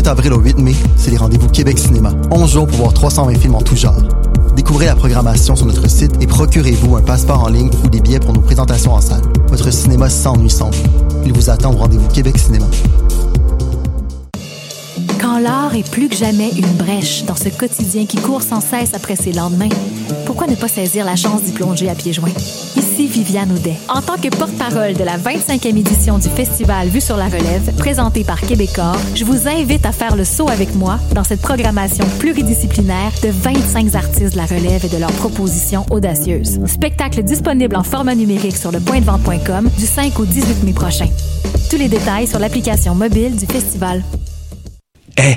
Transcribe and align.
28 0.00 0.08
avril 0.08 0.32
au 0.32 0.40
8 0.40 0.58
mai, 0.58 0.74
c'est 0.96 1.10
les 1.10 1.18
rendez-vous 1.18 1.48
Québec 1.48 1.78
Cinéma. 1.78 2.12
11 2.30 2.50
jours 2.50 2.66
pour 2.66 2.78
voir 2.78 2.94
320 2.94 3.38
films 3.38 3.54
en 3.54 3.60
tout 3.60 3.76
genre. 3.76 4.00
Découvrez 4.56 4.86
la 4.86 4.94
programmation 4.94 5.54
sur 5.54 5.66
notre 5.66 5.90
site 5.90 6.12
et 6.22 6.26
procurez-vous 6.26 6.96
un 6.96 7.02
passeport 7.02 7.42
en 7.42 7.48
ligne 7.48 7.68
ou 7.84 7.88
des 7.88 8.00
billets 8.00 8.18
pour 8.18 8.32
nos 8.32 8.40
présentations 8.40 8.94
en 8.94 9.00
salle. 9.02 9.20
Votre 9.48 9.70
cinéma 9.70 10.08
s'ennuie 10.08 10.48
sans 10.48 10.70
vous. 10.70 10.84
Il 11.26 11.34
vous 11.34 11.50
attend 11.50 11.74
au 11.74 11.76
rendez-vous 11.76 12.08
Québec 12.08 12.38
Cinéma. 12.38 12.64
Quand 15.20 15.38
l'art 15.38 15.74
est 15.74 15.88
plus 15.90 16.08
que 16.08 16.16
jamais 16.16 16.48
une 16.56 16.72
brèche 16.78 17.24
dans 17.26 17.36
ce 17.36 17.50
quotidien 17.50 18.06
qui 18.06 18.16
court 18.16 18.42
sans 18.42 18.62
cesse 18.62 18.94
après 18.94 19.16
ses 19.16 19.32
lendemains, 19.32 19.68
pourquoi 20.24 20.46
ne 20.46 20.54
pas 20.54 20.68
saisir 20.68 21.04
la 21.04 21.16
chance 21.16 21.42
d'y 21.42 21.52
plonger 21.52 21.90
à 21.90 21.94
pieds 21.94 22.14
joints? 22.14 22.32
Viviane 23.06 23.52
Audet. 23.52 23.76
En 23.88 24.02
tant 24.02 24.16
que 24.16 24.28
porte-parole 24.28 24.94
de 24.94 25.04
la 25.04 25.16
25e 25.18 25.76
édition 25.76 26.18
du 26.18 26.28
festival 26.28 26.88
Vue 26.88 27.00
sur 27.00 27.16
la 27.16 27.26
relève, 27.26 27.74
présenté 27.76 28.24
par 28.24 28.40
Québecor, 28.40 28.96
je 29.14 29.24
vous 29.24 29.48
invite 29.48 29.86
à 29.86 29.92
faire 29.92 30.16
le 30.16 30.24
saut 30.24 30.48
avec 30.48 30.74
moi 30.74 30.98
dans 31.14 31.24
cette 31.24 31.40
programmation 31.40 32.04
pluridisciplinaire 32.18 33.12
de 33.22 33.28
25 33.28 33.94
artistes 33.94 34.32
de 34.32 34.36
la 34.36 34.46
relève 34.46 34.84
et 34.84 34.88
de 34.88 34.98
leurs 34.98 35.12
propositions 35.12 35.86
audacieuses. 35.90 36.60
Spectacle 36.66 37.22
disponible 37.22 37.76
en 37.76 37.82
format 37.82 38.14
numérique 38.14 38.56
sur 38.56 38.72
le 38.72 38.80
du 38.80 39.86
5 39.86 40.18
au 40.18 40.24
18 40.26 40.64
mai 40.64 40.72
prochain. 40.72 41.08
Tous 41.70 41.76
les 41.76 41.88
détails 41.88 42.26
sur 42.26 42.38
l'application 42.38 42.94
mobile 42.94 43.36
du 43.36 43.46
festival. 43.46 44.02
Eh, 45.16 45.36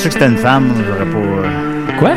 Su 0.00 0.08
que 0.08 0.14
c'était 0.14 0.28
une 0.28 0.38
femme, 0.38 0.72
j'aurais 0.86 1.04
pas. 1.04 1.18
euh, 1.18 1.98
Quoi? 1.98 2.12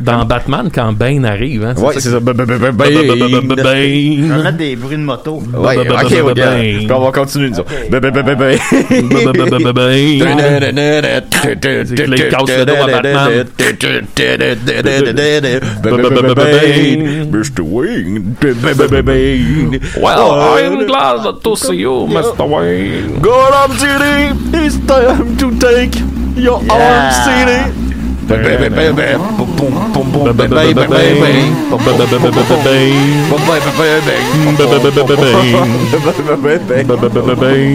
Dans 0.00 0.24
Batman 0.24 0.70
quand 0.74 0.92
Bane 0.92 1.24
arrive. 1.24 1.64
Hein, 1.64 1.74
Ouais, 1.78 1.94
c'est 1.98 2.10
ça. 2.10 2.20
Bane. 2.20 2.36
mettre 4.42 4.56
des 4.56 4.76
bruits 4.76 4.96
de 4.96 5.02
moto. 5.02 5.42
Ouais, 5.56 5.78
ok, 5.78 6.12
ok. 6.24 6.34
Puis 6.34 6.88
on 6.90 7.00
va 7.00 7.12
continuer, 7.12 7.50
nous 7.50 7.60
autres. 7.60 7.72
Mr. 17.30 17.62
Wayne. 17.62 18.34
Well, 20.00 20.56
I'm 20.56 20.86
glad 20.86 21.42
to 21.42 21.56
see 21.56 21.76
you, 21.76 22.06
Mr. 22.08 22.44
Wayne. 22.48 23.20
Go 23.20 23.32
up, 23.32 23.72
City. 23.72 24.32
It's 24.52 24.76
time 24.86 25.36
to 25.36 25.50
take 25.58 25.94
your 26.36 26.60
Yeah. 26.62 26.74
arm, 26.74 27.10
bé. 28.94 29.10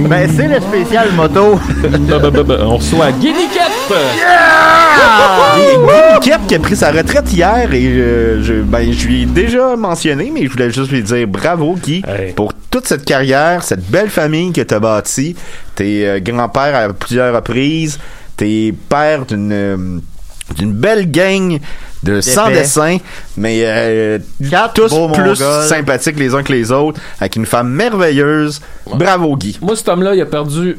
Ben, 0.07 0.29
c'est 0.35 0.47
le 0.47 0.59
spécial 0.61 1.11
moto. 1.15 1.59
On 2.63 2.77
reçoit 2.77 3.11
Niquette. 5.57 6.21
Kep 6.23 6.47
qui 6.47 6.55
a 6.55 6.59
pris 6.59 6.75
sa 6.75 6.91
retraite 6.91 7.31
hier 7.31 7.73
et 7.73 7.85
euh, 7.87 8.41
je, 8.43 8.53
ben, 8.61 8.91
je 8.91 9.07
lui 9.07 9.21
ai 9.23 9.25
déjà 9.25 9.75
mentionné, 9.75 10.31
mais 10.33 10.43
je 10.45 10.49
voulais 10.51 10.71
juste 10.71 10.91
lui 10.91 11.03
dire 11.03 11.27
bravo 11.27 11.75
Guy 11.75 12.01
Hey. 12.07 12.33
pour 12.33 12.51
toute 12.71 12.87
cette 12.87 13.05
carrière, 13.05 13.63
cette 13.63 13.85
belle 13.89 14.09
famille 14.09 14.51
que 14.51 14.61
tu 14.61 14.73
as 14.73 14.79
bâtie. 14.79 15.35
T'es 15.75 16.01
euh, 16.05 16.19
grand-père 16.19 16.75
à 16.75 16.93
plusieurs 16.93 17.35
reprises, 17.35 17.99
t'es 18.37 18.73
père 18.89 19.25
d'une 19.25 19.51
euh, 19.51 19.77
d'une 20.57 20.73
belle 20.73 21.09
gang 21.09 21.59
de 22.03 22.21
sans 22.21 22.49
dessin, 22.49 22.97
mais 23.35 23.61
euh, 23.63 24.19
tous 24.75 24.89
beaux 24.89 25.09
plus 25.09 25.39
Mongols. 25.39 25.67
sympathiques 25.67 26.19
les 26.19 26.35
uns 26.35 26.43
que 26.43 26.53
les 26.53 26.71
autres, 26.71 26.99
avec 27.19 27.35
une 27.35 27.47
femme 27.47 27.69
merveilleuse. 27.69 28.61
Bravo 28.85 29.35
Guy. 29.35 29.57
Moi, 29.61 29.75
cet 29.75 29.89
homme-là, 29.89 30.13
il 30.13 30.21
a 30.21 30.25
perdu 30.27 30.77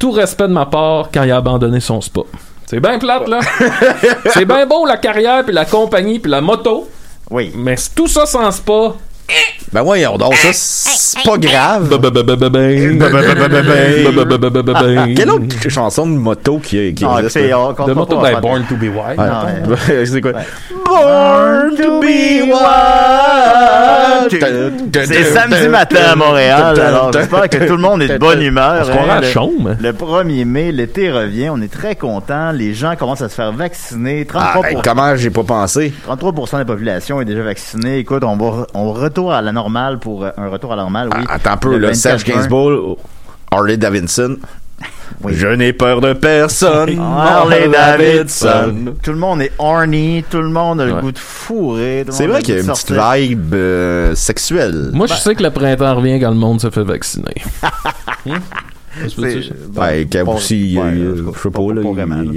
tout 0.00 0.10
respect 0.10 0.48
de 0.48 0.52
ma 0.52 0.66
part 0.66 1.10
quand 1.12 1.22
il 1.22 1.30
a 1.30 1.36
abandonné 1.36 1.78
son 1.78 2.00
spa. 2.00 2.22
C'est 2.66 2.80
bien 2.80 2.98
plate, 2.98 3.28
là. 3.28 3.40
c'est 4.32 4.44
bien 4.44 4.66
beau, 4.66 4.86
la 4.86 4.96
carrière, 4.96 5.44
puis 5.44 5.52
la 5.52 5.64
compagnie, 5.64 6.18
puis 6.18 6.30
la 6.30 6.40
moto. 6.40 6.88
Oui. 7.30 7.52
Mais 7.54 7.76
tout 7.94 8.08
ça 8.08 8.26
sans 8.26 8.50
spa. 8.50 8.94
Ben 9.72 9.82
ouais, 9.82 10.04
on 10.06 10.18
dort 10.18 10.34
ça, 10.34 10.48
c'est 10.52 11.22
pas 11.22 11.38
grave. 11.38 11.88
Quelle 15.16 15.30
autre 15.30 15.68
chanson 15.68 16.06
de 16.08 16.16
moto 16.16 16.58
qui, 16.58 16.92
qui 16.92 17.04
existe? 17.04 17.38
De 17.38 17.92
moto, 17.92 18.18
ben, 18.18 18.40
Born 18.40 18.64
to 18.68 18.74
be 18.74 18.84
Wild. 18.84 19.78
C'est 20.06 20.20
quoi? 20.20 20.32
Born 20.84 21.76
to 21.76 22.00
be 22.00 22.42
wild. 22.50 22.60
C'est 25.06 25.24
samedi 25.24 25.68
matin 25.68 26.00
à 26.12 26.16
Montréal, 26.16 26.80
alors 26.80 27.12
j'espère 27.12 27.48
que 27.48 27.58
tout 27.66 27.76
le 27.76 27.82
monde 27.82 28.02
est 28.02 28.08
de 28.08 28.18
bonne 28.18 28.42
humeur. 28.42 28.88
Hein. 28.90 29.20
Le- 29.20 29.26
Chaume. 29.26 29.76
Le 29.80 29.92
1er 29.92 30.44
mai, 30.44 30.72
l'été 30.72 31.10
revient, 31.12 31.50
on 31.50 31.60
est 31.62 31.72
très 31.72 31.94
contents. 31.94 32.50
Les 32.52 32.74
gens 32.74 32.96
commencent 32.96 33.22
à 33.22 33.28
se 33.28 33.34
faire 33.34 33.52
vacciner. 33.52 34.26
Ah, 34.34 34.50
33, 34.54 34.62
ben, 34.62 34.80
comment 34.82 35.14
j'ai 35.16 35.30
pas 35.30 35.44
pensé? 35.44 35.92
33% 36.08 36.52
de 36.54 36.58
la 36.58 36.64
population 36.64 37.20
est 37.20 37.24
déjà 37.24 37.42
vaccinée. 37.42 37.98
Écoute, 37.98 38.24
on 38.24 38.36
va 38.36 38.66
on 38.74 38.92
retourne 38.92 39.32
à 39.34 39.40
la 39.42 39.52
normale 39.60 39.98
pour 39.98 40.24
euh, 40.24 40.30
un 40.36 40.48
retour 40.48 40.72
à 40.72 40.76
la 40.76 40.82
normale, 40.82 41.08
oui. 41.14 41.24
Ah, 41.28 41.34
attends 41.34 41.52
un 41.52 41.56
peu, 41.56 41.76
Le 41.76 41.86
24 41.88 41.96
Serge. 41.96 42.24
Gainsbourg, 42.24 42.98
Harley 43.50 43.76
Davidson. 43.76 44.36
Oui. 45.22 45.34
Je 45.34 45.48
n'ai 45.48 45.72
peur 45.74 46.00
de 46.00 46.12
personne. 46.14 46.98
Harley 47.18 47.68
Davidson. 47.68 48.94
Tout 49.02 49.10
le 49.10 49.18
monde 49.18 49.42
est 49.42 49.52
horny, 49.58 50.24
tout 50.30 50.40
le 50.40 50.48
monde 50.48 50.80
a 50.80 50.86
le 50.86 50.94
Ouais. 50.94 51.00
goût 51.02 51.12
de 51.12 51.18
fourrer. 51.18 52.06
C'est 52.08 52.26
vrai 52.28 52.40
qu'il 52.40 52.54
y 52.54 52.58
a 52.58 52.60
une 52.62 52.68
petite 52.68 52.92
vibe 52.92 53.52
euh, 53.54 54.14
sexuelle. 54.14 54.90
Moi, 54.94 55.06
je 55.08 55.14
sais 55.14 55.34
que 55.34 55.42
le 55.42 55.50
printemps 55.50 55.96
revient 55.96 56.18
quand 56.20 56.30
le 56.30 56.36
monde 56.36 56.60
se 56.60 56.70
fait 56.70 56.84
vacciner. 56.84 57.34
Hmm? 58.26 58.34
A 60.20 60.24
pas- 60.24 60.32
aussi, 60.32 60.74
je 60.74 61.32
sais 61.42 61.50
pas, 61.50 61.60
là, 61.74 61.82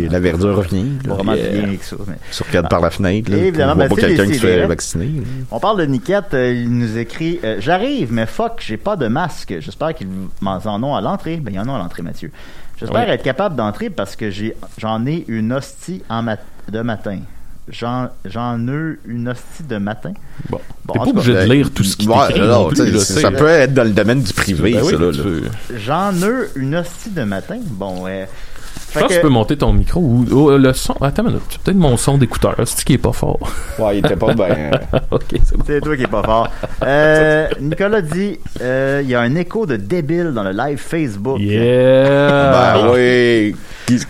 la 0.10 0.20
verdure 0.20 0.56
revient. 0.58 0.86
Vraiment 1.06 1.34
bien 1.34 1.64
avec 1.64 1.84
ça. 1.84 1.96
Tu 2.32 2.44
regardes 2.44 2.70
par 2.70 2.82
la 2.82 2.90
fenêtre, 2.90 3.32
là, 3.32 3.38
évidemment, 3.38 3.76
ben, 3.76 3.90
pas 3.90 3.96
quelqu'un 3.96 4.26
qui 4.28 4.36
se 4.36 4.40
fait 4.40 4.66
vacciner. 4.68 5.12
On 5.52 5.60
parle 5.60 5.80
de 5.80 5.86
Niquette, 5.86 6.34
euh, 6.34 6.54
il 6.54 6.70
nous 6.78 6.98
écrit 6.98 7.40
euh, 7.44 7.58
J'arrive, 7.60 8.12
mais 8.12 8.26
fuck, 8.26 8.64
j'ai 8.66 8.78
pas 8.78 8.96
de 8.96 9.08
masque. 9.08 9.56
J'espère 9.60 9.94
qu'ils 9.94 10.08
m'en 10.42 10.58
en 10.58 10.84
ont 10.84 10.96
à 10.96 11.02
l'entrée. 11.02 11.38
Ben, 11.38 11.52
il 11.54 11.58
y 11.58 11.60
en 11.60 11.68
a 11.68 11.76
à 11.76 11.78
l'entrée, 11.78 12.02
Mathieu. 12.02 12.32
J'espère 12.80 13.10
être 13.10 13.24
capable 13.24 13.56
d'entrer 13.56 13.90
parce 13.90 14.16
que 14.16 14.30
j'ai 14.30 14.56
j'en 14.78 15.06
ai 15.06 15.24
une 15.28 15.54
hostie 15.54 16.02
en 16.10 16.24
de 16.24 16.82
matin. 16.82 17.20
J'en 17.70 18.68
ai 18.68 18.98
une 19.06 19.30
hostie 19.30 19.64
de 19.64 19.78
matin. 19.78 20.14
Bon. 20.50 20.60
Bon, 20.86 20.94
T'es 20.94 21.00
pas 21.00 21.06
obligé 21.06 21.34
de 21.34 21.54
lire 21.54 21.72
tout 21.72 21.84
ce 21.84 21.96
qui 21.96 22.08
Ouais, 22.08 22.38
non, 22.38 22.68
plus, 22.68 22.92
là, 22.92 23.00
ça 23.00 23.32
peut 23.32 23.48
être 23.48 23.74
dans 23.74 23.86
le 23.86 23.92
domaine 23.92 24.22
du 24.22 24.34
privé, 24.34 24.74
Ben 24.74 24.84
oui, 24.84 25.44
J'en 25.78 26.14
ai 26.14 26.48
une 26.56 26.76
hostie 26.76 27.12
de 27.12 27.24
matin. 27.24 27.60
Bon, 27.64 28.04
euh, 28.06 28.26
Je 28.94 29.00
pense 29.00 29.10
que 29.10 29.16
tu 29.16 29.22
peux 29.22 29.30
monter 29.30 29.58
ton 29.58 29.74
micro 29.74 30.00
ou 30.00 30.26
ou 30.32 30.50
le 30.58 30.74
son. 30.74 30.94
Attends 31.02 31.24
une 31.24 31.30
minute. 31.30 31.44
C'est 31.50 31.62
peut-être 31.62 31.78
mon 31.78 31.98
son 31.98 32.18
d'écouteur. 32.18 32.56
C'est 32.66 32.84
qui 32.84 32.94
est 32.94 32.98
pas 32.98 33.14
fort? 33.14 33.40
Ouais, 33.80 33.98
il 33.98 34.06
était 34.06 34.16
pas 34.16 34.34
bien. 34.34 34.70
ok, 35.12 35.24
c'est 35.44 35.58
bon. 35.58 35.64
C'est 35.66 35.82
toi 35.82 35.98
qui 35.98 36.04
est 36.04 36.08
pas 36.08 36.24
fort. 36.24 36.50
Euh, 36.84 37.48
Nicolas 37.62 38.02
dit 38.02 38.40
euh, 38.62 39.02
il 39.04 39.10
y 39.10 39.16
a 39.16 39.22
un 39.22 39.36
écho 39.36 39.66
de 39.66 39.78
débile 39.78 40.32
dans 40.34 40.44
le 40.44 40.52
live 40.52 40.78
Facebook. 40.78 41.40
Yeah! 41.40 42.52
Ben 42.52 42.92
oui. 42.94 43.56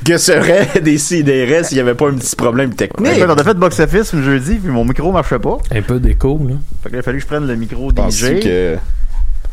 Que 0.04 0.18
serait 0.18 0.82
des 0.82 0.98
s'il 0.98 1.26
n'y 1.26 1.80
avait 1.80 1.94
pas 1.94 2.10
un 2.10 2.16
petit 2.16 2.36
problème 2.36 2.74
technique? 2.74 3.14
Écoute, 3.18 3.30
on 3.30 3.40
a 3.40 3.44
fait 3.44 3.54
box-office 3.54 4.14
le 4.14 4.24
jeudi, 4.24 4.56
puis 4.56 4.72
mon 4.72 4.86
micro 4.86 5.12
marchait 5.12 5.40
pas. 5.40 5.58
Un 5.72 5.82
peu 5.82 6.00
d'écho, 6.00 6.40
là. 6.48 6.56
Fait 6.84 6.90
que 6.90 6.96
là, 6.96 6.98
il 6.98 7.00
a 7.00 7.04
fallu 7.04 7.18
que 7.18 7.24
je 7.24 7.28
prenne 7.28 7.48
le 7.48 7.56
micro 7.56 7.92
DJ. 7.92 8.40
que... 8.42 8.78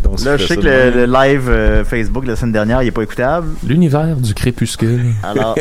Donc, 0.02 0.20
Là, 0.24 0.36
je 0.36 0.46
sais 0.46 0.56
que 0.56 0.62
le, 0.62 0.90
le 0.90 1.06
live 1.06 1.48
euh, 1.48 1.84
Facebook 1.84 2.24
de 2.24 2.30
la 2.30 2.36
semaine 2.36 2.52
dernière, 2.52 2.82
il 2.82 2.88
est 2.88 2.92
pas 2.92 3.02
écoutable. 3.02 3.48
L'univers 3.66 4.16
du 4.16 4.34
crépuscule. 4.34 5.12
Alors, 5.22 5.54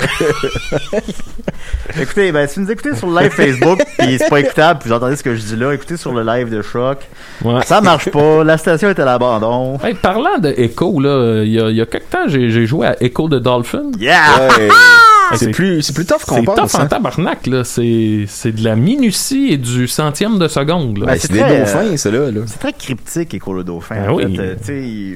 écoutez, 1.99 2.31
ben, 2.31 2.47
si 2.47 2.59
vous 2.59 2.65
nous 2.65 2.71
écoutez 2.71 2.95
sur 2.95 3.07
le 3.07 3.19
live 3.21 3.31
Facebook, 3.31 3.79
puis 3.99 4.17
c'est 4.17 4.29
pas 4.29 4.39
écoutable, 4.39 4.79
puis 4.79 4.89
vous 4.89 4.95
entendez 4.95 5.15
ce 5.15 5.23
que 5.23 5.35
je 5.35 5.41
dis 5.41 5.55
là, 5.55 5.73
écoutez 5.73 5.97
sur 5.97 6.13
le 6.13 6.23
live 6.23 6.49
de 6.49 6.61
Choc. 6.61 6.99
Ouais. 7.43 7.61
Ça 7.65 7.81
marche 7.81 8.09
pas, 8.09 8.43
la 8.43 8.57
station 8.57 8.89
est 8.89 8.99
à 8.99 9.05
l'abandon. 9.05 9.77
Hey, 9.83 9.93
parlant 9.93 10.37
de 10.39 10.49
Echo, 10.49 10.99
là, 10.99 11.43
il 11.43 11.51
y 11.51 11.59
a, 11.59 11.69
il 11.69 11.75
y 11.75 11.81
a 11.81 11.85
quelque 11.85 12.09
temps, 12.09 12.27
j'ai 12.27 12.49
j'ai 12.49 12.65
joué 12.65 12.87
à 12.87 13.01
Echo 13.03 13.27
de 13.27 13.39
Dolphin. 13.39 13.91
Yeah! 13.99 14.47
Ouais. 14.57 14.69
Hey, 15.31 15.37
c'est 15.37 15.51
plus, 15.51 15.81
c'est 15.81 15.93
plus 15.93 16.05
tough 16.05 16.25
qu'on 16.27 16.35
C'est 16.37 16.45
tough 16.45 16.75
en 16.75 16.79
hein. 16.81 16.85
tabarnak, 16.87 17.47
là. 17.47 17.63
C'est 17.63 18.25
c'est 18.27 18.51
de 18.51 18.63
la 18.63 18.75
minutie 18.75 19.51
et 19.51 19.57
du 19.57 19.87
centième 19.87 20.39
de 20.39 20.47
seconde, 20.47 20.97
là. 20.97 21.05
Ben, 21.07 21.17
c'est 21.19 21.31
des 21.31 21.39
très, 21.39 21.59
dauphins, 21.59 21.97
c'est 21.97 22.11
là, 22.11 22.31
là. 22.31 22.41
C'est 22.47 22.59
très 22.59 22.73
cryptique, 22.73 23.33
Écho 23.33 23.53
le 23.53 23.63
Dauphin. 23.63 24.05
Ben 24.07 24.11
oui. 24.13 24.37
Euh, 24.39 24.55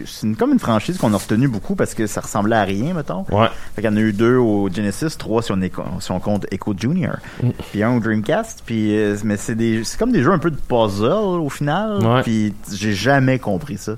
c'est 0.05 0.25
une- 0.27 0.35
comme 0.35 0.51
une 0.53 0.59
franchise 0.59 0.97
qu'on 0.97 1.13
a 1.13 1.17
retenue 1.17 1.47
beaucoup 1.47 1.75
parce 1.75 1.93
que 1.93 2.07
ça 2.07 2.21
ressemblait 2.21 2.55
à 2.55 2.63
rien, 2.63 2.93
mettons. 2.93 3.25
Ouais. 3.31 3.47
Fait 3.75 3.81
qu'il 3.81 3.91
y 3.91 3.93
en 3.93 3.97
a 3.97 3.99
eu 4.01 4.13
deux 4.13 4.37
au 4.37 4.69
Genesis, 4.73 5.17
trois 5.17 5.41
si 5.41 5.51
on, 5.51 5.61
est, 5.61 5.71
si 5.99 6.11
on 6.11 6.19
compte 6.19 6.45
Echo 6.51 6.73
Junior, 6.77 7.15
Mm. 7.41 7.49
puis 7.71 7.83
un 7.83 7.95
au 7.97 7.99
Dreamcast. 7.99 8.63
Puis, 8.65 8.95
euh, 8.97 9.15
mais 9.23 9.37
c'est 9.37 9.55
des, 9.55 9.83
c'est 9.83 9.97
comme 9.99 10.11
des 10.11 10.21
jeux 10.21 10.31
un 10.31 10.39
peu 10.39 10.51
de 10.51 10.57
puzzle 10.67 11.39
au 11.39 11.49
final. 11.49 11.97
Ouais. 12.05 12.21
Puis 12.23 12.53
j'ai 12.73 12.93
jamais 12.93 13.39
compris 13.39 13.77
ça. 13.77 13.93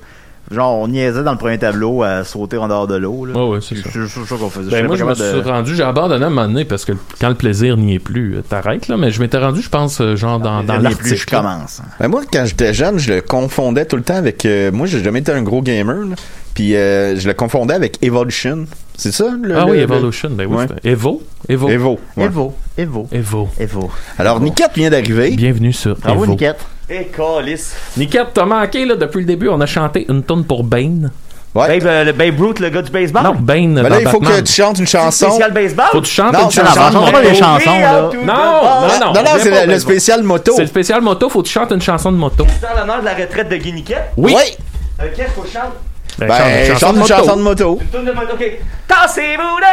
Genre, 0.52 0.78
on 0.80 0.88
niaisait 0.88 1.24
dans 1.24 1.32
le 1.32 1.38
premier 1.38 1.58
tableau 1.58 2.04
à 2.04 2.24
sauter 2.24 2.58
en 2.58 2.68
dehors 2.68 2.86
de 2.88 2.96
l'eau. 2.96 3.26
là. 3.26 3.34
Ouais, 3.36 3.50
ouais, 3.56 3.60
c'est 3.62 3.76
ça. 3.76 3.90
C'est 3.92 4.00
juste 4.02 4.26
ça 4.26 4.36
qu'on 4.36 4.50
faisait. 4.50 4.70
Ben, 4.70 4.86
moi, 4.86 4.96
je 4.96 5.04
me 5.04 5.14
suis 5.16 5.42
rendu, 5.42 5.76
j'ai 5.76 5.84
abandonné 5.84 6.24
à 6.24 6.28
un 6.28 6.30
moment 6.30 6.48
donné 6.48 6.66
parce 6.66 6.86
que 6.86 6.92
quand 7.20 7.30
le 7.30 7.36
plaisir 7.36 7.78
n'y 7.78 7.96
est 7.96 8.00
plus, 8.00 8.36
euh, 8.38 8.42
t'arrêtes, 8.48 8.88
là, 8.88 8.96
mais 8.98 9.10
je 9.10 9.20
m'étais 9.22 9.40
rendu, 9.40 9.62
je 9.62 9.70
pense, 9.70 10.00
euh, 10.02 10.16
genre 10.16 10.40
dans, 10.40 10.62
dans 10.64 10.80
plus, 10.92 11.16
je 11.16 11.26
commence. 11.26 11.82
Ben 12.00 12.08
moi, 12.10 12.22
quand 12.32 12.46
j'étais 12.46 12.74
jeune, 12.76 13.00
je 13.00 13.14
le 13.14 13.22
confondais 13.22 13.86
tout 13.86 13.96
le 13.96 14.04
temps 14.04 14.16
avec... 14.18 14.46
euh, 14.46 14.72
moi, 14.72 14.86
j'ai 14.86 15.04
jamais 15.04 15.20
été 15.20 15.32
un 15.32 15.42
gros 15.42 15.62
gamer, 15.64 15.96
là. 16.10 16.16
Puis 16.54 16.76
euh, 16.76 17.18
je 17.18 17.28
le 17.28 17.34
confondais 17.34 17.74
avec 17.74 17.98
Evolution. 18.04 18.66
C'est 18.98 19.12
ça? 19.12 19.26
Le, 19.42 19.58
Ah 19.58 19.66
le- 19.66 19.72
oui, 19.72 19.78
le- 19.78 19.84
Evolution, 19.84 20.30
ben 20.32 20.48
oui. 20.50 20.56
Ouais. 20.58 20.68
Evo? 20.86 21.22
Evo? 21.50 21.70
Evo. 21.70 22.00
ouais. 22.16 22.24
Evo, 22.26 22.54
Evo, 22.78 23.08
Evo. 23.12 23.50
Evo. 23.60 23.92
Alors, 24.18 24.40
Niket 24.40 24.72
vient 24.76 24.90
d'arriver. 24.90 25.32
Bienvenue 25.32 25.74
sur 25.74 25.96
Bravo, 25.98 26.24
Evo. 26.24 26.32
Niquette. 26.34 26.60
Et 26.90 27.06
calice. 27.06 27.76
Niket, 27.98 28.28
t'as 28.34 28.46
manqué, 28.46 28.86
là, 28.86 28.96
depuis 28.96 29.20
le 29.20 29.26
début, 29.26 29.48
on 29.50 29.60
a 29.62 29.66
chanté 29.66 30.06
une 30.08 30.22
tonne 30.24 30.44
pour 30.46 30.64
Bane. 30.64 31.12
Ouais. 31.56 31.80
Babe, 31.80 31.88
euh, 31.88 32.04
le 32.04 32.12
Babe 32.12 32.40
Ruth, 32.40 32.60
le 32.60 32.70
gars 32.70 32.82
du 32.82 32.92
baseball? 32.92 33.24
Non, 33.24 33.34
Bane 33.34 33.76
Ben 33.76 33.88
là, 33.90 34.02
il 34.02 34.08
faut 34.10 34.20
Batman. 34.20 34.42
que 34.42 34.46
tu 34.48 34.54
chantes 34.54 34.78
une 34.78 34.86
chanson. 34.88 35.28
Spécial 35.30 35.54
baseball? 35.54 35.86
Faut 35.92 36.02
que 36.02 36.06
tu 36.06 36.12
chantes 36.12 36.34
Non, 36.34 36.40
une 36.46 36.52
chanson. 36.52 36.76
chanson, 36.82 37.06
de 37.06 37.12
pas 37.12 37.22
les 37.22 37.34
chansons, 37.36 37.80
là. 37.80 38.02
Non, 38.02 38.12
non, 38.26 39.14
Non, 39.14 39.24
non, 39.24 39.30
c'est 39.40 39.66
le, 39.66 39.72
le 39.72 39.80
spécial 39.80 40.22
moto. 40.24 40.52
C'est 40.56 40.64
le 40.64 40.68
spécial 40.68 41.02
moto, 41.02 41.30
faut 41.30 41.42
que 41.42 41.48
tu 41.48 41.54
chantes 41.54 41.72
une 41.72 41.82
chanson 41.82 42.12
de 42.12 42.18
moto. 42.18 42.46
C'est 42.60 42.68
en 42.68 42.78
l'honneur 42.82 43.00
de 43.00 43.06
la 43.06 43.14
retraite 43.14 43.48
de 43.50 43.56
Guiniquette. 43.56 44.12
Oui. 44.18 44.34
Ouais. 44.34 44.58
Euh, 45.02 45.06
Qu'est-ce 45.16 45.28
qu'il 45.28 45.34
faut 45.34 45.42
que 45.44 45.48
je 45.48 45.54
chante? 45.54 45.74
Ben, 46.18 46.28
Ben, 46.28 46.78
chante 46.78 46.96
une 46.98 47.06
chanson 47.08 47.36
de 47.38 47.42
moto. 47.42 47.80
Une 47.82 47.88
tourne 47.90 48.06
de 48.06 48.12
mode, 48.12 48.30
ok. 48.34 48.52
Tassez-vous 48.88 49.58
de 49.58 49.62
là, 49.62 49.70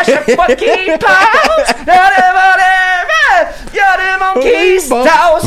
à 0.00 0.04
chaque 0.04 0.30
fois 0.36 0.46
qu'il 0.54 0.98
passe. 0.98 1.74
Y'a 1.86 1.94
des 1.94 2.30
volets, 2.36 3.48
y'a 3.74 3.96
des 3.96 4.16
monde 4.20 4.38
qui 4.44 4.80
se 4.80 4.88
tasse. 4.90 5.44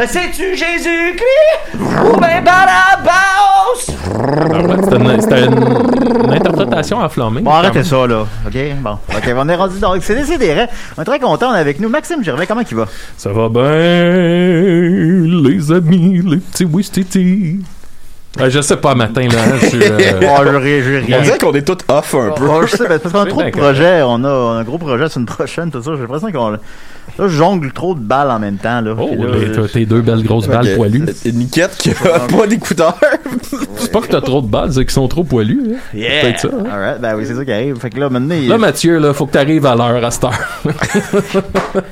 Euh, 0.00 0.06
C'est-tu 0.08 0.56
Jésus-Christ 0.56 1.76
ou 2.06 2.16
ben 2.18 2.42
Barabas? 2.42 3.84
Ah 4.08 4.62
ouais, 4.62 4.76
C'était 4.82 4.96
une, 4.96 5.20
c'était 5.20 5.44
une- 5.44 6.32
interprétation 6.32 6.96
enflammée. 6.98 7.42
Bon, 7.42 7.50
arrêtez 7.50 7.84
ça, 7.84 8.06
là. 8.06 8.24
OK? 8.46 8.56
Bon. 8.80 8.98
OK, 9.14 9.30
on 9.36 9.48
est 9.48 9.54
rendu 9.54 9.78
donc. 9.78 10.02
C'est 10.02 10.14
décidé. 10.14 10.66
On 10.96 11.02
est 11.02 11.04
très 11.04 11.18
content. 11.18 11.50
On 11.50 11.54
est 11.54 11.58
avec 11.60 11.78
nous. 11.80 11.88
Maxime 11.90 12.24
Gervais, 12.24 12.46
comment 12.46 12.62
il 12.68 12.76
va? 12.76 12.86
Ça 13.18 13.30
va 13.32 13.48
bien, 13.48 13.62
les 13.62 15.72
amis, 15.72 16.22
les 16.24 16.38
petits 16.38 16.64
Wistiti. 16.64 17.60
Euh, 18.38 18.48
je 18.48 18.60
sais 18.60 18.76
pas, 18.76 18.94
matin, 18.94 19.22
là. 19.22 19.38
hein, 19.42 19.58
je 19.60 19.66
suis, 19.66 19.82
euh, 19.82 20.20
Oh, 20.22 20.42
je 20.44 20.54
ris, 20.56 20.82
je 20.82 21.04
ris. 21.04 21.14
On 21.18 21.22
dirait 21.22 21.38
qu'on 21.38 21.52
est 21.54 21.62
tous 21.66 21.78
off 21.88 22.14
un 22.14 22.30
peu. 22.30 22.44
Oh, 22.48 22.62
je 22.64 22.76
sais, 22.76 22.86
parce 22.86 23.02
qu'on 23.12 23.20
a 23.20 23.26
trop 23.26 23.42
de 23.42 23.50
projets. 23.50 24.02
On 24.02 24.22
a, 24.22 24.28
on 24.28 24.50
a 24.52 24.60
un 24.60 24.62
gros 24.62 24.78
projet 24.78 25.02
la 25.02 25.08
semaine 25.08 25.26
prochaine, 25.26 25.70
tout 25.70 25.82
ça. 25.82 25.90
J'ai 25.94 26.00
l'impression 26.02 26.30
qu'on. 26.30 26.56
Là, 27.18 27.28
je 27.28 27.36
jongle 27.36 27.72
trop 27.72 27.94
de 27.94 28.00
balles 28.00 28.30
en 28.30 28.38
même 28.38 28.56
temps, 28.56 28.80
là. 28.80 28.94
Oh, 28.98 29.10
là, 29.18 29.26
je- 29.54 29.60
tes 29.72 29.84
deux 29.86 30.00
belles 30.00 30.22
grosses 30.22 30.48
balles 30.48 30.74
poilues. 30.76 31.04
Et 31.24 31.32
Niket 31.32 31.76
qui 31.76 31.90
a 31.90 31.94
pas 32.36 32.46
d'écouteurs. 32.46 32.98
C'est 33.76 33.92
pas 33.92 34.00
que 34.00 34.06
t'as 34.06 34.20
trop 34.20 34.40
de 34.40 34.46
balles, 34.46 34.72
c'est 34.72 34.80
qu'ils 34.80 34.90
sont 34.90 35.08
trop 35.08 35.24
poilus. 35.24 35.60
hein. 35.74 35.76
Yeah! 35.94 36.08
C'est 36.10 36.20
peut-être 36.22 36.40
ça. 36.40 36.48
hein. 36.52 36.64
Alright, 36.72 37.00
ben 37.00 37.14
oui, 37.16 37.24
c'est 37.26 37.34
ça 37.34 37.44
qui 37.44 37.52
arrive. 37.52 37.76
Fait 37.78 37.90
que 37.90 38.00
là, 38.00 38.08
maintenant, 38.10 38.34
il, 38.34 38.48
Là, 38.48 38.58
Mathieu, 38.58 38.98
là, 38.98 39.12
faut 39.12 39.26
que 39.26 39.32
t'arrives 39.32 39.66
à 39.66 39.74
l'heure 39.74 40.04
à 40.04 40.10
cette 40.10 40.24
heure. 40.24 40.38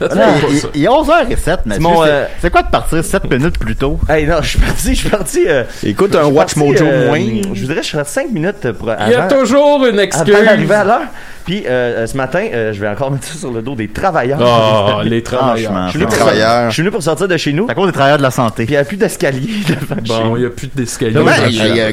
là, 0.01 0.27
il- 0.51 0.63
il 0.75 0.85
est 0.85 0.89
11h07, 0.89 1.59
Mathieu. 1.67 1.87
C'est- 2.05 2.11
euh, 2.11 2.25
C'est 2.41 2.51
quoi 2.51 2.63
de 2.63 2.71
partir 2.71 3.05
7 3.05 3.31
minutes 3.31 3.59
plus 3.59 3.77
tôt? 3.77 3.99
Hey, 4.09 4.27
non, 4.27 4.37
je 4.43 4.49
suis 4.49 4.59
parti, 4.59 4.95
je 4.95 5.01
suis 5.01 5.09
parti. 5.11 5.45
euh, 5.47 5.65
Écoute, 5.85 6.15
un 6.15 6.23
je 6.25 6.27
Watch 6.27 6.55
parti, 6.55 6.59
Mojo 6.59 6.85
euh, 6.85 7.07
moins. 7.09 7.21
Je 7.53 7.61
voudrais, 7.63 7.83
je 7.83 7.87
suis 7.89 7.97
parti 7.97 8.13
5 8.13 8.31
minutes 8.31 8.73
pour 8.73 8.91
Il 9.07 9.13
y 9.13 9.15
a 9.15 9.27
toujours 9.27 9.85
une 9.87 9.99
excuse. 9.99 10.35
avant 10.35 10.45
d'arriver 10.45 10.75
à 10.75 10.85
l'heure. 10.85 11.01
Puis 11.49 11.63
euh, 11.65 12.03
euh, 12.03 12.07
ce 12.07 12.15
matin, 12.15 12.45
euh, 12.53 12.75
je 12.75 12.79
vais 12.81 12.89
encore 12.89 13.11
mettre 13.11 13.25
ça 13.25 13.39
sur 13.39 13.51
le 13.51 13.63
dos 13.63 13.75
des 13.75 13.89
travailleurs. 13.89 14.39
Oh, 14.39 15.01
les 15.03 15.23
travailleurs. 15.23 15.87
Je 15.87 15.91
suis 15.93 15.99
venu 15.99 16.07
pour 16.11 16.29
je 16.29 16.71
suis 16.75 16.83
venu 16.83 16.91
pour 16.91 17.03
sortir 17.03 17.27
de 17.27 17.37
chez 17.39 17.55
nous. 17.55 17.65
À 17.71 17.75
cause 17.75 17.87
des 17.87 17.93
travailleurs 17.95 18.19
de 18.19 18.23
la 18.23 18.31
santé. 18.31 18.67
Puis 18.67 18.75
il 18.75 18.77
n'y 18.77 18.83
a 18.83 18.85
plus 18.85 18.99
d'escalier 18.99 19.49
devant 19.67 20.05
chez 20.05 20.23
Bon, 20.25 20.37
il 20.37 20.43
y 20.43 20.45
a 20.45 20.51
plus 20.51 20.69
d'escalier. 20.75 21.15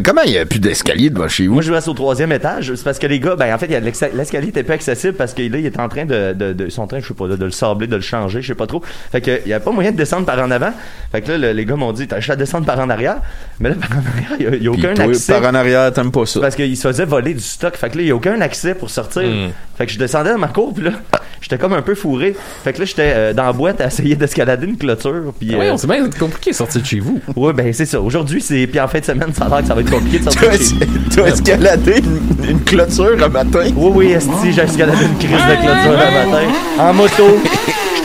Comment 0.03 0.21
il 0.25 0.33
y 0.33 0.37
a- 0.37 0.45
plus 0.45 0.59
d'escalier 0.59 1.09
devant 1.09 1.29
chez 1.29 1.47
vous? 1.47 1.53
Moi, 1.53 1.63
je 1.63 1.71
reste 1.71 1.87
au 1.87 1.93
troisième 1.93 2.33
étage. 2.33 2.73
C'est 2.75 2.83
parce 2.83 2.99
que 2.99 3.07
les 3.07 3.17
gars, 3.21 3.37
ben, 3.37 3.55
en 3.55 3.57
fait, 3.57 3.67
l'escalier 4.13 4.49
était 4.49 4.63
peu 4.63 4.73
accessible 4.73 5.13
parce 5.13 5.33
que 5.33 5.41
là, 5.41 5.57
il 5.57 5.65
est 5.65 5.79
en 5.79 5.87
train 5.87 6.03
de, 6.03 6.33
de, 6.33 6.51
de- 6.51 6.65
ils 6.65 6.71
sont 6.71 6.81
en 6.81 6.87
train, 6.87 6.99
je 6.99 7.07
sais 7.07 7.13
pas, 7.13 7.27
de, 7.29 7.37
de 7.37 7.45
le 7.45 7.51
sabler, 7.51 7.87
de 7.87 7.95
le 7.95 8.01
changer, 8.01 8.41
je 8.41 8.47
sais 8.47 8.55
pas 8.55 8.67
trop. 8.67 8.81
Fait 9.13 9.21
que, 9.21 9.39
il 9.45 9.49
y 9.49 9.53
a 9.53 9.61
pas 9.61 9.71
moyen 9.71 9.93
de 9.93 9.97
descendre 9.97 10.25
par 10.25 10.37
en 10.39 10.51
avant. 10.51 10.73
Fait 11.13 11.21
que 11.21 11.31
là, 11.31 11.37
le- 11.37 11.51
les 11.53 11.63
gars 11.65 11.77
m'ont 11.77 11.93
dit, 11.93 12.07
t'as 12.07 12.17
juste 12.19 12.31
à 12.31 12.35
descendre 12.35 12.65
par 12.65 12.77
en 12.81 12.89
arrière. 12.89 13.17
Mais 13.62 13.69
là, 13.69 13.75
par 13.79 13.91
en 13.97 14.01
arrière, 14.01 14.38
il 14.38 14.45
y 14.45 14.47
a, 14.47 14.55
y 14.63 14.67
a 14.67 14.71
aucun 14.71 14.93
toi, 14.95 15.05
accès. 15.05 15.39
par 15.39 15.50
en 15.50 15.55
arrière, 15.55 15.93
t'aimes 15.93 16.12
pas 16.12 16.25
ça. 16.25 16.41
Parce 16.41 16.55
qu'il 16.57 16.75
se 16.75 16.85
faisait 16.89 17.05
voler 17.05 17.33
du 17.33 17.39
stock. 17.39 17.74
Fait 17.77 17.89
que 17.89 17.95
là, 17.95 18.01
il 18.01 18.05
n'y 18.07 18.12
a 18.12 18.15
aucun 18.15 18.41
accès 18.41 18.75
pour 18.75 18.89
sortir. 18.89 19.24
Hmm. 19.24 19.44
Fait 19.77 19.85
que 19.85 19.91
je 19.91 19.99
descendais 19.99 20.31
dans 20.31 20.37
ma 20.37 20.47
cour, 20.47 20.73
puis 20.73 20.83
là, 20.83 20.91
j'étais 21.41 21.57
comme 21.57 21.73
un 21.73 21.81
peu 21.81 21.95
fourré. 21.95 22.35
Fait 22.63 22.73
que 22.73 22.79
là, 22.79 22.85
j'étais 22.85 23.13
euh, 23.15 23.33
dans 23.33 23.43
la 23.43 23.53
boîte 23.53 23.81
à 23.81 23.87
essayer 23.87 24.15
d'escalader 24.15 24.67
une 24.67 24.77
clôture. 24.77 25.33
Puis, 25.39 25.55
Oui, 25.55 25.67
euh, 25.67 25.77
c'est 25.77 25.87
bien 25.87 26.09
compliqué 26.09 26.51
de 26.51 26.55
sortir 26.55 26.81
de 26.81 26.85
chez 26.85 26.99
vous. 26.99 27.19
ouais, 27.35 27.53
ben 27.53 27.71
c'est 27.73 27.85
ça. 27.85 27.99
Aujourd'hui, 27.99 28.41
c'est. 28.41 28.67
Puis 28.67 28.79
en 28.79 28.87
fin 28.87 28.99
de 28.99 29.05
semaine, 29.05 29.33
ça 29.33 29.45
a 29.45 29.49
l'air 29.49 29.61
que 29.61 29.67
ça 29.67 29.73
va 29.73 29.81
être 29.81 29.91
compliqué 29.91 30.19
de 30.19 30.29
Tu 30.29 30.39
sortir 30.39 30.49
as, 30.51 30.57
de 30.57 30.63
chez 30.63 30.73
nous. 30.87 31.09
tu 31.11 31.21
as 31.21 31.27
escaladé 31.27 31.97
une, 31.99 32.49
une 32.49 32.61
clôture 32.61 33.23
un 33.23 33.29
matin. 33.29 33.65
Oui, 33.75 33.91
oui, 33.93 34.11
esti, 34.11 34.53
j'ai 34.53 34.61
escaladé 34.61 35.05
une 35.05 35.17
crise 35.17 35.31
de 35.31 35.55
clôture 35.55 35.99
un 35.99 36.25
matin. 36.25 36.47
En 36.79 36.93
moto. 36.93 37.39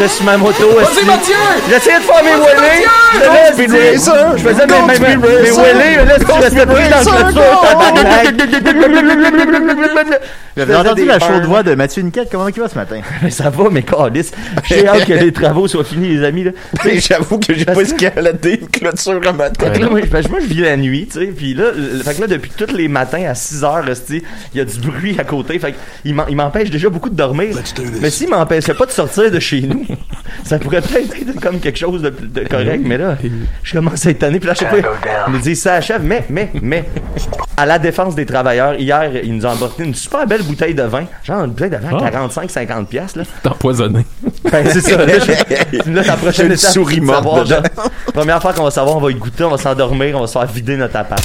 J'étais 0.01 0.15
sur 0.15 0.25
ma 0.25 0.37
moto. 0.39 0.65
Vas-y, 0.77 1.05
Mathieu! 1.05 1.35
J'essayais 1.69 1.99
de 1.99 2.05
faire 2.05 2.25
mes 2.25 2.31
wheelies. 2.31 2.87
Je 3.13 3.63
faisais! 3.63 3.99
Je 4.39 4.45
mes, 4.45 5.51
wheelies, 5.51 5.97
mais 5.97 6.05
là, 6.07 6.17
je 6.19 6.43
restais 6.43 6.67
pris 6.67 6.89
dans 6.89 6.99
le 6.99 7.05
clôture, 7.05 7.61
Vous 10.57 10.73
entendu 10.75 11.03
des 11.03 11.07
la 11.07 11.19
burns. 11.31 11.41
chaude 11.41 11.49
voix 11.49 11.63
de 11.63 11.75
Mathieu 11.75 12.03
Niquette? 12.03 12.29
Comment 12.31 12.49
il 12.49 12.61
va 12.61 12.69
ce 12.69 12.75
matin? 12.75 13.01
Mais 13.23 13.31
ça 13.31 13.51
va, 13.51 13.69
mais 13.71 13.83
calice. 13.83 14.33
J'ai 14.65 14.87
hâte 14.87 15.05
que 15.07 15.13
les 15.13 15.33
travaux 15.33 15.69
soient 15.69 15.85
finis, 15.85 16.09
les 16.17 16.25
amis, 16.25 16.45
là. 16.45 16.51
J'avoue 16.99 17.39
que 17.39 17.55
j'ai 17.55 17.65
pas 17.65 17.81
escaladé 17.81 18.59
une 18.61 18.69
clôture 18.69 19.21
un 19.27 19.33
matin. 19.33 19.67
Fait 19.73 19.79
que 19.79 19.85
là, 19.85 19.91
moi, 19.91 20.01
je- 20.03 20.29
moi, 20.29 20.41
je 20.41 20.47
vis 20.47 20.61
la 20.61 20.77
nuit, 20.77 21.07
tu 21.11 21.19
sais. 21.21 21.27
Puis 21.27 21.55
là, 21.55 21.67
le- 21.75 22.03
fait 22.03 22.15
que 22.15 22.21
là, 22.23 22.27
depuis 22.27 22.51
tous 22.57 22.75
les 22.75 22.89
matins 22.89 23.25
à 23.29 23.35
6 23.35 23.65
heures, 23.65 23.85
il 24.11 24.23
y 24.59 24.61
a 24.61 24.65
du 24.65 24.79
bruit 24.81 25.17
à 25.19 25.25
côté. 25.25 25.59
Fait 25.59 25.75
il 26.05 26.15
m'empêche 26.15 26.71
déjà 26.71 26.89
beaucoup 26.89 27.11
de 27.11 27.15
dormir. 27.17 27.57
Mais 28.01 28.11
s'il 28.11 28.29
m'empêchait 28.29 28.75
pas 28.75 28.87
de 28.87 28.91
sortir 28.93 29.31
de 29.31 29.39
chez 29.41 29.63
nous, 29.63 29.85
ça 30.45 30.59
pourrait 30.59 30.83
peut-être 30.83 31.15
être 31.15 31.41
comme 31.41 31.61
quelque 31.61 31.79
chose 31.79 32.03
de, 32.03 32.11
de 32.11 32.47
correct. 32.49 32.83
Mais 32.85 32.99
là, 32.99 33.17
je 33.63 33.73
commence 33.73 34.07
à 34.07 34.11
être 34.11 34.19
tanné. 34.21 34.39
Puis 34.41 34.49
là, 34.49 34.55
chaque 34.55 34.71
fois, 34.71 34.79
il 35.29 35.33
nous 35.33 35.39
dit 35.39 35.57
ça 35.57 35.75
achève. 35.75 36.03
Mais, 36.05 36.25
mais, 36.31 36.51
mais, 36.63 36.85
à 37.61 37.67
la 37.67 37.79
défense 37.79 38.15
des 38.15 38.25
travailleurs, 38.25 38.75
hier, 38.75 39.11
ils 39.23 39.35
nous 39.37 39.45
ont 39.45 39.51
apporté 39.51 39.85
une 39.85 39.95
super 39.95 40.27
belle 40.27 40.43
bouteille 40.43 40.75
de 40.75 40.83
vin. 40.83 41.05
Genre 41.25 41.45
une 41.45 41.51
bouteille 41.51 41.71
de 41.71 41.77
vin 41.77 41.99
à 41.99 42.07
Ah. 42.07 42.11
45-50$, 42.11 42.87
piastres, 42.87 43.19
là. 43.19 43.25
T'es 43.43 43.49
empoisonné. 43.51 44.05
Ben, 44.51 44.67
c'est 44.73 44.81
ça. 44.81 44.97
Là, 45.05 45.15
je- 45.19 45.91
là, 45.91 46.03
la 46.07 46.17
prochaine 46.17 46.47
Une 46.47 46.53
étape, 46.53 46.73
souris 46.73 47.05
savoir, 47.07 47.45
genre, 47.45 47.63
Première 48.15 48.41
fois 48.41 48.53
qu'on 48.53 48.65
va 48.65 48.71
savoir, 48.71 48.97
on 48.97 49.01
va 49.01 49.11
y 49.11 49.15
goûter, 49.15 49.45
on 49.45 49.51
va 49.51 49.59
s'endormir, 49.59 50.17
on 50.17 50.21
va 50.23 50.27
se 50.27 50.33
faire 50.33 50.47
vider 50.47 50.77
notre 50.77 50.97
appart. 50.97 51.23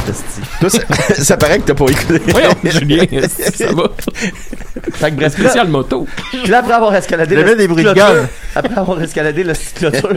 Toi, 0.59 0.69
ça, 0.69 0.79
ça 1.23 1.37
paraît 1.37 1.59
que 1.59 1.63
t'as 1.71 1.73
pas 1.73 1.85
écouté. 1.85 2.21
Voyons, 2.27 2.49
Julien, 2.63 3.05
ça 3.27 3.71
va? 3.73 3.83
Fait 4.93 5.11
que 5.11 5.15
bref, 5.15 5.37
là, 5.37 5.43
Spécial 5.45 5.67
moto. 5.69 6.05
puis 6.31 6.47
là, 6.47 6.59
après 6.59 6.73
avoir 6.73 6.93
escaladé 6.95 7.35
J'avais 7.35 7.51
la 7.51 7.55
des 7.55 7.67
bruits 7.67 7.83
de 7.83 7.93
gomme. 7.93 8.27
Après 8.55 8.77
avoir 8.77 9.01
escaladé 9.01 9.43
la 9.43 9.53
petite 9.53 9.73
clôture, 9.75 10.13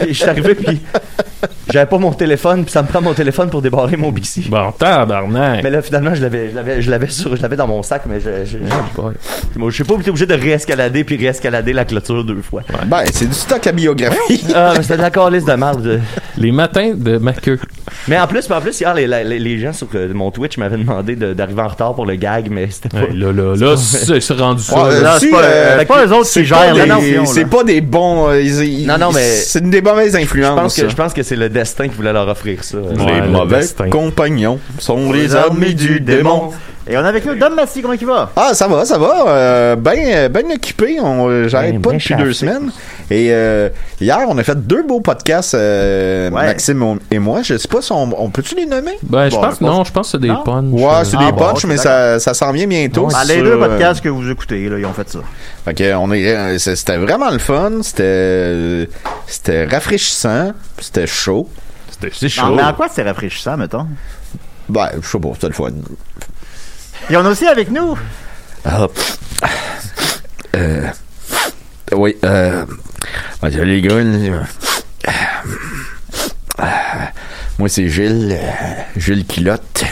et 0.00 0.08
je 0.08 0.12
suis 0.12 0.24
arrivé, 0.28 0.54
puis 0.54 0.80
j'avais 1.70 1.86
pas 1.86 1.98
mon 1.98 2.12
téléphone, 2.12 2.64
puis 2.64 2.72
ça 2.72 2.82
me 2.82 2.88
prend 2.88 3.00
mon 3.00 3.12
téléphone 3.14 3.50
pour 3.50 3.60
débarrer 3.62 3.96
mon 3.96 4.10
Bixi. 4.10 4.46
Bon, 4.48 4.72
tabarnak. 4.72 5.62
Mais 5.62 5.70
là, 5.70 5.82
finalement, 5.82 6.14
je 6.14 6.22
l'avais, 6.22 6.50
je 6.50 6.54
l'avais, 6.54 6.82
je 6.82 6.90
l'avais 6.90 7.08
sur, 7.08 7.36
je 7.36 7.42
l'avais 7.42 7.56
dans 7.56 7.66
mon 7.66 7.82
sac, 7.82 8.02
mais 8.06 8.20
je, 8.20 8.44
je, 8.44 8.58
moi, 9.58 9.70
je 9.70 9.74
suis 9.74 9.84
pas 9.84 9.94
obligé 9.94 10.26
de 10.26 10.34
réescalader 10.34 11.04
puis 11.04 11.16
réescalader 11.16 11.72
la 11.72 11.84
clôture 11.84 12.24
deux 12.24 12.40
fois. 12.42 12.62
Ben, 12.86 13.02
c'est 13.12 13.26
du 13.26 13.34
stock 13.34 13.66
à 13.66 13.72
biographie. 13.72 14.44
Ah, 14.54 14.72
mais 14.76 14.82
c'était 14.82 14.96
de 14.96 15.02
la 15.02 15.10
calice 15.10 15.44
de 15.44 15.52
merde. 15.52 16.00
Les 16.36 16.52
matins 16.52 16.92
de 16.96 17.18
ma 17.18 17.32
queue. 17.32 17.58
Mais 18.08 18.18
en 18.18 18.26
plus, 18.26 18.50
en 18.50 18.60
plus, 18.60 18.80
hier, 18.80 18.94
les, 18.94 19.06
les, 19.06 19.38
les 19.38 19.58
gens 19.58 19.72
sur 19.72 19.86
euh, 19.94 20.12
mon 20.14 20.30
Twitch 20.30 20.56
m'avaient 20.58 20.76
demandé 20.78 21.16
de- 21.16 21.32
d'arriver 21.34 21.62
en 21.62 21.68
retard 21.68 21.94
pour 21.94 22.06
le 22.06 22.14
gag, 22.16 22.48
mais 22.50 22.68
c'était 22.70 22.88
pas. 22.88 23.02
Ouais, 23.02 23.12
là, 23.14 23.30
là, 23.32 23.54
là, 23.54 23.76
c'est 23.76 24.20
c'est 24.28 24.34
rendu 24.34 24.62
ça. 24.62 24.82
Ouais, 24.82 24.94
là. 24.94 25.00
Là, 25.00 25.16
c'est 25.20 25.30
pas, 25.30 25.42
euh, 25.42 25.76
c'est 25.78 25.84
pas 25.86 26.06
eux 26.06 26.12
autres 26.12 26.26
c'est 26.26 26.40
qui 26.42 26.46
gèrent. 26.48 27.26
C'est 27.26 27.44
pas 27.44 27.62
des 27.64 27.77
bons. 27.80 28.28
euh, 28.28 28.40
ils- 28.40 28.80
ils- 28.82 28.86
Non, 28.86 28.98
non, 28.98 29.10
mais- 29.12 29.20
C'est 29.22 29.60
une 29.60 29.70
des 29.70 29.82
mauvaises 29.82 30.12
Je 30.12 30.18
influences. 30.22 30.60
pense 30.60 30.76
que, 30.76 30.88
je 30.88 30.94
pense 30.96 31.12
que 31.12 31.22
c'est 31.22 31.36
le 31.36 31.48
destin 31.48 31.88
qui 31.88 31.94
voulait 31.94 32.12
leur 32.12 32.28
offrir 32.28 32.62
ça. 32.64 32.78
Ouais, 32.78 33.14
les 33.14 33.20
le 33.20 33.28
mauvais 33.28 33.60
destin. 33.60 33.88
compagnons 33.90 34.58
sont 34.78 35.12
les 35.12 35.34
amis 35.36 35.74
du 35.74 36.00
démon. 36.00 36.50
Et 36.90 36.96
on 36.96 37.04
est 37.04 37.08
avec 37.08 37.26
nous 37.26 37.34
Dom 37.34 37.54
Massy, 37.54 37.82
comment 37.82 37.92
il 37.92 38.06
va? 38.06 38.30
Ah, 38.34 38.54
ça 38.54 38.66
va, 38.66 38.86
ça 38.86 38.96
va. 38.96 39.24
Euh, 39.28 39.76
ben, 39.76 40.28
ben 40.32 40.46
occupé. 40.54 40.96
On, 41.02 41.28
euh, 41.28 41.46
j'arrête 41.46 41.74
Ben, 41.74 41.82
pas 41.82 41.90
ben 41.90 41.98
depuis 41.98 42.14
deux 42.14 42.32
semaines. 42.32 42.70
Et 43.10 43.28
euh, 43.32 43.70
hier, 44.00 44.18
on 44.28 44.36
a 44.36 44.42
fait 44.44 44.54
deux 44.66 44.82
beaux 44.82 45.00
podcasts, 45.00 45.54
euh, 45.54 46.28
Ouais. 46.30 46.46
Maxime 46.46 46.98
et 47.10 47.18
moi. 47.18 47.40
Je 47.42 47.56
sais 47.56 47.68
pas 47.68 47.80
si 47.80 47.90
on, 47.92 48.22
on 48.22 48.28
peut-tu 48.30 48.54
les 48.54 48.66
nommer? 48.66 48.98
Ben, 49.02 49.30
je 49.30 49.34
Bon, 49.34 49.40
pense 49.42 49.54
je 49.54 49.58
pense- 49.60 49.68
non, 49.68 49.84
je 49.84 49.92
pense 49.92 50.06
que 50.08 50.10
c'est 50.12 50.20
des 50.20 50.28
Non? 50.28 50.42
punchs. 50.42 50.72
Ouais, 50.72 51.04
c'est 51.04 51.16
Ah, 51.18 51.24
des 51.26 51.32
bon, 51.32 51.38
punchs, 51.38 51.64
mais 51.64 51.76
ça, 51.78 52.18
ça 52.20 52.34
s'en 52.34 52.52
vient 52.52 52.66
bientôt. 52.66 53.08
Ah, 53.14 53.24
les 53.24 53.38
deux 53.42 53.52
euh, 53.52 53.66
podcasts 53.68 54.02
que 54.02 54.08
vous 54.10 54.30
écoutez, 54.30 54.68
là, 54.68 54.78
ils 54.78 54.84
ont 54.86 54.92
fait 54.92 55.08
ça. 55.08 55.20
Fait 55.64 55.74
que 55.74 55.94
on 55.94 56.12
est, 56.12 56.28
euh, 56.36 56.58
c'est- 56.58 56.76
c'était 56.76 56.98
vraiment 56.98 57.30
le 57.30 57.38
fun. 57.38 57.82
C'était, 57.82 58.88
c'était 59.26 59.64
rafraîchissant. 59.64 60.52
C'était 60.78 61.06
chaud. 61.06 61.48
C'est 62.12 62.36
Non, 62.42 62.54
mais 62.56 62.62
en 62.62 62.74
quoi 62.74 62.88
c'est 62.92 63.02
rafraîchissant, 63.02 63.56
mettons? 63.56 63.86
Ben, 64.68 64.90
je 65.00 65.08
sais 65.08 65.18
pas, 65.18 65.28
c'était 65.34 65.48
le 65.48 65.52
fun. 65.54 65.70
Et 67.10 67.16
on 67.16 67.24
a 67.24 67.30
aussi 67.30 67.46
avec 67.46 67.70
nous. 67.70 67.98
Ah, 68.64 68.86
euh, 70.56 70.82
oui, 71.92 72.16
euh, 72.24 72.64
salut 73.42 73.80
les 73.80 73.82
gars. 73.82 73.96
moi, 77.58 77.68
c'est 77.68 77.88
Gilles, 77.88 78.32
euh, 78.40 78.72
Gilles 78.96 79.26
Culotte. 79.26 79.84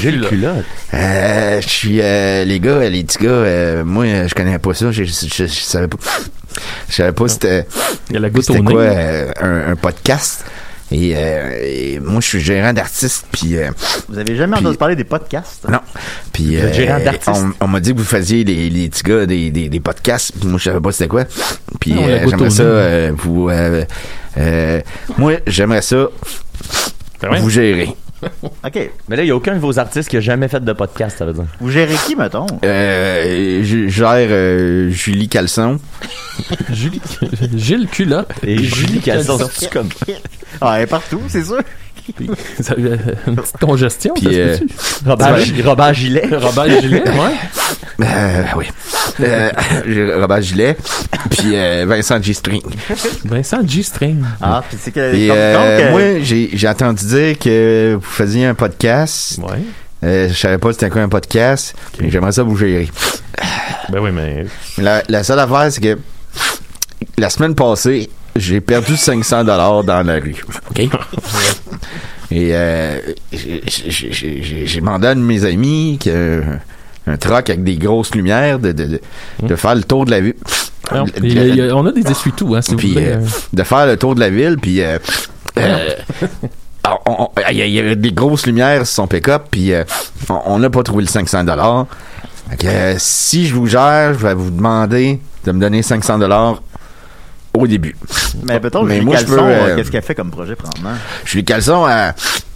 Gilles 0.00 0.20
Culotte. 0.28 0.64
Euh, 0.94 1.60
je 1.60 1.68
suis, 1.68 2.00
euh, 2.00 2.44
les 2.44 2.60
gars, 2.60 2.88
les 2.88 3.04
petits 3.04 3.18
gars, 3.24 3.30
euh, 3.30 3.84
moi, 3.84 4.04
je 4.26 4.34
connais 4.34 4.58
pas 4.58 4.74
ça. 4.74 4.90
Je, 4.90 5.04
je, 5.04 5.12
je, 5.26 5.46
je 5.46 5.60
savais 5.60 5.88
pas. 5.88 5.98
Je 6.88 6.94
savais 6.96 7.12
pas 7.12 7.28
c'était, 7.28 7.66
Il 8.10 8.14
y 8.14 8.16
a 8.16 8.20
la 8.20 8.28
goutte 8.30 8.50
au 8.50 8.52
c'était 8.54 8.60
nez. 8.60 8.72
quoi 8.72 8.82
euh, 8.82 9.32
un, 9.40 9.72
un 9.72 9.76
podcast. 9.76 10.44
Et, 10.92 11.14
euh, 11.16 11.50
et 11.64 12.00
moi, 12.00 12.20
je 12.20 12.26
suis 12.28 12.40
gérant 12.40 12.72
d'artiste, 12.72 13.24
puis 13.32 13.56
euh, 13.56 13.70
Vous 14.08 14.18
avez 14.18 14.36
jamais 14.36 14.56
Puis- 14.56 14.64
entendu 14.66 14.76
parler 14.76 14.94
des 14.96 15.04
podcasts? 15.04 15.66
non. 15.68 15.78
Puis 16.32 16.56
Vous 16.56 16.62
êtes 16.64 16.64
euh, 16.64 16.72
gérant 16.74 17.00
d'artiste. 17.00 17.28
on, 17.60 17.64
on 17.64 17.68
m'a 17.68 17.80
dit 17.80 17.92
que 17.94 17.98
vous 17.98 18.04
faisiez 18.04 18.44
les, 18.44 18.68
les 18.68 18.88
petits 18.90 19.02
gars 19.02 19.24
des, 19.26 19.50
des, 19.50 19.68
des 19.68 19.80
podcasts. 19.80 20.32
Puis 20.38 20.48
moi, 20.48 20.58
je 20.58 20.64
savais 20.64 20.80
pas 20.80 20.92
c'était 20.92 21.08
quoi. 21.08 21.24
Puis 21.80 21.94
euh, 21.96 22.28
j'aimerais 22.28 22.50
ça 22.50 22.62
euh, 22.62 23.12
vous. 23.16 23.48
euh, 23.48 23.84
euh, 24.38 24.80
moi, 25.18 25.34
j'aimerais 25.46 25.82
ça 25.82 26.08
vous 27.40 27.50
gérer. 27.50 27.88
OK. 28.64 28.90
Mais 29.08 29.16
là, 29.16 29.22
il 29.22 29.26
n'y 29.26 29.30
a 29.30 29.36
aucun 29.36 29.54
de 29.54 29.58
vos 29.60 29.78
artistes 29.78 30.08
qui 30.08 30.16
a 30.16 30.20
jamais 30.20 30.48
fait 30.48 30.62
de 30.64 30.72
podcast, 30.72 31.18
ça 31.18 31.24
veut 31.24 31.32
dire. 31.32 31.44
Vous 31.60 31.70
gérez 31.70 31.94
qui, 32.06 32.14
mettons? 32.16 32.46
Euh, 32.64 33.60
je 33.64 33.88
gère 33.88 34.28
euh, 34.30 34.90
Julie 34.90 35.28
Caleçon. 35.28 35.78
Julie- 36.72 37.00
Gilles 37.56 37.88
Culotte. 37.88 38.30
Et 38.46 38.58
Julie 38.62 39.00
Caleçon, 39.00 39.38
Caleçon. 39.38 39.50
c'est 39.56 39.70
comme? 39.70 39.88
Ah, 40.60 40.76
elle 40.76 40.82
est 40.84 40.86
partout, 40.86 41.20
c'est 41.28 41.44
sûr. 41.44 41.60
Ça- 42.60 42.74
euh, 42.78 42.96
Une 43.26 43.36
petite 43.36 43.58
congestion, 43.58 44.14
Puis, 44.14 44.24
ça 44.24 44.30
se 44.30 44.36
euh? 44.36 44.58
Robert, 45.06 45.36
Robert 45.64 45.94
Gilet. 45.94 46.28
Robert 46.32 46.80
Gilet, 46.80 47.02
ouais. 47.08 48.04
Euh, 48.06 48.42
oui. 48.56 48.66
Euh, 49.20 50.20
Robert 50.20 50.42
Gilet. 50.42 50.76
Puis 51.30 51.54
euh, 51.54 51.84
Vincent 51.86 52.20
G. 52.22 52.32
String. 52.34 52.62
Vincent 53.24 53.66
G-String. 53.66 54.22
Ah, 54.40 54.62
puis 54.68 54.78
c'est 54.80 54.90
que. 54.90 55.14
Et 55.14 55.28
euh, 55.30 55.54
donc, 55.54 55.62
euh, 55.64 55.90
moi, 55.90 56.24
j'ai 56.52 56.68
entendu 56.68 57.04
dire 57.06 57.38
que 57.38 57.94
vous 58.00 58.06
faisiez 58.10 58.46
un 58.46 58.54
podcast. 58.54 59.38
Ouais. 59.42 59.58
Euh, 60.04 60.28
je 60.28 60.34
savais 60.34 60.58
pas 60.58 60.72
c'était 60.72 60.90
quoi 60.90 61.02
un 61.02 61.08
podcast. 61.08 61.74
mais 62.00 62.10
J'aimerais 62.10 62.32
ça 62.32 62.42
vous 62.42 62.56
gérer. 62.56 62.90
Ben 63.90 64.00
oui, 64.00 64.10
mais. 64.12 64.46
La, 64.78 65.02
la 65.08 65.22
seule 65.22 65.38
affaire, 65.38 65.70
c'est 65.70 65.80
que 65.80 65.98
la 67.18 67.30
semaine 67.30 67.54
passée, 67.54 68.10
j'ai 68.36 68.60
perdu 68.60 68.96
500 68.96 69.44
dollars 69.44 69.84
dans 69.84 70.02
la 70.06 70.14
rue. 70.14 70.44
OK? 70.70 70.80
Et 72.30 72.50
euh, 72.54 72.98
j'ai- 73.30 74.80
demandé 74.80 75.06
à 75.08 75.10
un 75.10 75.16
de 75.16 75.20
mes 75.20 75.44
amis 75.44 75.98
qui 76.00 76.10
a 76.10 76.40
un 77.06 77.16
truck 77.18 77.50
avec 77.50 77.62
des 77.62 77.76
grosses 77.76 78.14
lumières 78.14 78.58
de, 78.58 78.72
de, 78.72 78.84
de, 78.86 79.00
de 79.42 79.56
faire 79.56 79.74
le 79.74 79.82
tour 79.82 80.06
de 80.06 80.12
la 80.12 80.20
ville. 80.20 80.34
Non, 80.94 81.04
il 81.22 81.34
y 81.34 81.38
a- 81.38 81.44
il 81.46 81.56
y 81.56 81.60
a- 81.60 81.76
on 81.76 81.84
a 81.86 81.92
des 81.92 82.10
essuie-tout, 82.10 82.54
hein, 82.54 82.60
vous 82.66 82.76
Puis 82.76 82.94
euh, 82.96 83.18
de 83.52 83.62
faire 83.62 83.86
le 83.86 83.96
tour 83.98 84.14
de 84.14 84.20
la 84.20 84.30
ville, 84.30 84.56
puis 84.60 84.80
euh, 84.82 84.98
euh, 85.58 85.88
il 87.50 87.56
y, 87.58 87.70
y 87.70 87.78
avait 87.78 87.96
des 87.96 88.12
grosses 88.12 88.46
lumières 88.46 88.86
sur 88.86 88.94
son 89.02 89.06
pick-up, 89.06 89.44
puis 89.50 89.72
on- 90.30 90.40
on 90.46 90.58
n'a 90.58 90.70
pas 90.70 90.82
trouvé 90.82 91.02
le 91.02 91.08
500 91.08 91.44
dollars. 91.44 91.86
si 92.98 93.46
je 93.46 93.54
vous 93.54 93.66
gère, 93.66 94.14
je 94.14 94.26
vais 94.26 94.34
vous 94.34 94.50
demander 94.50 95.20
de 95.44 95.52
me 95.52 95.60
donner 95.60 95.82
500 95.82 96.18
dollars 96.18 96.62
au 97.54 97.66
début. 97.66 97.96
Mais 98.44 98.60
mais 98.84 98.94
Julie 98.94 99.06
moi, 99.06 99.16
je 99.16 99.24
Caleçon, 99.24 99.44
veux, 99.46 99.52
euh, 99.52 99.66
euh, 99.68 99.76
qu'est-ce 99.76 99.90
qu'elle 99.90 100.02
fait 100.02 100.14
comme 100.14 100.30
projet, 100.30 100.56
présentement? 100.56 100.92
Julie 101.24 101.44
Caleçon, 101.44 101.86
elle, 101.88 102.08
euh, 102.08 102.12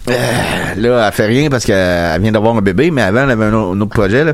là, 0.07 1.07
elle 1.07 1.13
fait 1.13 1.25
rien 1.25 1.49
parce 1.49 1.65
qu'elle 1.65 2.21
vient 2.21 2.31
d'avoir 2.31 2.55
un 2.55 2.61
bébé, 2.61 2.91
mais 2.91 3.01
avant, 3.01 3.23
elle 3.23 3.31
avait 3.31 3.45
un, 3.45 3.53
au- 3.53 3.73
un 3.73 3.81
autre 3.81 3.91
projet. 3.91 4.23
Là. 4.23 4.33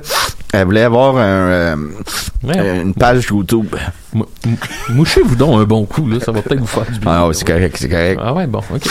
Elle 0.54 0.66
voulait 0.66 0.84
avoir 0.84 1.18
un, 1.18 1.22
euh, 1.22 1.76
Ouais. 2.44 2.82
une 2.82 2.94
page 2.94 3.26
YouTube. 3.30 3.74
Mou- 4.14 4.26
mou- 4.46 4.58
Mouchez-vous 4.90 5.36
donc 5.36 5.60
un 5.60 5.64
bon 5.64 5.86
coup, 5.86 6.08
là. 6.08 6.18
Ça 6.24 6.32
va 6.32 6.42
peut-être 6.42 6.60
vous 6.60 6.68
faire 6.68 6.84
du 6.86 7.00
bien. 7.00 7.12
Ah, 7.12 7.28
ouais, 7.28 7.34
c'est 7.34 7.46
correct, 7.48 7.76
c'est 7.80 7.90
correct. 7.90 8.20
Ah 8.24 8.34
ouais, 8.34 8.46
bon, 8.48 8.60
ok. 8.74 8.82
Que- 8.82 8.88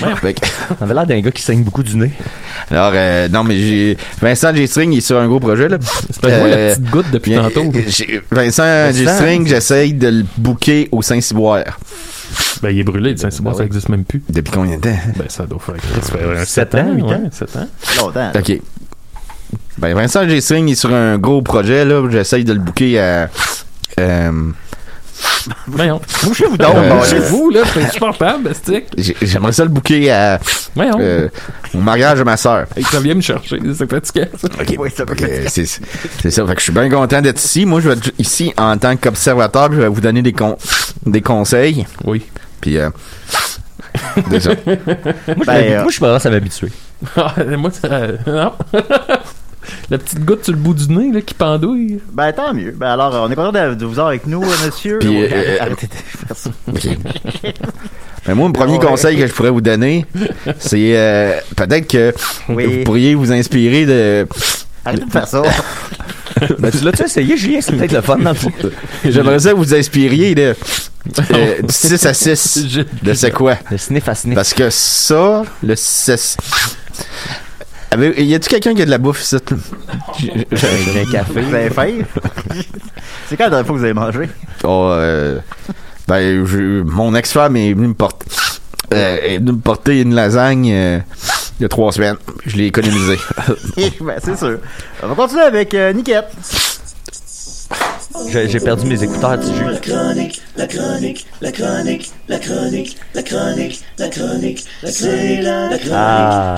Ça 0.00 0.74
avait 0.80 0.94
l'air 0.94 1.06
d'un 1.06 1.20
gars 1.20 1.30
qui 1.30 1.42
saigne 1.42 1.62
beaucoup 1.62 1.82
du 1.82 1.94
nez. 1.96 2.10
Alors, 2.70 2.90
euh, 2.94 3.28
non, 3.28 3.44
mais 3.44 3.56
j'ai 3.56 3.96
Vincent 4.20 4.52
G. 4.54 4.66
String, 4.66 4.92
il 4.92 4.98
est 4.98 5.00
sur 5.02 5.18
un 5.20 5.28
gros 5.28 5.38
projet, 5.38 5.68
là. 5.68 5.76
C'est 6.10 6.20
pas 6.22 6.38
moi 6.38 6.48
la 6.48 6.56
Euh, 6.56 6.70
petite 6.74 6.90
goutte 6.90 7.10
depuis 7.12 7.34
tantôt. 7.36 7.60
euh, 7.60 8.20
Vincent 8.30 8.92
G. 8.92 9.04
Vincent. 9.04 9.14
String, 9.18 9.46
j'essaye 9.46 9.92
de 9.92 10.08
le 10.08 10.24
booker 10.38 10.88
au 10.90 11.02
Saint-Cyboire. 11.02 11.78
Ben, 12.62 12.70
il 12.70 12.78
est 12.80 12.84
brûlé, 12.84 13.10
le 13.12 13.16
Saint-Cyboire, 13.16 13.54
Ben 13.54 13.58
ça 13.58 13.62
oui. 13.64 13.66
existe 13.68 13.88
même 13.88 14.04
plus. 14.04 14.22
Depuis 14.28 14.52
combien 14.52 14.76
de 14.76 14.82
temps? 14.82 14.96
Ben, 15.16 15.26
ça 15.28 15.46
doit 15.46 15.58
faire, 15.60 15.74
ça 16.02 16.12
fait 16.12 16.24
un 16.24 16.44
Sept 16.44 16.72
7 16.72 16.74
ans, 16.74 16.78
ans, 16.88 16.94
huit 16.94 17.02
ouais, 17.02 17.14
ans. 17.14 17.28
7 17.30 17.56
ans. 17.56 17.68
Longtemps. 18.00 18.32
OK. 18.36 18.60
Ben, 19.78 19.94
Vincent 19.94 20.28
G. 20.28 20.40
String, 20.40 20.68
il 20.68 20.72
est 20.72 20.76
sur 20.76 20.92
un 20.94 21.18
gros 21.18 21.42
projet, 21.42 21.84
là. 21.84 22.02
J'essaye 22.10 22.44
de 22.44 22.52
le 22.52 22.60
booker 22.60 22.98
à... 23.00 23.28
Euh, 24.00 24.50
Voyons. 25.66 26.00
Mouchez-vous 26.24 26.56
donc, 26.56 26.74
Euh, 26.76 26.88
bon, 26.88 27.02
Chez 27.04 27.18
là. 27.18 27.62
c'est 27.72 27.82
insupportable, 27.84 28.44
bestique. 28.44 28.84
j'ai- 28.96 29.16
J'aimerais 29.22 29.52
ça 29.52 29.62
le 29.64 29.68
booker 29.70 30.10
à, 30.10 30.40
Voyons. 30.74 30.98
euh, 31.00 31.28
au 31.74 31.78
mariage 31.78 32.18
de 32.18 32.24
ma 32.24 32.36
sœur. 32.36 32.66
Et 32.76 32.82
que 32.82 32.88
ça 32.90 33.00
vient 33.00 33.14
me 33.14 33.20
chercher, 33.20 33.58
c'est 33.76 33.90
fatigant, 33.90 34.26
ça. 34.38 34.48
Oui, 34.78 34.88
être- 34.88 35.48
c'est 35.48 35.66
c'est 35.66 36.30
ça. 36.30 36.46
Fait 36.46 36.54
que 36.54 36.60
je 36.60 36.64
suis 36.64 36.72
bien 36.72 36.88
content 36.88 37.20
d'être 37.20 37.38
ici. 37.42 37.66
Moi, 37.66 37.80
je 37.80 37.88
vais 37.90 37.94
être 37.96 38.10
ici 38.18 38.52
en 38.56 38.76
tant 38.78 38.96
qu'observateur. 38.96 39.70
Je 39.72 39.80
vais 39.80 39.88
vous 39.88 40.00
donner 40.00 40.22
des, 40.22 40.32
con 40.32 40.56
des 41.04 41.20
conseils. 41.22 41.86
Oui. 42.04 42.22
Puis, 42.60 42.78
euh. 42.78 42.90
Moi, 44.28 44.38
je 44.38 44.48
Ben, 44.48 44.78
m'habi- 45.46 45.72
euh, 45.72 45.76
moi, 45.78 45.84
je 45.86 45.92
suis 45.92 46.00
pas 46.00 46.08
grave 46.08 46.26
à 46.26 46.30
m'habituer. 46.30 46.68
Ah, 47.16 47.34
moi, 47.58 47.70
ça, 47.70 47.88
non. 48.26 48.52
La 49.90 49.98
petite 49.98 50.24
goutte 50.24 50.44
sur 50.44 50.52
le 50.52 50.58
bout 50.58 50.74
du 50.74 50.88
nez, 50.92 51.12
là, 51.12 51.20
qui 51.20 51.34
pendouille. 51.34 52.00
Ben, 52.12 52.32
tant 52.32 52.52
mieux. 52.54 52.72
Ben, 52.72 52.88
alors, 52.92 53.14
on 53.26 53.30
est 53.30 53.34
content 53.36 53.52
de, 53.52 53.74
de 53.74 53.84
vous 53.84 53.92
avoir 53.92 54.08
avec 54.08 54.26
nous, 54.26 54.42
euh, 54.42 54.66
monsieur. 54.66 54.98
Puis, 54.98 55.08
Ouais, 55.08 55.30
euh, 55.32 55.56
Arrêtez 55.60 55.86
de 55.86 55.92
faire 56.26 56.36
ça. 56.36 56.50
Mais 58.26 58.34
moi, 58.34 58.46
le 58.46 58.52
premier 58.54 58.78
Ouais. 58.78 58.86
conseil 58.86 59.18
que 59.18 59.26
je 59.26 59.32
pourrais 59.32 59.50
vous 59.50 59.60
donner, 59.60 60.06
c'est 60.58 60.96
euh, 60.96 61.32
peut-être 61.56 61.86
que 61.86 62.14
Oui. 62.48 62.64
vous 62.78 62.84
pourriez 62.84 63.14
vous 63.14 63.30
inspirer 63.32 63.84
de. 63.84 64.26
Arrêtez 64.84 65.04
de 65.04 65.10
faire 65.10 65.28
ça. 65.28 65.42
Ben, 66.58 66.70
tu 66.70 66.84
l'as-tu 66.84 67.04
essayé, 67.04 67.36
Julien? 67.36 67.60
C'est 67.62 67.72
peut-être 67.72 67.92
le 67.92 68.00
fun 68.00 68.18
dans 68.18 68.30
le 68.30 68.36
fond. 68.36 68.50
J'aimerais 69.04 69.38
ça 69.38 69.50
que 69.52 69.56
vous 69.56 69.72
inspiriez 69.72 70.34
de 70.34 70.54
euh, 71.30 71.62
du 71.62 71.72
6 71.72 72.04
à 72.06 72.12
6 72.12 72.66
Je- 72.68 72.80
de 73.02 73.14
c'est 73.14 73.30
quoi? 73.30 73.56
Le 73.70 73.78
sniff 73.78 74.08
à 74.08 74.14
sniff. 74.16 74.34
Parce 74.34 74.52
que 74.52 74.68
ça, 74.68 75.42
le 75.62 75.76
6. 75.76 76.36
Y 77.96 78.34
a-tu 78.34 78.48
quelqu'un 78.48 78.74
qui 78.74 78.82
a 78.82 78.84
de 78.86 78.90
la 78.90 78.98
bouffe 78.98 79.22
ici? 79.22 79.36
J'ai 80.18 81.00
un 81.00 81.10
café. 81.10 81.40
Vous 81.40 81.54
avez 81.54 81.70
faim? 81.70 81.98
C'est 83.28 83.36
quand 83.36 83.44
la 83.44 83.50
dernière 83.50 83.66
fois 83.66 83.74
que 83.74 83.78
vous 83.80 83.84
avez 83.84 83.94
mangé? 83.94 84.28
Oh, 84.64 84.88
euh, 84.92 85.38
ben, 86.08 86.44
je- 86.46 86.82
mon 86.82 87.14
ex-femme 87.14 87.56
est 87.56 87.72
venue 87.72 87.88
me 87.88 87.94
porter. 87.94 88.26
euh, 88.92 89.18
est 89.22 89.38
venue 89.38 89.52
me 89.52 89.58
porter 89.58 90.00
une 90.00 90.14
lasagne 90.14 90.70
euh, 90.72 90.98
il 91.58 91.62
y 91.62 91.66
a 91.66 91.68
trois 91.68 91.92
semaines. 91.92 92.16
Je 92.46 92.56
l'ai 92.56 92.66
économisée. 92.66 93.18
ben, 94.00 94.18
c'est 94.22 94.36
sûr. 94.36 94.58
On 95.02 95.08
va 95.08 95.14
continuer 95.14 95.42
avec 95.42 95.72
euh, 95.74 95.92
Niquette. 95.92 96.26
J'ai 98.28 98.60
perdu 98.60 98.86
mes 98.86 99.02
écouteurs, 99.02 99.40
tu 99.40 99.46
joues. 99.46 99.70
Ah. 105.92 106.56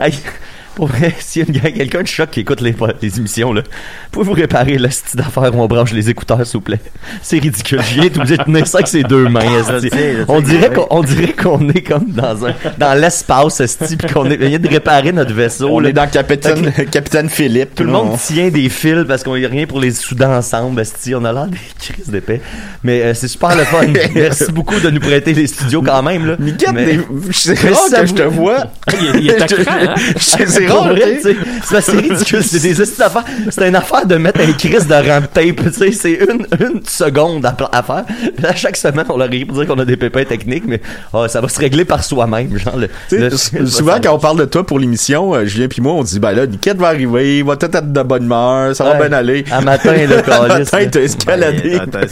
Hey, 0.00 0.12
pour 0.78 0.86
vrai, 0.86 1.12
s'il 1.18 1.56
y 1.56 1.58
a 1.58 1.72
quelqu'un 1.72 2.02
de 2.02 2.06
choc 2.06 2.30
qui 2.30 2.38
écoute 2.38 2.60
les, 2.60 2.72
les 3.02 3.18
émissions, 3.18 3.52
là, 3.52 3.62
pouvez-vous 4.12 4.32
réparer 4.34 4.78
la 4.78 4.86
petite 4.86 5.18
affaire 5.18 5.52
où 5.52 5.60
on 5.60 5.66
branche 5.66 5.92
les 5.92 6.08
écouteurs, 6.08 6.46
s'il 6.46 6.58
vous 6.58 6.60
plaît? 6.60 6.78
C'est 7.20 7.40
ridicule. 7.40 7.80
J'ai 7.92 8.06
été 8.06 8.20
obligé 8.20 8.36
de 8.36 8.44
tenir 8.44 8.64
ça 8.64 8.78
avec 8.78 8.86
ses 8.86 9.02
deux 9.02 9.28
mains. 9.28 9.40
On 10.28 10.40
dirait 10.40 10.72
qu'on 10.72 10.86
on 10.90 11.02
dirait 11.02 11.32
qu'on 11.32 11.68
est 11.70 11.82
comme 11.82 12.06
dans 12.12 12.46
un 12.46 12.54
dans 12.78 12.94
l'espace, 12.96 13.58
esti, 13.60 13.96
puis 13.96 14.08
qu'on 14.08 14.30
est 14.30 14.36
vient 14.36 14.60
de 14.60 14.68
réparer 14.68 15.10
notre 15.10 15.34
vaisseau. 15.34 15.68
On 15.68 15.80
là. 15.80 15.88
est 15.88 15.92
dans 15.92 16.06
Capitaine, 16.08 16.72
Capitaine 16.92 17.28
Philippe. 17.28 17.74
Tout 17.74 17.82
le 17.82 17.90
monde 17.90 18.10
on- 18.12 18.16
tient 18.16 18.48
des 18.50 18.68
fils 18.68 19.04
parce 19.08 19.24
qu'on 19.24 19.34
y 19.34 19.44
a 19.44 19.48
rien 19.48 19.66
pour 19.66 19.80
les 19.80 19.90
souder 19.90 20.26
ensemble, 20.26 20.80
esti. 20.80 21.12
On 21.16 21.24
a 21.24 21.32
l'air 21.32 21.48
des 21.48 21.58
crises 21.80 22.08
d'épais. 22.08 22.40
Mais 22.84 23.02
euh, 23.02 23.14
c'est 23.14 23.26
super 23.26 23.56
le 23.56 23.64
fun. 23.64 23.84
Merci 24.14 24.52
beaucoup 24.52 24.78
de 24.78 24.90
nous 24.90 25.00
prêter 25.00 25.34
les 25.34 25.48
studios 25.48 25.82
quand 25.82 26.04
même, 26.04 26.24
là. 26.24 26.36
Mais- 26.38 26.52
Mais 26.72 26.96
que 27.96 28.06
je 28.06 28.14
te 28.14 28.22
vois. 28.22 28.66
Il, 29.16 29.22
il 29.24 29.30
est 29.30 30.67
à? 30.70 30.94
C'est 31.22 31.34
tu 31.76 31.82
sais. 31.82 31.92
ridicule, 31.92 32.42
c'est 32.44 32.60
des 32.60 32.82
esti 32.82 32.98
d'affaires. 32.98 33.24
C'est 33.50 33.68
une 33.68 33.76
affaire 33.76 34.06
de 34.06 34.16
mettre 34.16 34.40
un 34.40 34.52
crise 34.52 34.86
de 34.86 34.94
ramp 34.94 35.22
tape, 35.32 35.56
tu 35.56 35.72
sais, 35.72 35.92
c'est 35.92 36.14
une, 36.14 36.46
une 36.60 36.80
seconde 36.86 37.44
à, 37.46 37.56
à 37.72 37.82
faire. 37.82 38.04
Puis 38.36 38.46
à 38.46 38.54
chaque 38.54 38.76
semaine, 38.76 39.04
on 39.08 39.16
leur 39.16 39.26
écrit 39.28 39.44
pour 39.44 39.56
dire 39.58 39.66
qu'on 39.66 39.78
a 39.78 39.84
des 39.84 39.96
pépins 39.96 40.24
techniques, 40.24 40.64
mais 40.66 40.80
ah, 41.12 41.28
ça 41.28 41.40
va 41.40 41.48
se 41.48 41.58
régler 41.58 41.84
par 41.84 42.02
soi-même, 42.04 42.56
genre 42.58 42.76
le, 42.76 42.88
le- 43.12 43.66
souvent, 43.66 43.98
quand 44.02 44.14
on 44.14 44.18
parle 44.18 44.38
de 44.38 44.44
toi 44.44 44.64
pour 44.66 44.78
l'émission, 44.78 45.34
euh, 45.34 45.44
Julien 45.44 45.68
puis 45.68 45.80
moi, 45.82 45.92
on 45.92 46.02
dit, 46.02 46.18
ben 46.18 46.32
là, 46.32 46.46
Niquette 46.46 46.78
va 46.78 46.88
arriver, 46.88 47.38
il 47.38 47.44
va 47.44 47.56
tout 47.56 47.66
être 47.66 47.92
de 47.92 48.02
bonne 48.02 48.24
humeur, 48.24 48.74
ça 48.74 48.84
va 48.84 48.94
bien 48.94 49.12
aller. 49.16 49.44
À 49.50 49.60
matin, 49.60 49.92
le 49.94 50.18
À 50.18 50.22
calice, 50.22 50.72
matin, 50.72 50.80
là. 50.80 50.86
t'as 50.90 51.00
escaladé. 51.00 51.78
Ben. 51.92 52.06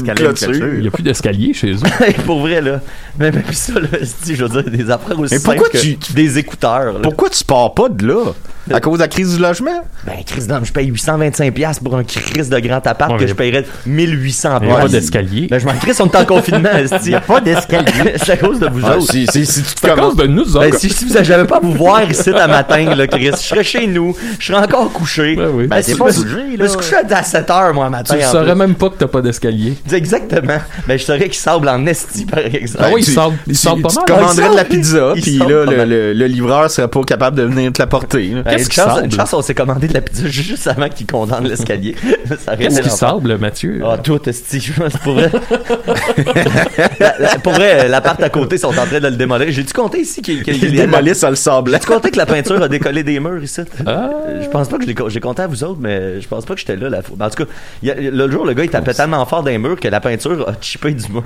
Il 0.76 0.80
n'y 0.80 0.88
a 0.88 0.90
plus 0.90 1.02
d'escalier 1.02 1.52
chez 1.54 1.72
eux. 1.72 1.76
Pour 2.26 2.40
vrai, 2.40 2.60
là. 2.60 2.80
Mais, 3.18 3.30
mais 3.30 3.40
puis 3.40 3.54
ça, 3.56 3.72
là, 3.75 3.88
je 4.26 4.44
veux 4.44 4.62
dire, 4.62 4.70
des 4.70 4.90
affaires 4.90 5.18
aussi 5.18 5.34
Mais 5.34 5.40
pourquoi 5.40 5.66
simples 5.66 5.78
que 5.96 6.04
tu- 6.06 6.12
des 6.12 6.38
écouteurs, 6.38 6.92
là. 6.94 6.98
Pourquoi 7.02 7.28
tu 7.30 7.44
pars 7.44 7.72
pas 7.75 7.88
de 7.88 8.06
là? 8.06 8.32
À 8.73 8.81
cause 8.81 8.95
de 8.99 9.03
la 9.05 9.09
crise 9.09 9.37
du 9.37 9.41
logement? 9.41 9.85
Ben, 10.07 10.15
Chris, 10.26 10.43
non, 10.49 10.59
je 10.65 10.73
paye 10.73 10.91
825$ 10.91 11.53
piastres 11.53 11.85
pour 11.85 11.97
un 11.97 12.03
Chris 12.03 12.49
de 12.49 12.59
grand 12.59 12.85
appart 12.85 13.12
Ouais, 13.12 13.19
que 13.19 13.26
je 13.29 13.35
payerais 13.35 13.65
1800$. 13.88 14.59
Il 14.62 14.67
n'y 14.67 14.73
a 14.73 14.76
pas 14.76 14.88
d'escalier. 14.88 15.47
Ben, 15.49 15.59
je 15.61 15.67
m'en 15.67 15.75
crisse, 15.75 16.00
on 16.00 16.07
est 16.07 16.17
en 16.17 16.25
confinement, 16.25 16.71
esti. 16.75 16.97
Il 17.05 17.09
n'y 17.11 17.15
a 17.15 17.21
pas 17.21 17.41
d'escalier. 17.41 18.15
C'est 18.17 18.33
à 18.33 18.37
cause 18.37 18.59
de 18.59 18.67
vous 18.69 18.81
Ah, 18.85 18.97
autres. 18.97 19.11
si, 19.12 19.26
si, 19.29 19.47
si 19.47 19.62
tu 19.62 19.75
te 19.75 19.81
C'est 19.83 19.91
à 19.91 19.95
cause 19.95 20.17
de 20.17 20.26
nous 20.26 20.45
Ben, 20.53 20.67
autres. 20.69 20.79
si, 20.79 20.91
si 20.91 21.05
vous 21.05 21.15
j'avais 21.23 21.45
pas 21.47 21.59
à 21.59 21.61
vous 21.61 21.73
voir 21.75 22.03
ici 22.11 22.31
à 22.31 22.49
matin, 22.49 22.95
là, 22.95 23.07
Chris, 23.07 23.31
je 23.33 23.37
serais 23.37 23.62
chez 23.65 23.87
nous, 23.87 24.17
je 24.41 24.47
serais 24.47 24.59
encore 24.65 24.91
couché. 24.93 25.37
Ben 25.37 25.49
oui. 25.53 25.67
Ben, 25.69 25.81
t'es 25.83 25.93
je 25.93 25.97
pas 25.99 26.07
me 26.07 26.11
suis- 26.11 26.23
bougé, 26.25 26.43
Je 26.53 26.57
là. 26.59 26.65
me 26.65 26.69
suis 26.69 26.76
couché 26.79 26.97
à 27.09 27.23
7 27.23 27.50
heures, 27.50 27.75
moi, 27.75 27.88
matin. 27.88 28.15
Tu 28.17 28.21
ne 28.21 28.26
saurais 28.29 28.47
plus. 28.53 28.55
même 28.59 28.75
pas 28.75 28.91
que 28.91 28.95
t'as 28.99 29.07
pas 29.07 29.21
d'escalier. 29.23 29.75
Exactement. 29.93 30.59
Ben, 30.88 30.99
je 30.99 31.05
saurais 31.05 31.21
qu'il 31.29 31.35
sable 31.35 31.69
en 31.69 31.87
esti, 31.87 32.26
par 32.26 32.41
exemple. 32.41 32.85
Ah 32.85 32.91
oui, 32.93 33.00
il 33.03 33.05
tu- 33.05 33.12
sable- 33.12 33.37
il 33.47 33.53
tu- 33.53 33.59
sable 33.61 33.83
pas 33.83 33.88
tu 33.91 33.95
mal. 33.97 34.05
Ah, 34.09 34.12
il 34.12 34.19
commanderais 34.21 34.50
de 34.50 34.57
la 34.57 34.65
pizza, 34.65 35.12
puis 35.23 35.38
là, 35.38 35.65
le 35.67 36.26
livreur 36.26 36.69
serait 36.71 36.88
pas 36.88 37.03
capable 37.05 37.37
de 37.37 37.43
venir 37.45 37.73
te 37.73 37.81
la 37.81 37.87
porter. 37.87 38.36
Ben, 38.43 38.50
Qu'est-ce 38.52 38.64
une 38.64 38.69
qui 38.69 38.75
chance, 38.76 38.95
sable? 38.95 39.05
une 39.07 39.11
chance, 39.12 39.33
on 39.35 39.43
s'est 39.43 39.55
commandé 39.55 39.88
de 39.88 39.95
la 39.95 40.00
pizza 40.00 40.26
juste 40.26 40.66
avant 40.66 40.88
qu'il 40.88 41.07
condamne 41.07 41.47
l'escalier. 41.47 41.95
Qu'est-ce 42.59 42.81
qui 42.81 42.90
sable, 42.90 43.38
Mathieu? 43.38 43.83
Ah, 43.85 43.99
tout, 43.99 44.28
esti, 44.28 44.61
je 44.61 44.73
pense, 44.73 44.97
pour 44.99 45.14
vrai. 45.14 45.31
Pour 47.43 47.52
vrai, 47.52 47.88
l'appart 47.88 48.23
à 48.23 48.28
côté 48.28 48.59
sont 48.59 48.69
en 48.69 48.73
train 48.87 49.00
de 49.00 49.09
le 49.09 49.16
démolir. 49.16 49.47
J'ai-tu 49.50 49.73
compté 49.73 50.00
ici 50.00 50.23
qu'il 50.23 50.43
qu'il- 50.43 51.14
ça 51.14 51.31
le 51.31 51.37
sable. 51.37 51.71
J'ai-tu 51.73 51.87
compté 51.87 52.11
que 52.11 52.19
la 52.19 52.26
peinture 52.26 52.62
a 52.62 52.69
décollé 52.69 53.02
des 53.02 53.21
murs 53.21 53.43
ici? 53.43 53.62
Ah. 53.87 54.11
Je 54.43 54.49
pense 54.49 54.69
pas 54.69 54.76
que 54.76 54.83
je 54.83 54.88
l'ai 54.88 54.95
co- 54.95 55.09
j'ai 55.09 55.21
compté 55.21 55.43
à 55.43 55.47
vous 55.47 55.64
autres, 55.64 55.78
mais 55.81 56.21
je 56.21 56.28
pense 56.28 56.45
pas 56.45 56.55
que 56.55 56.61
j'étais 56.61 56.76
là 56.76 56.88
la. 56.88 56.99
En 56.99 57.31
tout 57.31 57.45
cas, 57.45 57.50
le 57.83 58.31
jour, 58.31 58.45
le 58.45 58.52
gars, 58.55 58.64
il 58.64 58.71
tapait 58.71 58.95
tellement 58.95 59.25
fort 59.26 59.45
les 59.45 59.59
murs 59.59 59.78
que 59.78 59.88
la 59.88 60.00
peinture 60.00 60.49
a 60.49 60.52
chippé 60.61 60.93
du 60.93 61.11
mur. 61.12 61.23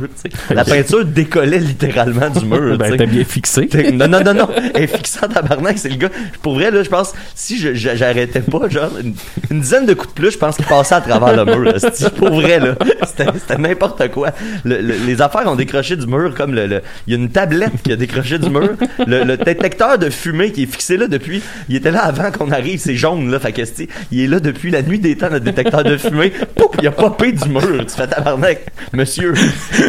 La 0.50 0.64
peinture 0.70 1.04
décollait 1.04 1.58
littéralement 1.58 2.28
du 2.30 2.44
mur, 2.44 2.76
Ben, 2.78 2.96
t'as 2.96 3.06
bien 3.06 3.24
fixé. 3.24 3.68
Non, 3.92 4.08
non, 4.08 4.20
non, 4.22 4.34
non. 4.34 4.48
Elle 4.74 4.82
est 4.84 4.86
fixée 4.86 5.18
en 5.24 5.28
tabarnak, 5.28 5.78
c'est 5.78 5.88
le 5.88 5.96
gars. 5.96 6.10
Pour 6.42 6.54
vrai, 6.54 6.70
là, 6.70 6.82
je 6.90 6.96
pense, 6.96 7.12
si 7.36 7.56
j'arrêtais 7.74 8.40
pas, 8.40 8.68
genre, 8.68 8.90
une, 9.00 9.14
une 9.50 9.60
dizaine 9.60 9.86
de 9.86 9.94
coups 9.94 10.12
de 10.12 10.20
plus, 10.20 10.32
je 10.32 10.38
pense 10.38 10.56
qu'il 10.56 10.64
passait 10.64 10.96
à 10.96 11.00
travers 11.00 11.44
le 11.44 11.56
mur, 11.56 11.72
esti. 11.74 12.04
Pour 12.16 12.30
vrai, 12.30 12.58
là. 12.58 12.74
C'était 13.06 13.58
n'importe 13.58 14.08
quoi. 14.10 14.30
Le- 14.64 14.80
le- 14.80 14.96
les 15.06 15.22
affaires 15.22 15.46
ont 15.46 15.54
décroché 15.54 15.94
du 15.96 16.06
mur 16.08 16.34
comme 16.36 16.52
le, 16.54 16.80
il 17.06 17.12
y 17.12 17.16
a 17.16 17.18
une 17.20 17.30
tablette 17.30 17.80
qui 17.84 17.92
a 17.92 17.96
décroché 17.96 18.38
du 18.38 18.50
mur. 18.50 18.70
Le, 19.06 19.22
le 19.24 19.36
détecteur 19.36 19.98
de 19.98 20.10
fumée 20.10 20.50
qui 20.50 20.64
est 20.64 20.66
fixé 20.66 20.96
là 20.96 21.06
depuis, 21.06 21.42
il 21.68 21.76
était 21.76 21.92
là 21.92 22.00
avant 22.00 22.30
qu'on 22.32 22.50
arrive, 22.50 22.80
c'est 22.80 22.96
jaune, 22.96 23.30
là. 23.30 23.38
Fait 23.38 23.52
que, 23.52 23.62
il 24.10 24.20
est 24.20 24.26
là 24.26 24.40
depuis 24.40 24.70
la 24.72 24.82
nuit 24.82 24.98
des 24.98 25.16
temps, 25.16 25.30
notre 25.30 25.44
détecteur 25.44 25.84
de 25.84 25.96
fumée. 25.96 26.32
Pouf, 26.56 26.70
il 26.82 26.88
a 26.88 26.90
popé 26.90 27.30
du 27.32 27.48
mur. 27.48 27.60
Tu 27.86 27.94
fais 27.96 28.06
tabarnak. 28.08 28.66
Monsieur, 28.92 29.32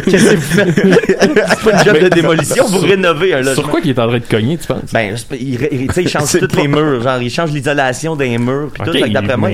qu'est-ce 0.04 0.30
que 0.30 0.36
vous 0.36 0.40
faites? 0.40 0.74
C'est 0.76 1.60
pas 1.64 1.72
une 1.72 1.84
job 1.84 1.98
de 1.98 2.08
démolition, 2.08 2.64
vous 2.66 2.78
rénovez 2.78 3.34
un 3.34 3.38
logement. 3.38 3.54
Sur 3.54 3.68
quoi 3.70 3.80
qu'il 3.80 3.90
est 3.90 3.98
en 3.98 4.08
train 4.08 4.18
de 4.18 4.24
cogner, 4.24 4.58
tu 4.58 4.66
penses? 4.66 4.92
Ben, 4.92 5.16
il, 5.32 5.38
il, 5.72 5.86
tu 5.88 5.94
sais, 5.94 6.02
il 6.02 6.08
change 6.08 6.38
tous 6.38 6.56
les 6.56 6.68
murs. 6.68 6.91
Genre, 7.00 7.20
il 7.22 7.30
change 7.30 7.50
l'isolation 7.52 8.16
des 8.16 8.36
murs. 8.38 8.70
Puis 8.72 8.82
tout. 8.84 8.90
Ok, 8.90 8.96
Fait 8.98 9.08
que 9.08 9.12
d'après 9.14 9.36
moi, 9.36 9.50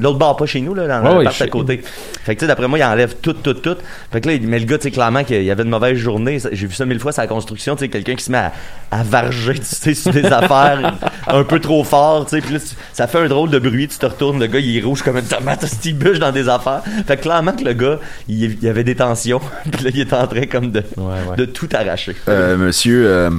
l'autre 0.00 0.18
bord 0.18 0.36
pas 0.36 0.46
chez 0.46 0.60
nous, 0.60 0.74
là, 0.74 0.86
dans 0.86 1.18
Ouais, 1.18 1.24
le 1.24 1.30
à 1.42 1.46
côté. 1.48 1.82
Fait 2.24 2.34
que, 2.34 2.40
tu 2.40 2.44
sais, 2.44 2.46
d'après 2.46 2.68
moi, 2.68 2.78
il 2.78 2.84
enlève 2.84 3.16
tout, 3.20 3.32
tout, 3.34 3.54
tout. 3.54 3.76
Fait 4.12 4.20
que 4.20 4.28
là, 4.28 4.34
il- 4.34 4.46
mais 4.46 4.58
le 4.58 4.64
gars, 4.64 4.78
tu 4.78 4.84
sais, 4.84 4.90
clairement, 4.90 5.24
qu'il 5.24 5.42
y 5.42 5.50
avait 5.50 5.62
une 5.62 5.68
mauvaise 5.70 5.96
journée. 5.96 6.38
J'ai 6.52 6.66
vu 6.66 6.74
ça 6.74 6.86
mille 6.86 7.00
fois, 7.00 7.12
c'est 7.12 7.20
la 7.20 7.26
construction, 7.26 7.76
tu 7.76 7.80
sais, 7.80 7.88
quelqu'un 7.88 8.14
qui 8.14 8.24
se 8.24 8.32
met 8.32 8.38
à, 8.38 8.52
à 8.90 9.02
varger, 9.02 9.54
tu 9.58 9.64
sais, 9.64 9.94
sur 9.94 10.12
des 10.12 10.24
affaires 10.26 10.94
un 11.26 11.44
peu 11.44 11.60
trop 11.60 11.84
fort, 11.84 12.24
tu 12.26 12.36
sais. 12.36 12.42
Puis 12.42 12.54
là, 12.54 12.60
ça 12.92 13.06
fait 13.06 13.18
un 13.18 13.28
drôle 13.28 13.50
de 13.50 13.58
bruit, 13.58 13.88
tu 13.88 13.98
te 13.98 14.06
retournes, 14.06 14.38
le 14.40 14.46
gars, 14.46 14.58
il 14.60 14.78
est 14.78 14.82
rouge 14.82 15.02
comme 15.02 15.18
une 15.18 15.24
tomate, 15.24 15.64
il 15.84 15.96
bûche 15.96 16.18
dans 16.18 16.32
des 16.32 16.48
affaires. 16.48 16.82
Fait 17.06 17.16
que 17.16 17.22
clairement 17.22 17.52
que 17.52 17.64
le 17.64 17.72
gars, 17.74 17.98
il, 18.28 18.56
il 18.62 18.68
avait 18.68 18.84
des 18.84 18.94
tensions. 18.94 19.40
Puis 19.72 19.84
là, 19.84 19.90
il 19.92 20.00
est 20.00 20.12
en 20.12 20.26
train 20.26 20.46
comme 20.46 20.70
de, 20.70 20.82
ouais. 20.96 21.36
de 21.36 21.44
tout 21.44 21.68
arracher. 21.74 22.14
Euh, 22.28 22.56
monsieur, 22.56 23.06
euh, 23.06 23.30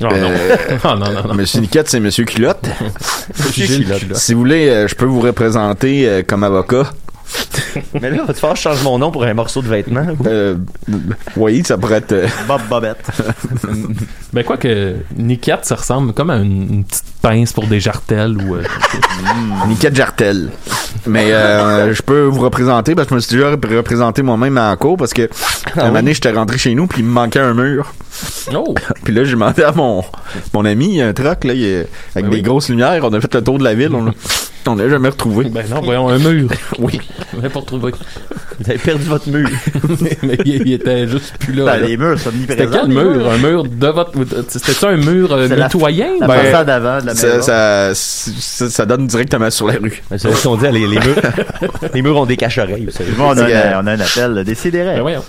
Oh 0.00 0.04
non. 0.04 0.30
euh, 0.30 0.56
Oh 0.84 0.88
non, 0.96 1.12
non, 1.12 1.28
non. 1.28 1.34
monsieur 1.34 1.60
Niquette, 1.60 1.88
c'est 1.88 2.00
monsieur 2.00 2.24
Culotte. 2.24 2.64
Gilles 3.52 3.84
Culotte. 3.86 4.16
Si 4.16 4.34
vous 4.34 4.40
voulez, 4.40 4.68
euh, 4.68 4.88
je 4.88 4.94
peux 4.94 5.04
vous 5.04 5.20
représenter 5.20 6.08
euh, 6.08 6.22
comme 6.26 6.44
avocat. 6.44 6.90
Mais 7.98 8.10
là, 8.10 8.24
va-tu 8.26 8.40
faire 8.40 8.50
que 8.50 8.56
je 8.56 8.62
change 8.62 8.82
mon 8.82 8.98
nom 8.98 9.10
pour 9.10 9.24
un 9.24 9.32
morceau 9.32 9.62
de 9.62 9.68
vêtement? 9.68 10.04
Euh, 10.26 10.56
oui, 11.36 11.62
ça 11.64 11.78
pourrait 11.78 11.98
être. 11.98 12.14
Bob 12.46 12.60
Bobette. 12.68 13.02
Ben, 14.34 14.44
quoi 14.44 14.56
que 14.56 14.94
Niquette, 15.16 15.66
ça 15.66 15.74
ressemble 15.74 16.14
comme 16.14 16.30
à 16.30 16.36
une, 16.36 16.62
une 16.72 16.84
petite 16.84 17.04
pince 17.20 17.52
pour 17.52 17.66
des 17.66 17.80
jartelles 17.80 18.34
ou. 18.38 18.54
euh, 18.56 18.62
Niquette 19.68 19.94
Jartel. 19.94 20.48
Mais 21.06 21.32
euh, 21.32 21.92
je 21.92 22.00
peux 22.02 22.22
vous 22.22 22.40
représenter 22.40 22.94
parce 22.94 23.08
que 23.08 23.10
je 23.10 23.14
me 23.16 23.20
suis 23.20 23.36
déjà 23.36 23.50
rep- 23.50 23.66
représenté 23.76 24.22
moi-même 24.22 24.56
en 24.56 24.74
cours 24.76 24.96
parce 24.96 25.12
que 25.12 25.28
Ah 25.76 25.84
un 25.86 25.94
année 25.96 26.14
j'étais 26.14 26.30
rentré 26.32 26.56
chez 26.56 26.74
nous 26.74 26.86
puis 26.86 27.00
il 27.02 27.04
me 27.06 27.10
manquait 27.12 27.40
un 27.40 27.52
mur. 27.52 27.92
Oh! 28.54 28.74
Puis 29.04 29.14
là 29.14 29.24
j'ai 29.24 29.32
demandé 29.32 29.62
à 29.62 29.72
mon 29.72 30.04
mon 30.52 30.64
ami, 30.64 30.86
il 30.88 30.94
y 30.96 31.02
a 31.02 31.06
un 31.08 31.12
truck 31.12 31.44
là, 31.44 31.54
il 31.54 31.64
est- 31.64 31.88
avec 32.14 32.24
Ben 32.26 32.30
des 32.30 32.36
oui. 32.36 32.42
grosses 32.42 32.68
lumières, 32.68 33.00
on 33.04 33.12
a 33.12 33.20
fait 33.20 33.34
le 33.34 33.42
tour 33.42 33.58
de 33.58 33.64
la 33.64 33.74
ville, 33.74 33.90
on 33.94 34.04
l'a 34.04 34.12
on 34.66 34.74
l'a 34.76 34.88
jamais 34.88 35.08
retrouvé. 35.08 35.46
Ben 35.48 35.64
non, 35.70 35.80
voyons, 35.80 36.08
un 36.08 36.18
mur. 36.18 36.48
Oui. 36.78 37.00
On 37.36 37.40
pas 37.48 37.60
retrouvé. 37.60 37.92
Vous 38.60 38.70
avez 38.70 38.78
perdu 38.78 39.04
votre 39.04 39.28
mur. 39.28 39.48
Mais 40.22 40.38
il, 40.44 40.62
il 40.68 40.72
était 40.74 41.08
juste 41.08 41.36
plus 41.38 41.52
là. 41.54 41.64
Ben, 41.64 41.80
là. 41.80 41.86
les 41.88 41.96
murs 41.96 42.18
sont 42.18 42.30
C'était 42.46 42.68
quel 42.68 42.86
mur? 42.88 43.28
Un 43.30 43.38
mur 43.38 43.64
de 43.64 43.86
votre. 43.88 44.12
C'était 44.48 44.72
ça 44.72 44.90
un 44.90 44.96
mur 44.98 45.32
euh, 45.32 45.48
la- 45.48 45.64
mitoyen? 45.64 46.10
La 46.20 46.26
Ben, 46.28 46.34
façade 46.44 46.70
avant 46.70 46.98
de 47.00 47.06
la 47.06 47.14
Ça, 47.14 47.26
maison. 47.26 47.42
ça, 47.42 47.90
ça, 47.94 48.70
ça 48.70 48.86
donne 48.86 49.06
directement 49.08 49.50
sur 49.50 49.66
la 49.66 49.74
rue. 49.74 50.00
C'est 50.10 50.18
ce 50.32 50.42
qu'on 50.44 50.56
dit, 50.56 50.66
les, 50.70 50.86
les 50.86 50.98
murs. 51.00 51.16
les 51.94 52.02
murs 52.02 52.16
ont 52.18 52.26
des 52.26 52.36
cache-oreilles, 52.36 52.86
on, 53.18 53.30
a 53.30 53.36
C'est, 53.36 53.54
un, 53.54 53.82
on 53.82 53.86
a 53.86 53.92
un 53.92 54.00
appel. 54.00 54.44
Décidérez. 54.44 54.94
Ben 54.96 55.00
voyons. 55.02 55.24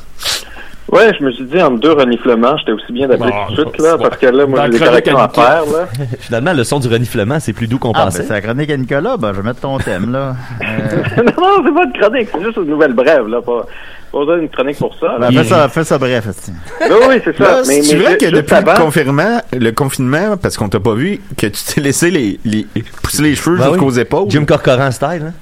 Ouais, 0.94 1.12
je 1.20 1.24
me 1.26 1.32
suis 1.32 1.46
dit, 1.46 1.62
entre 1.62 1.80
deux 1.80 1.92
reniflements, 1.94 2.56
j'étais 2.58 2.72
aussi 2.72 2.92
bien 2.94 3.08
d'appeler 3.08 3.32
Bon, 3.32 3.56
tout 3.56 3.64
de 3.64 3.70
suite, 3.70 3.82
là, 3.82 3.98
parce 3.98 4.18
que 4.18 4.26
là, 4.28 4.46
moi, 4.46 4.60
Dans 4.60 4.66
j'ai 4.66 4.72
des 4.80 4.86
corrections 4.86 5.18
à 5.18 5.30
faire, 5.30 5.64
là. 5.66 5.88
Finalement, 6.20 6.54
le 6.54 6.64
son 6.64 6.80
du 6.80 6.88
reniflement, 6.88 7.40
c'est 7.40 7.54
plus 7.54 7.68
doux 7.68 7.80
qu'on 7.80 7.92
Ah, 7.94 8.00
ben, 8.00 8.06
pensait. 8.06 8.24
c'est 8.24 8.34
la 8.34 8.42
chronique 8.42 8.70
à 8.70 8.78
Nicolas. 8.78 9.18
Ben, 9.18 9.34
je 9.34 9.42
vais 9.42 9.48
mettre 9.48 9.60
ton 9.62 9.78
thème, 9.80 10.12
là. 10.12 10.36
Euh, 10.64 11.24
non, 11.24 11.32
non, 11.42 11.64
c'est 11.66 11.74
pas 11.74 11.84
une 11.86 11.94
chronique, 11.94 12.30
c'est 12.34 12.44
juste 12.44 12.58
une 12.58 12.66
nouvelle 12.70 12.94
brève, 12.94 13.28
là, 13.28 13.42
pas, 13.42 13.66
pas 14.12 14.20
besoin 14.20 14.38
d'une 14.40 14.50
chronique 14.50 14.78
pour 14.78 14.96
ça, 15.00 15.18
ben, 15.20 15.32
fais 15.32 15.44
ça, 15.44 15.70
fais 15.70 15.84
ça 15.84 15.98
bref, 15.98 16.28
esti. 16.28 16.52
Oui, 16.82 17.22
c'est 17.24 17.38
ça. 17.38 17.44
Là, 17.44 17.62
mais, 17.68 17.82
c'est 17.82 17.96
mais 17.98 18.04
vrai 18.04 18.18
que 18.18 18.26
depuis 18.28 18.56
le 18.56 18.78
confinement, 18.78 19.42
le 19.52 19.72
confinement, 19.72 20.38
parce 20.38 20.58
qu'on 20.58 20.70
t'a 20.70 20.80
pas 20.80 20.94
vu, 20.94 21.20
que 21.38 21.48
tu 21.48 21.64
t'es 21.74 21.82
laissé 21.82 22.10
les, 22.12 22.40
les 22.46 22.66
pousser 23.02 23.22
les 23.24 23.36
cheveux 23.36 23.58
Ben 23.58 23.70
jusqu'aux 23.70 23.92
oui. 23.92 24.00
épaules, 24.00 24.26
Jim 24.30 24.46
Corcoran 24.46 24.92
style, 24.92 25.24
hein? 25.28 25.34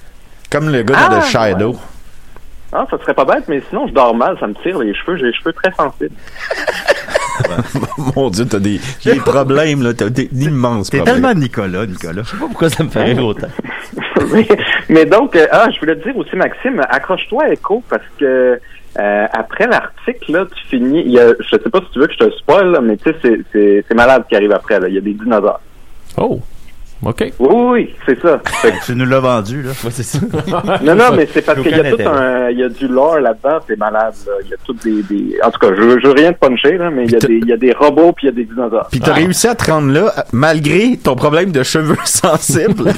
comme 0.49 0.69
le 0.69 0.83
gars 0.83 0.95
dans 1.09 1.15
Ah, 1.17 1.21
The 1.21 1.25
Shadow. 1.25 1.75
Ah, 2.73 2.86
ça 2.89 2.97
serait 2.99 3.13
pas 3.13 3.25
bête, 3.25 3.43
mais 3.49 3.62
sinon, 3.69 3.88
je 3.88 3.93
dors 3.93 4.15
mal, 4.15 4.38
ça 4.39 4.47
me 4.47 4.53
tire 4.63 4.79
les 4.79 4.93
cheveux, 4.93 5.17
j'ai 5.17 5.25
les 5.27 5.34
cheveux 5.34 5.51
très 5.53 5.71
sensibles. 5.73 6.15
Mon 8.15 8.29
Dieu, 8.29 8.45
t'as 8.45 8.60
des, 8.60 8.79
des 9.03 9.15
problèmes 9.15 9.81
là, 9.81 9.93
t'as 9.93 10.10
des 10.10 10.29
immenses 10.34 10.89
T'es 10.89 10.97
problèmes. 10.97 11.21
tellement 11.21 11.34
Nicolas, 11.39 11.86
Nicolas. 11.86 12.21
Je 12.23 12.29
sais 12.29 12.38
pas 12.38 12.45
pourquoi 12.47 12.69
ça 12.69 12.84
me 12.84 12.89
fait 12.89 13.03
rire 13.03 13.25
autant. 13.25 13.47
mais, 14.34 14.47
mais 14.89 15.05
donc, 15.05 15.36
euh, 15.36 15.47
ah, 15.51 15.67
je 15.73 15.79
voulais 15.79 15.95
te 15.95 16.03
dire 16.03 16.15
aussi, 16.17 16.36
Maxime, 16.36 16.81
accroche-toi 16.89 17.43
à 17.45 17.49
Echo, 17.51 17.84
parce 17.89 18.03
que 18.19 18.60
euh, 18.99 19.27
après 19.34 19.67
l'article, 19.67 20.31
là, 20.31 20.45
tu 20.53 20.67
finis, 20.67 21.01
il 21.05 21.12
y 21.12 21.19
a, 21.19 21.29
je 21.39 21.49
sais 21.49 21.60
pas 21.69 21.79
si 21.79 21.91
tu 21.93 21.99
veux 21.99 22.07
que 22.07 22.13
je 22.13 22.19
te 22.19 22.31
spoil, 22.38 22.71
là, 22.71 22.81
mais 22.81 22.97
tu 22.97 23.12
sais, 23.21 23.39
c'est- 23.51 23.93
malade 23.93 24.23
qui 24.29 24.36
arrive 24.36 24.51
après, 24.51 24.79
là. 24.79 24.88
Il 24.88 24.95
y 24.95 24.97
a 24.97 25.01
des 25.01 25.13
dinosaures. 25.13 25.62
Oh! 26.17 26.39
OK. 27.03 27.33
Oui, 27.39 27.47
oui, 27.49 27.95
c'est 28.05 28.19
ça. 28.21 28.39
Fait 28.45 28.71
que- 28.79 28.85
Tu 28.85 28.95
nous 28.95 29.05
l'as 29.05 29.19
vendu, 29.19 29.63
là. 29.63 29.71
Ouais, 29.83 29.89
c'est 29.91 30.03
ça. 30.03 30.19
non, 30.83 30.95
non, 30.95 31.05
mais 31.15 31.27
c'est 31.33 31.41
parce 31.43 31.59
qu'il 31.59 31.71
y 31.75 31.79
a 31.79 31.91
tout 31.91 32.01
un, 32.07 32.49
il 32.49 32.59
y 32.59 32.63
a 32.63 32.69
du 32.69 32.87
lore 32.87 33.19
là-dedans, 33.19 33.59
c'est 33.67 33.77
malade, 33.77 34.13
là. 34.27 34.33
Il 34.43 34.49
y 34.49 34.53
a 34.53 34.57
tout 34.63 34.73
des, 34.73 35.01
des, 35.03 35.37
en 35.43 35.49
tout 35.49 35.59
cas, 35.59 35.69
je, 35.75 35.99
je 35.99 36.07
veux 36.07 36.13
rien 36.13 36.31
de 36.31 36.37
puncher, 36.37 36.77
là, 36.77 36.89
mais 36.91 37.05
il 37.05 37.11
y 37.11 37.15
a 37.15 37.19
Puis 37.19 37.39
des, 37.39 37.45
il 37.45 37.49
y 37.49 37.53
a 37.53 37.57
des 37.57 37.73
robots 37.73 38.11
puis 38.13 38.27
il 38.27 38.29
y 38.29 38.33
a 38.33 38.35
des 38.35 38.45
dinosaures. 38.45 38.87
Puis 38.91 38.99
t'as 38.99 39.13
réussi 39.13 39.47
à 39.47 39.55
te 39.55 39.71
rendre 39.71 39.91
là 39.91 40.13
euh, 40.17 40.21
malgré 40.31 40.97
ton 40.97 41.15
problème 41.15 41.51
de 41.51 41.63
cheveux 41.63 41.97
sensibles. 42.05 42.91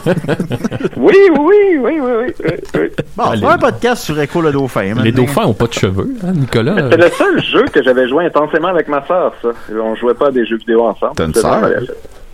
Oui, 0.97 1.15
oui, 1.31 1.55
oui, 1.79 1.99
oui, 1.99 1.99
oui, 2.01 2.33
oui. 2.75 2.81
Bon, 3.15 3.23
Ah, 3.25 3.27
c'est 3.31 3.35
les- 3.37 3.41
pas 3.41 3.53
un 3.53 3.57
podcast 3.57 4.03
sur 4.03 4.19
Echo 4.19 4.41
le 4.41 4.51
dauphin. 4.51 4.81
Les 4.83 4.93
maintenant. 4.93 5.11
dauphins 5.11 5.45
ont 5.45 5.53
pas 5.53 5.67
de 5.67 5.73
cheveux, 5.73 6.09
hein, 6.25 6.33
Nicolas? 6.33 6.75
C'est 6.91 6.97
le 6.97 7.09
seul 7.09 7.43
jeu 7.43 7.65
que 7.71 7.81
j'avais 7.83 8.07
joué 8.09 8.25
intensément 8.25 8.67
avec 8.69 8.87
ma 8.87 9.05
sœur, 9.07 9.33
ça. 9.41 9.49
On 9.81 9.95
jouait 9.95 10.13
pas 10.13 10.27
à 10.27 10.31
des 10.31 10.45
jeux 10.45 10.57
vidéo 10.57 10.83
ensemble. 10.85 11.13
T'as 11.15 11.25
une 11.25 11.33
C'est 11.33 11.41
sœur? 11.41 11.69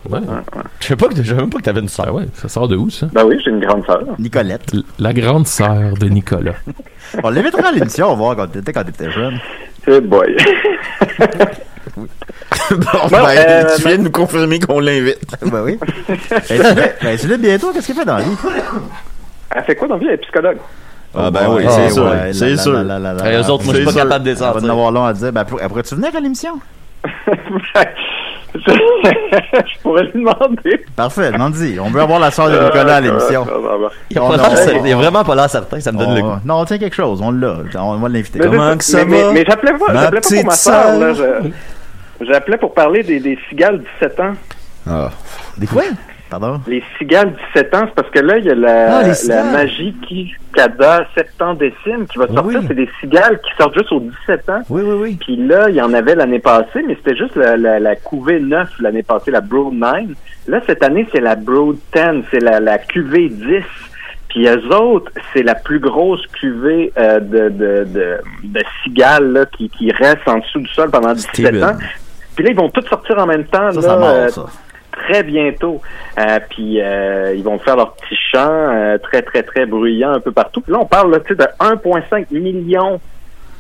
Ouais. 0.10 0.20
Je 0.80 0.86
sais 0.88 0.96
pas 0.96 1.08
que, 1.08 1.22
je 1.24 1.34
même 1.36 1.50
pas 1.50 1.58
que 1.58 1.64
t'avais 1.64 1.82
une 1.82 1.90
sœur. 1.90 2.06
Ben 2.08 2.14
ouais, 2.14 2.26
ça 2.34 2.48
sort 2.48 2.68
de 2.68 2.76
où, 2.76 2.90
ça? 2.90 3.08
Ben 3.12 3.26
oui, 3.26 3.40
j'ai 3.44 3.50
une 3.52 3.60
grande 3.60 3.86
sœur. 3.86 4.02
Nicolette. 4.18 4.74
L- 4.74 4.84
La 5.00 5.14
grande 5.14 5.48
sœur 5.48 5.94
de 6.00 6.06
Nicolas. 6.08 6.54
On 7.24 7.30
l'invitera 7.30 7.68
à 7.70 7.72
l'émission, 7.72 8.08
on 8.08 8.12
va 8.12 8.16
voir 8.16 8.36
quand 8.36 8.48
t'étais 8.48 8.72
quand 8.72 8.84
t'étais 8.84 9.10
jeune. 9.12 9.40
C'est 9.84 10.00
boy. 10.02 10.36
bon, 11.98 12.06
Bon, 12.72 13.08
ben, 13.10 13.26
euh, 13.38 13.76
tu 13.76 13.82
viens 13.88 13.98
de 13.98 14.04
nous 14.04 14.12
confirmer 14.12 14.60
qu'on 14.60 14.80
l'invite. 14.80 15.20
ben 15.42 15.64
oui. 15.64 15.80
ben, 16.08 16.18
tu 16.46 16.54
l'as- 16.58 16.74
ben, 17.02 17.18
tu 17.18 17.28
l'as 17.28 17.38
bientôt, 17.38 17.72
qu'est-ce 17.74 17.88
qu'il 17.88 17.96
fait 17.96 18.06
dans 18.06 18.18
la 18.18 18.24
vie? 18.24 18.38
Elle 19.56 19.64
fait 19.64 19.76
quoi 19.76 19.88
dans 19.88 19.96
la 19.96 20.00
vie? 20.02 20.08
Elle 20.08 20.14
est 20.14 20.18
psychologue. 20.18 20.58
Ah 21.16 21.32
ben 21.32 21.48
oui, 21.50 21.64
Ouais, 21.66 21.72
c'est 21.72 21.82
ouais, 21.86 21.90
sûr, 21.90 22.14
c'est 22.34 22.58
sûr. 22.58 22.74
eux 22.74 23.50
autres, 23.50 23.66
moi, 23.66 23.74
je 23.74 23.78
suis 23.78 23.86
pas 23.86 23.94
capable 23.94 24.26
de 24.26 24.36
Ça 24.36 24.46
va 24.52 24.54
descendre. 24.54 24.68
en 24.68 24.70
avoir 24.78 24.92
long 24.92 25.06
à 25.06 25.14
dire. 25.14 25.34
Ben, 25.34 25.44
pour- 25.46 25.60
pourrais-tu 25.60 25.96
venir 25.96 26.16
à 26.16 26.20
l'émission? 26.20 26.60
je 28.67 29.82
pourrais 29.82 30.04
lui 30.04 30.12
demander. 30.13 30.86
Parfait, 30.95 31.32
demande-y. 31.32 31.80
On 31.80 31.89
veut 31.89 32.02
avoir 32.02 32.19
la 32.19 32.32
sœur 32.32 32.50
de 32.50 32.58
Nicolas 32.60 32.95
à 32.98 33.02
l'émission. 33.02 33.45
Ah, 33.50 33.88
ah, 33.88 33.89
Il 34.12 34.91
a 34.93 34.95
vraiment 34.95 35.24
pas 35.24 35.36
l'air 35.36 35.50
certain, 35.50 35.80
ça 35.80 35.91
me 35.91 35.98
donne 35.98 36.15
le 36.15 36.22
On- 36.22 36.36
goût. 36.36 36.39
non, 36.45 36.56
on 36.60 36.65
tient 36.65 36.78
quelque 36.78 36.95
chose, 36.95 37.22
on 37.22 37.32
l'a. 37.32 37.58
On 37.76 37.98
va 37.98 38.10
l'inviter. 38.10 38.39
Mais 38.39 38.45
Comment 38.45 38.78
que 38.78 38.84
ça 38.84 39.06
mais, 39.06 39.22
va? 39.22 39.28
Mais, 39.28 39.34
mais 39.39 39.45
j'appelais 39.48 39.74
pas, 39.74 39.93
Ma 39.93 40.02
j'appelais 40.02 40.22
pas 40.22 40.30
pour 40.36 40.45
ma 40.45 40.52
soeur, 40.52 41.00
là. 41.00 41.13
J'appelais 42.22 42.58
pour 42.58 42.74
parler 42.74 43.04
des, 43.04 43.19
des 43.19 43.38
cigales 43.50 43.82
17 44.02 44.19
ans. 44.19 44.34
Ah. 44.89 45.10
Des 45.58 45.67
quoi? 45.67 45.84
Pardon? 46.30 46.62
Les 46.68 46.84
cigales 46.98 47.34
17 47.54 47.76
ans, 47.76 47.86
c'est 47.88 47.96
parce 47.96 48.10
que 48.12 48.20
là, 48.20 48.38
il 48.38 48.46
y 48.46 48.50
a 48.52 48.56
la, 48.56 48.98
Ah, 49.00 49.04
la 49.28 49.44
magie 49.46 49.96
qui 50.08 50.32
Cada 50.54 51.06
septandécime 51.15 52.06
qui 52.08 52.18
va 52.18 52.28
sortir. 52.28 52.60
oui. 52.60 52.65
C'est 52.68 52.76
des 52.76 52.89
cigales 53.00 53.39
qui 53.42 53.52
sortent 53.58 53.76
juste 53.78 53.92
aux 53.92 54.00
17 54.00 54.50
ans. 54.50 54.62
Oui, 54.70 54.82
oui, 54.84 54.96
oui. 55.00 55.18
Puis 55.20 55.36
là, 55.38 55.70
il 55.70 55.76
y 55.76 55.82
en 55.82 55.94
avait 55.94 56.15
l'année 56.15 56.39
passée, 56.39 56.84
mais 56.88 56.96
c'était 56.96 57.15
juste 57.18 57.36
la, 57.36 57.56
la, 57.58 57.80
la 57.80 57.96
cuvée 57.96 58.39
9 58.39 58.68
l'année 58.82 59.04
passée, 59.04 59.32
la 59.32 59.42
Brood 59.42 59.74
9. 59.74 59.94
Là, 60.48 60.60
cette 60.68 60.84
année, 60.84 61.08
c'est 61.12 61.22
la 61.22 61.36
Brood 61.36 61.78
10, 61.96 62.02
c'est 62.32 62.42
la, 62.42 62.60
la 62.60 62.78
cuvée 62.80 63.30
10. 63.30 63.63
Puis 64.30 64.48
eux 64.48 64.76
autres, 64.76 65.12
c'est 65.34 65.42
la 65.44 65.56
plus 65.56 65.80
grosse 65.80 66.26
cuvée 66.39 66.92
euh, 67.00 67.20
de, 67.20 67.50
de, 67.50 67.84
de, 67.86 68.18
de 68.44 68.62
cigales 68.84 69.32
là, 69.32 69.46
qui, 69.48 69.70
qui 69.70 69.92
reste 69.92 70.28
en 70.28 70.38
dessous 70.38 70.60
du 70.60 70.68
sol 70.70 70.92
pendant 70.92 71.13
17 71.13 71.32
Steven. 71.34 71.63
ans. 71.63 71.78
Puis 72.36 72.46
là, 72.46 72.52
ils 72.52 72.56
vont 72.58 72.70
tous 72.70 72.86
sortir 72.88 73.18
en 73.18 73.26
même 73.26 73.46
temps. 73.46 73.72
Ça, 73.72 73.76
là, 73.76 73.82
ça 73.82 74.04
euh, 74.06 74.30
ça. 74.30 74.46
Très 75.08 75.24
bientôt. 75.24 75.82
Euh, 76.20 76.40
puis 76.50 76.82
euh, 76.82 77.34
ils 77.36 77.44
vont 77.44 77.60
faire 77.60 77.76
leur 77.76 77.94
petit 77.94 78.16
chant 78.32 78.50
euh, 78.50 78.98
très, 78.98 79.22
très, 79.22 79.44
très 79.44 79.66
bruyant 79.66 80.12
un 80.12 80.20
peu 80.20 80.32
partout. 80.32 80.62
Puis 80.62 80.72
là, 80.72 80.80
on 80.80 80.86
parle 80.86 81.12
là, 81.12 81.20
de 81.20 81.26
1,5 81.36 82.26
million 82.32 83.00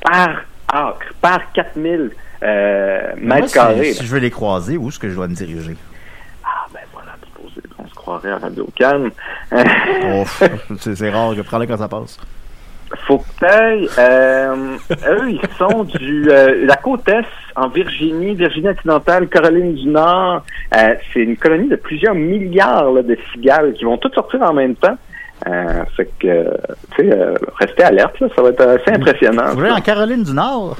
par 0.03 0.41
acre, 0.71 1.13
par 1.21 1.51
4000 1.53 2.11
euh, 2.41 3.01
Moi, 3.17 3.35
mètres 3.35 3.47
si- 3.49 3.53
carrés. 3.53 3.93
Si, 3.93 4.05
je 4.05 4.11
veux 4.11 4.19
les 4.19 4.31
croiser, 4.31 4.77
où 4.77 4.89
est-ce 4.89 4.99
que 4.99 5.09
je 5.09 5.15
dois 5.15 5.27
me 5.27 5.35
diriger? 5.35 5.75
Ah, 6.43 6.65
ben 6.73 6.79
voilà, 6.93 7.11
on 7.77 7.87
se 7.87 7.93
croirait 7.95 8.31
à 8.31 8.37
Radio. 8.37 8.67
Oh, 9.51 10.23
c'est 10.79 10.95
c'est 10.95 11.09
rare, 11.09 11.33
je 11.35 11.41
prends 11.41 11.57
là 11.57 11.67
quand 11.67 11.77
ça 11.77 11.87
passe. 11.87 12.17
Faut 13.07 13.19
que 13.19 13.39
t'ailles, 13.39 13.87
euh, 13.97 14.77
eux, 15.07 15.29
ils 15.29 15.41
sont 15.57 15.83
du 15.83 16.29
euh, 16.29 16.65
la 16.65 16.75
côte 16.75 17.07
est 17.07 17.25
en 17.55 17.69
Virginie, 17.69 18.33
Virginie 18.35 18.69
occidentale, 18.69 19.27
Caroline 19.27 19.73
du 19.73 19.87
Nord. 19.87 20.43
Euh, 20.75 20.95
c'est 21.13 21.21
une 21.21 21.37
colonie 21.37 21.69
de 21.69 21.75
plusieurs 21.75 22.15
milliards 22.15 22.91
là, 22.91 23.03
de 23.03 23.17
cigales 23.31 23.73
qui 23.73 23.85
vont 23.85 23.97
toutes 23.97 24.15
sortir 24.15 24.41
en 24.41 24.53
même 24.53 24.75
temps. 24.75 24.97
Euh, 25.47 25.83
fait 25.95 26.09
que, 26.19 26.43
tu 26.95 27.09
sais, 27.09 27.13
euh, 27.13 27.35
restez 27.57 27.83
alerte, 27.83 28.19
là, 28.19 28.27
ça 28.35 28.41
va 28.41 28.49
être 28.49 28.61
assez 28.61 28.91
impressionnant. 28.91 29.49
Vous 29.49 29.57
voulez 29.57 29.71
en 29.71 29.81
Caroline 29.81 30.23
du 30.23 30.33
Nord? 30.33 30.77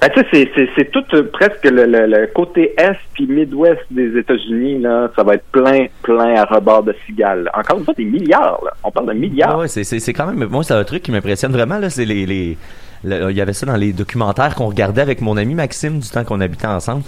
Ben, 0.00 0.08
tu 0.14 0.20
sais, 0.20 0.50
c'est, 0.54 0.68
c'est, 0.74 0.90
tout 0.90 1.04
euh, 1.12 1.24
presque 1.30 1.64
le, 1.64 1.84
le, 1.84 2.06
le 2.06 2.26
côté 2.28 2.72
est 2.78 2.96
puis 3.12 3.26
midwest 3.26 3.82
des 3.90 4.16
États-Unis, 4.18 4.78
là. 4.78 5.10
Ça 5.14 5.22
va 5.22 5.34
être 5.34 5.44
plein, 5.52 5.88
plein 6.02 6.36
à 6.36 6.44
rebord 6.44 6.84
de 6.84 6.94
cigales. 7.04 7.50
Encore 7.52 7.78
une 7.78 7.84
fois, 7.84 7.92
des 7.92 8.06
milliards, 8.06 8.60
là. 8.64 8.72
On 8.82 8.90
parle 8.90 9.08
de 9.08 9.12
milliards. 9.12 9.50
Ah 9.52 9.58
ouais, 9.58 9.68
c'est, 9.68 9.84
c'est, 9.84 10.00
c'est 10.00 10.14
quand 10.14 10.26
même. 10.26 10.48
Moi, 10.48 10.64
c'est 10.64 10.72
un 10.72 10.84
truc 10.84 11.02
qui 11.02 11.12
m'impressionne 11.12 11.52
vraiment. 11.52 11.78
Là, 11.78 11.90
c'est 11.90 12.06
les, 12.06 12.24
les, 12.24 12.56
le- 13.04 13.30
il 13.30 13.36
y 13.36 13.40
avait 13.40 13.52
ça 13.52 13.66
dans 13.66 13.76
les 13.76 13.92
documentaires 13.92 14.54
qu'on 14.54 14.66
regardait 14.66 15.00
avec 15.02 15.20
mon 15.20 15.36
ami 15.36 15.54
Maxime 15.54 15.98
du 16.00 16.08
temps 16.08 16.24
qu'on 16.24 16.40
habitait 16.40 16.66
ensemble. 16.66 17.02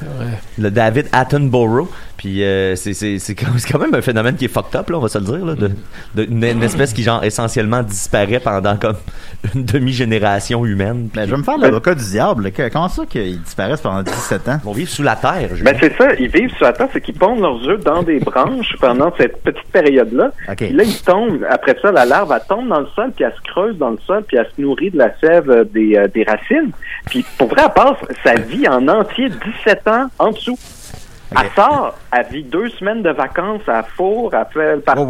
Le 0.59 0.70
David 0.70 1.07
Attenborough. 1.12 1.88
Puis 2.16 2.44
euh, 2.44 2.76
c'est, 2.76 2.94
c'est, 2.94 3.18
c'est, 3.20 3.35
quand, 3.35 3.78
même 3.78 3.94
un 3.94 4.00
phénomène 4.02 4.37
qui 4.37 4.44
est 4.44 4.48
fucked 4.48 4.76
up, 4.78 4.90
là, 4.90 4.98
on 4.98 5.00
va 5.00 5.09
se 5.09 5.18
le 5.18 5.24
dire. 5.24 5.44
Là, 5.44 5.55
de, 5.55 5.70
de- 6.14 6.24
une, 6.24 6.44
une 6.44 6.62
espèce 6.62 6.92
qui, 6.92 7.02
genre, 7.02 7.24
essentiellement 7.24 7.83
disparaît 7.83 8.38
pendant 8.40 8.76
comme 8.76 8.96
une 9.55 9.64
demi-génération 9.64 10.64
humaine. 10.64 11.09
Ben, 11.14 11.26
je 11.26 11.31
vais 11.33 11.37
me 11.37 11.42
faire 11.42 11.59
l'avocat 11.59 11.94
du 11.94 12.05
diable. 12.05 12.50
Que- 12.52 12.68
Comment 12.68 12.88
ça 12.88 13.05
qu'ils 13.07 13.40
disparaissent 13.42 13.81
pendant 13.81 14.02
17 14.02 14.48
ans? 14.48 14.59
Ils 14.62 14.66
vont 14.66 14.72
vivre 14.72 14.90
sous 14.90 15.02
la 15.02 15.16
terre. 15.16 15.50
je 15.57 15.64
Ben, 15.64 15.76
c'est 15.81 15.96
ça. 15.96 16.14
Ils 16.18 16.28
vivent 16.28 16.55
sur 16.57 16.66
la 16.66 16.72
terre, 16.72 16.88
c'est 16.92 17.00
qu'ils 17.00 17.14
pondent 17.14 17.40
leurs 17.40 17.68
œufs 17.68 17.83
dans 17.85 18.02
des 18.02 18.18
branches 18.20 18.76
pendant 18.81 19.12
cette 19.18 19.42
petite 19.42 19.68
période-là. 19.72 20.31
Puis 20.68 20.76
là, 20.76 20.85
ils 20.85 21.02
tombent. 21.02 21.44
Après 21.50 21.76
ça, 21.83 21.90
la 21.92 22.05
larve, 22.05 22.33
elle 22.33 22.46
tombe 22.48 22.68
dans 22.68 22.81
le 22.81 22.87
sol, 22.94 23.11
puis 23.16 23.24
elle 23.24 23.33
se 23.35 23.50
creuse 23.52 23.76
dans 23.78 23.90
le 23.90 23.98
sol, 24.07 24.22
puis 24.26 24.37
elle 24.37 24.46
se 24.57 24.61
nourrit 24.61 24.90
de 24.90 24.98
la 24.98 25.12
sève 25.18 25.50
euh, 25.50 25.64
des, 25.90 25.97
euh, 25.97 26.09
des 26.09 26.25
racines. 26.25 26.71
Puis 27.07 27.25
pour 27.38 27.49
vrai, 27.49 27.62
elle 27.64 27.73
passe 27.73 27.97
sa 28.25 28.35
vie 28.35 28.68
en 28.68 28.87
entier 28.88 29.29
17 29.64 29.88
ans 29.88 30.07
en 30.18 30.31
dessous. 30.31 30.59
Elle 31.35 31.49
sort, 31.57 31.95
elle 32.14 32.27
vit 32.31 32.42
deux 32.42 32.68
semaines 32.71 33.03
de 33.03 33.09
vacances 33.11 33.66
à 33.66 33.83
Four, 33.83 34.33
elle 34.35 34.47
fait 34.53 34.75
le 34.77 34.81
party. 34.81 35.03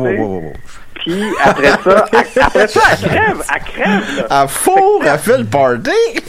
Puis 0.95 1.23
après 1.43 1.71
ça, 1.83 2.05
elle- 2.13 2.43
après 2.43 2.69
ça, 2.69 2.81
elle 2.93 3.09
crève, 3.09 3.43
elle 3.55 3.63
crève. 3.63 4.17
là. 4.19 4.27
À 4.43 4.47
four, 4.47 5.03
elle 5.05 5.19
fait 5.19 5.39
le 5.39 5.45
party! 5.45 5.91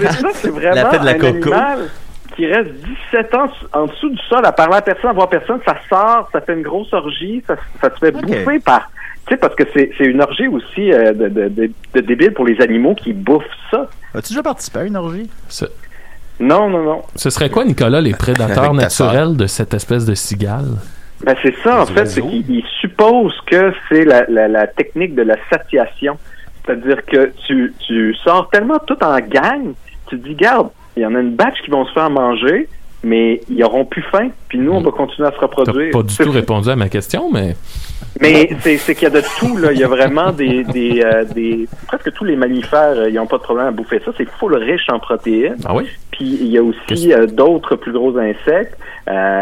Mais 0.00 0.10
ça, 0.10 0.28
c'est 0.34 0.48
vraiment 0.48 0.74
La 0.90 0.98
de 0.98 1.04
la 1.04 1.10
un 1.12 1.14
coco. 1.14 1.52
animal 1.52 1.78
qui 2.34 2.46
reste 2.48 2.70
17 3.12 3.34
ans 3.36 3.46
en 3.72 3.86
dessous 3.86 4.08
du 4.10 4.18
sol 4.28 4.44
à 4.44 4.50
parler 4.50 4.78
à 4.78 4.82
personne, 4.82 5.10
à 5.10 5.12
voir 5.12 5.28
personne. 5.28 5.60
Ça 5.64 5.76
sort, 5.88 6.28
ça 6.32 6.40
fait 6.40 6.54
une 6.54 6.62
grosse 6.62 6.92
orgie, 6.92 7.44
ça, 7.46 7.54
ça 7.80 7.90
se 7.94 7.98
fait 8.00 8.10
bouffer 8.10 8.58
par... 8.58 8.90
Tu 9.26 9.34
sais, 9.34 9.36
parce 9.38 9.54
que 9.54 9.64
c'est 9.72 9.90
c'est 9.96 10.04
une 10.04 10.20
orgie 10.20 10.48
aussi 10.48 10.92
euh, 10.92 11.12
de, 11.12 11.28
de, 11.28 11.48
de, 11.48 11.70
de 11.94 12.00
débile 12.00 12.32
pour 12.32 12.46
les 12.46 12.60
animaux 12.60 12.94
qui 12.94 13.12
bouffent 13.12 13.44
ça. 13.70 13.88
As-tu 14.14 14.30
déjà 14.30 14.42
participé 14.42 14.80
à 14.80 14.84
une 14.84 14.96
orgie? 14.96 15.30
Non, 16.40 16.68
non, 16.68 16.82
non. 16.82 17.02
ce 17.14 17.30
serait 17.30 17.48
quoi, 17.48 17.64
Nicolas, 17.64 18.00
les 18.00 18.12
prédateurs 18.12 18.74
naturels 18.74 19.36
de 19.36 19.46
cette 19.46 19.72
espèce 19.72 20.04
de 20.04 20.14
cigale? 20.14 20.66
Ben, 21.24 21.34
c'est 21.42 21.54
ça, 21.62 21.82
en 21.82 21.86
fait, 21.86 22.06
c'est 22.06 22.20
qu'ils 22.20 22.50
ils 22.50 22.66
supposent 22.80 23.40
que 23.46 23.72
c'est 23.88 24.04
la, 24.04 24.26
la, 24.28 24.48
la 24.48 24.66
technique 24.66 25.14
de 25.14 25.22
la 25.22 25.36
satiation. 25.50 26.18
C'est-à-dire 26.66 27.04
que 27.06 27.32
tu, 27.46 27.72
tu 27.86 28.14
sors 28.24 28.50
tellement 28.50 28.78
tout 28.86 29.02
en 29.02 29.18
gang, 29.20 29.74
tu 30.08 30.18
te 30.18 30.28
dis, 30.28 30.34
garde, 30.34 30.68
il 30.96 31.02
y 31.02 31.06
en 31.06 31.14
a 31.14 31.20
une 31.20 31.34
batch 31.34 31.62
qui 31.64 31.70
vont 31.70 31.86
se 31.86 31.92
faire 31.92 32.10
manger, 32.10 32.68
mais 33.04 33.40
ils 33.48 33.62
auront 33.64 33.84
plus 33.84 34.02
faim, 34.10 34.28
puis 34.48 34.58
nous, 34.58 34.72
on 34.72 34.80
va 34.80 34.90
continuer 34.90 35.28
à 35.28 35.32
se 35.32 35.36
T'as 35.36 35.42
reproduire. 35.46 35.90
pas 35.92 36.02
du 36.02 36.16
tout 36.16 36.30
répondu 36.30 36.68
à 36.70 36.76
ma 36.76 36.88
question, 36.88 37.30
mais 37.30 37.54
Mais 38.20 38.50
c'est 38.60 38.76
c'est 38.78 38.94
qu'il 38.94 39.04
y 39.04 39.06
a 39.06 39.10
de 39.10 39.22
tout, 39.38 39.56
là. 39.56 39.72
Il 39.72 39.78
y 39.78 39.84
a 39.84 39.88
vraiment 39.88 40.32
des... 40.32 40.64
des, 40.64 41.02
euh, 41.04 41.24
des 41.24 41.66
presque 41.86 42.12
tous 42.12 42.24
les 42.24 42.36
mammifères, 42.36 42.94
euh, 42.96 43.08
ils 43.10 43.14
n'ont 43.16 43.26
pas 43.26 43.38
de 43.38 43.42
problème 43.42 43.66
à 43.66 43.70
bouffer 43.70 44.00
ça. 44.04 44.12
C'est 44.16 44.28
full 44.38 44.54
riche 44.54 44.88
en 44.90 44.98
protéines. 44.98 45.56
ah 45.64 45.74
oui? 45.74 45.84
Puis 46.10 46.38
il 46.40 46.48
y 46.48 46.58
a 46.58 46.62
aussi 46.62 47.12
euh, 47.12 47.26
d'autres 47.26 47.76
plus 47.76 47.92
gros 47.92 48.16
insectes. 48.18 48.76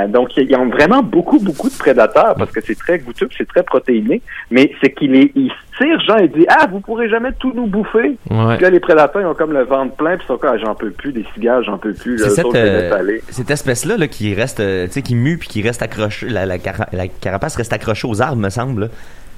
Donc 0.09 0.37
il 0.37 0.51
y 0.51 0.55
a 0.55 0.65
vraiment 0.65 1.03
beaucoup, 1.03 1.39
beaucoup 1.39 1.69
de 1.69 1.77
prédateurs 1.79 2.35
parce 2.37 2.51
que 2.51 2.61
c'est 2.61 2.75
très 2.77 2.99
goûteux, 2.99 3.29
c'est 3.39 3.47
très 3.47 3.63
protéiné. 3.63 4.21
Mais 4.51 4.73
c'est 4.81 4.91
qu'il 4.93 5.15
est, 5.15 5.31
il 5.37 5.51
se 5.51 5.72
tire, 5.83 6.01
Jean, 6.07 6.17
il 6.19 6.31
dit 6.31 6.47
Ah, 6.49 6.67
vous 6.71 6.81
pourrez 6.81 7.09
jamais 7.09 7.31
tout 7.39 7.53
nous 7.55 7.67
bouffer. 7.67 8.17
Ouais. 8.31 8.55
Puis 8.57 8.63
là, 8.65 8.71
les 8.71 8.81
prédateurs, 8.81 9.23
ils 9.23 9.27
ont 9.27 9.35
comme 9.35 9.53
le 9.53 9.65
ventre 9.65 9.95
plein, 9.95 10.17
puis 10.17 10.25
ils 10.25 10.33
sont 10.33 10.39
comme 10.39 10.55
Ah, 10.55 10.59
j'en 10.59 10.75
peux 10.75 10.91
plus, 10.91 11.13
des 11.13 11.25
cigares, 11.35 11.63
j'en 11.63 11.79
peux 11.79 11.93
plus. 11.95 12.17
Là, 12.19 12.29
cette, 12.31 12.45
autres, 12.45 12.57
euh, 12.59 13.19
cette 13.31 13.51
espèce-là 13.51 13.97
là, 13.97 14.07
qui 14.09 14.35
reste, 14.35 14.61
euh, 14.61 14.87
tu 14.87 14.93
sais, 14.93 15.03
qui 15.03 15.15
mue 15.15 15.39
puis 15.39 15.49
qui 15.49 15.63
reste 15.63 15.83
accrochée, 15.83 16.29
la, 16.29 16.47
la, 16.47 16.59
cara- 16.59 16.89
la 16.93 17.09
carapace 17.09 17.57
reste 17.57 17.73
accrochée 17.73 18.07
aux 18.09 18.23
arbres, 18.23 18.37
me 18.41 18.51
semble. 18.51 18.83
là. 18.83 18.87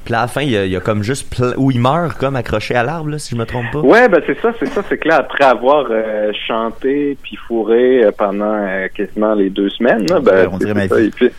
Puis 0.05 0.13
là, 0.13 0.19
à 0.19 0.23
la 0.23 0.29
fin, 0.29 0.43
il 0.43 0.51
y 0.51 0.57
a, 0.59 0.67
il 0.67 0.71
y 0.71 0.77
a 0.77 0.81
comme 0.81 1.03
juste, 1.03 1.35
où 1.57 1.71
il 1.71 1.81
meurt 1.81 2.19
comme 2.19 2.37
accroché 2.37 2.75
à 2.75 2.83
l'arbre, 2.83 3.17
si 3.17 3.35
je 3.35 3.41
me 3.41 3.47
trompe 3.47 3.65
pas. 3.73 3.79
Ouais, 3.81 4.07
ben 4.07 4.21
c'est 4.27 4.39
ça, 4.39 4.53
c'est 4.61 4.67
ça, 4.69 4.83
c'est 4.87 4.99
que 4.99 5.09
là, 5.09 5.17
après 5.17 5.45
avoir 5.45 5.87
euh, 5.91 6.31
chanté 6.47 7.17
puis 7.23 7.37
fourré 7.49 8.05
euh, 8.05 8.11
pendant 8.17 8.53
euh, 8.55 8.87
quasiment 8.95 9.33
les 9.33 9.49
deux 9.49 9.71
semaines, 9.71 10.05
là, 10.11 10.21
ben, 10.21 10.49
On 10.53 10.59
dirait 10.59 10.75
ma 10.75 10.89
ça, 10.89 10.97
vie. 10.97 11.11
fi- 11.17 11.31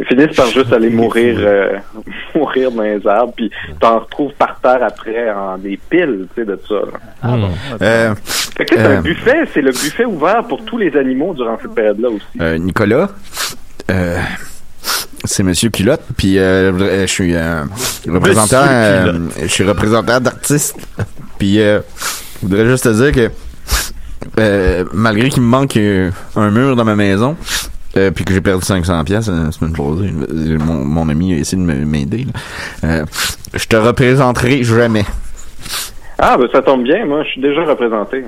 ils 0.00 0.06
finissent 0.06 0.36
par 0.36 0.46
juste 0.46 0.72
aller 0.72 0.90
mourir 0.90 1.36
euh, 1.40 1.78
mourir 2.34 2.70
dans 2.72 2.82
les 2.82 3.06
arbres, 3.06 3.32
puis 3.36 3.50
t'en 3.80 4.00
retrouves 4.00 4.32
par 4.34 4.58
terre 4.60 4.82
après 4.82 5.30
en 5.30 5.56
des 5.58 5.78
piles, 5.90 6.26
tu 6.34 6.40
sais, 6.42 6.46
de 6.46 6.58
ça. 6.68 6.74
là. 6.74 7.36
Hmm. 7.36 7.44
Euh, 7.82 8.14
Fait 8.56 8.64
que 8.64 8.74
c'est 8.76 8.82
Euh. 8.82 8.98
un 8.98 9.02
buffet, 9.02 9.44
c'est 9.52 9.62
le 9.62 9.70
buffet 9.70 10.04
ouvert 10.04 10.44
pour 10.44 10.64
tous 10.64 10.78
les 10.78 10.96
animaux 10.96 11.34
durant 11.34 11.58
cette 11.60 11.74
période-là 11.74 12.08
aussi. 12.08 12.24
euh, 12.40 12.58
Nicolas, 12.58 13.08
euh, 13.90 14.18
c'est 15.24 15.42
Monsieur 15.42 15.70
Culotte, 15.70 16.02
puis 16.16 16.38
euh, 16.38 17.00
je 17.02 17.06
suis 17.10 17.34
euh, 17.34 17.62
représentant, 18.08 18.64
euh, 18.68 19.12
je 19.40 19.46
suis 19.46 19.64
représentant 19.64 20.20
d'artiste, 20.20 20.76
puis 21.38 21.60
euh, 21.60 21.80
je 22.42 22.46
voudrais 22.46 22.66
juste 22.66 22.84
te 22.84 22.88
dire 22.90 23.12
que 23.12 23.30
euh, 24.40 24.84
malgré 24.92 25.28
qu'il 25.28 25.42
me 25.42 25.48
manque 25.48 25.76
euh, 25.76 26.10
un 26.36 26.50
mur 26.50 26.76
dans 26.76 26.84
ma 26.84 26.96
maison, 26.96 27.36
euh, 27.96 28.10
puis 28.10 28.24
que 28.24 28.32
j'ai 28.34 28.40
perdu 28.40 28.64
500 28.64 29.04
pièces 29.04 29.28
la 29.28 29.52
semaine 29.52 29.72
passée, 29.72 30.12
euh, 30.30 30.58
mon, 30.58 30.84
mon 30.84 31.08
ami 31.08 31.34
a 31.34 31.36
essayé 31.38 31.60
de 31.62 31.66
m'aider. 31.66 32.24
là. 32.24 32.32
Euh, 32.88 33.04
je 33.54 33.66
te 33.66 33.76
représenterai 33.76 34.62
jamais. 34.64 35.04
Ah, 36.18 36.36
ben 36.36 36.48
ça 36.52 36.62
tombe 36.62 36.82
bien, 36.84 37.04
moi, 37.06 37.22
je 37.24 37.30
suis 37.30 37.40
déjà 37.40 37.64
représenté. 37.64 38.24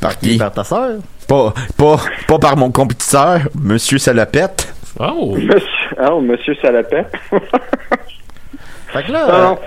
Par 0.00 0.18
qui? 0.18 0.36
Par 0.38 0.52
ta 0.52 0.64
sœur? 0.64 0.98
Pas, 1.28 1.52
pas, 1.76 1.96
pas 2.26 2.38
par 2.38 2.56
mon 2.56 2.70
compétiteur, 2.70 3.40
Monsieur 3.54 3.98
Salopette. 3.98 4.72
Oh! 4.98 5.36
Monsieur, 5.36 5.60
oh, 6.10 6.20
monsieur 6.20 6.54
Salapet. 6.60 7.06
Fait 8.88 9.02
que 9.04 9.12
là, 9.12 9.26
non. 9.50 9.58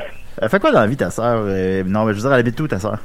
elle 0.41 0.49
fait 0.49 0.59
quoi 0.59 0.71
dans 0.71 0.81
la 0.81 0.87
vie, 0.87 0.97
ta 0.97 1.09
sœur? 1.11 1.43
Euh, 1.45 1.83
non, 1.85 2.05
mais 2.05 2.11
je 2.13 2.17
veux 2.17 2.23
dire, 2.23 2.33
elle 2.33 2.39
habite 2.39 2.59
où, 2.59 2.67
ta 2.67 2.79
sœur? 2.79 2.97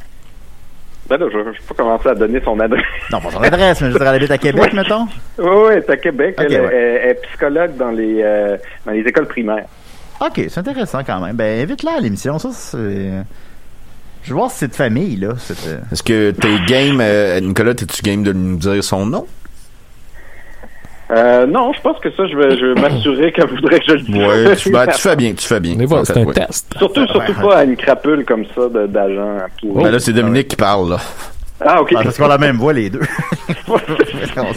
Ben 1.09 1.19
là, 1.19 1.27
je, 1.33 1.39
je 1.39 1.45
vais 1.45 1.53
pas 1.69 1.75
commencer 1.75 2.09
à 2.09 2.15
donner 2.15 2.41
son 2.45 2.59
adresse. 2.61 2.83
Non, 3.13 3.21
pas 3.21 3.31
son 3.31 3.43
adresse, 3.43 3.81
mais 3.81 3.89
je 3.89 3.93
veux 3.93 3.99
dire, 4.01 4.09
elle 4.09 4.17
habite 4.17 4.31
à 4.31 4.39
Québec, 4.39 4.73
mettons? 4.73 5.07
Oui, 5.39 5.45
oui, 5.47 5.69
elle 5.73 5.79
est 5.79 5.91
à 5.91 5.97
Québec. 5.97 6.35
Elle, 6.39 6.53
est- 6.53 6.61
ouais. 6.61 6.69
elle- 6.73 7.01
elle 7.05 7.11
est 7.11 7.23
psychologue 7.29 7.77
dans 7.77 7.91
les, 7.91 8.21
euh, 8.23 8.57
dans 8.85 8.93
les 8.93 9.01
écoles 9.01 9.27
primaires. 9.27 9.67
Ok, 10.21 10.41
c'est 10.49 10.59
intéressant 10.59 11.05
quand 11.05 11.21
même. 11.21 11.37
Ben, 11.37 11.61
invite-la 11.63 11.93
à 11.99 12.01
l'émission, 12.01 12.39
ça, 12.39 12.49
c'est... 12.53 13.11
Je 14.23 14.31
veux 14.31 14.37
voir 14.37 14.51
si 14.51 14.59
c'est 14.59 14.69
de 14.69 14.75
famille, 14.75 15.17
là. 15.17 15.29
euh, 15.69 15.79
Est-ce 15.93 16.03
que 16.03 16.33
t'es 16.33 16.59
game, 16.67 16.99
euh, 17.01 17.39
Nicolas, 17.41 17.75
t'es-tu 17.75 18.03
game 18.03 18.25
de 18.25 18.33
nous 18.33 18.57
dire 18.57 18.83
son 18.83 19.07
nom? 19.07 19.27
Euh, 21.11 21.47
non, 21.47 21.73
je 21.73 21.81
pense 21.83 21.99
que 22.01 22.11
ça, 22.11 22.27
je 22.27 22.37
vais, 22.37 22.57
je 22.59 22.67
vais 22.67 22.81
m'assurer 22.81 23.31
qu'elle 23.33 23.47
voudrait 23.49 23.79
que 23.79 23.87
je 23.87 23.93
le 23.93 24.01
dise. 24.01 24.17
Ouais, 24.17 24.57
tu, 24.57 24.71
ben, 24.71 24.87
tu 24.89 25.01
fais 25.01 25.15
bien, 25.17 25.33
tu 25.35 25.47
fais 25.47 25.61
bien. 25.61 25.75
C'est 26.05 26.17
un 26.19 26.25
ouais. 26.25 26.35
test. 26.35 26.75
Surtout, 26.79 27.07
surtout 27.07 27.35
pas 27.35 27.59
à 27.59 27.65
une 27.65 27.77
crapule 27.77 28.25
comme 28.25 28.45
ça 28.55 28.63
d'agent. 28.89 29.37
qui- 29.61 29.69
Ben 29.69 29.91
là, 29.91 29.99
c'est 30.01 30.13
Dominique 30.13 30.49
qui 30.49 30.57
parle, 30.57 30.91
là. 30.91 30.99
Ah, 31.65 31.81
ok. 31.81 31.95
ah, 31.97 32.01
parce 32.05 32.19
qu'on 32.19 32.27
a 32.27 32.29
la 32.29 32.39
même 32.39 32.57
voix, 32.57 32.75
les 32.75 32.91
deux. 32.91 33.01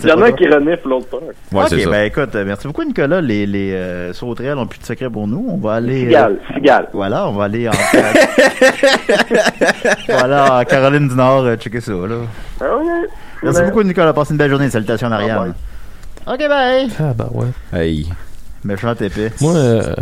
Il 0.04 0.10
y 0.10 0.12
en 0.12 0.22
a 0.22 0.26
un 0.28 0.32
qui 0.34 0.48
renifle, 0.50 0.90
l'autre 0.90 1.08
pas. 1.08 1.18
Ouais, 1.58 1.64
c'est 1.70 1.76
ok, 1.76 1.82
ça. 1.84 1.90
ben 1.92 2.04
écoute, 2.04 2.36
euh, 2.36 2.44
merci 2.46 2.68
beaucoup 2.68 2.84
Nicolas. 2.84 3.22
Les, 3.22 3.46
les 3.46 3.72
euh, 3.74 4.12
sauterelles 4.12 4.58
ont 4.58 4.68
plus 4.68 4.80
de 4.80 4.86
secrets 4.86 5.10
pour 5.10 5.26
nous. 5.26 5.46
On 5.50 5.56
va 5.58 5.76
aller. 5.76 6.02
euh, 6.04 6.08
Cigale, 6.08 6.38
cigale. 6.56 6.90
voilà, 6.92 7.28
on 7.30 7.34
va 7.34 7.46
aller 7.46 7.70
en. 7.70 7.72
voilà, 10.10 10.60
en 10.60 10.64
Caroline 10.66 11.08
du 11.08 11.16
Nord, 11.16 11.46
euh, 11.46 11.56
checker 11.56 11.80
ça, 11.80 11.94
là. 11.94 12.16
Ah. 12.62 12.66
Merci 13.44 13.62
Ouais. 13.62 13.66
beaucoup 13.68 13.84
Nicolas. 13.84 14.12
Passe 14.12 14.32
une 14.32 14.38
belle 14.38 14.50
journée. 14.50 14.70
Salutations 14.70 15.08
en 15.08 15.12
arrière. 15.14 15.40
bye. 15.44 15.54
Ok, 16.32 16.39
bye. 16.48 16.88
Ah, 17.00 17.13
bah 17.18 17.30
ouais. 17.34 17.48
Hey. 17.74 18.08
Méchant 18.63 18.94
épée. 18.94 19.32
Moi, 19.42 19.56
euh, 19.56 19.96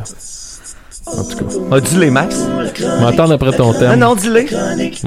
en 1.05 1.23
tout 1.23 1.37
cas, 1.37 1.45
Ah, 1.71 1.79
dis-les, 1.79 2.09
Max? 2.09 2.35
m'attendre 2.99 3.33
après 3.33 3.51
ton 3.55 3.71
Ah 3.71 3.79
thème. 3.79 3.99
non, 3.99 4.13
dis-les. 4.15 4.47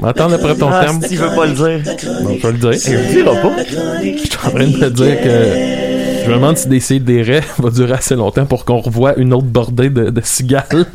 M'attendre 0.01 0.35
après 0.35 0.55
ton 0.55 0.69
Ah, 0.71 0.85
thème. 0.85 1.01
si 1.03 1.09
tu 1.09 1.15
veux 1.17 1.35
pas 1.35 1.45
le 1.45 1.53
dire. 1.53 1.93
Bon, 2.23 2.37
je 2.41 2.47
vais 2.47 2.51
le 2.53 2.57
dire. 2.57 2.71
Il 2.87 2.93
le 2.93 3.13
dira 3.13 3.35
pas. 3.35 3.51
Je 4.01 4.17
suis 4.17 4.37
en 4.45 4.49
train 4.49 4.65
de 4.67 4.77
me 4.77 4.89
dire 4.89 5.21
que 5.21 6.23
je 6.25 6.29
me 6.29 6.33
demande 6.35 6.57
si 6.57 6.67
d'essayer 6.69 6.99
des 6.99 7.21
raies 7.21 7.43
va 7.59 7.69
durer 7.69 7.93
assez 7.93 8.15
longtemps 8.15 8.45
pour 8.45 8.65
qu'on 8.65 8.79
revoie 8.79 9.15
une 9.17 9.33
autre 9.33 9.45
bordée 9.47 9.89
de, 9.91 10.09
de 10.09 10.21
cigales. 10.23 10.65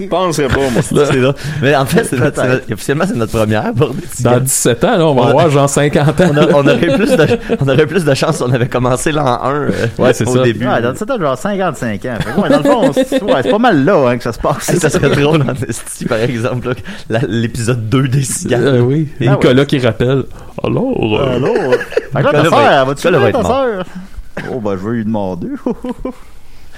Je 0.00 0.06
penserais 0.06 0.48
pas, 0.48 0.56
moi. 0.70 0.82
C'est 0.82 0.94
là. 1.20 1.32
Mais 1.62 1.74
en 1.76 1.86
fait, 1.86 2.04
c'est 2.04 2.16
notre, 2.18 2.40
c'est 2.40 2.48
notre- 2.48 2.72
officiellement, 2.72 3.04
c'est 3.06 3.16
notre 3.16 3.32
première 3.38 3.72
bordée 3.72 4.00
de 4.00 4.06
Dans 4.22 4.30
cigales. 4.30 4.42
17 4.42 4.84
ans, 4.84 4.96
là, 4.98 5.06
on 5.06 5.14
va 5.14 5.22
Ouais. 5.22 5.28
avoir 5.30 5.50
genre 5.50 5.68
50 5.68 6.20
ans. 6.20 6.30
On, 6.32 6.36
a- 6.36 6.46
on 6.54 6.66
aurait 6.66 6.76
plus 6.96 7.10
de, 7.16 7.38
on 7.60 7.68
aurait 7.68 7.86
plus 7.86 8.04
de 8.04 8.14
chance 8.14 8.36
si 8.38 8.42
on 8.42 8.50
avait 8.52 8.68
commencé 8.68 9.12
l'an 9.12 9.40
1 9.42 9.50
euh, 9.54 9.70
Ouais, 9.98 10.12
c'est 10.12 10.26
au 10.26 10.34
ça. 10.36 10.42
début. 10.42 10.66
Ouais, 10.66 10.82
dans 10.82 10.94
cette 10.96 11.10
âge, 11.10 11.20
genre 11.20 11.38
55 11.38 12.04
ans. 12.06 12.14
Fait 12.20 12.30
que, 12.32 12.40
ouais, 12.40 12.48
dans 12.48 12.58
le 12.58 12.64
fond, 12.64 12.92
c'est 12.92 13.22
ouais, 13.22 13.42
c'est 13.42 13.50
pas 13.50 13.58
mal 13.58 13.84
là 13.84 14.08
hein, 14.08 14.16
que 14.16 14.22
ça 14.24 14.32
se 14.32 14.38
passe. 14.38 14.68
Hey, 14.68 14.80
ça 14.80 14.90
serait 14.90 15.10
drôle 15.16 15.42
en 15.42 15.54
esti, 15.68 16.04
par 16.06 16.18
exemple, 16.18 16.68
là, 16.70 16.74
la- 17.20 17.26
l'épisode 17.28 17.88
2 17.88 18.08
des 18.08 18.22
cigales. 18.22 18.66
Euh, 18.66 18.80
oui. 18.80 19.08
Et 19.20 19.28
Ah 19.28 19.32
Nicolas 19.32 19.64
qui 19.64 19.78
rappelle. 19.78 20.24
Alors, 20.62 21.20
euh, 21.20 21.36
Allô? 21.36 21.54
Fait 21.54 21.60
que 21.60 22.14
là, 22.14 22.20
Nicolas 22.20 22.32
ta 22.32 22.42
va 22.42 22.50
sœur, 22.50 22.60
elle 22.80 22.86
va-tu 22.88 23.06
Nicolas 23.06 23.18
va 23.18 23.24
ta 23.24 23.28
être 23.38 23.42
mort. 23.42 23.52
sœur? 23.64 23.84
Oh, 24.52 24.60
ben, 24.60 24.76
je 24.82 24.88
vais 24.88 24.94
lui 24.96 25.04
demander. 25.04 25.48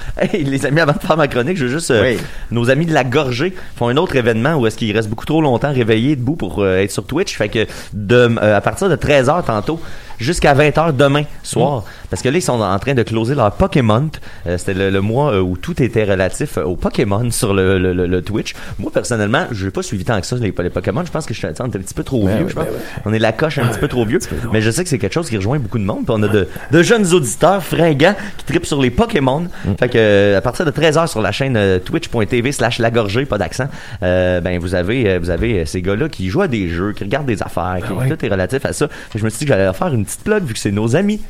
Hey, 0.21 0.45
les 0.45 0.65
amis, 0.67 0.81
avant 0.81 0.93
de 0.93 0.99
faire 0.99 1.17
ma 1.17 1.29
chronique, 1.29 1.57
je 1.57 1.65
veux 1.67 1.71
juste. 1.73 1.91
euh, 1.91 2.03
Oui. 2.03 2.19
Nos 2.51 2.71
amis 2.71 2.87
de 2.87 2.95
la 2.95 3.05
Gorgée 3.05 3.55
font 3.77 3.89
un 3.89 3.97
autre 3.97 4.17
événement 4.17 4.55
où 4.55 4.67
est-ce 4.67 4.77
qu'ils 4.77 4.95
restent 4.97 5.11
beaucoup 5.11 5.27
trop 5.27 5.41
longtemps 5.43 5.73
réveillés 5.73 6.17
debout 6.17 6.37
pour 6.37 6.63
euh, 6.63 6.79
être 6.79 6.91
sur 6.91 7.05
Twitch. 7.07 7.37
Fait 7.37 7.49
que 7.49 7.67
de, 7.93 8.15
euh, 8.43 8.57
à 8.57 8.61
partir 8.61 8.89
de 8.89 8.97
13h 8.97 9.45
tantôt 9.45 9.81
jusqu'à 10.19 10.55
20h 10.55 10.97
demain 10.97 11.25
soir. 11.43 11.85
Parce 12.11 12.23
que 12.23 12.29
là, 12.29 12.39
ils 12.39 12.43
sont 12.43 12.61
en 12.61 12.79
train 12.79 12.95
de 12.95 13.03
closer 13.03 13.35
leur 13.35 13.53
Pokémon. 13.53 14.09
Euh, 14.47 14.59
C'était 14.59 14.75
le, 14.75 14.91
le 14.91 15.01
mois 15.01 15.33
euh, 15.33 15.41
où 15.41 15.57
tout 15.57 15.83
était 15.83 16.05
relatif 16.05 16.57
euh, 16.59 16.63
au 16.65 16.77
Pokémon 16.77 17.31
sur 17.31 17.53
le, 17.55 17.79
le, 17.79 17.93
le- 18.07 18.23
Twitch. 18.23 18.55
Moi, 18.79 18.91
personnellement, 18.93 19.47
je 19.51 19.65
n'ai 19.67 19.71
pas 19.71 19.83
suivi 19.83 20.05
tant 20.05 20.21
que 20.21 20.27
ça 20.27 20.37
les, 20.37 20.55
les 20.57 20.71
Pokémon. 20.71 21.03
Je 21.05 21.11
pense 21.11 21.27
que 21.27 21.35
je 21.35 21.39
suis 21.39 21.47
un 21.47 21.53
petit 21.69 21.95
peu 21.95 22.03
trop 22.05 22.25
Ben 22.25 22.39
vieux. 22.39 22.49
je 22.49 22.55
pense. 22.55 22.67
On 23.05 23.13
est 23.13 23.19
la 23.19 23.33
coche 23.33 23.59
un 23.59 23.67
petit 23.67 23.79
peu 23.79 23.89
trop 23.89 24.05
vieux. 24.05 24.19
Mais 24.53 24.61
je 24.61 24.71
sais 24.71 24.83
que 24.85 24.89
c'est 24.91 24.99
quelque 24.99 25.13
chose 25.13 25.29
qui 25.29 25.37
rejoint 25.37 25.59
beaucoup 25.59 25.79
de 25.79 25.85
monde. 25.85 26.05
Puis 26.05 26.15
on 26.17 26.23
a 26.23 26.29
de, 26.29 26.49
de 26.71 26.83
jeunes 26.83 27.13
auditeurs 27.13 27.63
fringants 27.63 28.15
qui 28.39 28.45
tripent 28.45 28.67
sur 28.67 28.81
les 28.81 28.91
Pokémon. 28.91 29.47
Fait 29.79 29.89
que 29.89 30.35
à 30.37 30.41
partir 30.41 30.65
de 30.65 30.71
13h 30.71 31.09
sur 31.09 31.21
la 31.21 31.33
chaîne 31.33 31.81
twitch.tv 31.85 32.53
slash 32.53 32.79
lagorgé, 32.79 33.25
pas 33.27 33.39
d'accent, 33.39 33.69
euh, 34.03 34.41
ben 34.41 34.59
vous 34.59 34.75
avez 34.75 35.19
vous 35.19 35.31
avez 35.31 35.67
ces 35.67 35.83
gars-là 35.83 36.09
qui 36.09 36.29
jouent 36.29 36.43
à 36.43 36.49
des 36.49 36.69
jeux, 36.69 36.93
qui 36.93 37.05
regardent 37.05 37.27
des 37.27 37.43
affaires, 37.43 37.79
qui, 37.87 38.09
tout 38.09 38.25
est 38.25 38.29
relatif 38.29 38.65
à 38.65 38.73
ça. 38.73 38.89
Fait 38.89 39.15
que 39.15 39.19
je 39.19 39.25
me 39.25 39.31
suis 39.31 39.41
dit 39.41 39.45
que 39.45 39.49
j'allais 39.51 39.65
leur 39.65 39.77
faire 39.77 39.93
une 39.93 40.06
petite 40.07 40.23
plug 40.25 40.45
vu 40.45 40.55
que 40.55 40.59
c'est 40.59 40.73
nos 40.73 40.97
amis. 40.97 41.21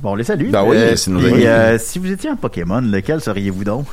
Bon, 0.00 0.12
on 0.12 0.14
les 0.14 0.24
salue. 0.24 0.50
Ben 0.50 0.64
oui, 0.64 0.76
Euh, 0.76 0.96
c'est 0.96 1.10
nos 1.10 1.24
amis. 1.24 1.46
euh, 1.46 1.78
si 1.78 1.98
vous 1.98 2.10
étiez 2.10 2.30
un 2.30 2.36
Pokémon, 2.36 2.80
lequel 2.80 3.20
seriez-vous 3.20 3.64
donc? 3.64 3.86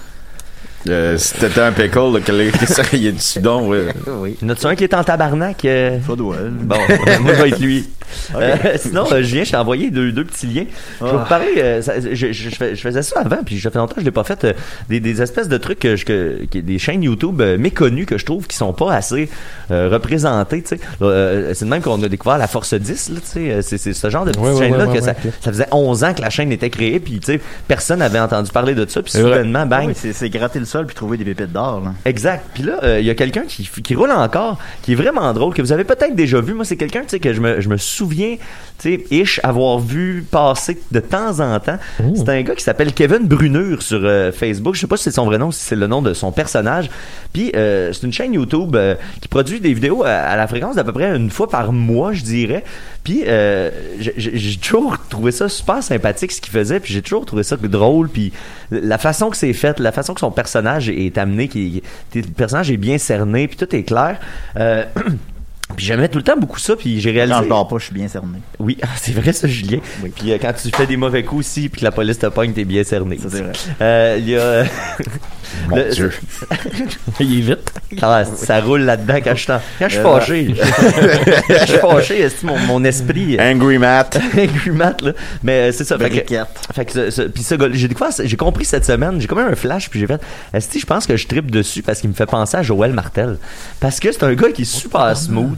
Euh, 0.88 1.18
si 1.18 1.34
t'étais 1.34 1.60
un 1.62 1.72
pickle, 1.74 2.14
là, 2.14 2.20
qu'est-ce 2.22 2.82
qu'il 2.90 3.04
y 3.04 3.10
a 3.10 3.42
donc, 3.42 3.70
ouais. 3.70 3.88
Oui. 4.08 4.38
Y 4.42 4.46
en 4.46 4.50
a-tu 4.50 4.66
un 4.66 4.76
qui 4.76 4.86
est 4.86 4.94
en 4.94 5.04
tabarnak? 5.04 5.66
euh? 5.66 5.98
Bon, 6.08 6.76
moi 7.22 7.34
je 7.36 7.42
vais 7.42 7.50
être 7.50 7.60
lui. 7.60 7.90
Euh, 8.34 8.56
sinon, 8.78 9.04
euh, 9.12 9.22
Julien, 9.22 9.44
je 9.44 9.52
t'ai 9.52 9.58
envoyé 9.58 9.92
deux, 9.92 10.12
deux 10.12 10.24
petits 10.26 10.48
liens. 10.48 10.66
Je 11.00 11.06
vais 11.06 11.12
vous 11.12 11.26
parler. 11.26 11.54
euh, 11.58 11.82
ça- 11.82 12.00
je, 12.00 12.14
je- 12.16 12.32
je 12.32 12.50
fais- 12.50 12.76
je 12.76 12.82
faisais 12.82 13.04
ça 13.04 13.20
avant, 13.20 13.44
puis 13.46 13.60
ça 13.60 13.70
fait 13.70 13.78
longtemps 13.78 13.94
que 13.96 14.02
je 14.02 14.06
l'ai 14.06 14.12
pas 14.12 14.24
fait. 14.24 14.44
euh, 14.46 14.54
des, 14.90 15.00
des 15.00 15.22
espèces 15.22 15.48
de 15.50 15.58
trucs 15.58 15.80
que, 15.80 15.96
je- 15.96 16.06
que, 16.06 16.40
que- 16.50 16.58
des 16.60 16.80
chaînes 16.80 17.04
YouTube 17.04 17.40
euh, 17.42 17.58
méconnues 17.58 18.06
que 18.06 18.18
je 18.18 18.26
trouve 18.26 18.48
qui 18.48 18.56
sont 18.58 18.74
pas 18.74 18.94
assez 18.94 19.30
euh, 19.72 19.90
représentées. 19.92 20.62
Tu 20.64 20.70
sais, 20.78 20.80
Euh, 21.02 21.52
c'est 21.54 21.66
de 21.66 21.70
même 21.70 21.82
qu'on 21.82 22.02
a 22.02 22.08
découvert 22.08 22.38
la 22.40 22.48
Force 22.48 22.74
10. 22.74 23.10
Là, 23.10 23.20
tu 23.22 23.28
sais, 23.28 23.52
euh, 23.52 23.62
c'est, 23.62 23.78
c'est 23.78 23.94
ce 23.94 24.10
genre 24.10 24.26
de 24.26 24.32
petite 24.32 24.44
Ouais, 24.44 24.54
ouais, 24.54 24.60
chaîne 24.60 24.78
là 24.78 24.86
ouais, 24.88 24.94
que 24.98 25.00
ouais, 25.00 25.02
ça, 25.02 25.12
ouais, 25.12 25.18
ok. 25.26 25.34
ça 25.42 25.52
faisait 25.52 25.68
11 25.72 26.04
ans 26.04 26.14
que 26.16 26.22
la 26.22 26.30
chaîne 26.32 26.52
était 26.52 26.70
créée, 26.72 27.00
puis 27.00 27.20
tu 27.20 27.26
sais, 27.34 27.42
personne 27.68 28.00
n'avait 28.00 28.20
entendu 28.20 28.50
parler 28.52 28.74
de 28.76 28.90
ça, 28.90 29.04
puis 29.04 29.12
soudainement, 29.12 29.66
bang, 29.68 29.82
Ah 29.84 29.88
Oui, 29.88 29.94
c'est 29.96 30.14
c'est 30.14 30.30
gratter 30.30 30.60
le 30.60 30.66
sol 30.70 30.86
puis 30.86 30.96
trouver 30.96 31.18
des 31.18 31.26
pépites 31.26 31.52
d'or. 31.52 31.82
là. 31.84 31.94
Exact. 32.06 32.46
Puis 32.54 32.64
là, 32.64 32.80
euh, 32.84 33.00
il 33.00 33.06
y 33.06 33.10
a 33.10 33.16
quelqu'un 33.16 33.44
qui, 33.48 33.68
qui 33.68 33.96
roule 33.96 34.12
encore, 34.12 34.58
qui 34.82 34.94
est 34.94 34.96
vraiment 34.96 35.34
drôle, 35.34 35.54
que 35.54 35.62
vous 35.62 35.72
avez 35.72 35.84
peut-être 35.84 36.16
déjà 36.16 36.40
vu. 36.42 36.54
Moi, 36.54 36.66
c'est 36.66 36.78
quelqu'un, 36.78 37.02
tu 37.02 37.10
sais, 37.10 37.20
que 37.20 37.34
je 37.34 37.42
me, 37.42 37.60
je 37.62 37.70
me 37.70 37.78
souviens, 37.78 38.36
tu 38.80 38.96
sais, 38.96 39.06
ish, 39.12 39.40
avoir 39.44 39.80
vu 39.80 40.26
passer 40.30 40.80
de 40.92 41.00
temps 41.00 41.40
en 41.40 41.60
temps. 41.60 41.78
C'est 42.16 42.30
un 42.30 42.42
gars 42.44 42.56
qui 42.56 42.64
s'appelle 42.64 42.94
Kevin 42.94 43.28
Brunure 43.28 43.82
sur 43.82 44.00
euh, 44.04 44.32
Facebook. 44.32 44.76
Je 44.76 44.82
sais 44.82 44.88
pas 44.88 44.98
si 44.98 45.04
c'est 45.06 45.12
son 45.12 45.26
vrai 45.26 45.38
nom, 45.38 45.52
si 45.52 45.62
c'est 45.62 45.76
le 45.76 45.88
nom 45.88 46.02
de 46.02 46.14
son 46.14 46.32
personnage. 46.32 46.90
Puis 47.34 47.52
euh, 47.56 47.92
c'est 47.94 48.04
une 48.06 48.14
chaîne 48.14 48.34
YouTube 48.34 48.76
euh, 48.76 48.96
qui 49.22 49.28
produit 49.28 49.60
des 49.60 49.74
vidéos 49.74 50.04
à, 50.04 50.10
à 50.10 50.36
la 50.38 50.48
fréquence 50.48 50.76
d'à 50.76 50.84
peu 50.84 50.94
près 50.94 51.16
une 51.16 51.30
fois 51.30 51.50
par 51.50 51.72
mois, 51.74 52.14
je 52.14 52.24
dirais. 52.24 52.64
Puis 53.10 53.24
euh, 53.26 53.72
j'ai- 53.98 54.58
toujours 54.58 54.96
trouvé 55.10 55.32
ça 55.32 55.50
super 55.50 55.82
sympathique 55.82 56.32
ce 56.32 56.40
qu'il 56.40 56.54
faisait, 56.54 56.80
puis 56.80 56.94
j'ai 56.94 57.02
toujours 57.02 57.26
trouvé 57.26 57.42
ça 57.42 57.58
drôle, 57.58 58.08
puis 58.08 58.32
la 58.70 59.00
façon 59.00 59.32
que 59.32 59.38
c'est 59.38 59.54
fait, 59.54 59.80
la 59.80 59.92
façon 59.92 60.14
que 60.14 60.20
son 60.20 60.30
personnage 60.30 60.90
est 60.90 61.18
amené, 61.18 61.48
qui 61.48 61.82
le 62.14 62.22
personnage 62.22 62.70
est 62.70 62.78
bien 62.78 63.00
cerné, 63.00 63.48
puis 63.48 63.58
tout 63.58 63.76
est 63.76 63.82
clair. 63.82 64.20
Euh, 64.58 64.86
Puis 65.76 65.86
j'aimais 65.86 66.10
tout 66.10 66.18
le 66.18 66.24
temps 66.24 66.36
beaucoup 66.38 66.60
ça, 66.60 66.76
puis 66.76 67.00
j'ai 67.00 67.12
réalisé. 67.12 67.38
Quand 67.38 67.44
je 67.44 67.50
dors 67.50 67.68
pas, 67.68 67.78
je 67.78 67.86
suis 67.86 67.94
bien 67.94 68.08
cerné. 68.08 68.40
Oui, 68.60 68.78
ah, 68.82 68.88
c'est 69.02 69.14
vrai 69.14 69.32
ça, 69.34 69.48
Julien. 69.48 69.80
Puis 70.16 70.32
euh, 70.32 70.38
quand 70.42 70.52
tu 70.54 70.70
fais 70.76 70.86
des 70.86 70.98
mauvais 70.98 71.24
coups 71.24 71.40
aussi, 71.48 71.70
puis 71.70 71.80
que 71.82 71.86
la 71.86 71.92
police 71.92 72.20
te 72.20 72.26
pogne, 72.28 72.52
t'es 72.54 72.66
bien 72.66 72.84
cerné. 72.84 73.18
Ça, 73.18 73.30
c'est 73.30 73.42
vrai. 73.42 73.52
Euh, 73.82 74.16
Il 74.20 74.30
y 74.30 74.38
a. 74.38 74.64
Mon 75.68 75.78
Le- 75.78 75.90
Dieu. 75.92 76.12
il 77.20 77.40
est 77.40 77.42
vite. 77.42 77.72
Ah, 78.04 78.24
ça 78.24 78.62
roule 78.62 78.82
là-dedans 78.82 79.16
quand 79.24 79.36
je 79.36 79.48
quand 79.48 79.60
je 79.82 79.88
suis 79.88 79.98
Euh, 79.98 80.04
fâché. 80.20 80.56
Quand 81.48 81.56
je 81.62 81.66
suis 81.66 81.78
fâché, 81.80 82.20
est-ce 82.22 82.42
que 82.42 82.46
mon, 82.46 82.58
mon 82.60 82.84
esprit. 82.84 83.36
euh, 83.40 83.52
Angry 83.52 83.80
Matt. 83.80 84.20
Angry 84.38 84.70
Matt, 84.70 85.02
là. 85.02 85.14
Mais 85.44 85.70
euh, 85.70 85.72
c'est 85.72 85.86
ça. 85.86 85.98
Fait 85.98 86.10
que, 86.12 86.36
fait 86.74 86.86
que 86.86 87.10
ce- 87.10 87.22
puis 87.24 87.44
gars, 87.58 87.68
j'ai 87.72 87.88
découvert, 87.88 88.12
j'ai 88.24 88.38
compris 88.38 88.66
cette 88.66 88.86
semaine, 88.86 89.20
j'ai 89.20 89.26
comme 89.28 89.40
un 89.40 89.56
flash, 89.56 89.90
puis 89.90 90.00
j'ai 90.00 90.06
fait, 90.08 90.22
est-ce 90.54 90.70
que 90.70 90.80
je 90.80 90.86
pense 90.86 91.08
que 91.08 91.18
je 91.18 91.26
tripe 91.28 91.50
dessus 91.50 91.82
parce 91.82 92.00
qu'il 92.00 92.10
me 92.12 92.16
fait 92.16 92.28
penser 92.28 92.58
à 92.58 92.62
Joël 92.62 92.94
Martel? 92.94 93.38
Parce 93.80 94.00
que 94.00 94.12
c'est 94.12 94.24
un 94.24 94.34
gars 94.36 94.52
qui 94.52 94.62
est 94.62 94.66
super 94.66 95.18
smooth. 95.18 95.58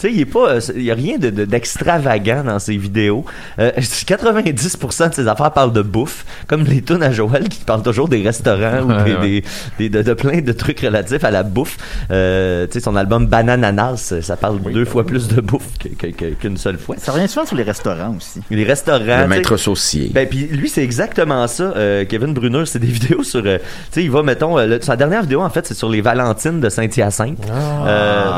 sais, 0.00 0.12
il 0.12 0.20
est 0.20 0.24
pas, 0.24 0.48
euh, 0.50 0.60
il 0.76 0.82
y 0.82 0.90
a 0.90 0.94
rien 0.94 1.18
de, 1.18 1.30
de- 1.30 1.44
d'extravagant 1.44 2.44
dans 2.44 2.58
ses 2.58 2.76
vidéos. 2.76 3.24
Euh, 3.58 3.70
90% 3.80 5.08
de 5.10 5.14
ses 5.14 5.28
affaires 5.28 5.52
parlent 5.52 5.72
de 5.72 5.82
bouffe, 5.82 6.24
comme 6.46 6.64
les 6.64 6.82
tunes 6.82 7.02
à 7.02 7.12
Joël 7.12 7.48
qui 7.48 7.64
parlent 7.64 7.82
toujours 7.82 8.08
des 8.08 8.22
restaurants 8.22 8.82
ou 8.82 9.04
des, 9.04 9.14
ouais. 9.14 9.20
des, 9.20 9.44
des- 9.78 9.88
de, 9.88 10.02
de 10.02 10.14
plein 10.14 10.40
de 10.40 10.52
trucs 10.52 10.80
relatifs 10.80 11.24
à 11.24 11.30
la 11.30 11.42
bouffe. 11.42 11.76
Euh, 12.10 12.66
tu 12.66 12.74
sais, 12.74 12.80
son 12.80 12.96
album 12.96 13.26
Banananas, 13.26 14.14
ça 14.20 14.36
parle 14.36 14.60
deux 14.72 14.84
fois 14.84 15.04
plus 15.04 15.28
de 15.28 15.40
bouffe 15.40 15.78
que- 15.78 15.88
que- 15.88 16.12
que- 16.12 16.34
qu'une 16.34 16.56
seule 16.56 16.78
fois. 16.78 16.96
Ça 16.98 17.12
revient 17.12 17.28
souvent 17.28 17.46
sur 17.46 17.56
les 17.56 17.62
restaurants 17.62 18.14
aussi. 18.16 18.40
Les 18.50 18.64
restaurants. 18.64 19.22
Le 19.22 19.26
maître 19.28 19.56
saucier. 19.56 20.10
Ben, 20.14 20.28
puis 20.28 20.46
lui, 20.46 20.68
c'est 20.68 20.82
exactement 20.82 21.46
ça, 21.48 21.72
euh, 21.76 22.04
Kevin 22.04 22.32
Brunner. 22.34 22.64
C'est 22.66 22.78
des 22.78 22.86
vidéos 22.98 23.22
sur. 23.22 23.42
euh, 23.44 23.58
tu 23.58 23.64
sais, 23.92 24.04
il 24.04 24.10
va, 24.10 24.22
mettons. 24.22 24.58
euh, 24.58 24.66
le- 24.66 24.80
sa 24.80 24.96
dernière 24.96 25.22
vidéo, 25.22 25.42
en 25.42 25.50
fait, 25.50 25.66
c'est 25.66 25.74
sur 25.74 25.88
les 25.88 26.00
Valentines 26.00 26.60
de 26.60 26.68
Saint-Hyacinthe. 26.68 27.38
Euh, 27.86 28.30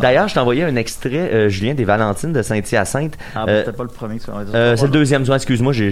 D'ailleurs, 0.00 0.28
je 0.28 0.34
t'ai 0.34 0.40
envoyé 0.40 0.64
un 0.64 0.76
extrait, 0.76 0.93
euh, 1.06 1.48
Julien, 1.48 1.74
des 1.74 1.84
Valentines 1.84 2.32
de 2.32 2.42
Saint-Hyacinthe. 2.42 3.14
Ah, 3.34 3.44
Euh, 3.48 3.62
c'était 3.64 3.76
pas 3.76 3.82
le 3.84 3.88
premier 3.88 4.18
que 4.18 4.24
tu 4.24 4.30
m'as 4.30 4.44
dit. 4.44 4.50
euh, 4.54 4.76
c'est 4.76 4.84
le 4.86 4.90
deuxième, 4.90 5.24
excuse-moi, 5.32 5.72
j'ai. 5.72 5.90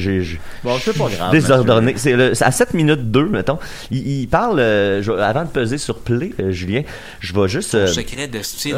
Bon, 0.65 0.77
c'est 0.81 0.97
pas 0.97 1.09
grave. 1.09 1.31
Désordonné. 1.33 1.95
C'est 1.97 2.15
le- 2.17 2.33
à 2.43 2.51
7 2.51 2.75
minutes 2.75 3.11
2, 3.11 3.27
mettons. 3.29 3.59
Il, 3.91 4.07
il 4.23 4.27
parle, 4.29 4.61
euh, 4.61 5.03
je- 5.03 5.13
avant 5.13 5.43
de 5.45 5.49
peser 5.49 5.79
sur 5.79 5.99
play, 6.01 6.33
euh, 6.41 6.51
Julien, 6.53 6.83
je 7.21 7.33
vais 7.35 7.49
juste. 7.49 7.75
euh, 7.75 7.87
Secret 7.87 8.29
de 8.29 8.43
style 8.43 8.77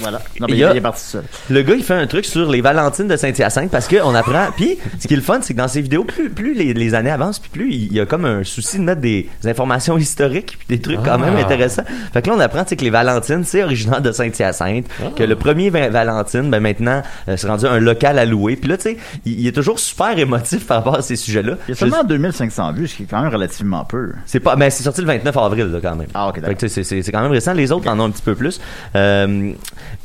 voilà. 0.00 0.20
Non, 0.40 0.46
Il 0.48 0.54
mais 0.56 0.64
a- 0.64 0.70
il 0.72 0.76
est 0.76 0.80
parti 0.80 1.04
seul. 1.04 1.22
le 1.50 1.62
gars, 1.62 1.74
il 1.74 1.82
fait 1.82 1.94
un 1.94 2.06
truc 2.06 2.24
sur 2.24 2.50
les 2.50 2.60
Valentines 2.60 3.08
de 3.08 3.16
Saint-Hyacinthe 3.16 3.70
parce 3.70 3.88
qu'on 3.88 4.14
apprend. 4.14 4.46
Puis, 4.56 4.78
ce 4.98 5.06
qui 5.08 5.14
est 5.14 5.16
le 5.16 5.22
fun, 5.22 5.40
c'est 5.42 5.54
que 5.54 5.58
dans 5.58 5.68
ses 5.68 5.80
vidéos, 5.82 6.04
plus, 6.04 6.30
plus 6.30 6.54
les, 6.54 6.74
les 6.74 6.94
années 6.94 7.10
avancent, 7.10 7.38
puis 7.38 7.50
plus 7.50 7.72
il 7.72 7.92
y 7.92 8.00
a 8.00 8.06
comme 8.06 8.24
un 8.24 8.44
souci 8.44 8.78
de 8.78 8.82
mettre 8.84 9.00
des 9.00 9.28
informations 9.44 9.96
historiques 9.98 10.56
puis 10.58 10.76
des 10.76 10.80
trucs 10.80 11.02
quand 11.02 11.18
même 11.18 11.36
intéressants. 11.36 11.84
Fait 12.12 12.22
que 12.22 12.28
là, 12.28 12.34
on 12.36 12.40
apprend 12.40 12.64
que 12.64 12.74
les 12.84 12.90
Valentines, 12.90 13.42
c'est 13.44 13.62
originaire 13.64 14.00
de 14.00 14.12
Saint-Hyacinthe, 14.12 14.86
que 15.16 15.22
le 15.24 15.34
premier 15.36 15.49
Va- 15.70 15.88
Valentine, 15.90 16.50
ben 16.50 16.60
maintenant, 16.60 17.02
euh, 17.28 17.36
c'est 17.36 17.46
rendu 17.46 17.66
un 17.66 17.78
local 17.78 18.18
à 18.18 18.24
louer. 18.24 18.56
Puis 18.56 18.68
là, 18.68 18.76
tu 18.76 18.84
sais, 18.84 18.96
il, 19.24 19.40
il 19.40 19.46
est 19.46 19.52
toujours 19.52 19.78
super 19.78 20.18
émotif 20.18 20.66
par 20.66 20.78
rapport 20.78 20.96
à 20.96 21.02
ces 21.02 21.16
sujets-là. 21.16 21.54
Il 21.68 21.70
y 21.70 21.72
a 21.72 21.74
seulement 21.76 22.04
2500 22.04 22.72
vues, 22.72 22.88
ce 22.88 22.96
qui 22.96 23.02
est 23.04 23.06
quand 23.06 23.20
même 23.22 23.32
relativement 23.32 23.84
peu. 23.84 24.12
c'est 24.26 24.40
pas, 24.40 24.56
mais 24.56 24.70
c'est 24.70 24.82
sorti 24.82 25.00
le 25.00 25.06
29 25.06 25.36
avril 25.36 25.66
là, 25.66 25.78
quand 25.82 25.96
même. 25.96 26.08
Ah, 26.14 26.28
ok, 26.28 26.40
d'accord. 26.40 26.56
c'est, 26.60 26.68
c'est, 26.84 27.02
c'est 27.02 27.12
quand 27.12 27.22
même 27.22 27.30
récent. 27.32 27.52
Les 27.52 27.72
autres 27.72 27.88
en 27.88 27.98
ont 28.00 28.04
un 28.04 28.10
petit 28.10 28.22
peu 28.22 28.34
plus. 28.34 28.60
Euh, 28.96 29.52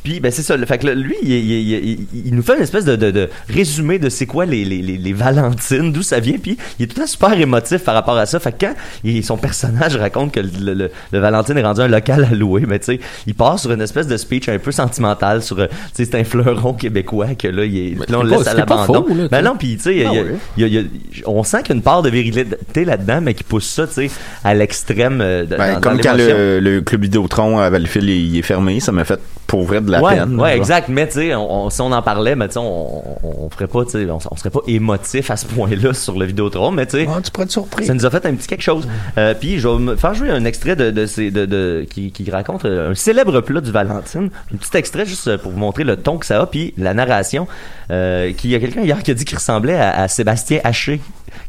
puis 0.03 0.19
ben 0.19 0.31
c'est 0.31 0.41
ça. 0.43 0.58
le- 0.58 0.65
Fait 0.65 0.77
que 0.77 0.88
là, 0.88 0.93
lui, 0.95 1.15
il, 1.23 2.34
nous 2.36 2.41
fait 2.43 2.55
une 2.58 2.63
espèce 2.63 2.86
de, 2.86 2.95
de, 2.95 3.12
de 3.12 3.29
résumé 3.49 3.99
de 3.99 4.10
c'est 4.10 4.25
quoi 4.25 4.45
les, 4.45 4.65
les, 4.65 4.81
les, 4.81 4.97
les 4.97 5.13
Valentines, 5.13 5.91
d'où 5.91 6.01
ça 6.03 6.19
vient. 6.19 6.38
Puis 6.38 6.58
il 6.79 6.84
est 6.84 6.88
tout 6.88 6.95
le 6.97 7.01
temps 7.05 7.08
super 7.12 7.34
émotif 7.39 7.84
par 7.84 7.93
rapport 7.95 8.17
à 8.17 8.25
ça. 8.25 8.39
Fait 8.39 8.51
que 8.51 8.65
quand 8.65 8.73
son 9.23 9.38
personnage 9.38 9.95
raconte 9.95 10.31
que 10.34 10.39
le, 10.39 10.73
le, 10.73 10.91
le 11.12 11.19
Valentine 11.19 11.58
est 11.58 11.63
rendu 11.63 11.81
un 11.81 11.88
local 11.88 12.27
à 12.29 12.36
louer, 12.36 12.63
mais 12.67 12.79
tu 12.79 12.86
sais, 12.86 12.99
il 13.27 13.34
passe 13.36 13.62
sur 13.62 13.71
une 13.71 13.81
espèce 13.81 14.08
de 14.08 14.17
speech 14.17 14.49
un 14.49 14.60
peu 14.60 14.71
sur, 15.41 15.59
euh, 15.59 15.67
tu 15.67 15.75
sais, 16.03 16.05
c'est 16.11 16.19
un 16.19 16.23
fleuron 16.23 16.73
québécois 16.73 17.35
que 17.37 17.47
là, 17.47 17.65
il 17.65 17.77
est, 17.77 17.95
Mais 17.99 18.05
là, 18.09 18.19
on 18.19 18.23
le 18.23 18.29
laisse 18.31 18.43
pas- 18.43 18.51
à 18.51 18.53
l'abandon. 18.55 19.05
Ben 19.31 19.41
non, 19.43 19.55
puis 19.57 19.77
tu 19.77 19.83
sais, 19.83 20.05
Ah 20.05 20.11
on 21.25 21.43
sent 21.43 21.57
qu'il 21.63 21.69
y 21.69 21.71
a 21.73 21.75
une 21.75 21.81
part 21.81 22.01
de 22.01 22.09
virilité 22.09 22.85
là-dedans, 22.85 23.19
mais 23.21 23.33
qui 23.33 23.43
pousse 23.43 23.65
ça, 23.67 23.87
tu 23.87 23.93
sais, 23.93 24.11
à 24.43 24.53
l'extrême. 24.53 25.19
euh, 25.21 25.45
de- 25.45 25.55
Ben, 25.55 25.75
dans- 25.75 25.81
comme 25.81 25.97
dans 25.97 26.03
quand 26.03 26.15
le, 26.17 26.59
le 26.59 26.81
club 26.81 27.01
Vidéotron 27.03 27.59
à 27.59 27.69
Valleyfield 27.69 28.07
il, 28.09 28.33
il 28.35 28.37
est 28.39 28.41
fermé, 28.41 28.79
ça 28.79 28.91
m'a 28.91 29.03
fait 29.03 29.19
pour 29.47 29.63
vrai 29.63 29.79
de 29.79 29.91
la 29.91 30.01
ouais, 30.01 30.15
peine. 30.17 30.39
ouais, 30.39 30.49
là. 30.49 30.55
exact. 30.57 30.89
Mais 30.89 31.05
tu 31.07 31.13
sais, 31.13 31.29
si 31.69 31.81
on 31.81 31.91
en 31.91 32.01
parlait, 32.01 32.35
mais 32.35 32.47
tu 32.47 32.53
sais, 32.53 32.59
on, 32.59 33.45
on, 33.45 33.49
ferait 33.49 33.67
pas, 33.67 33.85
tu 33.85 33.91
sais, 33.91 34.09
on, 34.09 34.17
on 34.31 34.35
serait 34.35 34.49
pas 34.49 34.61
émotif 34.67 35.29
à 35.31 35.37
ce 35.37 35.45
point-là 35.45 35.93
sur 35.93 36.17
le 36.17 36.25
Vidéotron, 36.25 36.71
mais 36.71 36.85
tu 36.85 36.97
sais. 36.97 37.07
Ah, 37.09 37.19
tu 37.23 37.31
pourrais 37.31 37.45
être 37.45 37.51
surpris. 37.51 37.85
Ça 37.85 37.93
nous 37.93 38.05
a 38.05 38.09
fait 38.09 38.25
un 38.25 38.33
petit 38.33 38.47
quelque 38.47 38.63
chose. 38.63 38.87
Euh, 39.17 39.33
puis 39.39 39.59
je 39.59 39.67
vais 39.67 39.77
me 39.79 39.95
faire 39.95 40.13
jouer 40.15 40.29
un 40.29 40.45
extrait 40.45 40.75
de, 40.75 40.89
de, 40.91 41.05
ces- 41.05 41.31
de, 41.31 41.45
de- 41.45 41.85
qui, 41.89 42.11
qui 42.11 42.29
raconte 42.31 42.65
euh, 42.65 42.91
un 42.91 42.95
célèbre 42.95 43.39
plat 43.41 43.61
du 43.61 43.71
Valentine. 43.71 44.29
Un 44.53 44.57
petit 44.57 44.75
extrait 44.77 45.05
juste 45.05 45.24
euh, 45.27 45.38
pour 45.38 45.51
vous 45.51 45.59
montrer 45.59 45.83
le 45.83 45.97
ton 45.97 46.17
que 46.17 46.25
ça 46.25 46.41
a, 46.41 46.45
puis 46.45 46.73
la 46.77 46.93
narration. 46.93 47.47
Euh, 47.91 48.33
qu'il 48.33 48.49
y 48.49 48.55
a 48.55 48.59
quelqu'un 48.59 48.81
hier 48.81 49.01
qui 49.03 49.11
a 49.11 49.13
dit 49.13 49.25
qu'il 49.25 49.38
ressemblait 49.38 49.75
à, 49.75 50.01
à 50.01 50.07
Sébastien 50.07 50.59
Haché, 50.63 50.99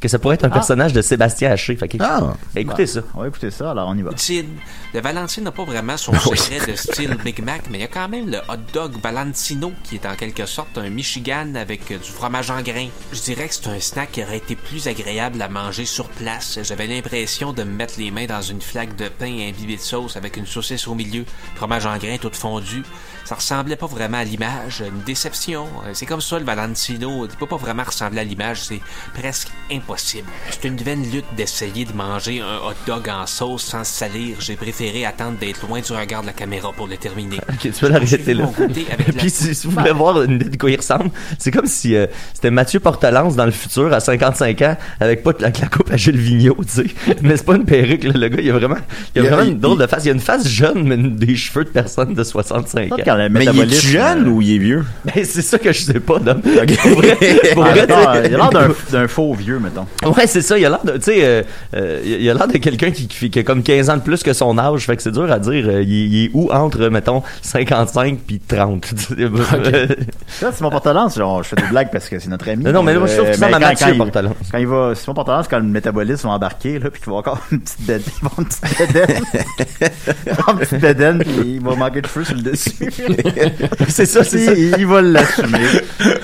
que 0.00 0.08
ça 0.08 0.18
pourrait 0.18 0.34
être 0.34 0.44
un 0.44 0.50
personnage 0.50 0.92
de 0.92 1.02
Sébastien 1.02 1.50
Haché. 1.50 1.76
Fait 1.76 1.88
que, 1.88 1.96
Ah. 2.00 2.34
écoutez 2.54 2.86
ça. 2.86 3.00
On 3.14 3.20
va 3.22 3.28
écouter 3.28 3.50
ça, 3.50 3.70
alors 3.70 3.88
on 3.88 3.96
y 3.96 4.02
va. 4.02 4.10
Style. 4.16 4.46
Le 4.94 5.00
Valentine 5.00 5.44
n'a 5.44 5.52
pas 5.52 5.64
vraiment 5.64 5.96
son 5.96 6.12
secret 6.18 6.64
de 6.66 6.74
style 6.76 7.16
Big 7.24 7.42
Mac, 7.42 7.62
mais 7.70 7.78
il 7.78 7.80
y 7.82 7.84
a 7.84 7.88
quand 7.88 8.08
même 8.08 8.30
le 8.30 8.38
hot 8.48 8.56
dog 8.72 8.92
Valentino 9.02 9.72
qui 9.84 9.96
est 9.96 10.06
en 10.06 10.14
quelque 10.14 10.46
sorte 10.46 10.76
un 10.78 10.88
Michigan 10.90 11.54
avec 11.54 11.90
euh, 11.90 11.98
du 11.98 12.10
fromage 12.10 12.50
en 12.50 12.62
grains. 12.62 12.88
Je 13.12 13.20
dirais 13.20 13.48
que 13.48 13.54
c'est 13.54 13.68
un 13.68 13.80
snack 13.80 14.12
qui 14.12 14.22
aurait 14.22 14.38
été 14.38 14.56
plus 14.56 14.86
agréable 14.88 15.40
à 15.42 15.48
manger 15.48 15.84
sur 15.84 16.08
place. 16.08 16.58
J'avais 16.62 16.86
l'impression 16.86 17.52
de 17.52 17.62
me 17.64 17.72
mettre 17.72 17.94
les 17.98 18.10
mains 18.10 18.26
dans 18.26 18.42
une 18.42 18.60
flaque 18.60 18.96
de 18.96 19.08
pain 19.08 19.26
imbibée 19.48 19.76
de 19.76 19.80
sauce 19.80 20.16
avec 20.16 20.36
une 20.36 20.46
saucisse 20.46 20.86
au 20.88 20.94
milieu, 20.94 21.24
fromage 21.56 21.86
en 21.86 21.96
grains 21.98 22.16
tout 22.18 22.30
fondu. 22.32 22.82
Ça 23.24 23.34
ressemblait 23.34 23.76
pas 23.76 23.86
vraiment 23.86 24.18
à 24.18 24.24
l'image, 24.24 24.82
une 24.86 25.02
déception. 25.02 25.66
Euh, 25.84 25.90
C'est 25.94 26.06
comme 26.06 26.20
ça 26.20 26.38
le 26.38 26.44
Valentino, 26.44 27.26
il 27.28 27.36
peut 27.36 27.46
pas 27.46 27.56
vraiment 27.56 27.82
ressembler 27.82 28.20
à 28.20 28.24
l'image, 28.24 28.62
c'est 28.62 28.80
presque 29.14 29.48
impossible. 29.76 30.28
C'est 30.50 30.68
une 30.68 30.76
vaine 30.76 31.02
lutte 31.12 31.24
d'essayer 31.36 31.84
de 31.84 31.92
manger 31.92 32.40
un 32.40 32.66
hot 32.68 32.74
dog 32.86 33.08
en 33.08 33.26
sauce 33.26 33.62
sans 33.64 33.84
se 33.84 33.92
salir. 33.92 34.36
J'ai 34.40 34.56
préféré 34.56 35.04
attendre 35.04 35.38
d'être 35.38 35.66
loin 35.66 35.80
du 35.80 35.92
regard 35.92 36.22
de 36.22 36.26
la 36.26 36.32
caméra 36.32 36.72
pour 36.72 36.86
le 36.86 36.96
terminer. 36.96 37.36
Ok, 37.48 37.60
tu 37.62 37.70
peux 37.72 37.88
l'arrêter 37.88 38.34
là. 38.34 38.50
La- 38.58 39.12
Puis 39.18 39.30
si, 39.30 39.54
si 39.54 39.66
vous 39.66 39.72
voulez 39.72 39.92
voir 39.92 40.22
une 40.22 40.32
idée 40.36 40.50
de 40.50 40.56
quoi 40.56 40.70
il 40.70 40.76
ressemble, 40.76 41.10
c'est 41.38 41.50
comme 41.50 41.66
si 41.66 41.94
euh, 41.96 42.06
c'était 42.34 42.50
Mathieu 42.50 42.80
Portalance 42.80 43.34
dans 43.36 43.46
le 43.46 43.50
futur 43.50 43.92
à 43.92 44.00
55 44.00 44.60
ans 44.62 44.76
avec 45.00 45.22
pas 45.22 45.30
avec 45.40 45.58
la 45.60 45.68
coupe 45.68 45.90
à 45.90 45.96
Gilles 45.96 46.18
Vigneault, 46.18 46.56
tu 46.66 46.82
sais. 46.82 46.86
Mais 47.22 47.36
c'est 47.36 47.46
pas 47.46 47.54
une 47.56 47.64
perruque, 47.64 48.04
là, 48.04 48.12
le 48.14 48.28
gars, 48.28 48.42
il 48.42 48.50
a 48.50 48.52
vraiment, 48.52 48.76
il 49.14 49.20
a 49.20 49.24
Il 49.24 49.28
vraiment 49.28 49.42
il- 49.42 49.48
une 49.52 49.58
drôle 49.58 49.78
de 49.78 49.86
face. 49.86 50.04
Il 50.04 50.10
a 50.10 50.12
une 50.12 50.20
face 50.20 50.46
jeune, 50.48 50.82
mais 50.84 50.94
une- 50.96 51.16
des 51.16 51.36
cheveux 51.36 51.64
de 51.64 51.70
personne 51.70 52.14
de 52.14 52.22
65 52.24 52.92
ans. 52.92 52.96
Quand 53.04 53.28
Mais 53.30 53.44
il 53.44 53.60
est 53.72 53.74
jeune 53.80 54.26
euh, 54.26 54.30
ou 54.30 54.42
il 54.42 54.54
est 54.56 54.58
vieux? 54.58 54.84
Ben, 55.04 55.24
c'est 55.24 55.42
ça 55.42 55.58
que 55.58 55.72
je 55.72 55.80
sais 55.80 56.00
pas, 56.00 56.18
Dom. 56.18 56.40
Pour 56.42 56.52
vrai, 57.00 57.16
pour 57.54 57.64
ah, 57.64 57.70
vrai, 57.70 57.86
non, 57.86 57.96
il 58.14 58.34
a 58.34 58.36
l'air 58.36 58.50
d'un- 58.50 58.74
d'un 58.90 59.08
faux 59.08 59.32
vieux, 59.34 59.58
mettons. 59.66 59.86
Ouais, 60.16 60.26
c'est 60.26 60.42
ça. 60.42 60.58
Il 60.58 60.64
a 60.64 60.70
l'air 60.70 60.84
de, 60.84 60.92
tu 60.92 61.02
sais, 61.02 61.24
euh, 61.24 61.42
euh, 61.74 62.00
il 62.04 62.28
a 62.30 62.34
l'air 62.34 62.48
de 62.48 62.58
quelqu'un 62.58 62.90
qui, 62.90 63.30
a 63.38 63.42
comme 63.42 63.62
15 63.62 63.90
ans 63.90 63.96
de 63.96 64.02
plus 64.02 64.22
que 64.22 64.32
son 64.32 64.56
âge. 64.58 64.86
Fait 64.86 64.96
que 64.96 65.02
c'est 65.02 65.12
dur 65.12 65.30
à 65.30 65.38
dire. 65.38 65.64
euh, 65.68 65.82
il, 65.82 65.92
est- 65.92 66.06
il 66.06 66.24
est 66.26 66.30
où 66.34 66.50
entre, 66.52 66.88
mettons, 66.88 67.22
55 67.42 68.18
puis 68.26 68.40
30. 68.40 68.86
Ça, 70.28 70.52
Simon 70.52 70.70
Portalance, 70.70 71.16
genre, 71.16 71.42
je 71.42 71.48
fais 71.50 71.56
des 71.56 71.68
blagues 71.68 71.90
parce 71.92 72.08
que 72.08 72.18
c'est 72.18 72.28
notre 72.28 72.48
ami. 72.48 72.64
Non, 72.64 72.72
non, 72.72 72.82
mais 72.82 72.94
moi, 72.96 73.06
je 73.06 73.16
trouve 73.16 73.30
que 73.30 73.38
quand- 73.38 73.58
Mathieu 73.60 73.94
Portalance. 73.96 74.34
Quand 74.50 74.58
il 74.58 74.66
va, 74.66 74.94
Simon 74.94 75.14
Portalance, 75.14 75.46
quand 75.48 75.58
le 75.58 75.64
métabolisme 75.64 76.28
va 76.28 76.34
embarquer, 76.34 76.78
là, 76.78 76.90
puis 76.90 77.00
qu'il 77.02 77.12
va 77.12 77.18
avoir 77.18 77.40
une 77.52 77.60
petite 77.60 77.80
bédaine, 77.86 78.02
il 78.22 78.24
va 78.24 78.30
une 78.38 78.44
petite 78.46 78.78
bédaine. 78.78 79.22
Une 80.48 80.58
petite 80.58 80.80
bédaine, 80.80 81.18
puis 81.18 81.32
il 81.56 81.60
va 81.60 81.74
manquer 81.74 82.00
de 82.02 82.06
cheveux 82.06 82.24
sur 82.24 82.34
le 82.36 82.42
dessus. 82.42 82.70
c'est 83.88 84.06
ça, 84.06 84.22
c'est 84.24 84.38
ça. 84.38 84.52
Il, 84.52 84.74
il 84.78 84.86
va 84.86 85.02
l'assumer. 85.02 85.58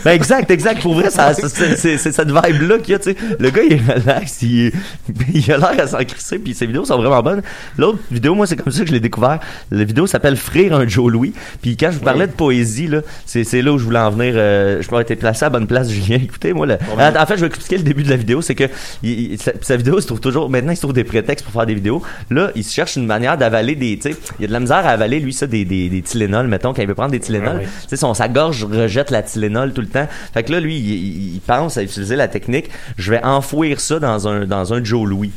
Ben 0.04 0.12
exact, 0.12 0.50
exact. 0.50 0.82
Pour 0.82 0.94
vrai, 0.94 1.10
ça, 1.10 1.32
c'est, 1.34 1.76
c'est, 1.76 1.98
c'est 1.98 2.12
cette 2.12 2.28
vibe-là 2.30 2.78
qu'il 2.78 2.92
y 2.92 2.94
a, 2.94 2.98
tu 2.98 3.10
sais. 3.12 3.16
Le 3.38 3.50
gars, 3.50 3.62
il 3.62 3.72
est 3.74 3.92
relax, 3.92 4.42
il, 4.42 4.72
il 5.34 5.52
a 5.52 5.56
l'air 5.58 5.74
à 5.80 5.86
s'en 5.86 5.98
crisser, 6.04 6.38
puis 6.38 6.54
ses 6.54 6.66
vidéos 6.66 6.84
sont 6.84 6.96
vraiment 6.96 7.22
bonnes. 7.22 7.42
L'autre 7.78 7.98
vidéo, 8.10 8.34
moi, 8.34 8.46
c'est 8.46 8.56
comme 8.56 8.72
ça 8.72 8.80
que 8.82 8.88
je 8.88 8.92
l'ai 8.92 9.00
découvert. 9.00 9.38
La 9.70 9.84
vidéo 9.84 10.06
s'appelle 10.06 10.36
Frire 10.36 10.74
un 10.74 10.86
Joe 10.86 11.10
Louis. 11.10 11.32
Puis 11.60 11.76
quand 11.76 11.90
je 11.90 11.98
vous 11.98 12.04
parlais 12.04 12.26
de 12.26 12.32
poésie, 12.32 12.86
là, 12.88 13.00
c'est, 13.26 13.44
c'est 13.44 13.62
là 13.62 13.72
où 13.72 13.78
je 13.78 13.84
voulais 13.84 13.98
en 13.98 14.10
venir. 14.10 14.34
euh, 14.36 14.80
je 14.82 14.88
pourrais 14.88 15.04
être 15.08 15.18
placé 15.18 15.44
à 15.44 15.46
la 15.46 15.50
bonne 15.50 15.66
place, 15.66 15.90
Julien. 15.90 16.16
Écoutez, 16.22 16.52
moi, 16.52 16.66
là. 16.66 16.78
En, 16.98 17.22
en 17.22 17.26
fait, 17.26 17.36
je 17.36 17.40
vais 17.42 17.46
expliquer 17.48 17.76
le 17.78 17.82
début 17.84 18.02
de 18.02 18.10
la 18.10 18.16
vidéo. 18.16 18.42
C'est 18.42 18.54
que 18.54 18.64
il- 19.02 19.32
il- 19.32 19.38
sa, 19.42 19.52
sa 19.60 19.76
vidéo, 19.76 20.00
se 20.00 20.06
trouve 20.06 20.20
toujours. 20.20 20.48
Maintenant, 20.50 20.72
il 20.72 20.76
se 20.76 20.82
trouve 20.82 20.92
des 20.92 21.04
prétextes 21.04 21.44
pour 21.44 21.52
faire 21.54 21.66
des 21.66 21.74
vidéos. 21.74 22.02
Là, 22.30 22.50
il 22.54 22.64
se 22.64 22.72
cherche 22.74 22.96
une 22.96 23.06
manière 23.06 23.36
d'avaler 23.38 23.74
des. 23.76 23.96
Tu 23.98 24.12
sais, 24.12 24.16
il 24.38 24.42
y 24.42 24.44
a 24.44 24.48
de 24.48 24.52
la 24.52 24.60
misère 24.60 24.78
à 24.86 24.90
avaler, 24.90 25.20
lui, 25.20 25.32
ça, 25.32 25.46
des, 25.46 25.64
des, 25.64 25.88
des 25.88 26.02
Tylenol, 26.02 26.46
mettons, 26.48 26.72
quand 26.72 26.82
il 26.82 26.88
veut 26.88 26.94
prendre 26.94 27.10
des 27.12 27.20
Tylenol. 27.20 27.60
Tu 27.62 27.88
sais, 27.88 27.96
son, 27.96 28.14
sa 28.14 28.28
gorge 28.28 28.64
rejette 28.64 29.10
la 29.10 29.22
Tylenol 29.22 29.72
tout 29.72 29.80
le 29.80 29.86
temps. 29.88 30.08
Fait 30.34 30.42
que 30.42 30.52
là, 30.52 30.60
lui, 30.60 30.76
il, 30.76 30.90
il- 30.92 31.34
il 31.36 31.40
pense 31.40 31.76
à 31.76 31.82
utiliser 31.82 32.16
la 32.16 32.28
technique. 32.28 32.70
Je 32.98 33.11
vais 33.12 33.24
enfouir 33.24 33.80
ça 33.80 33.98
dans 33.98 34.28
un, 34.28 34.46
dans 34.46 34.72
un 34.74 34.82
Joe 34.82 35.08
Louis. 35.08 35.32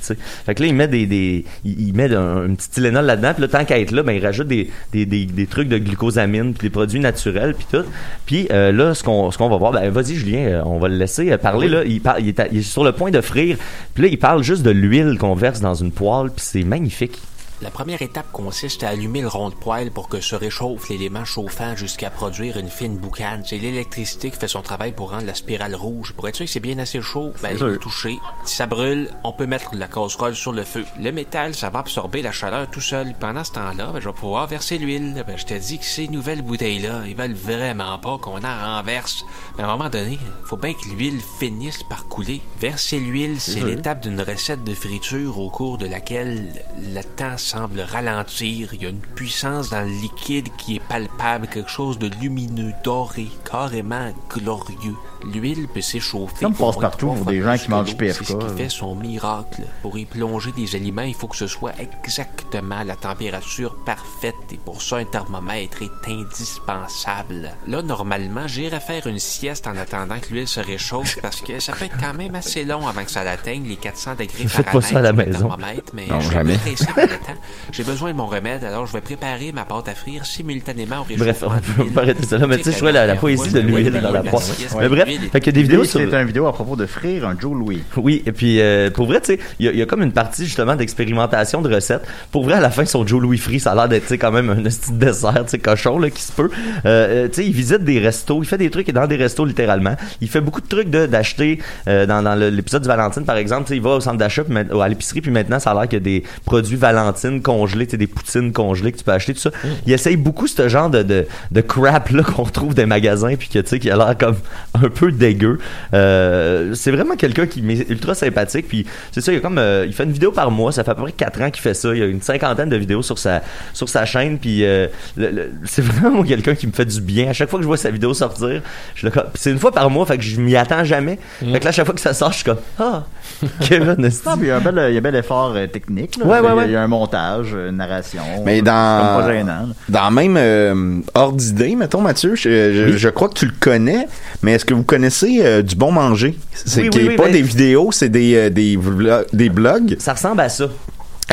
Fait 0.45 0.55
que 0.55 0.61
là, 0.63 0.67
il 0.67 0.75
met 0.75 0.87
des, 0.87 1.05
des 1.05 1.45
il, 1.63 1.93
met 1.93 2.13
un, 2.13 2.53
petit 2.55 2.69
Tylenol 2.69 3.05
là-dedans. 3.05 3.33
Puis 3.33 3.41
là, 3.41 3.47
tant 3.47 3.65
qu'à 3.65 3.79
être 3.79 3.91
là, 3.91 4.03
ben, 4.03 4.13
il 4.13 4.25
rajoute 4.25 4.47
des, 4.47 4.69
des, 4.91 5.05
des, 5.05 5.25
des 5.25 5.45
trucs 5.47 5.67
de 5.67 5.77
glucosamine, 5.77 6.53
puis 6.53 6.67
des 6.67 6.71
produits 6.71 6.99
naturels, 6.99 7.53
puis 7.53 7.67
tout. 7.71 7.85
Puis 8.25 8.47
euh, 8.51 8.71
là, 8.71 8.93
ce 8.93 9.03
qu'on, 9.03 9.31
ce 9.31 9.37
qu'on 9.37 9.49
va 9.49 9.57
voir, 9.57 9.71
ben, 9.71 9.89
vas-y, 9.89 10.15
Julien, 10.15 10.45
euh, 10.47 10.61
on 10.65 10.79
va 10.79 10.87
le 10.87 10.95
laisser 10.97 11.31
euh, 11.31 11.37
parler, 11.37 11.67
là. 11.67 11.83
Il, 11.85 12.01
par- 12.01 12.19
il, 12.19 12.29
est 12.29 12.41
il 12.51 12.59
est 12.59 12.61
sur 12.61 12.83
le 12.83 12.91
point 12.91 13.11
de 13.11 13.21
frire. 13.21 13.57
Puis 13.93 14.03
là, 14.03 14.09
il 14.09 14.19
parle 14.19 14.43
juste 14.43 14.63
de 14.63 14.71
l'huile 14.71 15.17
qu'on 15.17 15.35
verse 15.35 15.61
dans 15.61 15.75
une 15.75 15.91
poêle, 15.91 16.29
puis 16.29 16.45
c'est 16.45 16.63
magnifique. 16.63 17.19
La 17.61 17.71
première 17.71 18.01
étape 18.01 18.29
consiste 18.33 18.83
à 18.83 18.89
allumer 18.89 19.21
le 19.21 19.29
rond 19.29 19.49
de 19.49 19.55
poêle 19.55 19.89
pour 19.89 20.09
que 20.09 20.19
se 20.19 20.35
réchauffe 20.35 20.89
l'élément 20.89 21.23
chauffant 21.23 21.73
jusqu'à 21.73 22.09
produire 22.09 22.57
une 22.57 22.67
fine 22.67 22.97
boucane. 22.97 23.43
C'est 23.45 23.57
l'électricité 23.57 24.29
qui 24.29 24.37
fait 24.37 24.49
son 24.49 24.61
travail 24.61 24.91
pour 24.91 25.11
rendre 25.11 25.25
la 25.25 25.35
spirale 25.35 25.73
rouge. 25.73 26.11
Pour 26.11 26.27
être 26.27 26.35
sûr 26.35 26.45
que 26.45 26.51
c'est 26.51 26.59
bien 26.59 26.77
assez 26.79 27.01
chaud, 27.01 27.31
ben, 27.41 27.51
il 27.53 27.57
faut 27.57 27.77
toucher. 27.77 28.19
Si 28.43 28.57
ça 28.57 28.65
brûle, 28.65 29.09
on 29.23 29.31
peut 29.31 29.45
mettre 29.45 29.73
la 29.73 29.87
casserole 29.87 30.35
sur 30.35 30.51
le 30.51 30.65
feu. 30.65 30.83
Le 30.99 31.13
métal, 31.13 31.55
ça 31.55 31.69
va 31.69 31.79
absorber 31.79 32.21
la 32.21 32.33
chaleur 32.33 32.69
tout 32.69 32.81
seul. 32.81 33.13
Pendant 33.17 33.45
ce 33.45 33.53
temps-là, 33.53 33.91
ben, 33.93 34.01
je 34.01 34.09
vais 34.09 34.15
pouvoir 34.15 34.47
verser 34.47 34.77
l'huile. 34.77 35.23
Ben, 35.25 35.37
je 35.37 35.45
te 35.45 35.53
dis 35.53 35.79
que 35.79 35.85
ces 35.85 36.09
nouvelles 36.09 36.41
bouteilles-là, 36.41 37.03
ils 37.07 37.15
veulent 37.15 37.33
vraiment 37.33 37.97
pas 37.99 38.17
qu'on 38.17 38.43
en 38.43 38.75
renverse. 38.75 39.25
Mais 39.57 39.63
à 39.63 39.67
un 39.67 39.77
moment 39.77 39.89
donné, 39.89 40.19
faut 40.43 40.57
bien 40.57 40.73
que 40.73 40.89
l'huile 40.89 41.21
finisse 41.39 41.83
par 41.83 42.07
couler. 42.07 42.41
Verser 42.59 42.99
l'huile, 42.99 43.39
c'est 43.39 43.61
l'étape 43.61 44.01
d'une 44.01 44.19
recette 44.19 44.65
de 44.65 44.73
friture 44.73 45.39
au 45.39 45.49
cours 45.49 45.77
de 45.77 45.87
laquelle 45.87 46.51
le 46.77 47.01
temps 47.01 47.37
semble 47.45 47.81
ralentir. 47.81 48.73
Il 48.73 48.81
y 48.81 48.85
a 48.87 48.89
une 48.89 48.99
puissance 48.99 49.69
dans 49.69 49.81
le 49.81 50.01
liquide 50.01 50.49
qui 50.57 50.77
est 50.77 50.87
palpable, 50.87 51.47
quelque 51.47 51.69
chose 51.69 51.99
de 51.99 52.09
lumineux, 52.19 52.73
doré, 52.83 53.27
carrément 53.49 54.11
glorieux. 54.29 54.97
L'huile 55.33 55.67
peut 55.73 55.81
s'échauffer. 55.81 56.45
Comme 56.45 56.53
pour 56.53 56.71
passe-partout 56.71 57.07
moins 57.07 57.15
pour 57.15 57.25
de 57.25 57.31
des 57.31 57.41
gens 57.41 57.57
qui 57.57 57.69
mangent 57.69 57.91
l'eau. 57.91 57.97
pif, 57.97 58.13
C'est 58.17 58.25
ce 58.25 58.33
qui 58.33 58.57
fait 58.57 58.69
son 58.69 58.95
miracle. 58.95 59.63
Pour 59.81 59.97
y 59.97 60.05
plonger 60.05 60.51
des 60.51 60.75
aliments, 60.75 61.01
il 61.01 61.13
faut 61.15 61.27
que 61.27 61.35
ce 61.37 61.47
soit 61.47 61.73
exactement 61.79 62.83
la 62.83 62.95
température 62.95 63.75
parfaite. 63.85 64.35
Et 64.51 64.57
pour 64.57 64.81
ça, 64.81 64.97
un 64.97 65.05
thermomètre 65.05 65.81
est 65.81 66.11
indispensable. 66.11 67.51
Là, 67.67 67.81
normalement, 67.81 68.47
j'irais 68.47 68.79
faire 68.79 69.07
une 69.07 69.19
sieste 69.19 69.67
en 69.67 69.75
attendant 69.77 70.19
que 70.19 70.33
l'huile 70.33 70.47
se 70.47 70.59
réchauffe 70.59 71.19
parce 71.21 71.41
que 71.41 71.59
ça 71.59 71.73
peut 71.73 71.85
être 71.85 71.97
quand 71.99 72.13
même 72.13 72.35
assez 72.35 72.63
long 72.63 72.87
avant 72.87 73.03
que 73.03 73.11
ça 73.11 73.21
atteigne 73.21 73.67
les 73.67 73.75
400 73.77 74.11
degrés 74.13 74.47
Faites 74.47 74.71
pas 74.71 74.81
ça 74.81 74.99
à 74.99 75.01
la 75.01 75.13
maison. 75.13 75.47
thermomètre, 75.49 75.91
mais 75.93 76.07
Non, 76.07 76.19
jamais. 76.21 76.57
J'ai 77.71 77.83
besoin 77.83 78.11
de 78.11 78.17
mon 78.17 78.27
remède, 78.27 78.63
alors 78.63 78.85
je 78.85 78.93
vais 78.93 79.01
préparer 79.01 79.51
ma 79.51 79.65
pâte 79.65 79.87
à 79.89 79.95
frire 79.95 80.25
simultanément 80.25 81.01
au 81.01 81.05
Bref, 81.17 81.41
réchauffement 81.43 81.55
on 81.77 81.83
de 81.83 81.83
peut 81.87 81.93
pas 81.93 82.01
arrêter 82.01 82.25
ça 82.25 82.37
là, 82.37 82.47
mais 82.47 82.57
tu 82.57 82.63
sais, 82.65 82.71
je 82.73 82.79
vois 82.79 82.91
la, 82.91 83.05
la 83.05 83.15
poésie 83.15 83.51
de 83.51 83.59
l'huile 83.59 83.91
dans 84.01 84.11
la 84.11 84.23
poêle. 84.23 84.43
Mais 84.79 84.89
bref, 84.89 85.14
fait 85.31 85.39
que 85.39 85.51
des 85.51 85.63
vidéos 85.63 85.83
sur. 85.83 85.99
C'est 85.99 86.13
une 86.21 86.27
vidéo 86.27 86.47
à 86.47 86.53
propos 86.53 86.75
de 86.75 86.85
frire 86.85 87.27
un 87.27 87.35
Joe 87.39 87.53
Louis. 87.57 87.81
Oui, 87.97 88.23
et 88.25 88.31
puis 88.31 88.59
euh, 88.61 88.89
pour 88.89 89.07
vrai, 89.07 89.19
tu 89.21 89.33
sais, 89.33 89.39
il 89.59 89.65
y, 89.65 89.69
a- 89.69 89.73
y 89.73 89.81
a 89.81 89.85
comme 89.85 90.01
une 90.03 90.11
partie 90.11 90.45
justement 90.45 90.75
d'expérimentation 90.75 91.61
de 91.61 91.73
recettes. 91.73 92.03
Pour 92.31 92.43
vrai, 92.45 92.53
à 92.55 92.59
la 92.61 92.69
fin, 92.69 92.85
son 92.85 93.05
Joe 93.05 93.21
Louis 93.21 93.37
Free, 93.37 93.59
ça 93.59 93.71
a 93.71 93.75
l'air 93.75 93.89
d'être 93.89 94.11
quand 94.13 94.31
même 94.31 94.49
un 94.49 94.55
petit 94.55 94.91
dessert, 94.93 95.43
tu 95.45 95.51
sais, 95.51 95.59
cochon 95.59 95.99
là, 95.99 96.09
qui 96.09 96.21
se 96.21 96.31
peut. 96.31 96.49
Euh, 96.85 97.25
euh, 97.25 97.27
tu 97.27 97.35
sais, 97.35 97.45
il 97.45 97.53
visite 97.53 97.83
des 97.83 97.99
restos, 97.99 98.41
il 98.41 98.45
fait 98.47 98.57
des 98.57 98.69
trucs 98.69 98.89
dans 98.91 99.07
des 99.07 99.15
restos 99.15 99.45
littéralement. 99.45 99.95
Il 100.21 100.27
fait 100.29 100.41
beaucoup 100.41 100.61
de 100.61 100.67
trucs 100.67 100.89
de 100.89 101.05
d'acheter 101.05 101.59
euh, 101.87 102.05
dans, 102.05 102.21
dans 102.23 102.35
l'épisode 102.35 102.81
du 102.81 102.87
Valentine, 102.87 103.23
par 103.25 103.37
exemple, 103.37 103.63
tu 103.63 103.69
sais, 103.69 103.75
il 103.77 103.81
va 103.81 103.91
au 103.91 103.99
centre 103.99 104.17
d'achat, 104.17 104.43
à 104.81 104.89
l'épicerie, 104.89 105.21
puis 105.21 105.31
maintenant, 105.31 105.59
ça 105.59 105.71
a 105.71 105.73
l'air 105.73 105.83
qu'il 105.83 105.99
y 105.99 106.01
a 106.01 106.03
des 106.03 106.23
produits 106.45 106.75
Valentine 106.77 107.41
congelés, 107.41 107.85
des 107.85 108.07
poutines 108.07 108.51
congelées 108.51 108.91
que 108.91 108.97
tu 108.97 109.03
peux 109.03 109.11
acheter, 109.11 109.33
tout 109.33 109.39
ça. 109.39 109.51
Il 109.85 109.93
essaye 109.93 110.17
beaucoup 110.17 110.47
ce 110.47 110.67
genre 110.67 110.89
de, 110.89 111.03
de, 111.03 111.25
de 111.51 111.61
crap 111.61 112.09
là 112.09 112.23
qu'on 112.35 112.43
retrouve 112.43 112.73
des 112.73 112.85
magasins, 112.85 113.35
puis 113.35 113.47
que 113.47 113.59
tu 113.59 113.67
sais, 113.69 113.79
qui 113.79 113.89
a 113.89 113.95
l'air 113.97 114.17
comme 114.17 114.35
un 114.73 114.89
peu 114.95 115.11
dégueu. 115.11 115.59
Euh, 115.93 116.73
c'est 116.73 116.91
vraiment 116.91 117.15
quelqu'un 117.15 117.45
qui 117.47 117.61
m'est 117.61 117.87
ultra 117.89 118.15
sympathique, 118.15 118.67
puis 118.67 118.85
c'est 119.11 119.21
ça, 119.21 119.31
il, 119.31 119.35
y 119.35 119.37
a 119.37 119.41
comme, 119.41 119.57
euh, 119.57 119.85
il 119.87 119.93
fait 119.93 120.03
une 120.03 120.11
vidéo 120.11 120.31
par 120.31 120.51
mois, 120.51 120.71
ça 120.71 120.83
fait 120.83 120.91
à 120.91 120.95
peu 120.95 121.03
près 121.03 121.11
4 121.11 121.41
ans 121.41 121.49
qu'il 121.51 121.61
fait 121.61 121.73
ça, 121.73 121.93
il 121.93 121.99
y 121.99 122.03
a 122.03 122.05
une 122.05 122.21
cinquantaine 122.21 122.69
de 122.69 122.75
vidéos 122.77 123.01
sur 123.01 123.17
sa, 123.19 123.41
sur 123.73 123.89
sa 123.89 124.05
chaîne, 124.05 124.37
puis 124.39 124.63
euh, 124.65 124.87
le- 125.17 125.29
le- 125.31 125.51
c'est 125.65 125.83
vraiment 125.85 126.23
quelqu'un 126.23 126.55
qui 126.55 126.67
me 126.67 126.71
fait 126.71 126.85
du 126.85 127.01
bien. 127.01 127.29
À 127.29 127.33
chaque 127.33 127.49
fois 127.49 127.59
que 127.59 127.63
je 127.63 127.67
vois 127.67 127.77
sa 127.77 127.91
vidéo 127.91 128.13
sortir, 128.13 128.61
je 128.95 129.09
comme- 129.09 129.23
c'est 129.35 129.51
une 129.51 129.59
fois 129.59 129.71
par 129.71 129.89
mois, 129.89 130.05
fait 130.05 130.17
que 130.17 130.23
je 130.23 130.39
m'y 130.39 130.55
attends 130.55 130.83
jamais. 130.83 131.19
Fait 131.39 131.59
que 131.59 131.63
là, 131.63 131.69
à 131.69 131.71
chaque 131.71 131.85
fois 131.85 131.95
que 131.95 132.01
ça 132.01 132.13
sort, 132.13 132.31
je 132.31 132.35
suis 132.37 132.43
comme, 132.45 132.57
ah, 132.79 133.03
Kevin, 133.61 133.95
puis 133.97 134.11
il 134.41 134.47
y 134.47 134.51
a 134.51 134.57
un 134.57 134.61
bel, 134.61 134.85
il 134.89 134.93
y 134.93 134.95
a 134.95 134.99
un 134.99 135.01
bel 135.01 135.15
effort 135.15 135.53
euh, 135.55 135.67
technique. 135.67 136.17
Là. 136.17 136.25
Ouais, 136.25 136.39
ouais, 136.39 136.41
Il 136.41 136.45
y 136.45 136.47
a- 136.47 136.55
ouais. 136.55 136.65
Il 136.67 136.71
y 136.71 136.75
a 136.75 136.81
un 136.81 136.87
montage, 136.87 137.53
une 137.53 137.77
narration. 137.77 138.21
Mais 138.45 138.57
C'est 138.57 138.61
dans, 138.63 139.15
comme 139.15 139.25
pas 139.25 139.33
gênant. 139.33 139.69
dans 139.89 140.11
même 140.11 140.35
euh, 140.37 140.99
ordre 141.13 141.37
d'idée, 141.37 141.75
mettons, 141.75 142.01
Mathieu, 142.01 142.35
je, 142.35 142.49
je, 142.89 142.97
je 142.97 143.09
crois 143.09 143.29
que 143.29 143.33
tu 143.35 143.45
le 143.45 143.53
connais, 143.59 144.07
mais 144.41 144.53
est-ce 144.53 144.65
que 144.65 144.73
vous 144.73 144.83
connaissez 144.85 145.39
euh, 145.41 145.61
Du 145.61 145.75
Bon 145.75 145.91
Manger? 145.91 146.37
C'est 146.53 146.83
Oui, 146.83 146.89
qui 146.89 146.97
oui, 146.99 147.05
est 147.05 147.09
oui, 147.09 147.15
pas 147.15 147.23
ben- 147.25 147.33
des 147.33 147.41
vidéos, 147.41 147.91
c'est 147.91 148.09
des, 148.09 148.35
euh, 148.35 148.49
des, 148.49 148.77
vlo- 148.77 149.25
des 149.33 149.49
blogs. 149.49 149.95
Ça 149.99 150.13
ressemble 150.13 150.41
à 150.41 150.49
ça. 150.49 150.69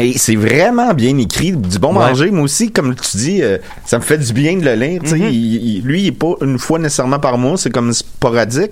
Et 0.01 0.17
c'est 0.17 0.37
vraiment 0.37 0.95
bien 0.95 1.17
écrit, 1.19 1.53
du 1.53 1.79
bon 1.79 1.89
Ouais. 1.95 2.07
manger. 2.09 2.31
Moi 2.31 2.45
aussi, 2.45 2.71
comme 2.73 2.95
tu 2.95 3.17
dis, 3.19 3.43
euh, 3.43 3.59
ça 3.85 3.99
me 3.99 4.03
fait 4.03 4.17
du 4.19 4.33
bien 4.33 4.57
de 4.57 4.65
le 4.65 4.75
lire. 4.75 5.03
Mhm. 5.03 5.17
Il- 5.29 5.77
il- 5.77 5.83
lui, 5.83 6.03
il 6.03 6.07
est 6.09 6.13
pas 6.13 6.33
une 6.41 6.59
fois 6.59 6.79
nécessairement 6.79 7.19
par 7.19 7.37
mois, 7.37 7.59
c'est 7.59 7.71
comme 7.71 7.93
sporadique, 7.93 8.71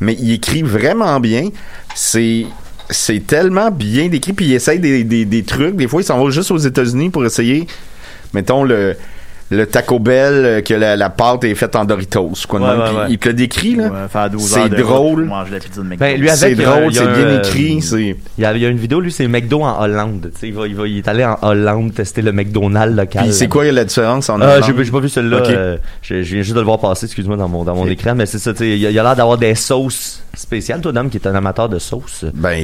mais 0.00 0.16
il 0.18 0.32
écrit 0.32 0.62
vraiment 0.62 1.20
bien. 1.20 1.50
C'est 1.94 2.46
c'est 2.90 3.26
tellement 3.26 3.70
bien 3.70 4.08
décrit, 4.08 4.32
puis 4.34 4.46
il 4.46 4.52
essaye 4.54 4.78
des, 4.78 5.04
des, 5.04 5.24
des 5.24 5.42
trucs. 5.42 5.74
Des 5.76 5.88
fois, 5.88 6.00
il 6.02 6.04
s'en 6.04 6.22
va 6.22 6.30
juste 6.30 6.50
aux 6.50 6.58
États-Unis 6.58 7.08
pour 7.10 7.24
essayer, 7.24 7.66
mettons, 8.34 8.62
le, 8.62 8.94
le 9.50 9.66
Taco 9.66 9.98
Bell, 9.98 10.32
euh, 10.34 10.60
que 10.62 10.72
la, 10.74 10.96
la 10.96 11.10
pâte 11.10 11.44
est 11.44 11.54
faite 11.54 11.76
en 11.76 11.84
Doritos. 11.84 12.32
Quoi, 12.48 12.60
Ouais, 12.60 12.66
ouais. 12.68 13.06
Il 13.10 13.18
te 13.18 13.28
le 13.28 13.34
décrit, 13.34 13.74
là? 13.76 13.84
Ouais, 13.88 14.08
faire 14.10 14.30
12 14.30 14.42
C'est 14.42 14.68
drôle. 14.70 15.30
Ben, 15.98 16.18
lui, 16.18 16.28
C'est 16.30 16.46
avec, 16.46 16.58
il 16.58 16.62
y 16.62 16.64
a- 16.64 16.70
drôle, 16.70 16.84
il 16.92 16.96
y 16.96 16.98
a 16.98 17.02
c'est 17.02 17.12
bien 17.22 17.38
écrit, 17.38 17.76
euh, 17.76 17.80
c'est... 17.82 18.16
Il 18.38 18.42
y, 18.42 18.44
a, 18.44 18.52
il 18.54 18.62
y 18.62 18.66
a 18.66 18.68
une 18.70 18.78
vidéo, 18.78 19.00
lui, 19.00 19.12
c'est 19.12 19.28
McDo 19.28 19.62
en 19.62 19.80
Hollande. 19.82 20.30
Tu 20.34 20.40
sais, 20.40 20.48
il, 20.48 20.54
va, 20.54 20.66
il, 20.66 20.74
va, 20.74 20.88
il 20.88 20.98
est 20.98 21.08
allé 21.08 21.24
en 21.24 21.36
Hollande 21.42 21.92
tester 21.94 22.22
le 22.22 22.32
McDonald's 22.32 22.96
local. 22.96 23.24
Puis 23.24 23.32
c'est 23.34 23.48
quoi 23.48 23.70
la 23.70 23.84
différence 23.84 24.30
en 24.30 24.40
Ah, 24.40 24.56
Hollande? 24.56 24.72
j'ai 24.78 24.84
j'ai 24.84 24.90
pas 24.90 25.00
vu 25.00 25.08
celle-là. 25.10 25.38
Ok. 25.38 25.48
euh, 25.50 25.76
je, 26.02 26.22
je 26.22 26.34
viens 26.34 26.42
juste 26.42 26.54
de 26.54 26.60
le 26.60 26.66
voir 26.66 26.80
passer, 26.80 27.04
excuse-moi, 27.06 27.36
dans 27.36 27.48
mon, 27.48 27.64
dans 27.64 27.74
mon 27.74 27.82
Ok. 27.84 27.90
écran. 27.90 28.14
Mais 28.14 28.26
c'est 28.26 28.38
ça, 28.38 28.52
tu 28.52 28.58
sais, 28.60 28.68
il 28.70 28.78
y 28.78 28.86
a, 28.86 28.90
il 28.90 28.94
y 28.94 28.98
a 28.98 29.02
l'air 29.02 29.14
d'avoir 29.14 29.36
des 29.38 29.54
sauces 29.54 30.22
spéciales. 30.34 30.80
Toi, 30.80 30.92
Dame, 30.92 31.10
qui 31.10 31.18
est 31.18 31.26
un 31.28 31.34
amateur 31.34 31.68
de 31.68 31.78
sauces. 31.78 32.24
Ben, 32.34 32.58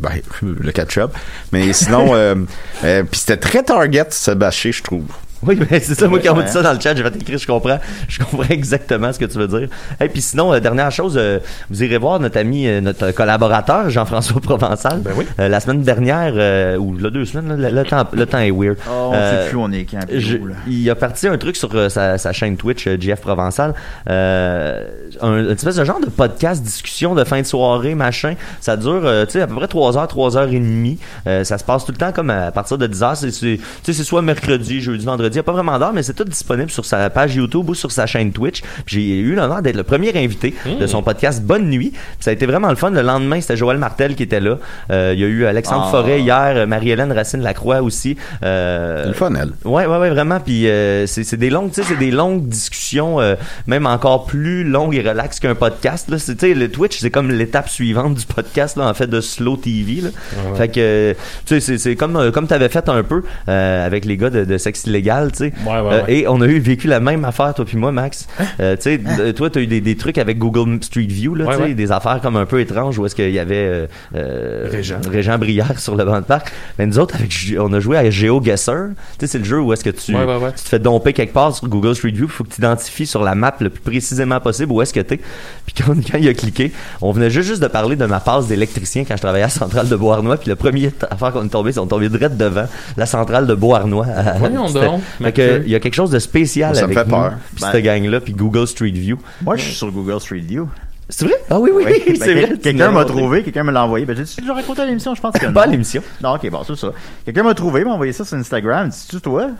ben, 0.00 0.10
le 0.42 0.70
ketchup. 0.72 1.12
Mais 1.50 1.72
sinon, 1.72 2.08
euh, 2.12 2.34
euh, 2.84 3.02
puis 3.10 3.20
c'était 3.20 3.38
très 3.38 3.62
target, 3.62 4.06
ce 4.10 4.30
bâché, 4.32 4.70
je 4.70 4.82
trouve. 4.82 5.04
Oui, 5.46 5.56
ben, 5.56 5.66
c'est 5.70 5.94
ça, 5.94 6.08
moi, 6.08 6.18
quand 6.20 6.36
on 6.36 6.42
dit 6.42 6.50
ça 6.50 6.62
dans 6.62 6.72
le 6.72 6.80
chat, 6.80 6.94
j'ai 6.94 7.02
fait 7.02 7.16
écrire, 7.16 7.38
je 7.38 7.46
comprends. 7.46 7.78
Je 8.08 8.18
comprends 8.18 8.44
exactement 8.48 9.12
ce 9.12 9.18
que 9.18 9.24
tu 9.24 9.38
veux 9.38 9.48
dire. 9.48 9.68
Et 10.00 10.08
puis 10.08 10.20
sinon, 10.20 10.52
euh, 10.52 10.60
dernière 10.60 10.90
chose, 10.90 11.14
euh, 11.16 11.38
vous 11.70 11.82
irez 11.82 11.98
voir 11.98 12.20
notre 12.20 12.38
ami, 12.38 12.66
euh, 12.66 12.80
notre 12.80 13.10
collaborateur, 13.12 13.90
Jean-François 13.90 14.40
Provençal. 14.42 15.00
Ben 15.00 15.12
oui. 15.16 15.24
La 15.38 15.60
semaine 15.60 15.82
dernière, 15.82 16.32
ou 16.80 16.96
là, 16.98 17.10
deux 17.10 17.24
semaines, 17.24 17.56
là, 17.60 17.70
le, 17.70 17.74
le 17.76 17.84
temps, 17.84 18.04
le 18.12 18.26
temps 18.26 18.38
est 18.38 18.50
weird. 18.50 18.76
Oh, 18.88 19.10
on 19.10 19.12
sait 19.14 19.48
plus 19.48 19.56
où 19.56 19.62
on 19.62 19.72
est 19.72 19.84
quand. 19.84 20.00
Je- 20.12 20.38
il 20.68 20.88
a 20.90 20.94
parti 20.94 21.26
un 21.28 21.36
truc 21.38 21.56
sur 21.56 21.90
sa, 21.90 22.18
sa 22.18 22.32
chaîne 22.32 22.56
Twitch, 22.56 22.88
JF 23.00 23.20
Provençal, 23.20 23.74
euh, 24.08 24.82
un, 25.20 25.38
une 25.44 25.50
espèce 25.50 25.76
de 25.76 25.84
genre 25.84 26.00
de 26.00 26.06
podcast, 26.10 26.62
discussion 26.62 27.14
de 27.14 27.24
fin 27.24 27.40
de 27.40 27.46
soirée, 27.46 27.94
machin. 27.94 28.34
Ça 28.60 28.76
dure, 28.76 29.02
tu 29.26 29.32
sais, 29.32 29.40
à 29.40 29.46
peu 29.46 29.54
près 29.54 29.68
3 29.68 29.98
heures, 29.98 30.08
3 30.08 30.36
heures 30.36 30.48
et 30.48 30.58
demie. 30.58 30.98
Euh, 31.26 31.44
ça 31.44 31.58
se 31.58 31.64
passe 31.64 31.84
tout 31.84 31.92
le 31.92 31.98
temps 31.98 32.12
comme 32.12 32.30
à 32.30 32.50
partir 32.52 32.78
de 32.78 32.86
10 32.86 33.02
heures. 33.02 33.16
C'est 33.16 33.92
soit 33.92 34.22
mercredi, 34.22 34.80
jeudi, 34.80 35.04
vendredi. 35.04 35.33
Il 35.34 35.38
n'y 35.38 35.40
a 35.40 35.42
pas 35.42 35.52
vraiment 35.52 35.78
d'heure, 35.78 35.92
mais 35.92 36.02
c'est 36.02 36.14
tout 36.14 36.24
disponible 36.24 36.70
sur 36.70 36.84
sa 36.84 37.10
page 37.10 37.34
YouTube 37.34 37.68
ou 37.68 37.74
sur 37.74 37.90
sa 37.90 38.06
chaîne 38.06 38.32
Twitch. 38.32 38.62
Puis 38.86 38.94
J'ai 38.94 39.18
eu 39.18 39.34
l'honneur 39.34 39.62
d'être 39.62 39.76
le 39.76 39.82
premier 39.82 40.16
invité 40.16 40.54
de 40.80 40.86
son 40.86 41.02
podcast 41.02 41.42
Bonne 41.42 41.68
Nuit. 41.68 41.90
Puis 41.90 42.00
ça 42.20 42.30
a 42.30 42.32
été 42.32 42.46
vraiment 42.46 42.68
le 42.70 42.76
fun. 42.76 42.90
Le 42.90 43.02
lendemain, 43.02 43.40
c'était 43.40 43.56
Joël 43.56 43.78
Martel 43.78 44.14
qui 44.14 44.22
était 44.22 44.40
là. 44.40 44.58
Euh, 44.90 45.12
il 45.14 45.20
y 45.20 45.24
a 45.24 45.26
eu 45.26 45.44
Alexandre 45.44 45.84
Ah. 45.88 45.90
Forêt 45.90 46.20
hier, 46.20 46.66
Marie-Hélène 46.66 47.10
Racine-Lacroix 47.12 47.82
aussi. 47.82 48.16
Euh, 48.42 49.02
C'est 49.02 49.08
le 49.08 49.14
fun, 49.14 49.32
elle. 49.34 49.52
Ouais, 49.64 49.86
ouais, 49.86 49.98
ouais, 49.98 50.10
vraiment. 50.10 50.38
Puis 50.40 50.68
euh, 50.68 51.06
c'est 51.06 51.36
des 51.36 51.50
longues, 51.50 51.70
tu 51.72 51.82
sais, 51.82 51.88
c'est 51.88 51.98
des 51.98 52.10
longues 52.10 52.46
discussions, 52.46 53.20
euh, 53.20 53.34
même 53.66 53.86
encore 53.86 54.26
plus 54.26 54.64
longues 54.64 54.94
et 54.94 55.00
relaxes 55.02 55.40
qu'un 55.40 55.54
podcast. 55.54 56.08
Là, 56.08 56.18
C'est- 56.18 56.34
tu 56.36 56.46
sais, 56.48 56.54
le 56.54 56.70
Twitch, 56.70 56.98
c'est 56.98 57.10
comme 57.10 57.30
l'étape 57.30 57.68
suivante 57.68 58.14
du 58.14 58.26
podcast, 58.26 58.76
là, 58.76 58.88
en 58.88 58.94
fait, 58.94 59.06
de 59.08 59.20
slow 59.20 59.56
TV. 59.56 60.00
Là. 60.02 60.10
Fait 60.56 60.68
que, 60.68 61.12
tu 61.46 61.54
sais, 61.54 61.60
c'est- 61.60 61.78
c'est 61.78 61.96
comme 61.96 62.30
comme 62.32 62.46
t'avais 62.46 62.68
fait 62.68 62.88
un 62.88 63.02
peu 63.02 63.22
euh, 63.48 63.86
avec 63.86 64.04
les 64.04 64.16
gars 64.16 64.30
de, 64.30 64.44
de 64.44 64.58
sexe 64.58 64.84
illégal, 64.86 65.23
tu 65.32 65.38
sais. 65.38 65.52
Ouais, 65.66 65.72
ouais, 65.72 65.92
Euh, 65.92 66.04
ouais. 66.04 66.12
Et 66.12 66.28
on 66.28 66.40
a 66.40 66.46
eu 66.46 66.58
vécu 66.58 66.86
la 66.88 67.00
même 67.00 67.24
affaire, 67.24 67.54
toi 67.54 67.64
puis 67.64 67.76
moi, 67.76 67.92
Max. 67.92 68.26
Euh, 68.60 68.76
tu 68.76 68.82
sais, 68.82 69.00
euh, 69.20 69.32
toi, 69.32 69.50
t'as 69.50 69.60
eu 69.60 69.66
des, 69.66 69.80
des 69.80 69.96
trucs 69.96 70.18
avec 70.18 70.38
Google 70.38 70.82
Street 70.82 71.06
View, 71.08 71.34
là, 71.34 71.46
tu 71.56 71.62
sais, 71.64 71.74
des 71.74 71.92
affaires 71.92 72.20
comme 72.20 72.36
un 72.36 72.46
peu 72.46 72.60
étranges 72.60 72.98
où 72.98 73.06
est-ce 73.06 73.14
qu'il 73.14 73.30
y 73.30 73.38
avait 73.38 73.88
Régent. 74.12 75.00
Régent 75.10 75.38
Brière 75.38 75.78
sur 75.78 75.96
le 75.96 76.04
banc 76.04 76.20
de 76.20 76.24
parc. 76.24 76.52
Mais 76.78 76.86
nous 76.86 76.98
autres, 76.98 77.14
avec, 77.16 77.32
on 77.58 77.72
a 77.72 77.80
joué 77.80 77.96
à 77.96 78.08
GeoGuessr. 78.10 78.70
Tu 78.70 78.94
sais, 79.20 79.26
c'est 79.26 79.38
le 79.38 79.44
jeu 79.44 79.60
où 79.60 79.72
est-ce 79.72 79.84
que 79.84 79.90
tu, 79.90 80.12
tu 80.56 80.62
te 80.64 80.68
fais 80.68 80.78
domper 80.78 81.12
quelque 81.12 81.32
part 81.32 81.54
sur 81.54 81.68
Google 81.68 81.94
Street 81.94 82.10
View, 82.10 82.24
il 82.24 82.30
faut 82.30 82.44
que 82.44 82.50
tu 82.50 82.58
identifies 82.60 83.06
sur 83.06 83.22
la 83.22 83.34
map 83.34 83.54
le 83.60 83.70
plus 83.70 83.80
précisément 83.82 84.40
possible 84.40 84.72
où 84.72 84.82
est-ce 84.82 84.92
que 84.92 85.00
t'es. 85.00 85.20
Puis 85.66 85.74
quand, 85.76 85.94
quand 85.94 86.18
il 86.18 86.28
a 86.28 86.34
cliqué, 86.34 86.72
on 87.00 87.12
venait 87.12 87.30
juste, 87.30 87.48
juste 87.48 87.62
de 87.62 87.68
parler 87.68 87.96
de 87.96 88.06
ma 88.06 88.20
passe 88.20 88.46
d'électricien 88.48 89.04
quand 89.04 89.16
je 89.16 89.22
travaillais 89.22 89.44
à 89.44 89.46
la 89.46 89.50
centrale 89.50 89.88
de 89.88 89.96
Beauharnois. 89.96 90.36
Puis 90.36 90.48
le 90.48 90.56
premier 90.56 90.90
affaire 91.10 91.32
qu'on 91.32 91.44
est 91.44 91.48
tombé, 91.48 91.72
c'est 91.72 91.80
qu'on 91.80 91.86
est 91.86 91.90
tombé 91.90 92.08
direct 92.08 92.36
devant 92.36 92.66
la 92.96 93.06
centrale 93.06 93.46
de 93.46 93.54
Beauharnois. 93.54 94.06
Voyons 94.38 94.70
donc. 94.72 95.00
Il 95.20 95.68
y 95.68 95.74
a 95.74 95.80
quelque 95.80 95.94
chose 95.94 96.10
de 96.10 96.18
spécial 96.18 96.74
Ça 96.76 96.86
me 96.86 96.92
fait 96.92 97.04
nous, 97.04 97.10
peur. 97.10 97.32
Puis 97.54 97.62
Ben- 97.62 97.72
cette 97.72 97.84
gang-là, 97.84 98.20
puis 98.20 98.32
Google 98.32 98.66
Street 98.66 98.90
View. 98.90 99.18
Moi, 99.42 99.56
je 99.56 99.62
suis 99.64 99.74
sur 99.74 99.90
Google 99.90 100.20
Street 100.20 100.38
View. 100.40 100.68
C'est 101.08 101.26
vrai? 101.26 101.34
Ah 101.50 101.58
oui, 101.58 101.70
oui, 101.74 101.84
Oui. 101.86 101.92
oui, 101.94 102.02
Ben, 102.06 102.16
c'est 102.18 102.34
quel- 102.34 102.46
vrai. 102.46 102.58
Quelqu'un 102.58 102.90
m'a 102.90 103.04
trouvé, 103.04 103.42
quelqu'un 103.42 103.62
me 103.64 103.72
l'a 103.72 103.84
envoyé. 103.84 104.06
Ben, 104.06 104.16
j'ai 104.16 104.40
déjà 104.40 104.54
raconté 104.54 104.80
à 104.82 104.86
l'émission, 104.86 105.14
je 105.14 105.20
pense 105.20 105.34
que 105.34 105.44
non. 105.46 105.52
Pas 105.52 105.64
à 105.64 105.66
l'émission. 105.66 106.02
Non, 106.22 106.34
ok, 106.34 106.48
bon, 106.50 106.62
c'est 106.66 106.76
ça. 106.76 106.92
Quelqu'un 107.26 107.42
m'a 107.42 107.54
trouvé, 107.54 107.84
m'a 107.84 107.92
envoyé 107.92 108.12
ça 108.12 108.24
sur 108.24 108.36
Instagram. 108.38 108.88
Dis-tu 108.88 109.20
toi? 109.20 109.50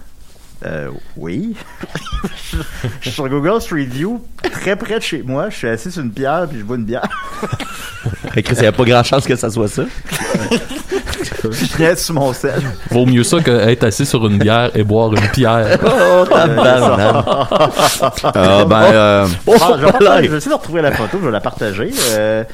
Euh, 0.64 0.88
oui. 1.18 1.55
je 3.00 3.02
suis 3.02 3.11
sur 3.11 3.28
Google 3.28 3.61
Street 3.61 3.84
View, 3.84 4.22
très 4.52 4.76
près 4.76 4.96
de 4.98 5.02
chez 5.02 5.22
moi. 5.22 5.50
Je 5.50 5.57
suis 5.57 5.68
assis 5.68 5.92
sur 5.92 6.02
une 6.02 6.12
pierre, 6.12 6.46
puis 6.48 6.61
je 6.61 6.64
bois 6.64 6.76
une 6.76 6.84
bière. 6.84 7.02
Fait 8.32 8.42
que 8.42 8.55
Il 8.55 8.61
n'y 8.61 8.66
a 8.66 8.72
pas 8.72 8.84
grand 8.84 9.02
chance 9.02 9.26
que 9.26 9.36
ça 9.36 9.50
soit 9.50 9.68
ça. 9.68 9.82
je 11.50 11.66
traite 11.72 11.98
sur 11.98 12.14
mon 12.14 12.32
sel. 12.32 12.62
Vaut 12.90 13.06
mieux 13.06 13.22
ça 13.24 13.40
qu'être 13.40 13.84
assis 13.84 14.06
sur 14.06 14.26
une 14.26 14.38
bière 14.38 14.70
et 14.74 14.82
boire 14.84 15.12
une 15.14 15.28
pierre. 15.28 15.78
Oh. 15.84 16.24
Ah, 18.22 18.64
ben, 18.64 18.82
euh, 18.82 19.26
Ah, 19.60 19.72
je, 19.78 19.84
vais 19.84 19.92
partager- 19.92 20.24
je 20.26 20.30
vais 20.30 20.36
essayer 20.38 20.50
de 20.50 20.56
retrouver 20.56 20.82
la 20.82 20.92
photo, 20.92 21.18
je 21.20 21.26
vais 21.26 21.30
la 21.32 21.40
partager. 21.40 21.90
euh, 22.12 22.44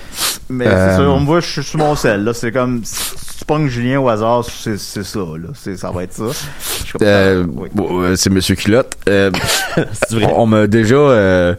mais 0.48 0.66
Euh. 0.66 0.90
c'est 0.90 0.96
ça, 1.02 1.02
moi, 1.20 1.40
je 1.40 1.46
suis 1.50 1.62
sur 1.62 1.78
mon 1.78 1.94
sel. 1.94 2.24
Là, 2.24 2.34
c'est 2.34 2.52
comme, 2.52 2.80
si 2.84 3.38
tu 3.38 3.44
pognes 3.44 3.68
Julien 3.68 4.00
au 4.00 4.08
hasard, 4.08 4.44
c'est 4.44 4.78
c'est 4.78 5.04
ça. 5.04 5.18
Là, 5.20 5.48
c'est, 5.54 5.76
ça 5.76 5.90
va 5.90 6.02
être 6.04 6.12
ça. 6.12 6.24
Je 6.28 6.84
suis 6.84 6.92
comme, 6.92 7.06
euh, 7.06 7.44
oui. 7.54 7.68
bon, 7.74 8.00
euh, 8.02 8.16
c'est 8.16 8.30
Monsieur 8.30 8.54
Culotte. 8.54 8.92
Euh, 9.08 9.30
C'est 10.08 10.24
on 10.34 10.46
m'a 10.46 10.66
déjà 10.66 10.94
euh, 10.96 11.54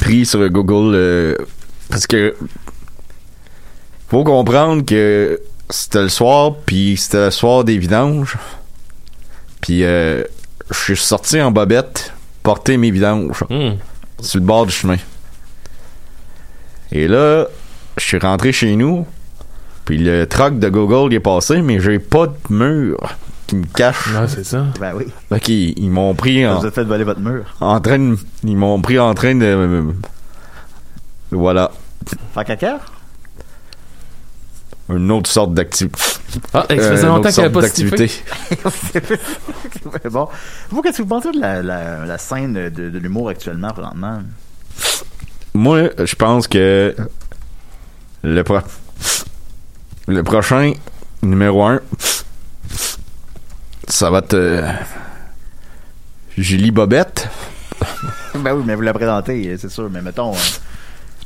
pris 0.00 0.24
sur 0.26 0.48
Google 0.50 0.94
euh, 0.94 1.34
parce 1.90 2.06
que 2.06 2.34
faut 4.08 4.24
comprendre 4.24 4.84
que 4.84 5.40
c'était 5.70 6.02
le 6.02 6.08
soir, 6.08 6.54
puis 6.66 6.96
c'était 6.96 7.26
le 7.26 7.30
soir 7.30 7.64
des 7.64 7.78
vidanges. 7.78 8.36
Puis 9.60 9.84
euh, 9.84 10.22
je 10.70 10.78
suis 10.78 10.96
sorti 10.96 11.40
en 11.40 11.50
bobette 11.50 12.12
porter 12.42 12.76
mes 12.76 12.90
vidanges 12.90 13.44
Hmm. 13.50 13.72
sur 14.20 14.40
le 14.40 14.46
bord 14.46 14.66
du 14.66 14.72
chemin. 14.72 14.96
Et 16.92 17.06
là, 17.06 17.46
je 17.98 18.04
suis 18.04 18.18
rentré 18.18 18.52
chez 18.52 18.74
nous, 18.76 19.06
puis 19.84 19.98
le 19.98 20.26
truck 20.26 20.58
de 20.58 20.68
Google 20.68 21.14
est 21.14 21.20
passé, 21.20 21.62
mais 21.62 21.78
j'ai 21.80 21.98
pas 21.98 22.26
de 22.26 22.34
mur 22.54 22.96
qui 23.46 23.56
me 23.56 23.64
cache. 23.66 24.08
Ouais, 24.14 24.26
c'est 24.28 24.44
ça. 24.44 24.64
Ben 24.80 24.92
oui. 24.96 25.06
Fait 25.28 25.40
qu'ils 25.40 25.78
ils 25.78 25.90
m'ont 25.90 26.14
pris 26.14 26.46
en, 26.46 26.58
Vous 26.58 26.64
avez 26.66 26.74
fait 26.74 26.84
voler 26.84 27.04
votre 27.04 27.20
mur. 27.20 27.44
en 27.60 27.80
train 27.80 27.98
de, 27.98 28.16
ils 28.44 28.56
m'ont 28.56 28.80
pris 28.80 28.98
en 28.98 29.12
train 29.14 29.34
de 29.34 29.84
voilà 31.30 31.70
Faire 32.34 32.44
caca? 32.44 32.80
Une 34.96 35.10
autre 35.10 35.30
sorte 35.30 35.54
d'activité. 35.54 35.98
Ah, 36.52 36.64
ça 36.68 36.76
faisait 36.76 37.02
une 37.02 37.08
longtemps 37.08 37.28
autre 37.28 37.30
qu'il 37.30 37.44
avait 37.44 37.52
sorte 37.52 37.52
pas 37.52 37.60
d'activité. 37.62 38.10
Bon. 40.10 40.28
Vous, 40.70 40.82
qu'est-ce 40.82 40.98
que 40.98 41.02
vous 41.02 41.08
pensez 41.08 41.30
de 41.32 41.40
la, 41.40 41.62
la, 41.62 42.04
la 42.06 42.18
scène 42.18 42.52
de, 42.54 42.68
de 42.90 42.98
l'humour 42.98 43.28
actuellement, 43.28 43.70
présentement? 43.70 44.20
Moi, 45.54 45.90
je 46.04 46.14
pense 46.14 46.46
que 46.48 46.94
le 48.22 48.42
pro- 48.44 48.58
le 50.06 50.22
prochain 50.22 50.72
numéro 51.22 51.64
un, 51.64 51.80
ça 53.88 54.10
va 54.10 54.18
être 54.18 54.34
euh, 54.34 54.68
Julie 56.38 56.70
Bobette. 56.70 57.28
Ben 58.34 58.54
oui, 58.54 58.62
mais 58.64 58.76
vous 58.76 58.82
la 58.82 58.92
présentez, 58.92 59.56
c'est 59.58 59.70
sûr. 59.70 59.90
Mais 59.90 60.00
mettons. 60.02 60.32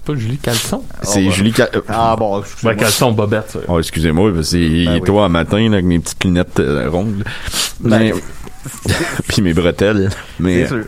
Euh, 0.05 0.07
C'est 0.07 0.12
pas 0.12 0.18
Julie 0.20 0.38
Caleçon. 0.38 0.82
C'est 1.02 1.24
bah. 1.24 1.30
Julie. 1.30 1.52
Ca- 1.57 1.68
euh, 1.74 1.80
Ah 1.88 2.16
bon, 2.18 2.40
excusez-moi. 2.40 2.72
Ouais, 2.74 2.78
Caleçon 2.78 3.12
Bobette. 3.12 3.50
ça. 3.50 3.59
Oh, 3.68 3.78
excusez-moi, 3.78 4.32
parce 4.32 4.50
que 4.50 4.50
c'est 4.52 4.84
Ben 4.86 4.94
oui. 4.94 5.02
toi 5.02 5.24
un 5.24 5.28
matin 5.28 5.59
là, 5.68 5.74
avec 5.74 5.84
mes 5.84 5.98
petites 5.98 6.22
lunettes 6.24 6.61
euh, 6.61 6.88
rondes. 6.90 7.24
Ben, 7.80 7.98
Mais- 7.98 8.14
puis 9.28 9.42
mes 9.42 9.52
bretelles. 9.55 10.11
Mais, 10.38 10.62
C'est 10.62 10.68
sûr. 10.68 10.84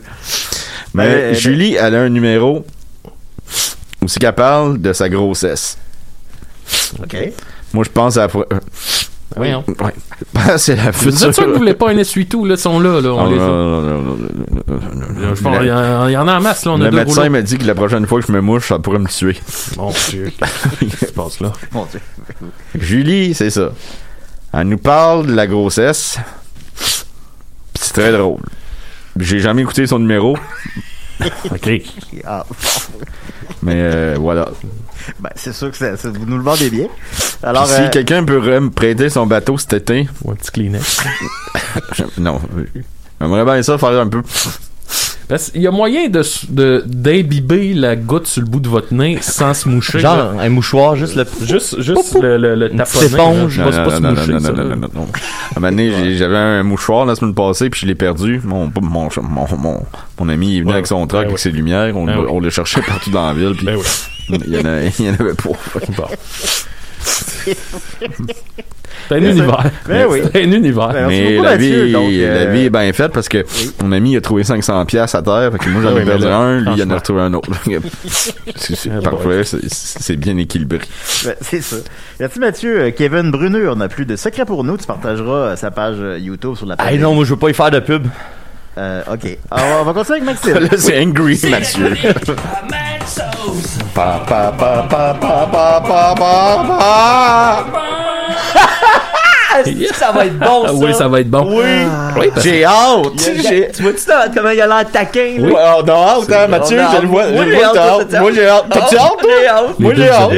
mais 0.95 1.09
Ben, 1.33 1.35
Julie, 1.35 1.75
elle 1.75 1.95
a 1.95 2.03
un 2.03 2.09
numéro 2.09 2.64
où 4.03 4.09
c'est 4.09 4.21
qu'elle 4.21 4.35
parle 4.35 4.81
de 4.81 4.93
sa 4.93 5.09
grossesse. 5.09 5.77
OK. 7.03 7.17
Moi, 7.73 7.85
je 7.85 7.91
pense 7.91 8.17
à 8.17 8.27
la. 8.27 8.33
Euh, 9.33 9.35
Voyons. 9.37 9.64
Ouais. 9.68 9.95
C'est 10.59 10.77
la 10.77 10.91
Vous 10.93 11.11
future. 11.11 11.29
êtes 11.29 11.35
sûr 11.35 11.45
que 11.45 11.51
vous 11.51 11.57
voulez 11.59 11.74
pas 11.74 11.91
un 11.91 11.97
essuie-tout, 11.99 12.45
là, 12.45 12.55
ils 12.55 12.59
sont 12.61 12.79
là, 12.81 13.01
là. 13.01 13.11
On 13.11 13.24
Non, 13.24 13.31
les 13.31 13.37
non, 13.37 13.43
a. 13.45 13.49
non, 13.49 13.81
non, 13.81 13.83
non, 13.83 14.01
non, 14.01 14.16
non, 14.66 14.79
non, 14.95 15.29
non. 15.29 15.35
Je 15.35 15.43
pense, 15.43 15.57
il 15.61 15.66
y, 15.66 15.72
en- 15.72 16.09
il 16.09 16.12
y 16.12 16.16
en 16.16 16.29
a 16.29 16.39
en 16.39 16.41
masse, 16.41 16.64
là, 16.64 16.72
on 16.72 16.81
a 16.81 16.85
Le 16.85 16.91
deux 16.91 16.97
médecin 16.99 17.29
m'a 17.29 17.43
dit 17.43 17.59
que 17.59 17.64
la 17.64 17.74
prochaine 17.74 18.07
fois 18.07 18.20
que 18.20 18.27
je 18.27 18.33
me 18.33 18.41
mouche, 18.41 18.68
ça 18.68 18.79
pourrait 18.79 18.99
me 19.01 19.09
tuer. 19.09 19.37
Mon 19.77 19.91
Dieu, 20.11 20.31
qu'est-ce 20.39 20.85
qui 20.85 21.07
se 21.07 21.12
passe 21.12 21.41
là? 21.41 21.53
Mon 21.72 21.87
Dieu. 21.87 22.01
Julie, 22.74 23.35
c'est 23.35 23.51
ça. 23.51 23.70
Elle 24.53 24.68
nous 24.68 24.79
parle 24.79 25.27
de 25.27 25.35
la 25.35 25.47
grossesse. 25.47 26.18
C'est 27.74 27.93
très 27.93 28.12
drôle. 28.12 28.41
J'ai 29.18 29.39
jamais 29.41 29.62
écouté 29.62 29.87
son 29.87 29.99
numéro, 29.99 30.37
OK. 31.51 31.83
Ah, 32.27 32.45
mais 33.62 33.75
euh, 33.77 34.17
voilà. 34.19 34.49
ben, 35.21 35.31
c'est 35.35 35.53
sûr 35.53 35.71
que 35.71 35.77
ça- 35.77 35.97
ça- 35.97 36.11
vous 36.11 36.27
nous 36.27 36.37
le 36.37 36.43
vendez 36.43 36.69
bien. 36.71 36.87
Alors, 37.43 37.64
Puis 37.67 37.75
si 37.75 37.83
euh, 37.83 37.89
quelqu'un 37.89 38.25
peut 38.25 38.41
me 38.61 38.71
prêter 38.71 39.09
son 39.09 39.27
bateau 39.27 39.57
cet 39.59 39.73
été, 39.73 40.09
Ou 40.25 40.33
un 40.33 40.35
petit 40.35 40.51
Kleenex. 40.51 41.01
non. 42.19 42.41
J'aimerais 43.21 43.45
bien 43.45 43.62
ça 43.62 43.79
faire 43.79 43.91
un 44.01 44.09
peu. 44.09 44.23
Parce 45.29 45.51
qu'il 45.51 45.61
y 45.62 45.66
a 45.66 45.72
moyen 45.72 46.09
de, 46.09 46.22
de, 46.51 46.85
d'imbiber 46.87 47.74
la 47.74 47.97
goutte 47.97 48.29
sur 48.29 48.43
le 48.43 48.47
bout 48.47 48.61
de 48.61 48.68
votre 48.68 48.95
nez 48.95 49.18
sans 49.20 49.55
se 49.55 49.68
moucher. 49.68 49.99
là. 49.99 50.03
Genre, 50.33 50.41
un 50.41 50.49
mouchoir, 50.51 50.95
juste 50.95 51.16
le. 51.16 51.24
Juste, 51.45 51.81
juste 51.83 52.14
le, 52.22 52.37
le, 52.37 52.55
le 52.55 52.70
Une 52.70 52.79
taponner. 52.79 53.01
petite 53.07 53.14
éponge. 53.14 53.59
pas 53.59 53.72
se 53.72 53.77
non, 53.77 54.01
non, 54.01 54.11
moucher, 54.14 54.33
non, 54.35 54.41
ça, 54.41 54.53
non, 54.53 54.64
non, 54.64 54.77
non, 54.77 54.89
non. 54.95 55.03
À 55.03 55.59
un 55.59 55.61
moment 55.61 55.70
donné, 55.70 55.91
j'ai- 55.91 56.16
j'avais 56.16 56.37
un 56.37 56.62
mouchoir 56.62 57.07
la 57.07 57.16
semaine 57.16 57.35
passée, 57.35 57.70
puis 57.70 57.81
je 57.81 57.87
l'ai 57.87 57.97
perdu. 57.97 58.41
Mon, 58.45 58.70
mon, 58.81 59.09
mon, 59.22 59.47
mon, 59.59 59.83
mon 60.20 60.29
ami 60.29 60.57
est 60.57 60.61
venu 60.61 60.68
Ouais, 60.70 60.74
avec 60.74 60.87
son 60.87 61.05
truck, 61.09 61.22
ben 61.22 61.27
avec 61.29 61.39
ses 61.41 61.51
lumières. 61.51 61.97
On, 61.97 62.05
Ben 62.07 62.18
on 62.29 62.39
le 62.39 62.51
cherchait 62.51 62.83
partout 62.83 63.11
dans 63.11 63.27
la 63.27 63.35
ville, 63.35 63.55
puis 63.57 63.66
Ben 63.66 63.79
il, 64.29 64.55
y 64.55 64.59
en 64.59 64.64
a- 64.64 64.83
il 64.83 65.05
y 65.07 65.11
en 65.11 65.14
avait 65.14 65.35
pas. 65.35 65.51
Bon. 65.97 66.05
C'est 69.09 69.15
un 69.15 69.19
univers. 69.23 69.65
Ben 69.89 70.07
oui. 70.09 70.23
C'est 70.33 70.43
un 70.45 70.51
univers. 70.53 70.89
Ben, 70.89 71.07
Merci 71.07 71.21
Mais 71.23 71.31
beaucoup, 71.33 71.45
la 71.45 71.51
Mathieu. 71.53 71.85
vie, 71.85 71.93
Donc, 71.93 72.11
euh, 72.13 72.45
la 72.45 72.51
vie 72.51 72.65
est 72.65 72.71
bien 72.71 72.93
faite 72.93 73.13
parce 73.13 73.29
que 73.29 73.45
mon 73.83 73.93
ami 73.93 74.13
il 74.13 74.17
a 74.17 74.21
trouvé 74.21 74.45
500 74.45 74.85
pièces 74.87 75.15
à 75.15 75.23
terre, 75.23 75.51
fait 75.53 75.59
que 75.59 75.69
moi 75.71 75.83
j'en 75.83 75.97
ai 75.97 76.05
perdu 76.05 76.25
là, 76.25 76.37
un, 76.37 76.61
lui 76.61 76.71
il 76.77 76.83
en 76.83 76.91
a 76.91 76.95
retrouvé 76.97 77.21
un 77.23 77.35
autre. 77.35 77.51
c'est 78.57 78.91
Ah, 78.91 79.01
parfait, 79.03 79.45
c'est- 79.45 79.69
c'est 79.69 80.17
bien 80.17 80.37
équilibré. 80.39 80.81
Ben, 81.25 81.35
c'est 81.41 81.61
ça. 81.63 81.77
Merci 82.21 82.39
Mathieu. 82.41 82.81
Euh, 82.81 82.91
Kevin 82.91 83.31
Bruneux, 83.31 83.71
on 83.71 83.77
n'a 83.77 83.89
plus 83.89 84.07
de 84.07 84.17
secret 84.17 84.45
pour 84.45 84.65
nous. 84.65 84.77
Tu 84.77 84.87
partageras 84.87 85.37
euh, 85.53 85.57
sa 85.57 85.71
page 85.71 85.97
YouTube 86.21 86.55
sur 86.57 86.67
la 86.67 86.77
page. 86.77 86.87
Ah 86.91 86.97
non, 86.97 87.15
moi, 87.15 87.25
je 87.25 87.31
veux 87.31 87.39
pas 87.39 87.51
y 87.51 87.55
faire 87.55 87.71
de 87.71 87.81
pub. 87.81 88.07
Euh, 88.79 89.03
ok. 89.11 89.39
Alors, 89.51 89.81
on 89.81 89.85
va 89.85 89.93
continuer 89.95 90.19
avec 90.19 90.25
Maxime. 90.45 90.59
Là 90.59 90.69
c'est 90.77 91.01
Angry 91.03 91.41
Mathieu. 91.51 91.95
Pa, 93.95 94.23
pa, 94.29 94.53
pa, 94.59 94.87
pa, 94.91 95.17
pa, 95.19 95.49
pa, 95.51 95.81
pa, 95.87 96.15
pa, 96.19 96.65
pa. 96.69 97.67
ça 99.95 100.13
va 100.13 100.27
être 100.27 100.39
bon, 100.39 100.63
ah 100.65 100.69
ça? 100.69 100.75
Oui, 100.75 100.95
ça 100.95 101.09
va 101.09 101.21
être 101.21 101.31
bon. 101.31 101.59
Oui. 101.59 101.65
Ah. 101.65 102.15
oui. 102.19 102.31
J'ai 102.43 102.65
hâte. 102.65 103.17
Tu 103.75 103.83
vois-tu 103.83 104.05
comment 104.35 104.51
il 104.51 104.61
a 104.61 104.67
l'air 104.67 104.91
taquin? 104.91 105.37
Oui. 105.39 105.53
Ah, 105.57 105.77
oh, 105.79 105.83
non, 105.85 105.95
hâte, 105.95 106.33
hein, 106.33 106.47
Mathieu, 106.49 106.81
je 106.95 107.03
le 107.03 107.09
vois. 107.09 107.27
Moi, 107.29 107.45
j'ai 107.47 107.63
hâte. 107.65 108.21
Moi, 108.21 108.33
j'ai 108.33 108.47
hâte. 108.49 108.65
T'as-tu 108.71 108.97
hâte? 108.97 109.79
Moi, 109.79 109.95
j'ai 109.95 110.09
hâte. 110.11 110.31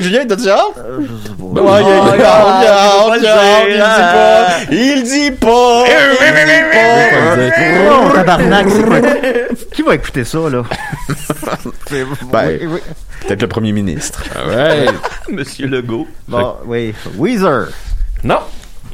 Julien, 0.00 0.24
t'as-tu 0.26 0.48
hâte? 0.48 0.86
Il 4.70 5.02
dit 5.02 5.30
pas! 5.30 5.84
Il 5.86 6.22
dit 6.50 6.72
pas! 6.72 8.14
Tabarnak, 8.14 8.66
Qui 9.72 9.82
va 9.82 9.94
écouter 9.94 10.24
ça, 10.24 10.38
là? 10.50 10.62
Ben, 12.32 12.58
peut-être 13.26 13.42
le 13.42 13.48
premier 13.48 13.72
ministre. 13.72 14.24
Monsieur 15.30 15.66
Legault. 15.66 16.06
Bon, 16.28 16.56
oui. 16.66 16.94
Weezer. 17.16 17.68
No. 18.26 18.42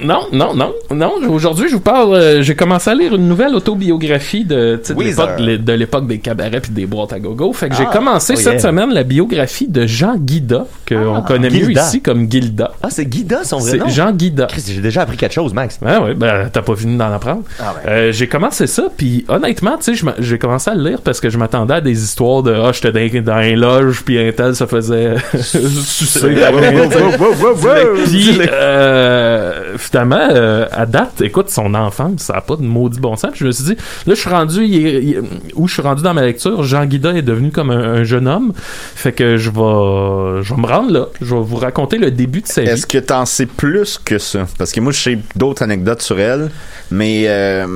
Non, 0.02 0.26
non, 0.32 0.52
non, 0.54 0.72
non. 0.90 1.12
Aujourd'hui, 1.30 1.68
je 1.68 1.74
vous 1.74 1.80
parle. 1.80 2.14
euh, 2.14 2.42
j'ai 2.42 2.54
commencé 2.54 2.90
à 2.90 2.94
lire 2.94 3.14
une 3.14 3.28
nouvelle 3.28 3.54
autobiographie 3.54 4.44
de, 4.44 4.80
de 4.88 5.02
l'époque 5.02 5.36
de, 5.38 5.56
de 5.56 5.72
l'époque 5.72 6.06
des 6.06 6.18
cabarets 6.18 6.60
puis 6.60 6.72
des 6.72 6.86
boîtes 6.86 7.12
à 7.12 7.20
gogo. 7.20 7.52
Fait 7.52 7.68
que 7.68 7.74
j'ai 7.76 7.84
Ah, 7.88 7.92
commencé 7.92 8.34
oh 8.36 8.40
cette 8.40 8.60
semaine 8.60 8.92
la 8.92 9.02
biographie 9.04 9.68
de 9.68 9.86
Jean 9.86 10.16
Guida, 10.16 10.66
qu'on 10.88 11.22
connaît 11.22 11.50
mieux 11.50 11.70
ici 11.70 12.00
comme 12.02 12.30
Gilda. 12.30 12.72
Ah, 12.82 12.88
c'est 12.90 13.06
Guida, 13.06 13.44
son 13.44 13.58
vrai 13.58 13.70
C'est 13.72 13.78
nom? 13.78 13.88
Jean 13.88 14.12
Guida. 14.12 14.48
J'ai 14.66 14.80
déjà 14.80 15.02
appris 15.02 15.16
quelque 15.16 15.34
chose, 15.34 15.54
Max. 15.54 15.78
Ouais, 15.82 15.96
ouais, 15.98 16.14
ben, 16.14 16.48
t'as 16.52 16.62
pas 16.62 16.74
fini 16.76 16.96
d'en 16.96 17.12
apprendre. 17.12 17.42
Ah, 17.60 17.74
ben. 17.84 17.90
Euh, 17.90 18.12
j'ai 18.12 18.26
commencé 18.26 18.66
ça, 18.66 18.84
puis 18.96 19.24
honnêtement, 19.28 19.76
tu 19.82 19.96
sais, 19.96 20.04
j'ai 20.18 20.38
commencé 20.38 20.70
à 20.70 20.74
le 20.74 20.88
lire 20.90 21.00
parce 21.02 21.20
que 21.20 21.30
je 21.30 21.38
m'attendais 21.38 21.74
à 21.74 21.80
des 21.80 22.02
histoires 22.02 22.42
de 22.42 22.52
«Ah, 22.64 22.70
j'étais 22.72 22.92
dans, 23.20 23.32
dans 23.32 23.38
un 23.38 23.54
loge, 23.54 24.02
puis 24.04 24.18
un 24.18 24.32
tel 24.32 24.54
se 24.56 24.66
faisait 24.66 25.14
sucer. 25.40 26.20
Puis, 28.04 28.38
euh, 28.50 29.76
finalement, 29.92 30.26
euh, 30.30 30.64
à 30.72 30.86
date, 30.86 31.20
écoute, 31.20 31.50
son 31.50 31.74
enfance, 31.74 32.22
ça 32.22 32.34
a 32.36 32.40
pas 32.40 32.56
de 32.56 32.62
maudit 32.62 32.98
bon 32.98 33.14
sens. 33.14 33.30
Puis 33.32 33.40
je 33.40 33.46
me 33.46 33.52
suis 33.52 33.64
dit, 33.64 33.76
là, 34.06 34.14
je 34.14 34.20
suis 34.20 34.30
rendu, 34.30 34.64
il 34.64 34.86
est- 34.86 35.02
il- 35.04 35.22
où 35.54 35.68
je 35.68 35.74
suis 35.74 35.82
rendu 35.82 36.02
dans 36.02 36.14
ma 36.14 36.22
lecture, 36.22 36.62
Jean 36.62 36.86
Guida 36.86 37.12
est 37.12 37.20
devenu 37.22 37.50
comme 37.50 37.70
un, 37.70 37.96
un 37.96 38.02
jeune 38.04 38.26
homme. 38.26 38.54
Fait 38.56 39.12
que 39.12 39.36
je 39.36 39.50
vais, 39.50 40.42
je 40.42 40.54
vais 40.54 40.60
me 40.60 40.66
rendre 40.66 40.90
là. 40.92 41.06
Je 41.20 41.34
vais 41.34 41.40
vous 41.42 41.56
raconter 41.56 41.98
le 41.98 42.10
début 42.10 42.40
de 42.40 42.46
sa 42.46 42.62
vie. 42.62 42.68
Est-ce 42.68 42.86
que 42.86 42.96
t'en 42.96 43.26
sais 43.26 43.44
plus 43.46 44.00
que 44.02 44.16
ça? 44.18 44.46
Parce 44.56 44.72
que 44.72 44.80
moi, 44.80 44.92
je 44.92 45.00
sais 45.00 45.18
d'autres 45.36 45.62
anecdotes 45.62 46.00
sur 46.00 46.18
elle, 46.18 46.50
mais 46.90 47.24
euh, 47.26 47.66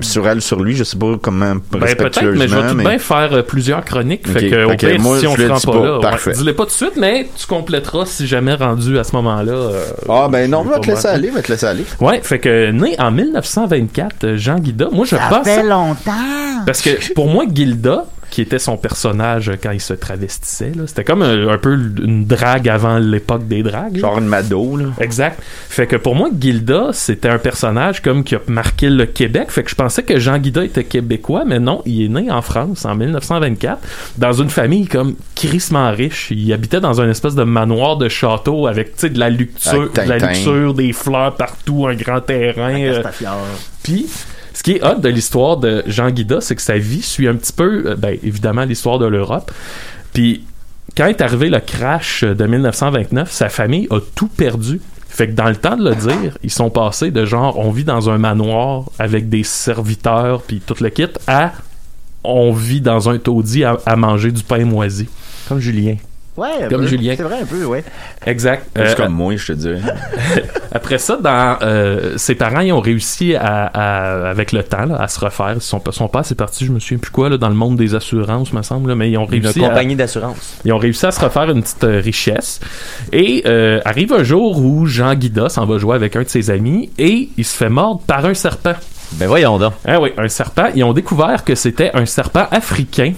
sur 0.00 0.28
elle, 0.28 0.40
sur 0.42 0.62
lui, 0.62 0.76
je 0.76 0.84
sais 0.84 0.96
pas 0.96 1.14
comment 1.20 1.54
Ben, 1.72 1.80
peut-être, 1.80 2.22
mais 2.22 2.46
je 2.46 2.54
vais 2.54 2.68
tout 2.68 2.74
mais- 2.76 2.84
bien 2.84 2.98
faire 2.98 3.30
euh, 3.32 3.42
plusieurs 3.42 3.84
chroniques. 3.84 4.26
Ok, 4.28 4.32
Fait 4.38 4.48
que, 4.50 4.64
au 4.64 4.70
fait 4.70 4.76
que 4.76 4.86
pire, 4.86 5.00
moi, 5.00 5.18
si 5.18 5.26
on 5.26 5.34
se 5.34 5.42
le 5.42 5.52
rend 5.52 5.58
pas, 5.60 5.84
là, 5.84 5.94
ouais, 5.96 6.00
Parfait. 6.02 6.32
dis-le 6.32 6.54
pas 6.54 6.62
tout 6.64 6.68
de 6.70 6.74
suite, 6.74 6.96
mais 6.96 7.28
tu 7.36 7.46
compléteras 7.46 8.06
si 8.06 8.26
jamais 8.28 8.54
rendu 8.54 8.96
à 8.98 9.04
ce 9.04 9.12
moment-là. 9.16 9.52
euh, 9.52 9.84
Ah, 10.08 10.28
ben 10.30 10.48
non, 10.48 10.62
je 10.64 10.68
va 10.70 10.78
te 10.78 10.86
laisser 10.86 11.08
aller, 11.08 11.30
va 11.30 11.42
te 11.42 11.50
laisser 11.54 11.66
aller. 11.66 11.84
Ouais, 12.00 12.20
fait 12.22 12.38
que 12.38 12.70
né 12.70 12.94
en 12.98 13.10
1924, 13.10 14.24
euh, 14.24 14.36
Jean 14.36 14.58
Guida, 14.58 14.88
moi 14.92 15.04
je 15.04 15.16
Ça 15.16 15.28
pense 15.30 15.44
fait 15.46 15.62
longtemps. 15.62 16.64
parce 16.66 16.82
que 16.82 17.12
pour 17.14 17.28
moi 17.28 17.44
Gilda, 17.52 18.04
qui 18.34 18.42
était 18.42 18.58
son 18.58 18.76
personnage 18.76 19.52
quand 19.62 19.70
il 19.70 19.80
se 19.80 19.94
travestissait, 19.94 20.72
là, 20.74 20.88
c'était 20.88 21.04
comme 21.04 21.22
un, 21.22 21.46
un 21.46 21.56
peu 21.56 21.74
une 21.74 22.24
drague 22.24 22.68
avant 22.68 22.98
l'époque 22.98 23.46
des 23.46 23.62
dragues. 23.62 23.96
Genre 23.98 24.18
une 24.18 24.26
mado, 24.26 24.76
là. 24.76 24.86
Exact. 24.98 25.40
Fait 25.68 25.86
que 25.86 25.94
pour 25.94 26.16
moi, 26.16 26.30
Gilda, 26.36 26.88
c'était 26.92 27.28
un 27.28 27.38
personnage 27.38 28.02
comme 28.02 28.24
qui 28.24 28.34
a 28.34 28.40
marqué 28.48 28.90
le 28.90 29.06
Québec. 29.06 29.52
Fait 29.52 29.62
que 29.62 29.70
je 29.70 29.76
pensais 29.76 30.02
que 30.02 30.18
Jean 30.18 30.38
Guida 30.38 30.64
était 30.64 30.82
québécois, 30.82 31.44
mais 31.46 31.60
non, 31.60 31.82
il 31.86 32.06
est 32.06 32.08
né 32.08 32.28
en 32.28 32.42
France 32.42 32.84
en 32.84 32.96
1924, 32.96 33.78
dans 34.18 34.32
une 34.32 34.50
famille 34.50 34.88
comme 34.88 35.14
crissement 35.36 35.92
riche. 35.92 36.32
Il 36.32 36.52
habitait 36.52 36.80
dans 36.80 37.00
un 37.00 37.08
espèce 37.08 37.36
de 37.36 37.44
manoir 37.44 37.98
de 37.98 38.08
château 38.08 38.66
avec, 38.66 38.96
tu 38.96 39.02
sais, 39.02 39.10
de 39.10 39.20
la 39.20 39.30
luxure, 39.30 39.92
de 39.92 40.00
la 40.08 40.18
luxure, 40.18 40.74
des 40.74 40.92
fleurs 40.92 41.36
partout, 41.36 41.86
un 41.86 41.94
grand 41.94 42.20
terrain. 42.20 42.74
euh, 42.80 43.00
puis, 43.84 44.06
ce 44.54 44.62
qui 44.62 44.72
est 44.72 44.84
hot 44.84 45.00
de 45.00 45.08
l'histoire 45.08 45.56
de 45.56 45.82
Jean 45.86 46.10
Guida, 46.10 46.40
c'est 46.40 46.54
que 46.54 46.62
sa 46.62 46.78
vie 46.78 47.02
suit 47.02 47.28
un 47.28 47.34
petit 47.34 47.52
peu, 47.52 47.82
euh, 47.86 47.96
ben, 47.96 48.16
évidemment, 48.22 48.64
l'histoire 48.64 48.98
de 48.98 49.06
l'Europe. 49.06 49.50
Puis, 50.12 50.44
quand 50.96 51.06
est 51.06 51.20
arrivé 51.20 51.50
le 51.50 51.58
crash 51.58 52.22
de 52.22 52.46
1929, 52.46 53.30
sa 53.30 53.48
famille 53.48 53.88
a 53.90 53.98
tout 54.14 54.28
perdu. 54.28 54.80
Fait 55.08 55.28
que 55.28 55.32
dans 55.32 55.48
le 55.48 55.56
temps 55.56 55.76
de 55.76 55.88
le 55.88 55.94
dire, 55.96 56.38
ils 56.42 56.50
sont 56.50 56.70
passés 56.70 57.10
de 57.10 57.24
genre, 57.24 57.58
on 57.58 57.70
vit 57.70 57.84
dans 57.84 58.10
un 58.10 58.18
manoir 58.18 58.84
avec 58.98 59.28
des 59.28 59.42
serviteurs, 59.42 60.42
puis 60.42 60.60
tout 60.64 60.76
le 60.80 60.88
kit, 60.88 61.06
à 61.26 61.52
on 62.22 62.52
vit 62.52 62.80
dans 62.80 63.08
un 63.08 63.18
taudis 63.18 63.64
à, 63.64 63.78
à 63.84 63.96
manger 63.96 64.32
du 64.32 64.42
pain 64.42 64.64
moisi. 64.64 65.08
Comme 65.48 65.60
Julien. 65.60 65.96
Ouais, 66.36 66.66
Comme 66.68 66.80
peu. 66.80 66.86
Julien. 66.88 67.14
C'est 67.16 67.22
vrai, 67.22 67.40
un 67.42 67.46
peu, 67.46 67.64
ouais. 67.64 67.84
Exact. 68.26 68.66
C'est 68.74 68.82
Euh, 68.82 68.94
comme 68.96 69.12
moi, 69.12 69.36
je 69.36 69.46
te 69.46 69.52
dirais. 69.52 69.80
Après 70.72 70.98
ça, 70.98 71.16
dans, 71.20 71.58
euh, 71.62 72.14
ses 72.16 72.34
parents, 72.34 72.58
ils 72.60 72.72
ont 72.72 72.80
réussi 72.80 73.36
à, 73.36 73.66
à- 73.66 74.30
avec 74.30 74.50
le 74.50 74.64
temps, 74.64 74.84
là, 74.86 74.96
à 75.00 75.06
se 75.06 75.20
refaire. 75.20 75.54
Son, 75.60 75.80
son 75.90 76.08
père, 76.08 76.24
c'est 76.24 76.34
parti, 76.34 76.64
je 76.66 76.72
me 76.72 76.80
souviens 76.80 76.98
plus 76.98 77.12
quoi, 77.12 77.28
là, 77.28 77.36
dans 77.36 77.48
le 77.48 77.54
monde 77.54 77.76
des 77.76 77.94
assurances, 77.94 78.52
me 78.52 78.62
semble, 78.62 78.88
là, 78.88 78.96
mais 78.96 79.10
ils 79.12 79.16
ont 79.16 79.26
Une 79.26 79.42
réussi 79.44 79.64
à, 79.64 79.68
compagnie 79.68 79.94
d'assurance. 79.94 80.56
ils 80.64 80.72
ont 80.72 80.78
réussi 80.78 81.06
à 81.06 81.12
se 81.12 81.20
refaire 81.20 81.48
une 81.50 81.62
petite 81.62 81.84
euh, 81.84 82.00
richesse. 82.00 82.58
Et 83.12 83.44
euh, 83.46 83.80
arrive 83.84 84.12
un 84.12 84.24
jour 84.24 84.58
où 84.58 84.86
Jean 84.86 85.14
Guida 85.14 85.48
s'en 85.48 85.66
va 85.66 85.78
jouer 85.78 85.94
avec 85.94 86.16
un 86.16 86.22
de 86.22 86.28
ses 86.28 86.50
amis 86.50 86.90
et 86.98 87.28
il 87.36 87.44
se 87.44 87.56
fait 87.56 87.68
mordre 87.68 88.00
par 88.06 88.24
un 88.26 88.34
serpent. 88.34 88.74
Ben 89.12 89.28
voyons 89.28 89.58
donc. 89.58 89.74
Ah 89.86 90.00
oui, 90.00 90.10
un 90.18 90.26
serpent. 90.28 90.70
Ils 90.74 90.82
ont 90.82 90.92
découvert 90.94 91.44
que 91.44 91.54
c'était 91.54 91.92
un 91.94 92.06
serpent 92.06 92.48
africain. 92.50 93.12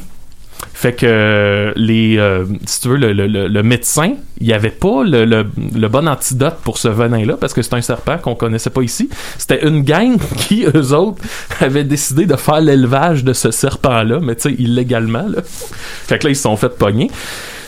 Fait 0.79 0.93
que 0.93 1.73
les, 1.75 2.19
euh, 2.19 2.45
si 2.67 2.83
tu 2.83 2.89
veux, 2.89 2.97
le, 2.99 3.15
le- 3.15 3.49
le- 3.49 3.63
médecin, 3.63 4.13
il 4.43 4.47
n'y 4.47 4.53
avait 4.53 4.69
pas 4.69 5.05
le, 5.05 5.43
bon 5.89 6.07
antidote 6.07 6.57
pour 6.63 6.77
ce 6.77 6.89
venin-là 6.89 7.39
parce 7.41 7.55
que 7.55 7.63
c'est 7.63 7.73
un 7.73 7.81
serpent 7.81 8.19
qu'on 8.19 8.35
connaissait 8.35 8.69
pas 8.69 8.83
ici. 8.83 9.09
C'était 9.39 9.67
une 9.67 9.85
gang 9.85 10.19
qui, 10.37 10.67
eux 10.67 10.93
autres, 10.93 11.23
avaient 11.61 11.83
décidé 11.85 12.27
de 12.27 12.37
faire 12.37 12.61
l'élevage 12.61 13.25
de 13.25 13.33
ce 13.33 13.51
serpent-là, 13.51 14.21
mais 14.21 14.35
tu 14.37 14.51
sais, 14.51 14.55
illégalement. 14.59 15.25
Fait 15.47 16.19
que 16.19 16.25
là, 16.25 16.31
ils 16.33 16.37
se 16.37 16.43
sont 16.43 16.57
fait 16.59 16.69
pogner. 16.77 17.11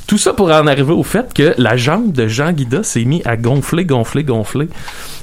Tout 0.07 0.19
ça 0.19 0.35
pour 0.35 0.51
en 0.51 0.67
arriver 0.67 0.93
au 0.93 1.03
fait 1.03 1.33
que 1.33 1.55
la 1.57 1.79
jambe 1.79 2.13
de 2.13 2.29
Jean 2.29 2.53
Guida 2.53 2.83
s'est 2.83 3.05
mis 3.07 3.23
à 3.25 3.39
gonfler, 3.39 3.87
gonfler, 3.87 4.23
gonfler. 4.23 4.69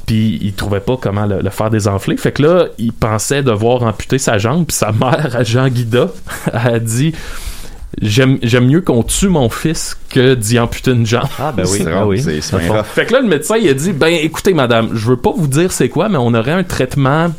Puis 0.08 0.40
il 0.42 0.54
trouvait 0.54 0.80
pas 0.80 0.98
comment 1.00 1.28
le, 1.28 1.40
le 1.40 1.50
faire 1.52 1.70
désenfler. 1.70 2.18
Fait 2.18 2.32
que 2.32 2.42
là, 2.42 2.66
il 2.80 2.94
pensait 2.94 3.44
devoir 3.44 3.84
amputer 3.84 4.18
sa 4.18 4.40
jambe. 4.40 4.66
Puis 4.66 4.76
sa 4.78 4.92
mère, 4.92 5.36
à 5.36 5.44
Jean 5.44 5.68
Guida, 5.70 6.08
a 6.52 6.80
dit 6.80 7.14
J'aime 8.02 8.40
j'aime 8.42 8.68
mieux 8.68 8.82
qu'on 8.82 9.04
tue 9.04 9.30
mon 9.30 9.50
fils 9.50 9.98
que 10.10 10.34
d'y 10.34 10.60
amputer 10.60 10.92
une 10.92 11.06
jambe. 11.06 11.28
Ah 11.40 11.54
ben 11.56 11.64
oui, 11.70 11.78
C'est 11.78 11.92
ah 11.92 12.06
oui. 12.06 12.22
Fait 12.94 13.06
que 13.06 13.14
là, 13.14 13.22
le 13.22 13.28
médecin, 13.28 13.58
il 13.58 13.70
a 13.70 13.74
dit 13.74 13.94
Ben 13.94 14.14
écoutez, 14.14 14.54
madame, 14.54 14.90
je 14.94 15.08
veux 15.08 15.18
pas 15.18 15.32
vous 15.36 15.48
dire 15.48 15.72
c'est 15.72 15.90
quoi, 15.90 16.10
mais 16.10 16.18
on 16.18 16.34
aurait 16.34 16.52
un 16.52 16.64
traitement 16.64 17.32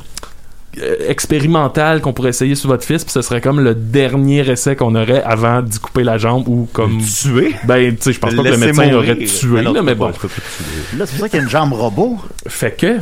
expérimental 1.08 2.00
qu'on 2.00 2.12
pourrait 2.12 2.30
essayer 2.30 2.54
sur 2.54 2.68
votre 2.68 2.84
fils, 2.84 3.04
puis 3.04 3.12
ce 3.12 3.22
serait 3.22 3.40
comme 3.40 3.60
le 3.60 3.74
dernier 3.74 4.48
essai 4.50 4.76
qu'on 4.76 4.94
aurait 4.94 5.22
avant 5.22 5.62
d'y 5.62 5.78
couper 5.78 6.04
la 6.04 6.18
jambe 6.18 6.48
ou 6.48 6.68
comme. 6.72 6.98
Tuer? 6.98 7.54
Ben, 7.64 7.94
tu 7.96 8.02
sais, 8.02 8.12
je 8.12 8.18
pense 8.20 8.34
pas 8.34 8.42
que 8.42 8.48
le 8.48 8.56
médecin 8.56 8.84
mourir. 8.84 8.98
aurait 8.98 9.16
tué, 9.16 9.62
non, 9.62 9.72
là, 9.72 9.82
mais 9.82 9.94
bon. 9.94 10.08
Là, 10.08 10.12
c'est 10.12 10.96
pour 10.96 11.06
ça 11.06 11.28
qu'il 11.28 11.38
y 11.38 11.40
a 11.40 11.44
une 11.44 11.50
jambe 11.50 11.72
robot. 11.72 12.18
Fait 12.46 12.76
que, 12.76 12.86
euh, 12.86 13.00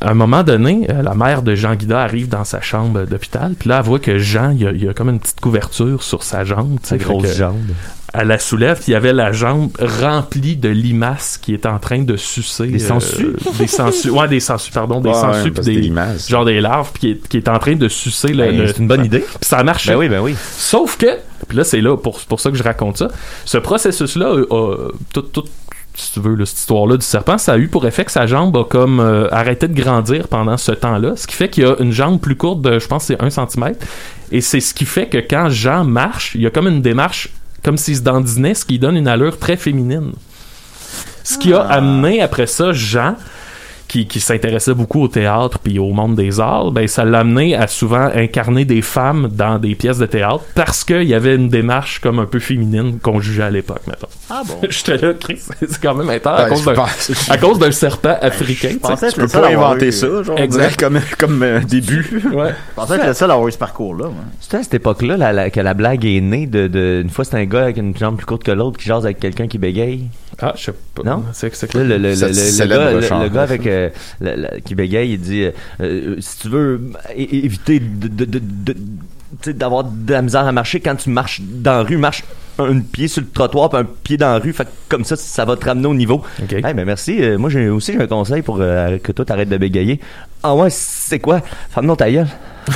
à 0.00 0.10
un 0.10 0.14
moment 0.14 0.42
donné, 0.42 0.86
euh, 0.90 1.02
la 1.02 1.14
mère 1.14 1.42
de 1.42 1.54
Jean 1.54 1.74
Guida 1.74 2.02
arrive 2.02 2.28
dans 2.28 2.44
sa 2.44 2.60
chambre 2.60 3.04
d'hôpital, 3.04 3.54
puis 3.58 3.68
là, 3.68 3.78
elle 3.78 3.84
voit 3.84 3.98
que 3.98 4.18
Jean, 4.18 4.50
il 4.50 4.62
y 4.62 4.66
a, 4.66 4.72
il 4.72 4.84
y 4.84 4.88
a 4.88 4.94
comme 4.94 5.10
une 5.10 5.20
petite 5.20 5.40
couverture 5.40 6.02
sur 6.02 6.22
sa 6.22 6.44
jambe. 6.44 6.78
tu 6.82 6.88
sais, 6.88 6.98
grosse 6.98 7.22
que 7.22 7.32
jambe. 7.32 7.56
Elle 8.16 8.28
la 8.28 8.38
soulève, 8.38 8.76
puis 8.76 8.86
il 8.88 8.92
y 8.92 8.94
avait 8.94 9.12
la 9.12 9.32
jambe 9.32 9.70
remplie 9.80 10.54
de 10.56 10.68
limaces 10.68 11.36
qui 11.36 11.52
est 11.52 11.66
en 11.66 11.78
train 11.80 12.02
de 12.02 12.16
sucer. 12.16 12.68
Des 12.68 12.78
sangsues? 12.78 13.34
des 13.58 13.66
sangsues. 13.66 14.10
Ouais, 14.10 14.28
des 14.28 14.38
sangsues, 14.40 14.70
pardon. 14.70 15.00
Des 15.00 15.08
Ouais, 15.08 15.14
sangsues, 15.16 15.50
des. 15.50 15.62
des 15.62 15.80
limaces. 15.80 16.28
Genre 16.28 16.44
des 16.44 16.60
larves, 16.60 16.90
puis 16.92 17.00
qui 17.00 17.10
est, 17.10 17.28
qui 17.28 17.36
est 17.38 17.48
en 17.48 17.58
train 17.58 17.74
de 17.74 17.88
sucer 17.88 18.28
le. 18.28 18.44
Ben, 18.44 18.56
le- 18.56 18.66
c'est 18.68 18.78
une 18.78 18.86
bonne 18.86 19.04
idée. 19.04 19.24
Ça 19.42 19.58
a 19.58 19.64
marché. 19.64 19.90
Ben 19.90 19.98
oui, 19.98 20.08
ben 20.08 20.20
oui. 20.20 20.34
Sauf 20.56 20.96
que, 20.96 21.06
puis 21.48 21.56
là, 21.58 21.64
c'est 21.64 21.80
là 21.80 21.96
pour, 21.96 22.20
pour 22.20 22.38
ça 22.40 22.50
que 22.50 22.56
je 22.56 22.62
raconte 22.62 22.98
ça. 22.98 23.08
Ce 23.44 23.58
processus-là, 23.58 24.26
euh, 24.26 24.46
a- 24.50 24.92
tout, 25.12 25.22
tout, 25.22 25.44
si 25.96 26.12
tu 26.12 26.20
veux, 26.20 26.34
là, 26.36 26.46
cette 26.46 26.58
histoire-là 26.58 26.96
du 26.96 27.04
serpent, 27.04 27.36
ça 27.38 27.54
a 27.54 27.58
eu 27.58 27.66
pour 27.68 27.84
effet 27.86 28.04
que 28.04 28.12
sa 28.12 28.26
jambe 28.26 28.56
a 28.56 28.64
comme 28.64 29.00
euh, 29.00 29.28
arrêté 29.32 29.66
de 29.66 29.74
grandir 29.80 30.28
pendant 30.28 30.56
ce 30.56 30.70
temps-là. 30.72 31.14
Ce 31.16 31.26
qui 31.26 31.34
fait 31.34 31.48
qu'il 31.48 31.64
y 31.64 31.66
a 31.66 31.74
une 31.80 31.90
jambe 31.92 32.20
plus 32.20 32.36
courte 32.36 32.62
de, 32.62 32.78
je 32.78 32.86
pense, 32.86 33.04
c'est 33.06 33.20
1 33.20 33.30
cm. 33.30 33.72
Et 34.32 34.40
c'est 34.40 34.60
ce 34.60 34.72
qui 34.72 34.84
fait 34.84 35.06
que 35.08 35.18
quand 35.18 35.48
Jean 35.50 35.84
marche, 35.84 36.32
il 36.36 36.42
y 36.42 36.46
a 36.46 36.50
comme 36.50 36.68
une 36.68 36.80
démarche, 36.82 37.28
comme 37.64 37.78
s'il 37.78 37.96
se 37.96 38.02
dandinait, 38.02 38.54
ce 38.54 38.64
qui 38.64 38.78
donne 38.78 38.96
une 38.96 39.08
allure 39.08 39.38
très 39.38 39.56
féminine. 39.56 40.12
Ce 41.24 41.38
qui 41.38 41.54
a 41.54 41.60
amené 41.60 42.20
après 42.20 42.46
ça 42.46 42.72
Jean 42.72 43.16
qui, 43.88 44.06
qui 44.06 44.18
s'intéressait 44.20 44.74
beaucoup 44.74 45.02
au 45.02 45.08
théâtre 45.08 45.58
puis 45.58 45.78
au 45.78 45.90
monde 45.92 46.16
des 46.16 46.40
arts, 46.40 46.70
ben 46.72 46.88
ça 46.88 47.04
l'a 47.04 47.20
amené 47.20 47.54
à 47.54 47.66
souvent 47.66 48.08
incarner 48.14 48.64
des 48.64 48.82
femmes 48.82 49.28
dans 49.32 49.58
des 49.58 49.74
pièces 49.74 49.98
de 49.98 50.06
théâtre 50.06 50.42
parce 50.54 50.84
qu'il 50.84 51.02
y 51.04 51.14
avait 51.14 51.34
une 51.36 51.48
démarche 51.48 52.00
comme 52.00 52.18
un 52.18 52.26
peu 52.26 52.38
féminine 52.38 52.98
qu'on 52.98 53.20
jugeait 53.20 53.42
à 53.44 53.50
l'époque, 53.50 53.82
maintenant. 53.86 54.08
Ah 54.30 54.42
bon? 54.46 54.54
J'étais 54.68 54.96
là, 54.96 55.12
Chris, 55.14 55.40
c'est 55.60 55.80
quand 55.80 55.94
même 55.94 56.08
intense 56.10 56.38
à 56.40 56.42
Ben, 56.44 56.48
cause 56.50 56.60
je 56.60 56.66
d'un 56.66 56.74
pense- 56.74 57.10
à 57.30 57.38
cause 57.38 57.58
d'un 57.58 57.70
serpent 57.72 58.16
africain. 58.20 58.68
tu 58.68 58.74
sais. 58.74 58.80
pensais 58.80 59.12
Tu 59.12 59.20
peux 59.20 59.28
ça 59.28 59.40
pas 59.40 59.48
inventer 59.48 59.88
eu. 59.88 59.92
ça, 59.92 60.22
genre, 60.22 60.38
Exact. 60.38 60.80
comme, 60.80 61.00
comme 61.18 61.42
euh, 61.42 61.60
début. 61.60 62.20
Ouais. 62.32 62.50
Je 62.50 62.74
pensais 62.74 62.94
être 62.96 63.06
le 63.06 63.14
seul 63.14 63.30
à 63.30 63.34
avoir 63.34 63.48
eu 63.48 63.52
ce 63.52 63.58
parcours-là. 63.58 64.06
moi. 64.06 64.24
C'était 64.40 64.56
à 64.58 64.62
cette 64.62 64.74
époque-là 64.74 65.16
la- 65.16 65.32
la- 65.32 65.50
que 65.50 65.60
la 65.60 65.74
blague 65.74 66.04
est 66.04 66.20
née 66.20 66.46
de, 66.46 66.66
de- 66.68 67.00
une 67.02 67.10
fois 67.10 67.24
c'était 67.24 67.36
un 67.38 67.44
gars 67.44 67.62
avec 67.64 67.76
une 67.76 67.96
jambe 67.96 68.16
plus 68.16 68.26
courte 68.26 68.42
que 68.44 68.50
l'autre 68.52 68.78
qui 68.78 68.86
jase 68.86 69.04
avec 69.04 69.20
quelqu'un 69.20 69.46
qui 69.46 69.58
bégaye. 69.58 70.04
Ah, 70.40 70.52
je 70.56 70.64
sais 70.64 70.74
pas. 70.94 71.02
Non? 71.04 71.24
C'est 71.32 71.74
le, 71.74 71.84
le, 71.84 71.96
le, 71.98 72.10
le- 72.10 72.66
gars, 72.66 72.90
le- 73.22 73.28
gars 73.28 73.42
avec 73.42 73.66
euh, 73.66 73.88
le- 74.20 74.34
le- 74.36 74.60
qui 74.60 74.74
bégaye, 74.74 75.12
il 75.12 75.20
dit 75.20 75.42
euh, 75.44 75.50
euh, 75.80 76.16
si 76.20 76.38
tu 76.40 76.48
veux 76.48 76.80
éviter 77.16 77.80
de, 77.80 79.52
d'avoir 79.52 79.84
de 79.84 80.12
la 80.12 80.22
misère 80.22 80.46
à 80.46 80.52
marcher 80.52 80.80
quand 80.80 80.96
tu 80.96 81.10
marches 81.10 81.40
dans 81.42 81.72
la 81.78 81.82
rue, 81.82 81.96
marche 81.96 82.24
un 82.58 82.80
pied 82.80 83.08
sur 83.08 83.20
le 83.22 83.28
trottoir 83.28 83.68
puis 83.68 83.78
un 83.78 83.84
pied 83.84 84.16
dans 84.16 84.32
la 84.32 84.38
rue, 84.38 84.52
fait 84.52 84.64
que 84.64 84.70
comme 84.88 85.04
ça 85.04 85.16
ça 85.16 85.44
va 85.44 85.56
te 85.56 85.64
ramener 85.64 85.86
au 85.86 85.94
niveau. 85.94 86.22
Hey, 86.50 86.74
ben 86.74 86.84
merci. 86.84 87.20
Euh, 87.22 87.36
moi 87.38 87.50
j'ai 87.50 87.68
aussi 87.68 87.92
j'ai 87.92 88.00
un 88.02 88.06
conseil 88.06 88.42
pour 88.42 88.58
euh, 88.60 88.98
que 88.98 89.12
toi 89.12 89.24
t'arrêtes 89.24 89.48
de 89.48 89.56
bégayer. 89.56 90.00
Ah 90.42 90.54
ouais, 90.54 90.68
c'est 90.70 91.18
quoi? 91.20 91.40
Ferme-nous 91.70 91.96
ta 91.96 92.10
gueule. 92.10 92.28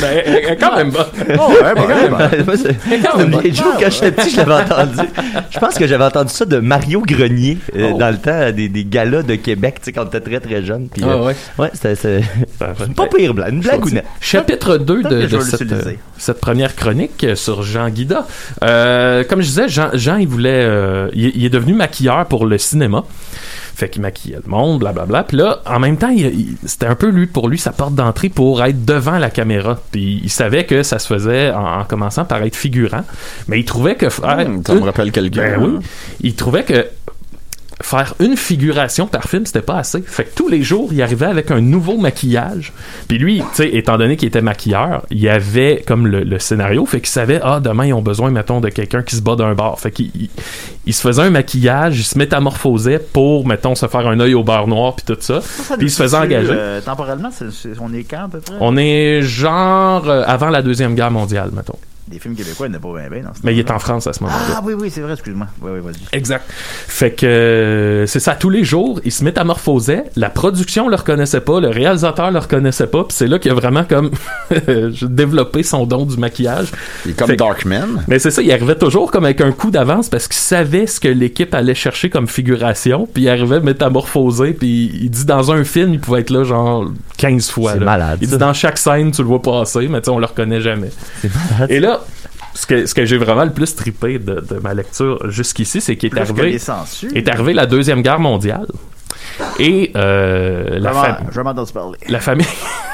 Ben, 0.00 0.08
elle- 0.12 0.22
elle 0.26 0.52
est 0.52 0.56
quand 0.56 0.76
même 0.76 0.90
bonne. 0.90 1.06
Oh, 1.38 1.52
ouais, 1.52 1.74
bon, 1.74 1.86
ouais, 1.86 2.08
bon. 2.08 2.16
Moi, 2.46 2.56
c'est- 2.56 2.98
quand 3.02 3.16
même 3.18 3.32
une 3.32 3.40
vieille 3.40 3.54
joke. 3.54 3.66
quand 3.80 3.90
j'étais 3.90 4.12
petit, 4.12 4.30
je 4.30 4.36
l'avais 4.36 4.54
entendu. 4.64 5.08
Je 5.50 5.58
pense 5.58 5.74
que 5.74 5.86
j'avais 5.86 6.04
entendu 6.04 6.32
ça 6.32 6.44
de 6.44 6.58
Mario 6.58 7.02
Grenier 7.06 7.58
euh, 7.76 7.90
Oh. 7.94 7.98
dans 7.98 8.10
le 8.10 8.18
temps 8.18 8.50
des, 8.52 8.68
des 8.68 8.84
galas 8.84 9.22
de 9.22 9.34
Québec, 9.36 9.76
tu 9.80 9.86
sais, 9.86 9.92
quand 9.92 10.02
on 10.04 10.06
était 10.06 10.20
très 10.20 10.40
très 10.40 10.62
jeune. 10.64 10.88
Puis, 10.88 11.02
Ah, 11.04 11.10
euh, 11.10 11.24
ouais. 11.26 11.36
ouais, 11.58 11.70
c'était 11.74 11.94
c'est 11.96 12.20
Ben, 12.60 12.74
une 12.86 12.94
pas 12.94 13.06
pire 13.06 13.34
blague, 13.34 13.54
une 13.54 13.60
blagounette. 13.60 14.04
Chapitre 14.20 14.76
2 14.78 15.02
Peut-être 15.02 15.30
de, 15.32 15.36
de 15.36 15.40
cette, 15.40 15.72
euh, 15.72 15.92
cette 16.16 16.40
première 16.40 16.74
chronique 16.76 17.24
euh, 17.24 17.34
sur 17.34 17.62
Jean 17.62 17.88
Guida. 17.88 18.26
Euh, 18.64 19.24
comme 19.24 19.40
je 19.42 19.46
disais, 19.48 19.68
Jean, 19.68 19.90
Jean 19.94 20.16
il 20.16 20.28
voulait, 20.28 20.50
euh, 20.64 21.08
il, 21.14 21.32
il 21.36 21.44
est 21.44 21.50
devenu 21.50 21.74
maquilleur 21.74 22.26
pour 22.26 22.46
le 22.46 22.58
cinéma. 22.58 23.04
Fait 23.78 23.88
qu'il 23.88 24.02
maquillait 24.02 24.40
le 24.44 24.50
monde, 24.50 24.80
blablabla. 24.80 25.22
Puis 25.22 25.36
là, 25.36 25.60
en 25.64 25.78
même 25.78 25.96
temps, 25.98 26.10
c'était 26.66 26.86
un 26.86 26.96
peu 26.96 27.10
lui 27.10 27.28
pour 27.28 27.48
lui 27.48 27.58
sa 27.58 27.70
porte 27.70 27.94
d'entrée 27.94 28.28
pour 28.28 28.60
être 28.64 28.84
devant 28.84 29.18
la 29.18 29.30
caméra. 29.30 29.78
Puis 29.92 30.20
il 30.24 30.30
savait 30.30 30.64
que 30.66 30.82
ça 30.82 30.98
se 30.98 31.06
faisait 31.06 31.52
en, 31.52 31.80
en 31.80 31.84
commençant 31.84 32.24
par 32.24 32.42
être 32.42 32.56
figurant, 32.56 33.04
mais 33.46 33.60
il 33.60 33.64
trouvait 33.64 33.94
que 33.94 34.08
faire 34.08 34.46
Hum, 34.48 34.62
ça 34.66 34.74
me 34.74 34.80
rappelle 34.82 35.12
quelqu'un. 35.12 35.58
ben 35.58 35.62
oui, 35.64 35.86
il 36.22 36.34
trouvait 36.34 36.64
que 36.64 36.86
faire 37.80 38.14
une 38.20 38.36
figuration 38.36 39.06
par 39.06 39.24
film, 39.24 39.46
c'était 39.46 39.62
pas 39.62 39.76
assez. 39.78 40.02
Fait 40.02 40.24
que 40.24 40.34
tous 40.34 40.48
les 40.48 40.62
jours, 40.62 40.92
il 40.92 41.00
arrivait 41.02 41.26
avec 41.26 41.50
un 41.50 41.60
nouveau 41.60 41.96
maquillage. 41.96 42.72
Puis 43.06 43.18
lui, 43.18 43.38
tu 43.38 43.44
sais, 43.54 43.68
étant 43.76 43.98
donné 43.98 44.16
qu'il 44.16 44.28
était 44.28 44.42
maquilleur, 44.42 45.06
il 45.10 45.28
avait 45.28 45.84
comme 45.86 46.06
le, 46.06 46.24
le 46.24 46.38
scénario, 46.38 46.84
fait 46.86 46.98
qu'il 47.00 47.08
savait, 47.08 47.40
ah, 47.42 47.60
demain, 47.60 47.86
ils 47.86 47.92
ont 47.92 48.02
besoin, 48.02 48.30
mettons, 48.30 48.60
de 48.60 48.68
quelqu'un 48.68 49.02
qui 49.02 49.16
se 49.16 49.22
bat 49.22 49.36
d'un 49.36 49.54
bar. 49.54 49.78
Fait 49.78 49.90
qu'il 49.92 50.10
il, 50.14 50.28
il 50.86 50.94
se 50.94 51.00
faisait 51.02 51.22
un 51.22 51.30
maquillage, 51.30 51.98
il 52.00 52.04
se 52.04 52.18
métamorphosait 52.18 52.98
pour, 52.98 53.46
mettons, 53.46 53.74
se 53.74 53.86
faire 53.86 54.06
un 54.08 54.18
œil 54.20 54.34
au 54.34 54.42
beurre 54.42 54.66
noir, 54.66 54.96
puis 54.96 55.04
tout 55.06 55.20
ça. 55.20 55.40
Ça, 55.40 55.76
Puis 55.76 55.86
il 55.86 55.90
se 55.90 56.02
faisait 56.02 56.16
engager. 56.16 56.50
euh, 56.50 56.80
temporellement, 56.80 57.30
on 57.80 57.92
est 57.94 58.04
quand 58.04 58.24
à 58.24 58.28
peu 58.28 58.40
près? 58.40 58.54
On 58.60 58.76
est 58.76 59.22
genre 59.22 60.08
euh, 60.08 60.24
avant 60.26 60.50
la 60.50 60.62
Deuxième 60.62 60.94
Guerre 60.94 61.10
mondiale, 61.10 61.50
mettons. 61.54 61.78
Des 62.10 62.18
films 62.18 62.34
québécois, 62.34 62.66
il 62.66 62.70
n'y 62.70 62.76
en 62.76 62.78
a 62.78 62.82
pas 62.82 63.00
bien, 63.00 63.10
bien 63.10 63.22
dans 63.28 63.34
ce 63.34 63.40
Mais 63.44 63.54
il 63.54 63.58
est 63.58 63.70
en 63.70 63.78
France 63.78 64.06
à 64.06 64.12
ce 64.12 64.22
moment-là. 64.24 64.44
Ah 64.56 64.60
oui, 64.64 64.74
oui, 64.78 64.90
c'est 64.90 65.00
vrai, 65.02 65.12
excuse-moi. 65.12 65.46
Oui, 65.60 65.70
oui, 65.74 65.80
vas-y. 65.80 66.16
Exact. 66.16 66.44
Fait 66.50 67.10
que 67.12 67.26
euh, 67.26 68.06
c'est 68.06 68.20
ça, 68.20 68.34
tous 68.34 68.50
les 68.50 68.64
jours, 68.64 69.00
il 69.04 69.12
se 69.12 69.22
métamorphosait. 69.24 70.04
La 70.16 70.30
production 70.30 70.88
le 70.88 70.96
reconnaissait 70.96 71.40
pas, 71.42 71.60
le 71.60 71.68
réalisateur 71.68 72.30
le 72.30 72.38
reconnaissait 72.38 72.86
pas, 72.86 73.04
puis 73.04 73.14
c'est 73.16 73.26
là 73.26 73.38
qu'il 73.38 73.50
a 73.50 73.54
vraiment 73.54 73.84
comme 73.84 74.10
développé 75.02 75.62
son 75.62 75.86
don 75.86 76.04
du 76.06 76.16
maquillage. 76.16 76.68
Il 77.04 77.12
est 77.12 77.14
comme 77.14 77.28
Fait- 77.28 77.36
Darkman. 77.36 78.04
Mais 78.08 78.18
c'est 78.18 78.30
ça, 78.30 78.42
il 78.42 78.50
arrivait 78.52 78.76
toujours 78.76 79.10
comme 79.10 79.24
avec 79.24 79.40
un 79.40 79.52
coup 79.52 79.70
d'avance 79.70 80.08
parce 80.08 80.26
qu'il 80.28 80.36
savait 80.36 80.86
ce 80.86 81.00
que 81.00 81.08
l'équipe 81.08 81.54
allait 81.54 81.74
chercher 81.74 82.10
comme 82.10 82.26
figuration, 82.28 83.06
puis 83.12 83.24
il 83.24 83.28
arrivait 83.28 83.60
métamorphosé, 83.60 84.52
puis 84.52 84.90
il 85.02 85.10
dit 85.10 85.24
dans 85.24 85.52
un 85.52 85.64
film, 85.64 85.94
il 85.94 86.00
pouvait 86.00 86.20
être 86.20 86.30
là 86.30 86.44
genre 86.44 86.86
15 87.18 87.50
fois. 87.50 87.72
C'est 87.74 87.80
malade, 87.80 88.18
Il 88.22 88.28
dit 88.28 88.38
dans 88.38 88.52
chaque 88.54 88.78
scène, 88.78 89.10
tu 89.10 89.22
le 89.22 89.28
vois 89.28 89.42
passer, 89.42 89.88
mais 89.88 90.00
tu 90.00 90.06
sais, 90.06 90.10
on 90.10 90.18
le 90.18 90.26
reconnaît 90.26 90.60
jamais. 90.60 90.90
C'est 91.20 91.30
malade. 91.34 91.70
Et 91.70 91.80
là, 91.80 91.97
ce 92.58 92.66
que, 92.66 92.86
ce 92.86 92.94
que 92.94 93.04
j'ai 93.04 93.18
vraiment 93.18 93.44
le 93.44 93.52
plus 93.52 93.72
trippé 93.76 94.18
de, 94.18 94.40
de 94.40 94.56
ma 94.60 94.74
lecture 94.74 95.30
jusqu'ici, 95.30 95.80
c'est 95.80 95.96
qu'il 95.96 96.12
est 96.12 96.18
arrivé 96.18 96.56
est 97.14 97.28
la 97.54 97.66
deuxième 97.66 98.02
guerre 98.02 98.18
mondiale 98.18 98.66
et 99.60 99.92
euh, 99.94 100.80
la, 100.80 101.20
la 102.08 102.18
famille 102.18 102.46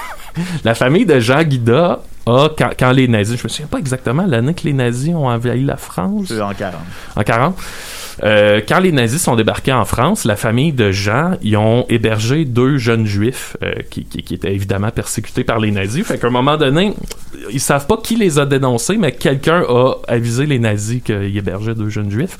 la 0.65 0.75
famille 0.75 1.07
de 1.07 1.19
Jean 1.19 1.43
Guida 1.45 2.03
a 2.27 2.49
quand, 2.59 2.71
quand 2.79 2.93
les 2.93 3.09
nazis 3.09 3.39
je 3.39 3.45
me 3.45 3.49
souviens 3.49 3.67
pas 3.67 3.79
exactement 3.79 4.27
l'année 4.27 4.53
que 4.53 4.65
les 4.65 4.75
nazis 4.75 5.15
ont 5.15 5.29
envahi 5.29 5.65
la 5.65 5.79
France. 5.79 6.31
En 6.31 6.53
40. 6.53 6.75
en 7.17 7.23
40 7.23 7.57
Euh, 8.23 8.61
quand 8.67 8.79
les 8.79 8.93
nazis 8.93 9.21
sont 9.21 9.35
débarqués 9.35 9.73
en 9.73 9.85
France, 9.85 10.25
la 10.25 10.37
famille 10.37 10.73
de 10.73 10.93
Jean, 10.93 11.33
ils 11.43 11.57
ont 11.57 11.85
hébergé 11.89 12.45
deux 12.45 12.79
jeunes 12.79 13.07
juifs 13.07 13.57
euh, 13.63 13.73
qui, 13.91 14.05
qui, 14.05 14.23
qui 14.23 14.35
étaient 14.35 14.55
évidemment 14.55 14.91
persécutés 14.91 15.43
par 15.45 15.59
les 15.59 15.71
nazis. 15.73 16.07
Fait 16.07 16.19
qu'à 16.19 16.29
un 16.29 16.31
moment 16.31 16.57
donné, 16.57 16.95
ils 17.51 17.61
savent 17.61 17.87
pas 17.87 17.97
qui 17.97 18.15
les 18.17 18.39
a 18.39 18.47
dénoncés, 18.47 18.97
mais 18.97 19.13
quelqu'un 19.13 19.63
a 19.69 19.95
avisé 20.07 20.47
les 20.47 20.59
nazis 20.61 21.03
qu'ils 21.03 21.37
hébergeaient 21.37 21.75
deux 21.75 21.89
jeunes 21.89 22.11
juifs. 22.11 22.37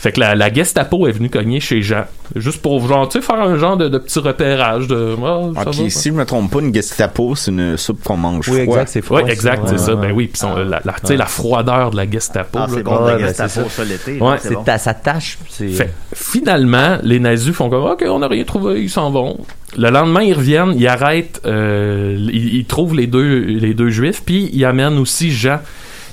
Fait 0.00 0.10
que 0.10 0.18
la, 0.20 0.34
la 0.34 0.52
Gestapo 0.52 1.06
est 1.06 1.12
venue 1.12 1.30
cogner 1.30 1.60
chez 1.60 1.80
Jean, 1.82 2.04
juste 2.34 2.60
pour 2.60 2.84
genre, 2.88 3.08
tu 3.08 3.20
sais, 3.20 3.24
faire 3.24 3.40
un 3.40 3.56
genre 3.56 3.76
de, 3.76 3.88
de 3.88 3.98
petit 3.98 4.18
repérage 4.18 4.88
de. 4.88 5.14
Ah, 5.24 5.62
Ok, 5.66 5.74
va, 5.76 5.90
si 5.90 6.08
je 6.08 6.14
me 6.14 6.24
trompe 6.24 6.50
pas, 6.52 6.58
une 6.60 6.74
Gestapo, 6.74 7.36
c'est 7.36 7.52
une 7.52 7.76
soupe 7.76 8.02
qu'on 8.02 8.16
mange 8.16 8.48
Oui, 8.48 8.64
froid. 8.64 8.74
exact, 8.78 8.88
c'est 8.88 9.02
froid. 9.02 9.22
Ouais, 9.22 9.30
exact, 9.32 9.62
c'est 9.68 9.78
ça. 9.78 9.94
Ben 9.94 10.10
oui, 10.12 10.26
puis 10.26 10.38
son- 10.38 10.56
la, 10.56 10.80
la, 10.84 11.26
froideur 11.26 11.92
de 11.92 11.96
la 11.96 12.10
Gestapo. 12.10 12.58
Ah, 12.60 12.66
c'est 12.68 12.82
bon, 12.82 13.04
la 13.04 13.18
Gestapo, 13.18 13.48
c'est 13.48 13.62
ça. 13.62 13.68
ça, 13.68 13.84
l'été. 13.84 14.18
Ouais, 14.20 14.30
là, 14.32 14.38
C'est 14.40 14.54
bon. 14.54 14.64
ça 14.78 14.94
tâche. 15.12 15.38
Fait, 15.48 15.92
finalement, 16.14 16.98
les 17.02 17.20
nazis 17.20 17.54
font 17.54 17.68
comme 17.70 17.84
OK, 17.84 18.04
on 18.06 18.20
n'a 18.20 18.28
rien 18.28 18.44
trouvé, 18.44 18.82
ils 18.82 18.90
s'en 18.90 19.10
vont. 19.10 19.38
Le 19.76 19.90
lendemain, 19.90 20.22
ils 20.22 20.34
reviennent, 20.34 20.74
ils 20.76 20.86
arrêtent, 20.86 21.40
euh, 21.46 22.16
ils, 22.18 22.56
ils 22.56 22.64
trouvent 22.64 22.94
les 22.94 23.06
deux, 23.06 23.40
les 23.40 23.74
deux 23.74 23.90
juifs, 23.90 24.22
puis 24.24 24.50
ils 24.52 24.64
amènent 24.64 24.98
aussi 24.98 25.30
Jean. 25.30 25.60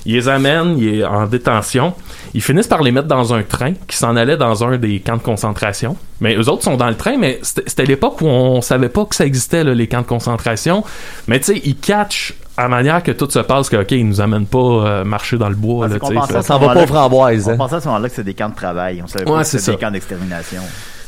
Ils 0.06 0.14
les 0.14 0.28
amènent, 0.28 0.78
il 0.78 1.00
est 1.00 1.04
en 1.04 1.26
détention. 1.26 1.94
Ils 2.32 2.42
finissent 2.42 2.68
par 2.68 2.82
les 2.82 2.90
mettre 2.90 3.08
dans 3.08 3.34
un 3.34 3.42
train 3.42 3.74
qui 3.86 3.96
s'en 3.96 4.16
allait 4.16 4.36
dans 4.36 4.64
un 4.64 4.78
des 4.78 5.00
camps 5.00 5.16
de 5.16 5.22
concentration. 5.22 5.96
Mais 6.20 6.36
eux 6.36 6.48
autres 6.48 6.62
sont 6.62 6.76
dans 6.76 6.88
le 6.88 6.96
train, 6.96 7.16
mais 7.18 7.38
c'était 7.42 7.64
c'était 7.66 7.84
l'époque 7.84 8.20
où 8.22 8.26
on 8.26 8.60
savait 8.60 8.88
pas 8.88 9.04
que 9.04 9.14
ça 9.14 9.26
existait, 9.26 9.64
là, 9.64 9.74
les 9.74 9.88
camps 9.88 10.00
de 10.00 10.06
concentration. 10.06 10.84
Mais 11.28 11.38
tu 11.38 11.46
sais, 11.46 11.60
ils 11.64 11.76
catchent 11.76 12.34
à 12.60 12.68
manière 12.68 13.02
que 13.02 13.12
tout 13.12 13.28
se 13.30 13.38
passe, 13.38 13.68
que 13.68 13.76
OK, 13.76 13.90
ils 13.92 14.06
nous 14.06 14.20
amènent 14.20 14.46
pas 14.46 14.58
euh, 14.58 15.04
marcher 15.04 15.38
dans 15.38 15.48
le 15.48 15.54
bois. 15.54 15.86
Ah, 15.86 15.88
là, 15.88 15.94
c'est 16.00 16.06
sais. 16.06 16.14
pensait 16.14 16.32
Fait- 16.32 16.38
à 16.38 16.42
ce 16.42 16.48
Ça 16.48 16.54
va 16.54 16.58
pas 16.60 16.66
moment-là 16.66 16.82
aux 16.84 16.86
framboises. 16.86 17.48
On 17.48 17.52
hein. 17.52 17.56
pensait 17.56 17.74
à 17.76 17.80
ce 17.80 17.86
moment-là 17.88 18.08
que 18.08 18.14
c'était 18.14 18.24
des 18.26 18.34
camps 18.34 18.48
de 18.48 18.54
travail. 18.54 19.00
On 19.02 19.06
savait 19.06 19.24
Ouais, 19.24 19.32
pas 19.32 19.38
que 19.42 19.46
c'est 19.48 19.58
c'était 19.58 19.72
des 19.72 19.78
camps 19.78 19.90
d'extermination. 19.90 20.62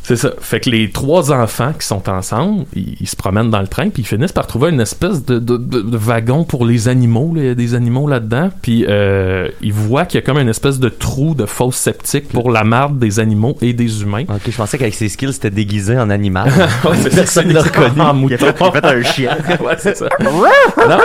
C'est 0.04 0.16
ça. 0.16 0.30
Fait 0.40 0.58
que 0.58 0.68
les 0.68 0.90
trois 0.90 1.30
enfants 1.32 1.72
qui 1.78 1.86
sont 1.86 2.08
ensemble, 2.08 2.64
ils, 2.74 2.96
ils 3.00 3.06
se 3.08 3.14
promènent 3.14 3.50
dans 3.50 3.60
le 3.60 3.68
train, 3.68 3.88
puis 3.88 4.02
ils 4.02 4.06
finissent 4.06 4.32
par 4.32 4.46
trouver 4.48 4.70
une 4.70 4.80
espèce 4.80 5.24
de, 5.24 5.38
de- 5.38 5.56
de- 5.56 5.80
de 5.82 5.96
wagon 5.96 6.42
pour 6.42 6.66
les 6.66 6.88
animaux. 6.88 7.32
là. 7.34 7.42
Il 7.42 7.46
y 7.46 7.50
a 7.50 7.54
des 7.54 7.74
animaux 7.74 8.08
là-dedans. 8.08 8.50
Puis 8.62 8.84
euh, 8.88 9.48
ils 9.60 9.72
voient 9.72 10.04
qu'il 10.04 10.20
y 10.20 10.22
a 10.22 10.26
comme 10.26 10.38
une 10.38 10.48
espèce 10.48 10.80
de 10.80 10.88
trou 10.88 11.34
de 11.36 11.46
fausse 11.46 11.76
septique 11.76 12.28
pour 12.30 12.50
la 12.50 12.64
marde 12.64 12.98
des 12.98 13.20
animaux 13.20 13.56
et 13.62 13.72
des 13.72 14.02
humains. 14.02 14.24
Ok, 14.28 14.42
je 14.50 14.56
pensais 14.56 14.76
qu'avec 14.76 14.94
ses 14.94 15.08
skills, 15.08 15.34
c'était 15.34 15.50
déguisé 15.50 15.96
en 15.98 16.10
animal. 16.10 16.50
Ouais, 16.84 16.96
Personne 17.14 17.44
c'est 17.46 17.52
l'a 17.52 17.62
reconnu. 17.62 18.00
en 18.00 18.04
Il 18.04 18.08
a 18.10 18.12
mouton. 18.12 18.36
fait, 18.38 18.56
il 18.60 18.64
a 18.64 18.72
fait 18.72 18.86
un 18.86 19.02
chien. 19.04 19.38
ouais, 19.64 19.76
c'est 19.78 19.96
ça. 19.96 20.08
Non. 20.20 20.98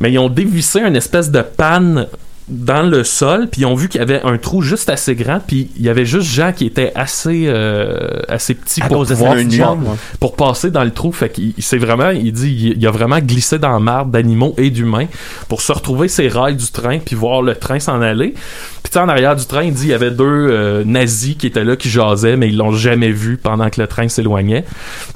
Mais 0.00 0.12
ils 0.12 0.18
ont 0.18 0.28
dévissé 0.28 0.80
une 0.80 0.96
espèce 0.96 1.30
de 1.30 1.40
panne 1.40 2.06
dans 2.48 2.88
le 2.88 3.02
sol, 3.02 3.48
puis 3.50 3.62
ils 3.62 3.66
ont 3.66 3.74
vu 3.74 3.88
qu'il 3.88 3.98
y 3.98 4.02
avait 4.02 4.20
un 4.22 4.38
trou 4.38 4.62
juste 4.62 4.88
assez 4.88 5.14
grand, 5.16 5.40
puis 5.44 5.68
il 5.76 5.82
y 5.82 5.88
avait 5.88 6.04
juste 6.04 6.28
Jean 6.30 6.52
qui 6.52 6.64
était 6.66 6.92
assez 6.94 7.46
euh, 7.48 8.20
assez 8.28 8.54
petit 8.54 8.80
À 8.82 8.86
pour 8.86 8.98
pouvoir 9.14 9.34
pour 10.20 10.36
passer 10.36 10.70
dans 10.70 10.84
le 10.84 10.92
trou. 10.92 11.10
Fait 11.10 11.28
qu'il 11.28 11.54
il 11.56 11.62
s'est 11.64 11.78
vraiment, 11.78 12.10
il 12.10 12.32
dit, 12.32 12.52
il, 12.74 12.78
il 12.78 12.86
a 12.86 12.90
vraiment 12.92 13.18
glissé 13.18 13.58
dans 13.58 13.72
la 13.72 13.80
marde 13.80 14.10
d'animaux 14.12 14.54
et 14.58 14.70
d'humains 14.70 15.06
pour 15.48 15.60
se 15.60 15.72
retrouver 15.72 16.06
ses 16.08 16.28
rails 16.28 16.54
du 16.56 16.66
train 16.70 16.98
puis 16.98 17.16
voir 17.16 17.42
le 17.42 17.54
train 17.56 17.80
s'en 17.80 18.00
aller. 18.00 18.34
Puis 18.82 18.92
tu 18.92 18.98
sais, 18.98 19.00
en 19.00 19.08
arrière 19.08 19.34
du 19.34 19.44
train, 19.44 19.64
il 19.64 19.72
dit 19.72 19.86
il 19.86 19.90
y 19.90 19.94
avait 19.94 20.12
deux 20.12 20.24
euh, 20.24 20.84
nazis 20.84 21.34
qui 21.36 21.48
étaient 21.48 21.64
là 21.64 21.74
qui 21.74 21.90
jasaient, 21.90 22.36
mais 22.36 22.48
ils 22.48 22.56
l'ont 22.56 22.70
jamais 22.72 23.10
vu 23.10 23.36
pendant 23.36 23.68
que 23.70 23.80
le 23.80 23.88
train 23.88 24.06
s'éloignait. 24.08 24.64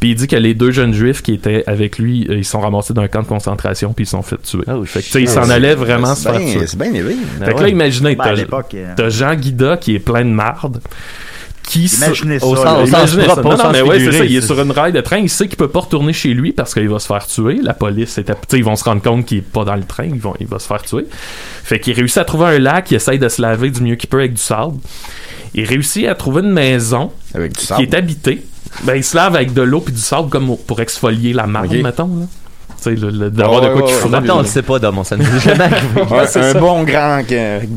Puis 0.00 0.10
il 0.10 0.14
dit 0.16 0.26
que 0.26 0.34
les 0.34 0.54
deux 0.54 0.72
jeunes 0.72 0.92
juifs 0.92 1.22
qui 1.22 1.32
étaient 1.34 1.62
avec 1.68 1.98
lui, 1.98 2.26
euh, 2.28 2.38
ils 2.38 2.44
sont 2.44 2.58
ramassés 2.60 2.92
d'un 2.94 3.06
camp 3.06 3.22
de 3.22 3.28
concentration 3.28 3.92
puis 3.92 4.02
ils 4.02 4.06
se 4.06 4.12
sont 4.12 4.22
fait 4.22 4.42
tuer. 4.42 4.62
Oh, 4.66 4.84
fait 4.84 5.02
que 5.02 5.18
ils 5.18 5.28
s'en 5.28 5.48
allaient 5.48 5.76
vraiment 5.76 6.16
se 6.16 6.22
C'est 6.22 6.30
faire 6.30 6.38
bien- 6.40 6.52
tuer. 6.52 6.66
C'est 6.66 6.78
bien 6.78 6.90
élevé. 7.20 7.44
Fait 7.46 7.54
que 7.54 7.60
là, 7.62 7.68
imaginez, 7.68 8.16
Ben, 8.16 8.24
t'as 8.24 8.58
euh, 8.76 8.94
t'as 8.96 9.08
Jean 9.08 9.34
Guida 9.34 9.76
qui 9.76 9.94
est 9.94 9.98
plein 10.00 10.24
de 10.24 10.30
marde. 10.30 10.80
Qui 11.62 11.84
Imaginez 11.86 12.40
ça. 12.40 12.46
Au 12.46 12.56
sens- 12.56 12.64
là. 12.64 12.72
au 12.80 12.86
sens 12.86 12.88
Imaginez 12.88 13.22
ça. 13.26 13.28
propre, 13.28 13.42
Non, 13.44 13.48
au 13.50 13.56
non, 13.58 13.62
sens 13.64 13.72
mais 13.72 13.82
ouais, 13.82 14.00
c'est 14.00 14.12
ça. 14.12 14.24
Il 14.24 14.36
est 14.36 14.40
sur 14.40 14.60
une 14.60 14.72
rail 14.72 14.92
de 14.92 15.00
train. 15.00 15.18
Il 15.18 15.28
sait 15.30 15.46
qu'il 15.46 15.56
peut 15.56 15.68
pas 15.68 15.80
retourner 15.80 16.12
chez 16.12 16.34
lui 16.34 16.50
parce 16.52 16.74
qu'il 16.74 16.88
va 16.88 16.98
se 16.98 17.06
faire 17.06 17.24
tuer. 17.24 17.60
La 17.62 17.74
police, 17.74 18.18
est 18.18 18.28
à- 18.28 18.34
ils 18.54 18.64
vont 18.64 18.74
se 18.74 18.82
rendre 18.82 19.02
compte 19.02 19.24
qu'il 19.26 19.38
est 19.38 19.42
pas 19.42 19.64
dans 19.64 19.76
le 19.76 19.84
train. 19.84 20.06
Ils 20.06 20.18
vont, 20.20 20.34
il 20.40 20.48
va 20.48 20.58
se 20.58 20.66
faire 20.66 20.82
tuer. 20.82 21.06
Fait 21.62 21.78
qu'il 21.78 21.92
réussit 21.94 22.18
à 22.18 22.24
trouver 22.24 22.46
un 22.46 22.58
lac. 22.58 22.90
Il 22.90 22.96
essaye 22.96 23.20
de 23.20 23.28
se 23.28 23.40
laver 23.40 23.70
du 23.70 23.82
mieux 23.82 23.94
qu'il 23.94 24.08
peut 24.08 24.18
avec 24.18 24.34
du 24.34 24.40
sable. 24.42 24.78
Il 25.54 25.64
réussit 25.64 26.06
à 26.08 26.14
trouver 26.16 26.42
une 26.42 26.50
maison 26.50 27.12
Avec 27.34 27.52
du 27.52 27.60
qui 27.60 27.66
sable. 27.66 27.82
est 27.82 27.94
habitée. 27.94 28.44
Ben, 28.84 28.96
il 28.96 29.04
se 29.04 29.14
lave 29.16 29.36
avec 29.36 29.52
de 29.52 29.62
l'eau 29.62 29.80
puis 29.80 29.92
du 29.94 30.00
sable 30.00 30.28
comme 30.28 30.56
pour 30.66 30.80
exfolier 30.80 31.32
la 31.32 31.46
marde, 31.46 31.72
mettons. 31.74 32.06
Là. 32.20 32.26
Tu 32.82 32.96
sais, 32.96 33.30
d'avoir 33.30 33.62
Ouais, 33.62 33.68
de 33.68 33.72
quoi 33.74 33.86
ouais, 33.90 33.92
qui. 34.02 34.08
Maintenant, 34.08 34.38
on 34.38 34.40
le 34.42 34.46
sait 34.46 34.62
pas, 34.62 34.78
Dom, 34.78 35.02
ça 35.04 35.16
nous 35.16 35.24
est 35.24 35.40
jamais 35.40 35.64
arrivé. 35.64 36.02
Un 36.36 36.54
bon 36.60 36.82
grand 36.84 37.22
euh, 37.30 37.60
Fait 37.60 37.68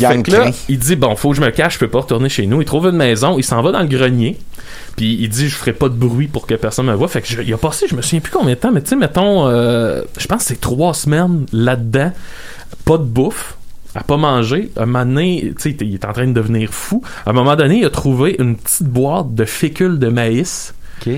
gang 0.00 0.22
que 0.22 0.30
là, 0.30 0.50
il 0.68 0.78
dit 0.78 0.96
bon, 0.96 1.16
faut 1.16 1.30
que 1.30 1.36
je 1.36 1.40
me 1.40 1.50
cache, 1.50 1.74
je 1.74 1.78
peux 1.80 1.88
pas 1.88 2.00
retourner 2.00 2.28
chez 2.28 2.46
nous. 2.46 2.60
Il 2.62 2.64
trouve 2.64 2.86
une 2.86 2.96
maison, 2.96 3.38
il 3.38 3.42
s'en 3.44 3.60
va 3.62 3.72
dans 3.72 3.80
le 3.80 3.86
grenier. 3.88 4.38
Puis 4.96 5.16
il 5.20 5.28
dit 5.28 5.48
je 5.48 5.54
ferai 5.56 5.72
pas 5.72 5.88
de 5.88 5.94
bruit 5.94 6.26
pour 6.28 6.46
que 6.46 6.54
personne 6.54 6.86
me 6.86 6.94
voit. 6.94 7.08
Fait 7.08 7.20
que 7.22 7.28
je- 7.28 7.42
il 7.42 7.52
a 7.52 7.58
passé, 7.58 7.86
je 7.88 7.94
me 7.96 8.02
souviens 8.02 8.20
plus 8.20 8.32
combien 8.32 8.54
de 8.54 8.58
temps, 8.60 8.72
mais 8.72 8.80
tu 8.82 8.88
sais 8.90 8.96
mettons 8.96 9.46
euh, 9.48 10.02
je 10.18 10.26
pense 10.26 10.42
que 10.42 10.48
c'est 10.48 10.60
trois 10.60 10.94
semaines 10.94 11.44
là-dedans, 11.52 12.12
pas 12.84 12.96
de 12.98 13.02
bouffe, 13.02 13.56
à 13.94 14.02
pas 14.02 14.16
manger. 14.16 14.70
Un 14.76 14.86
moment 14.86 15.04
donné, 15.04 15.52
tu 15.60 15.70
sais, 15.70 15.76
il 15.80 15.94
est 15.94 16.04
en 16.04 16.12
train 16.12 16.26
de 16.26 16.32
devenir 16.32 16.70
fou. 16.72 17.02
À 17.26 17.30
un 17.30 17.32
moment 17.34 17.56
donné, 17.56 17.78
il 17.80 17.84
a 17.84 17.90
trouvé 17.90 18.36
une 18.38 18.56
petite 18.56 18.86
boîte 18.88 19.34
de 19.34 19.44
fécule 19.44 19.98
de 19.98 20.08
maïs. 20.08 20.72
Ok. 21.06 21.12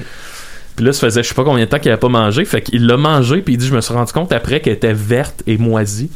Puis 0.79 0.85
là, 0.85 0.93
ça 0.93 1.09
faisait 1.09 1.25
je 1.25 1.29
sais 1.29 1.35
pas 1.35 1.43
combien 1.43 1.65
de 1.65 1.69
temps 1.69 1.81
qu'il 1.81 1.91
avait 1.91 1.99
pas 1.99 2.09
mangé. 2.09 2.45
Fait 2.45 2.63
qu'il 2.63 2.87
l'a 2.87 2.97
mangé, 2.97 3.43
puis 3.43 3.55
il 3.55 3.57
dit 3.57 3.67
Je 3.67 3.75
me 3.75 3.81
suis 3.81 3.93
rendu 3.93 4.13
compte 4.13 4.31
après 4.31 4.61
qu'elle 4.61 4.75
était 4.75 4.93
verte 4.93 5.43
et 5.49 5.59
moisie. 5.59 6.09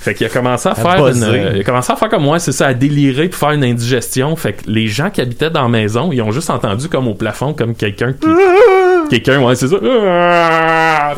Fait 0.00 0.14
qu'il 0.14 0.26
a 0.26 0.30
commencé 0.30 0.68
à, 0.68 0.74
faire 0.74 1.06
une, 1.06 1.22
euh, 1.22 1.52
il 1.54 1.60
a 1.60 1.62
commencé 1.62 1.92
à 1.92 1.96
faire 1.96 2.08
comme 2.08 2.24
moi, 2.24 2.40
c'est 2.40 2.50
ça, 2.50 2.66
à 2.66 2.74
délirer 2.74 3.28
puis 3.28 3.38
faire 3.38 3.52
une 3.52 3.62
indigestion. 3.62 4.34
Fait 4.34 4.54
que 4.54 4.68
les 4.68 4.88
gens 4.88 5.10
qui 5.10 5.20
habitaient 5.20 5.50
dans 5.50 5.62
la 5.62 5.68
maison, 5.68 6.10
ils 6.10 6.20
ont 6.22 6.32
juste 6.32 6.50
entendu 6.50 6.88
comme 6.88 7.06
au 7.06 7.14
plafond, 7.14 7.54
comme 7.54 7.76
quelqu'un 7.76 8.12
qui. 8.14 8.26
quelqu'un, 9.08 9.40
ouais, 9.42 9.54
c'est 9.54 9.68
ça. 9.68 9.76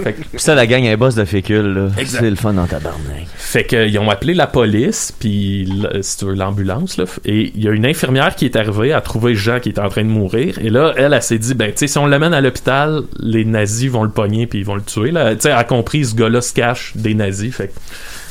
Fait 0.02 0.12
que 0.12 0.20
Puis 0.20 0.28
ça, 0.40 0.54
la 0.54 0.66
gang, 0.66 0.84
un 0.86 0.96
boss 0.96 1.14
de 1.14 1.24
fécule. 1.24 1.90
C'est 2.04 2.28
le 2.28 2.36
fun 2.36 2.52
dans 2.54 2.66
ta 2.66 2.78
barnaque. 2.78 3.26
fait 3.36 3.64
qu'ils 3.64 3.98
ont 3.98 4.10
appelé 4.10 4.34
la 4.34 4.46
police, 4.46 5.12
puis 5.18 5.62
l- 5.70 5.98
si 6.02 6.18
tu 6.18 6.24
veux, 6.26 6.34
l'ambulance, 6.34 6.96
là. 6.96 7.04
Et 7.24 7.52
il 7.54 7.62
y 7.62 7.68
a 7.68 7.72
une 7.72 7.86
infirmière 7.86 8.34
qui 8.34 8.44
est 8.44 8.56
arrivée 8.56 8.92
à 8.92 9.00
trouver 9.00 9.34
Jean 9.34 9.60
qui 9.60 9.70
était 9.70 9.80
en 9.80 9.88
train 9.88 10.02
de 10.04 10.08
mourir. 10.08 10.58
Et 10.60 10.70
là, 10.70 10.92
elle, 10.96 11.12
elle, 11.12 11.22
s'est 11.22 11.38
dit, 11.38 11.54
ben, 11.54 11.70
tu 11.72 11.78
sais, 11.78 11.86
si 11.86 11.98
on 11.98 12.06
l'amène 12.06 12.34
à 12.34 12.40
l'hôpital, 12.40 13.02
les 13.20 13.44
nazis 13.44 13.90
vont 13.90 14.04
le 14.04 14.10
pogner 14.10 14.46
puis 14.46 14.60
ils 14.60 14.64
vont 14.64 14.76
le 14.76 14.82
tuer. 14.82 15.10
Là. 15.10 15.34
Tu 15.34 15.42
sais, 15.42 15.48
elle 15.50 15.56
a 15.56 15.64
compris, 15.64 16.04
ce 16.04 16.14
gars-là 16.14 16.40
se 16.40 16.52
cache 16.52 16.92
des 16.96 17.14
nazis. 17.14 17.54
Fait 17.54 17.68
que 17.68 17.72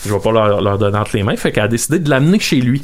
je 0.08 0.14
vais 0.14 0.20
pas 0.20 0.32
leur, 0.32 0.62
leur 0.62 0.78
donner 0.78 0.97
entre 0.97 1.16
les 1.16 1.24
mains. 1.24 1.36
Fait 1.36 1.52
qu'elle 1.52 1.64
a 1.64 1.68
décidé 1.68 1.99
de 1.99 2.10
l'amener 2.10 2.39
chez 2.39 2.58
lui. 2.58 2.82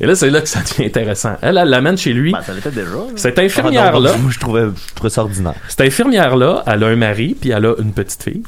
Et 0.00 0.06
là, 0.06 0.14
c'est 0.14 0.30
là 0.30 0.40
que 0.40 0.48
ça 0.48 0.60
devient 0.60 0.86
intéressant. 0.86 1.36
Elle, 1.42 1.58
elle 1.58 1.68
l'amène 1.68 1.96
chez 1.96 2.12
lui. 2.12 2.32
Ben, 2.32 2.42
ça 2.42 2.52
l'était 2.54 2.70
déjà. 2.70 2.90
là. 2.90 3.02
Cette 3.16 3.38
infirmière-là, 3.38 4.16
Moi, 4.18 4.30
je 4.30 4.38
trouvais, 4.38 4.64
ça 5.08 5.22
ordinaire. 5.22 5.54
cette 5.68 5.80
infirmière-là, 5.82 6.62
elle 6.66 6.84
a 6.84 6.86
un 6.86 6.96
mari, 6.96 7.36
puis 7.40 7.50
elle 7.50 7.66
a 7.66 7.74
une 7.78 7.92
petite 7.92 8.22
fille. 8.22 8.42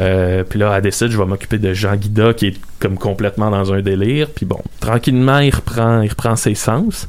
Euh, 0.00 0.42
puis 0.42 0.58
là, 0.58 0.72
elle 0.76 0.82
décide, 0.82 1.10
je 1.10 1.18
vais 1.18 1.24
m'occuper 1.26 1.58
de 1.58 1.72
Jean 1.72 1.94
Guida, 1.96 2.34
qui 2.34 2.48
est 2.48 2.56
comme 2.80 2.98
complètement 2.98 3.50
dans 3.50 3.72
un 3.72 3.80
délire. 3.80 4.28
Puis 4.34 4.44
bon, 4.46 4.58
tranquillement, 4.80 5.38
il 5.38 5.54
reprend, 5.54 6.00
il 6.02 6.08
reprend 6.08 6.34
ses 6.36 6.54
sens. 6.54 7.06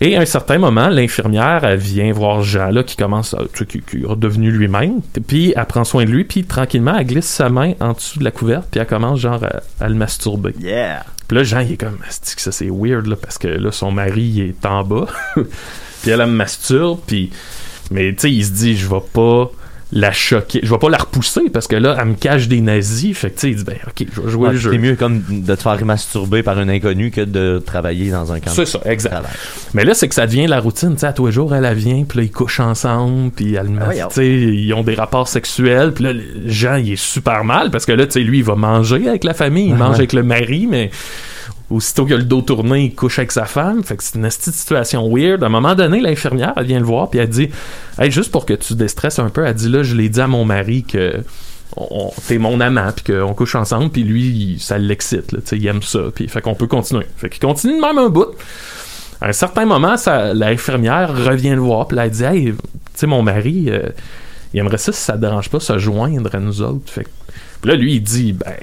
Et 0.00 0.16
à 0.16 0.20
un 0.20 0.24
certain 0.24 0.56
moment, 0.56 0.88
l'infirmière, 0.88 1.62
elle 1.64 1.78
vient 1.78 2.10
voir 2.12 2.42
Jean, 2.42 2.70
là, 2.70 2.82
qui 2.84 2.96
commence, 2.96 3.34
à, 3.34 3.38
tu 3.52 3.58
sais, 3.58 3.66
qui, 3.66 3.80
qui 3.82 4.02
est 4.02 4.06
redevenu 4.06 4.50
lui-même. 4.50 5.00
Puis 5.26 5.52
elle 5.54 5.66
prend 5.66 5.84
soin 5.84 6.04
de 6.06 6.10
lui, 6.10 6.24
puis 6.24 6.44
tranquillement, 6.44 6.96
elle 6.96 7.06
glisse 7.06 7.26
sa 7.26 7.50
main 7.50 7.74
en 7.80 7.92
dessous 7.92 8.18
de 8.18 8.24
la 8.24 8.30
couverte, 8.30 8.68
puis 8.70 8.80
elle 8.80 8.86
commence, 8.86 9.18
genre, 9.20 9.42
à, 9.44 9.84
à 9.84 9.88
le 9.88 9.94
masturber. 9.94 10.54
Yeah. 10.58 11.04
Puis 11.30 11.36
là, 11.36 11.44
Jean, 11.44 11.60
il 11.60 11.74
est 11.74 11.76
comme, 11.76 11.98
que 11.98 12.40
ça 12.42 12.50
c'est 12.50 12.70
weird, 12.70 13.06
là, 13.06 13.14
parce 13.14 13.38
que 13.38 13.46
là, 13.46 13.70
son 13.70 13.92
mari, 13.92 14.22
il 14.22 14.40
est 14.48 14.66
en 14.66 14.82
bas. 14.82 15.06
puis 15.36 16.10
elle, 16.10 16.20
elle 16.20 16.26
me 16.26 16.32
masturbe, 16.32 16.98
puis. 17.06 17.30
Mais 17.92 18.12
tu 18.12 18.22
sais, 18.22 18.32
il 18.32 18.44
se 18.44 18.50
dit, 18.50 18.76
je 18.76 18.88
vais 18.88 19.02
pas 19.12 19.48
la 19.92 20.12
choquer, 20.12 20.60
je 20.62 20.70
vais 20.70 20.78
pas 20.78 20.88
la 20.88 20.98
repousser, 20.98 21.50
parce 21.52 21.66
que 21.66 21.74
là, 21.76 21.96
elle 21.98 22.06
me 22.08 22.14
cache 22.14 22.46
des 22.46 22.60
nazis. 22.60 23.16
Fait 23.18 23.30
que 23.30 23.34
tu 23.34 23.40
sais, 23.40 23.50
il 23.50 23.56
dit, 23.56 23.64
ben, 23.64 23.76
ok, 23.86 24.06
je 24.14 24.20
vais 24.20 24.30
jouer 24.30 24.46
Ouais, 24.48 24.52
le 24.52 24.58
jeu. 24.58 24.70
c'est 24.72 24.78
mieux 24.78 24.94
comme 24.94 25.22
de 25.28 25.54
te 25.54 25.60
faire 25.60 25.84
masturber 25.84 26.42
par 26.44 26.58
un 26.58 26.68
inconnu 26.68 27.10
que 27.10 27.22
de 27.22 27.60
travailler 27.64 28.10
dans 28.10 28.32
un 28.32 28.38
camp. 28.38 28.50
C'est 28.54 28.66
ça, 28.66 28.80
exact. 28.84 29.10
travail. 29.10 29.30
Mais 29.74 29.84
là, 29.84 29.94
c'est 29.94 30.06
que 30.08 30.14
ça 30.14 30.26
devient 30.28 30.46
la 30.46 30.60
routine. 30.60 30.92
Tu 30.94 31.00
sais, 31.00 31.06
à 31.06 31.12
tous 31.12 31.26
les 31.26 31.32
jours, 31.32 31.54
elle, 31.54 31.64
elle 31.64 31.76
vient, 31.76 32.04
puis 32.04 32.18
là, 32.18 32.24
ils 32.24 32.30
couchent 32.30 32.60
ensemble, 32.60 33.32
puis 33.32 33.54
elle, 33.54 33.66
Ah, 33.80 33.80
tu 33.80 33.84
voyons. 33.84 34.10
sais, 34.10 34.28
ils 34.28 34.72
ont 34.74 34.82
des 34.84 34.94
rapports 34.94 35.26
sexuels, 35.28 35.92
puis 35.92 36.04
là, 36.04 36.12
le- 36.12 36.22
Jean, 36.46 36.76
il 36.76 36.92
est 36.92 36.96
super 37.00 37.42
mal, 37.44 37.70
parce 37.72 37.84
que 37.84 37.92
là, 37.92 38.06
tu 38.06 38.12
sais, 38.12 38.20
lui, 38.20 38.38
il 38.38 38.44
va 38.44 38.54
manger 38.54 39.08
avec 39.08 39.24
la 39.24 39.34
famille, 39.34 39.66
il 39.66 39.72
Ouais, 39.72 39.78
mange 39.78 39.90
ouais. 39.94 39.96
avec 39.96 40.12
le 40.12 40.22
mari, 40.22 40.68
mais 40.70 40.90
aussitôt 41.70 42.04
qu'il 42.04 42.14
a 42.14 42.18
le 42.18 42.24
dos 42.24 42.42
tourné, 42.42 42.84
il 42.86 42.94
couche 42.94 43.18
avec 43.18 43.32
sa 43.32 43.44
femme. 43.44 43.82
Fait 43.84 43.96
que 43.96 44.02
c'est 44.04 44.16
une 44.16 44.22
petite 44.22 44.54
situation 44.54 45.08
weird. 45.08 45.42
À 45.42 45.46
un 45.46 45.50
moment 45.50 45.74
donné, 45.74 46.00
l'infirmière, 46.00 46.52
elle 46.56 46.66
vient 46.66 46.80
le 46.80 46.84
voir, 46.84 47.08
puis 47.10 47.20
elle 47.20 47.28
dit, 47.28 47.48
hey, 47.98 48.10
juste 48.10 48.30
pour 48.30 48.44
que 48.44 48.54
tu 48.54 48.74
déstresses 48.74 49.18
un 49.18 49.30
peu, 49.30 49.44
elle 49.46 49.54
dit, 49.54 49.68
là, 49.68 49.82
je 49.82 49.94
l'ai 49.94 50.08
dit 50.08 50.20
à 50.20 50.26
mon 50.26 50.44
mari 50.44 50.82
que 50.84 51.22
t'es 52.26 52.38
mon 52.38 52.60
amant 52.60 52.90
puis 52.90 53.12
qu'on 53.14 53.32
couche 53.32 53.54
ensemble 53.54 53.90
puis 53.90 54.02
lui 54.02 54.56
ça 54.58 54.76
l'excite 54.76 55.36
il 55.52 55.64
aime 55.68 55.82
ça 55.82 56.00
puis 56.12 56.26
fait 56.26 56.40
qu'on 56.40 56.56
peut 56.56 56.66
continuer 56.66 57.06
fait 57.16 57.30
qu'il 57.30 57.40
continue 57.40 57.76
de 57.76 57.80
même 57.80 57.96
un 57.96 58.08
bout 58.08 58.26
à 59.20 59.28
un 59.28 59.32
certain 59.32 59.66
moment, 59.66 59.96
l'infirmière 60.34 61.14
revient 61.14 61.50
le 61.50 61.60
voir, 61.60 61.86
puis 61.86 61.98
elle 61.98 62.10
dit 62.10 62.24
Hey, 62.24 62.44
tu 62.46 62.54
sais, 62.94 63.06
mon 63.06 63.22
mari, 63.22 63.66
euh, 63.68 63.90
il 64.54 64.60
aimerait 64.60 64.78
ça 64.78 64.92
si 64.92 65.00
ça 65.00 65.12
te 65.12 65.18
dérange 65.18 65.50
pas 65.50 65.60
se 65.60 65.76
joindre 65.78 66.34
à 66.34 66.40
nous 66.40 66.62
autres. 66.62 66.90
Fait 66.90 67.04
que- 67.04 67.68
là, 67.68 67.74
lui, 67.76 67.96
il 67.96 68.02
dit 68.02 68.32
Ben, 68.32 68.54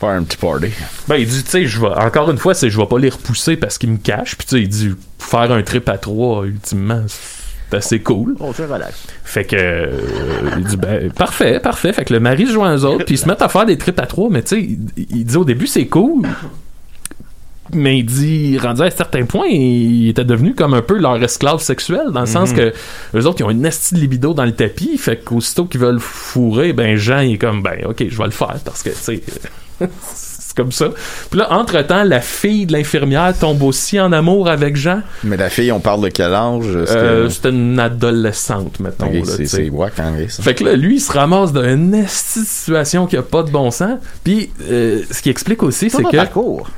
Faire 0.00 0.08
un 0.10 0.22
petit 0.24 0.36
party. 0.36 0.68
Ben, 1.08 1.16
il 1.16 1.26
dit, 1.26 1.42
tu 1.44 1.50
sais, 1.50 1.66
je 1.66 1.80
vais, 1.80 1.86
encore 1.88 2.30
une 2.30 2.38
fois, 2.38 2.54
c'est, 2.54 2.68
je 2.70 2.78
vais 2.78 2.86
pas 2.86 2.98
les 2.98 3.10
repousser 3.10 3.56
parce 3.56 3.78
qu'ils 3.78 3.90
me 3.90 3.96
cachent. 3.98 4.36
Puis, 4.36 4.46
tu 4.46 4.56
sais, 4.56 4.62
il 4.62 4.68
dit, 4.68 4.90
faire 5.18 5.50
un 5.52 5.62
trip 5.62 5.88
à 5.88 5.98
trois, 5.98 6.44
ultimement, 6.44 7.04
c'est 7.70 7.76
assez 7.76 8.00
cool. 8.00 8.36
Oh, 8.40 8.52
c'est 8.54 8.66
relax. 8.66 9.06
Fait 9.24 9.44
que, 9.44 9.56
euh, 9.58 9.90
il 10.58 10.64
dit, 10.64 10.76
ben, 10.76 11.10
parfait, 11.12 11.60
parfait. 11.60 11.92
Fait 11.92 12.04
que 12.04 12.12
le 12.12 12.20
mari 12.20 12.46
se 12.46 12.52
joint 12.52 12.74
aux 12.74 12.84
autres, 12.84 13.04
puis 13.04 13.14
ils 13.14 13.18
se 13.18 13.28
mettent 13.28 13.42
à 13.42 13.48
faire 13.48 13.66
des 13.66 13.78
trips 13.78 13.98
à 14.00 14.06
trois, 14.06 14.28
mais 14.30 14.42
tu 14.42 14.56
sais, 14.56 14.60
il, 14.62 14.78
il 15.10 15.24
dit 15.24 15.36
au 15.36 15.44
début, 15.44 15.66
c'est 15.66 15.86
cool. 15.86 16.26
Mais 17.72 17.98
il 17.98 18.04
dit, 18.04 18.58
rendu 18.58 18.82
à 18.82 18.84
un 18.84 18.90
certain 18.90 19.24
point, 19.24 19.46
il 19.46 20.10
était 20.10 20.24
devenu 20.24 20.54
comme 20.54 20.74
un 20.74 20.82
peu 20.82 20.98
leur 20.98 21.20
esclave 21.22 21.60
sexuel, 21.62 22.10
dans 22.12 22.20
le 22.20 22.26
sens 22.26 22.50
Mhm. 22.50 22.56
que 22.56 22.72
eux 23.16 23.26
autres, 23.26 23.40
ils 23.40 23.44
ont 23.44 23.50
une 23.50 23.62
de 23.62 23.96
libido 23.96 24.34
dans 24.34 24.44
le 24.44 24.52
tapis, 24.52 24.98
fait 24.98 25.24
qu'aussitôt 25.24 25.64
qu'ils 25.64 25.80
veulent 25.80 25.98
fourrer, 25.98 26.72
ben 26.74 26.96
Jean, 26.96 27.20
il 27.20 27.34
est 27.34 27.38
comme, 27.38 27.62
ben 27.62 27.78
ok, 27.86 28.04
je 28.08 28.18
vais 28.18 28.24
le 28.24 28.30
faire, 28.32 28.56
parce 28.64 28.82
que, 28.82 28.90
tu 28.90 28.96
sais, 28.96 29.22
c'est 29.80 30.56
comme 30.56 30.72
ça. 30.72 30.86
Puis 31.30 31.40
là, 31.40 31.52
entre-temps, 31.52 32.04
la 32.04 32.20
fille 32.20 32.66
de 32.66 32.72
l'infirmière 32.72 33.34
tombe 33.38 33.62
aussi 33.62 33.98
en 34.00 34.12
amour 34.12 34.48
avec 34.48 34.76
Jean. 34.76 35.00
Mais 35.24 35.36
la 35.36 35.50
fille, 35.50 35.72
on 35.72 35.80
parle 35.80 36.02
de 36.02 36.08
quel 36.08 36.32
âge? 36.32 36.64
C'était- 36.86 36.98
Euh, 36.98 37.28
une 37.50 37.78
adolescente, 37.80 38.78
mettons. 38.80 39.06
C'est 39.46 40.02
en 40.02 40.12
vrai, 40.12 40.28
ça. 40.28 40.42
Fait 40.42 40.54
que 40.54 40.64
là, 40.64 40.74
lui, 40.76 40.96
il 40.96 41.00
se 41.00 41.12
ramasse 41.12 41.52
dans 41.52 41.64
une 41.64 41.94
esti 41.94 42.40
de 42.40 42.44
situation 42.44 43.06
qui 43.06 43.16
a 43.16 43.22
pas 43.22 43.42
de 43.42 43.50
bon 43.50 43.70
sens. 43.70 43.98
Puis, 44.22 44.50
euh, 44.70 45.02
ce 45.10 45.20
qui 45.22 45.30
explique 45.30 45.62
aussi, 45.62 45.90
c'est 45.90 46.04
un 46.04 46.10
que... 46.10 46.16
parcours. 46.16 46.68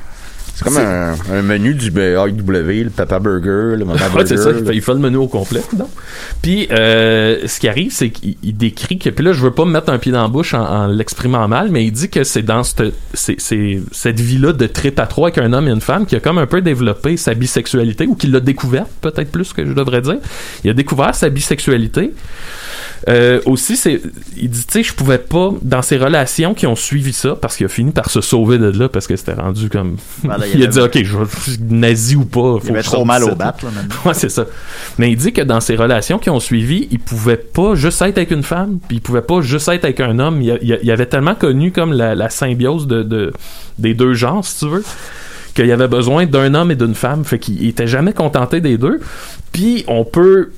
C'est 0.57 0.65
comme 0.65 0.79
un, 0.79 1.15
un 1.33 1.43
menu 1.43 1.75
du 1.75 1.89
AEW, 1.89 2.85
le 2.85 2.89
Papa 2.91 3.19
Burger, 3.19 3.77
le 3.77 3.85
Mama 3.85 4.01
Ouais, 4.01 4.09
Burger. 4.11 4.27
c'est 4.27 4.37
ça, 4.39 4.51
il 4.59 4.65
fait, 4.65 4.75
il 4.75 4.81
fait 4.81 4.93
le 4.95 4.99
menu 5.01 5.17
au 5.19 5.29
complet. 5.29 5.61
non? 5.79 5.87
Puis, 6.41 6.67
euh, 6.71 7.47
ce 7.47 7.61
qui 7.61 7.69
arrive, 7.69 7.93
c'est 7.93 8.09
qu'il 8.09 8.37
il 8.43 8.57
décrit 8.57 8.99
que, 8.99 9.11
puis 9.11 9.23
là, 9.23 9.33
je 9.35 9.41
veux 9.43 9.51
pas 9.51 9.67
me 9.67 9.71
mettre 9.73 9.91
un 9.93 9.99
pied 9.99 10.13
dans 10.13 10.23
la 10.23 10.29
bouche 10.29 10.55
en, 10.55 10.63
en 10.65 10.87
l'exprimant 10.87 11.47
mal, 11.47 11.69
mais 11.71 11.85
il 11.85 11.93
dit 11.93 12.09
que 12.09 12.25
c'est 12.25 12.41
dans 12.43 12.63
cette, 12.63 12.95
c'est, 13.13 13.39
c'est- 13.39 13.81
cette 13.93 14.19
vie-là 14.19 14.55
de 14.55 14.67
trip 14.67 14.99
à 14.99 15.07
trois 15.07 15.29
avec 15.29 15.39
un 15.39 15.53
homme 15.53 15.69
et 15.69 15.73
une 15.73 15.81
femme 15.83 16.07
qui 16.07 16.17
a 16.17 16.21
comme 16.21 16.39
un 16.39 16.47
peu 16.47 16.63
développé 16.63 17.19
sa 17.19 17.35
bisexualité, 17.35 18.07
ou 18.07 18.15
qu'il 18.15 18.33
l'a 18.33 18.41
découverte, 18.41 18.89
peut-être 19.03 19.31
plus 19.31 19.53
que 19.53 19.67
je 19.67 19.73
devrais 19.75 20.01
dire. 20.01 20.17
Il 20.65 20.71
a 20.71 20.75
découvert 20.75 21.15
sa 21.15 21.29
bisexualité. 21.29 22.13
Euh, 23.09 23.41
aussi, 23.45 23.77
c'est, 23.77 24.01
il 24.37 24.49
dit, 24.49 24.65
tu 24.67 24.73
sais, 24.73 24.83
je 24.83 24.93
pouvais 24.95 25.19
pas, 25.19 25.51
dans 25.63 25.83
ses 25.83 25.97
relations 25.99 26.55
qui 26.55 26.67
ont 26.67 26.75
suivi 26.77 27.13
ça, 27.13 27.37
parce 27.37 27.57
qu'il 27.57 27.67
a 27.67 27.69
fini 27.69 27.93
par 27.93 28.11
se 28.11 28.21
sauver 28.21 28.59
de 28.59 28.71
là, 28.71 28.89
parce 28.89 29.07
que 29.07 29.17
c'était 29.17 29.35
rendu 29.35 29.69
comme. 29.69 29.97
Il 30.55 30.61
il 30.61 30.65
a 30.65 30.67
dit, 30.69 30.81
ok, 30.81 31.03
je 31.05 31.17
vais, 31.17 31.25
nazi 31.71 32.17
ou 32.17 32.25
pas, 32.25 32.41
faut 32.59 32.61
Il 32.65 32.71
avait 32.71 32.83
je 32.83 32.87
trop 32.87 33.05
mal 33.05 33.25
au 33.25 33.35
bat, 33.35 33.55
là, 33.63 33.69
maintenant. 33.75 33.95
Ouais, 34.05 34.15
c'est 34.15 34.29
ça. 34.29 34.47
Mais 34.99 35.11
il 35.11 35.17
dit 35.17 35.33
que 35.33 35.43
dans 35.43 35.61
ses 35.61 35.77
relations 35.77 36.19
qui 36.19 36.31
ont 36.31 36.41
suivi, 36.41 36.89
il 36.91 36.99
pouvait 36.99 37.37
pas 37.37 37.75
juste 37.75 38.01
être 38.03 38.19
avec 38.19 38.31
une 38.31 38.43
femme, 38.43 38.79
puis 38.89 38.99
il 38.99 39.01
pouvait 39.01 39.23
pas 39.23 39.41
juste 39.41 39.69
être 39.69 39.85
avec 39.85 40.01
un 40.01 40.19
homme. 40.19 40.41
Il, 40.43 40.79
il 40.83 40.91
avait 40.91 41.07
tellement 41.07 41.35
connu 41.35 41.73
comme 41.73 41.93
la, 41.93 42.15
la 42.15 42.31
symbiose 42.31 42.87
de, 42.87 43.03
de- 43.03 43.33
des 43.79 43.95
deux 43.95 44.15
genres, 44.15 44.45
si 44.45 44.59
tu 44.61 44.69
veux, 44.71 44.85
qu'il 45.55 45.71
avait 45.73 45.89
besoin 45.89 46.27
d'un 46.27 46.55
homme 46.55 46.71
et 46.71 46.77
d'une 46.77 46.95
femme. 46.95 47.25
Fait 47.25 47.39
qu'il 47.39 47.67
était 47.69 47.87
jamais 47.87 48.13
contenté 48.13 48.61
des 48.61 48.79
deux. 48.79 49.01
Puis 49.53 49.85
on 49.89 50.05
peut 50.05 50.51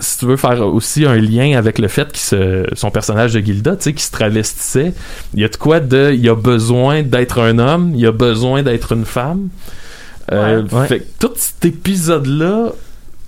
si 0.00 0.18
tu 0.18 0.26
veux 0.26 0.36
faire 0.36 0.60
aussi 0.66 1.04
un 1.04 1.16
lien 1.16 1.56
avec 1.56 1.78
le 1.78 1.88
fait 1.88 2.12
que 2.12 2.66
son 2.74 2.90
personnage 2.90 3.34
de 3.34 3.40
Gilda, 3.40 3.76
tu 3.76 3.84
sais, 3.84 3.92
qui 3.92 4.02
se 4.02 4.10
travestissait, 4.10 4.92
il 5.34 5.40
y 5.40 5.44
a 5.44 5.48
de 5.48 5.56
quoi 5.56 5.80
de, 5.80 6.12
il 6.12 6.28
a 6.28 6.34
besoin 6.34 7.02
d'être 7.02 7.40
un 7.40 7.58
homme, 7.58 7.92
il 7.94 8.06
a 8.06 8.12
besoin 8.12 8.62
d'être 8.62 8.92
une 8.92 9.04
femme. 9.04 9.48
Euh, 10.30 10.62
Ouais. 10.70 10.86
Fait 10.86 11.00
que 11.00 11.04
tout 11.18 11.32
cet 11.36 11.64
épisode-là, 11.64 12.72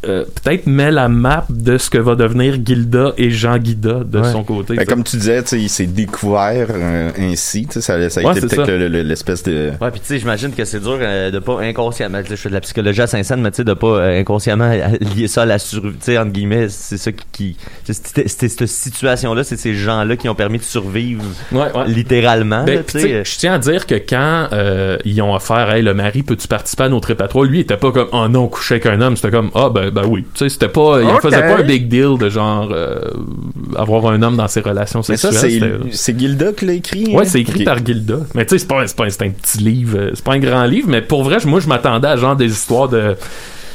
euh, 0.09 0.25
peut-être 0.43 0.67
met 0.67 0.91
la 0.91 1.09
map 1.09 1.47
de 1.51 1.79
ce 1.79 1.91
que 1.91 1.99
va 1.99 2.15
devenir 2.15 2.59
Gilda 2.65 3.13
et 3.19 3.31
Jean 3.31 3.59
Guida 3.59 4.01
de 4.05 4.21
Ouais. 4.21 4.33
son 4.33 4.43
côté. 4.45 4.75
Ben, 4.77 4.87
comme 4.87 5.05
tu 5.05 5.17
disais, 5.17 5.43
il 5.53 5.69
s'est 5.69 5.87
découvert 5.87 6.69
euh, 6.71 7.11
ainsi. 7.19 7.67
Ça, 7.71 7.81
ça 7.81 7.95
a 7.95 7.99
Ouais, 7.99 8.05
été 8.07 8.41
peut-être 8.41 8.67
ça. 8.67 8.71
le- 8.71 8.89
le- 8.89 9.03
l'espèce 9.03 9.43
de. 9.43 9.73
Ouais, 9.81 9.91
puis 9.91 10.01
tu 10.01 10.07
sais, 10.07 10.19
j'imagine 10.19 10.53
que 10.53 10.65
c'est 10.65 10.81
dur 10.81 10.99
euh, 11.01 11.31
de 11.31 11.39
pas 11.39 11.61
inconsciemment, 11.61 12.21
je 12.29 12.37
fais 12.37 12.49
de 12.49 12.55
la 12.55 12.61
psychologie 12.61 13.01
à 13.03 13.07
Saint-Saëns, 13.07 13.41
mais 13.41 13.51
tu 13.51 13.57
sais, 13.59 13.65
de 13.65 13.75
pas 13.75 13.87
euh, 13.87 14.21
inconsciemment 14.21 14.71
lier 15.17 15.29
ça 15.29 15.43
à 15.43 15.47
la 15.47 15.59
survie, 15.59 15.91
tu 15.99 16.05
sais, 16.07 16.19
entre 16.19 16.33
guillemets, 16.33 16.69
c'est 16.69 16.97
ça 16.99 17.11
qui, 17.33 17.57
c'était 17.85 18.29
c'était 18.29 18.49
cette 18.49 18.69
situation-là, 18.69 19.45
c'est 19.45 19.57
ces 19.59 19.75
gens-là 19.75 20.17
qui 20.17 20.29
ont 20.29 20.35
permis 20.35 20.59
de 20.59 20.63
survivre 20.65 21.23
Ouais, 21.53 21.61
ouais. 21.75 21.87
littéralement, 21.89 22.65
Ben, 22.65 22.83
je 22.95 23.39
tiens 23.39 23.55
à 23.55 23.59
dire 23.59 23.87
que 23.87 23.95
quand 23.95 24.49
euh, 24.53 24.97
ils 25.05 25.21
ont 25.23 25.35
offert, 25.35 25.71
hey, 25.71 25.83
le 25.83 25.95
mari, 25.95 26.23
peux-tu 26.23 26.49
participer 26.49 26.85
à 26.85 26.89
nos 26.89 27.01
trip 27.01 27.21
à 27.21 27.29
trois? 27.29 27.47
Lui, 27.47 27.59
il 27.59 27.61
était 27.63 27.77
pas 27.77 27.93
comme, 27.93 28.09
oh 28.13 28.29
non, 28.29 28.49
coucher 28.49 28.75
avec 28.75 28.87
un 28.87 29.01
homme. 29.01 29.17
C'était 29.17 29.31
comme, 29.31 29.51
ah, 29.55 29.71
ben, 29.73 29.91
ben 29.95 30.03
oui. 30.07 30.25
Tu 30.35 30.41
sais, 30.41 30.49
c'était 30.49 30.69
pas, 30.69 31.01
il 31.01 31.07
en 31.07 31.15
Ok. 31.17 31.23
faisait 31.23 31.41
pas 31.41 31.59
un 31.59 31.63
big 31.63 31.89
deal 31.89 32.19
de 32.19 32.29
genre, 32.29 32.69
euh, 32.73 32.99
avoir 33.77 34.07
un 34.09 34.21
homme 34.23 34.37
dans 34.37 34.49
ses 34.49 34.61
relations 34.61 35.01
Mais 35.09 35.17
ça, 35.17 35.33
sexuelles. 35.33 35.81
c'est 35.93 36.19
Gilda 36.19 36.53
qui 36.53 36.67
l'a 36.67 36.73
écrit. 36.75 37.07
Ouais, 37.15 37.23
hein? 37.23 37.29
c'est 37.29 37.41
écrit 37.41 37.65
par 37.65 37.85
Gilda. 37.85 38.17
Mais 38.35 38.45
tu 38.45 38.51
sais, 38.55 38.59
c'est 38.59 38.69
pas, 38.69 38.87
c'est 38.87 38.97
pas 38.97 39.09
c'est 39.09 39.23
un 39.25 39.31
petit 39.31 39.59
livre, 39.59 39.99
euh, 39.99 40.11
c'est 40.15 40.25
pas 40.25 40.33
un 40.35 40.39
grand 40.39 40.65
livre, 40.65 40.89
mais 40.91 41.01
pour 41.03 41.23
vrai, 41.25 41.39
moi, 41.47 41.61
je 41.61 41.69
m'attendais 41.69 42.09
à 42.09 42.17
genre 42.17 42.37
des 42.37 42.51
histoires 42.51 42.89
de. 42.89 43.17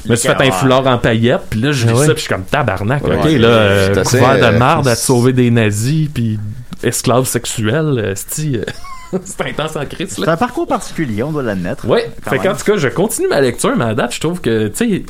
Je 0.06 0.12
me 0.12 0.16
suis 0.16 0.30
fait 0.30 0.36
un 0.36 0.40
Ouais. 0.40 0.52
foulard 0.52 0.88
en 0.88 0.98
paillettes, 0.98 1.48
puis 1.50 1.60
là, 1.60 1.72
je 1.74 1.86
lis 1.86 1.92
Ah 1.94 2.00
ouais. 2.00 2.06
ça, 2.06 2.14
puis 2.14 2.22
je 2.22 2.26
suis 2.28 2.34
comme 2.34 2.46
tabarnak. 2.46 3.04
Ouais, 3.06 3.16
ok, 3.16 3.22
c'est- 3.24 3.38
là, 3.38 3.48
euh, 3.48 4.04
couvert 4.04 4.38
de 4.38 4.44
euh, 4.44 4.58
marde 4.58 4.88
à 4.88 4.96
sauver 4.96 5.34
des 5.34 5.52
nazis, 5.52 6.08
puis 6.14 6.40
esclave 6.84 7.26
sexuel, 7.26 7.96
euh, 7.98 8.14
c'est 9.26 9.42
intense 9.46 9.76
en 9.76 9.86
crise, 9.86 10.18
là. 10.18 10.26
C'est 10.26 10.32
un 10.32 10.38
parcours 10.38 10.68
particulier, 10.68 11.22
on 11.24 11.32
doit 11.32 11.44
l'admettre. 11.44 11.86
Ouais, 11.88 12.10
Quand 12.24 12.32
fait 12.32 12.38
qu'en 12.38 12.54
tout 12.56 12.64
cas, 12.64 12.78
je 12.78 12.88
continue 12.88 13.28
ma 13.28 13.42
lecture, 13.42 13.76
mais 13.76 13.86
à 13.86 13.94
date, 13.94 14.14
je 14.16 14.20
trouve 14.22 14.40
que, 14.40 14.68
tu 14.70 14.76
sais, 14.90 15.04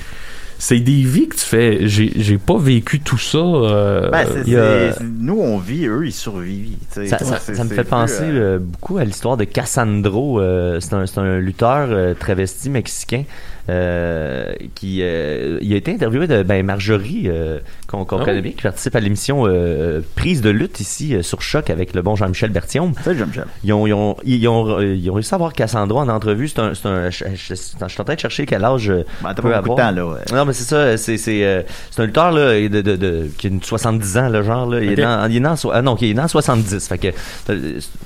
c'est 0.62 0.80
des 0.82 1.02
vies 1.04 1.28
que 1.30 1.36
tu 1.38 1.46
fais. 1.46 1.88
J'ai 1.88 2.12
j'ai 2.18 2.38
pas 2.38 2.58
vécu 2.58 3.00
tout 3.00 3.18
ça. 3.18 3.38
euh, 3.38 4.10
Ben, 4.12 4.28
a- 4.58 5.04
nous, 5.04 5.40
on 5.40 5.58
vit, 5.58 5.86
eux, 5.88 6.06
ils 6.06 6.12
survivent. 6.12 6.76
tu 6.94 7.08
sais. 7.08 7.08
Ça, 7.08 7.18
ça- 7.40 7.64
me 7.64 7.70
fait 7.70 7.84
penser 7.86 8.24
euh, 8.26 8.56
euh, 8.56 8.60
beaucoup 8.60 8.98
à 8.98 9.06
l'histoire 9.06 9.38
de 9.38 9.46
Cassandro. 9.46 10.40
euh, 10.42 10.80
c'est 10.82 10.94
un, 10.94 11.06
c'est 11.06 11.20
un 11.20 11.40
lutteur 11.40 11.88
euh, 11.90 12.14
travesti 12.14 12.70
mexicain 12.70 13.24
euh, 13.70 14.54
qui 14.76 15.00
euh, 15.02 15.58
il 15.62 15.72
a 15.74 15.76
été 15.78 15.92
interviewé 15.94 16.28
de 16.28 16.44
ben, 16.44 16.66
Marjorie 16.66 17.24
euh, 17.28 17.60
qu'on 17.88 18.04
qu'on 18.06 18.18
Ah 18.18 18.26
connaît 18.26 18.38
oui. 18.38 18.42
bien, 18.42 18.52
qui 18.54 18.64
participe 18.64 18.96
à 18.96 19.00
l'émission 19.00 19.44
euh, 19.48 20.02
Prise 20.16 20.42
de 20.42 20.50
lutte 20.50 20.80
ici 20.80 21.16
euh, 21.16 21.22
sur 21.22 21.42
Choc 21.42 21.70
avec 21.70 21.94
le 21.94 22.02
bon 22.02 22.16
Jean-Michel 22.16 22.50
Berthiaume. 22.52 22.94
Salut, 23.04 23.20
Jean-Michel. 23.20 23.46
Ils 23.64 23.74
ont, 23.74 23.88
ils, 23.88 23.94
ont, 23.94 24.16
ils, 24.26 24.48
ont, 24.48 24.82
ils 24.82 25.10
ont 25.10 25.14
réussi 25.14 25.34
à 25.34 25.36
avoir 25.36 25.54
Cassandro 25.54 26.00
en 26.00 26.10
entrevue. 26.10 26.48
C'est 26.48 26.60
un, 26.60 26.74
c'est 26.74 26.88
un, 26.88 27.10
je, 27.10 27.26
je- 27.36 27.50
je 27.50 27.54
suis 27.56 28.02
en 28.02 28.04
train 28.04 28.16
de 28.16 28.20
chercher 28.20 28.46
quel 28.46 28.64
âge 28.66 28.90
Ben, 28.90 29.34
t'as 29.34 29.42
peut 29.42 29.50
pas 29.50 29.62
beaucoup 29.62 29.78
de 29.78 29.82
avoir. 29.82 29.90
temps, 29.90 29.96
là. 29.96 30.06
ouais. 30.08 30.20
Non, 30.38 30.46
mais 30.46 30.54
c'est 30.54 30.64
ça, 30.64 30.98
c'est 30.98 31.18
c'est 31.18 31.44
euh, 31.46 31.62
c'est 31.92 32.02
un 32.02 32.06
lutteur 32.06 32.32
là 32.32 32.54
de, 32.60 32.82
de, 32.82 32.96
de 32.96 33.28
qui 33.38 33.48
a 33.48 33.50
une 33.50 33.62
70 33.62 34.18
ans 34.18 34.30
le 34.30 34.44
genre 34.44 34.66
là, 34.68 34.82
il 34.82 34.92
est 34.92 34.96
dans 35.02 35.30
il 35.30 35.38
est 35.38 35.40
dans 35.40 35.56
so- 35.56 35.72
ah 35.74 35.82
non, 35.82 35.96
il 36.02 36.10
est 36.10 36.14
dans 36.14 36.28
70. 36.28 36.88
Fait 36.88 36.98
que 36.98 37.08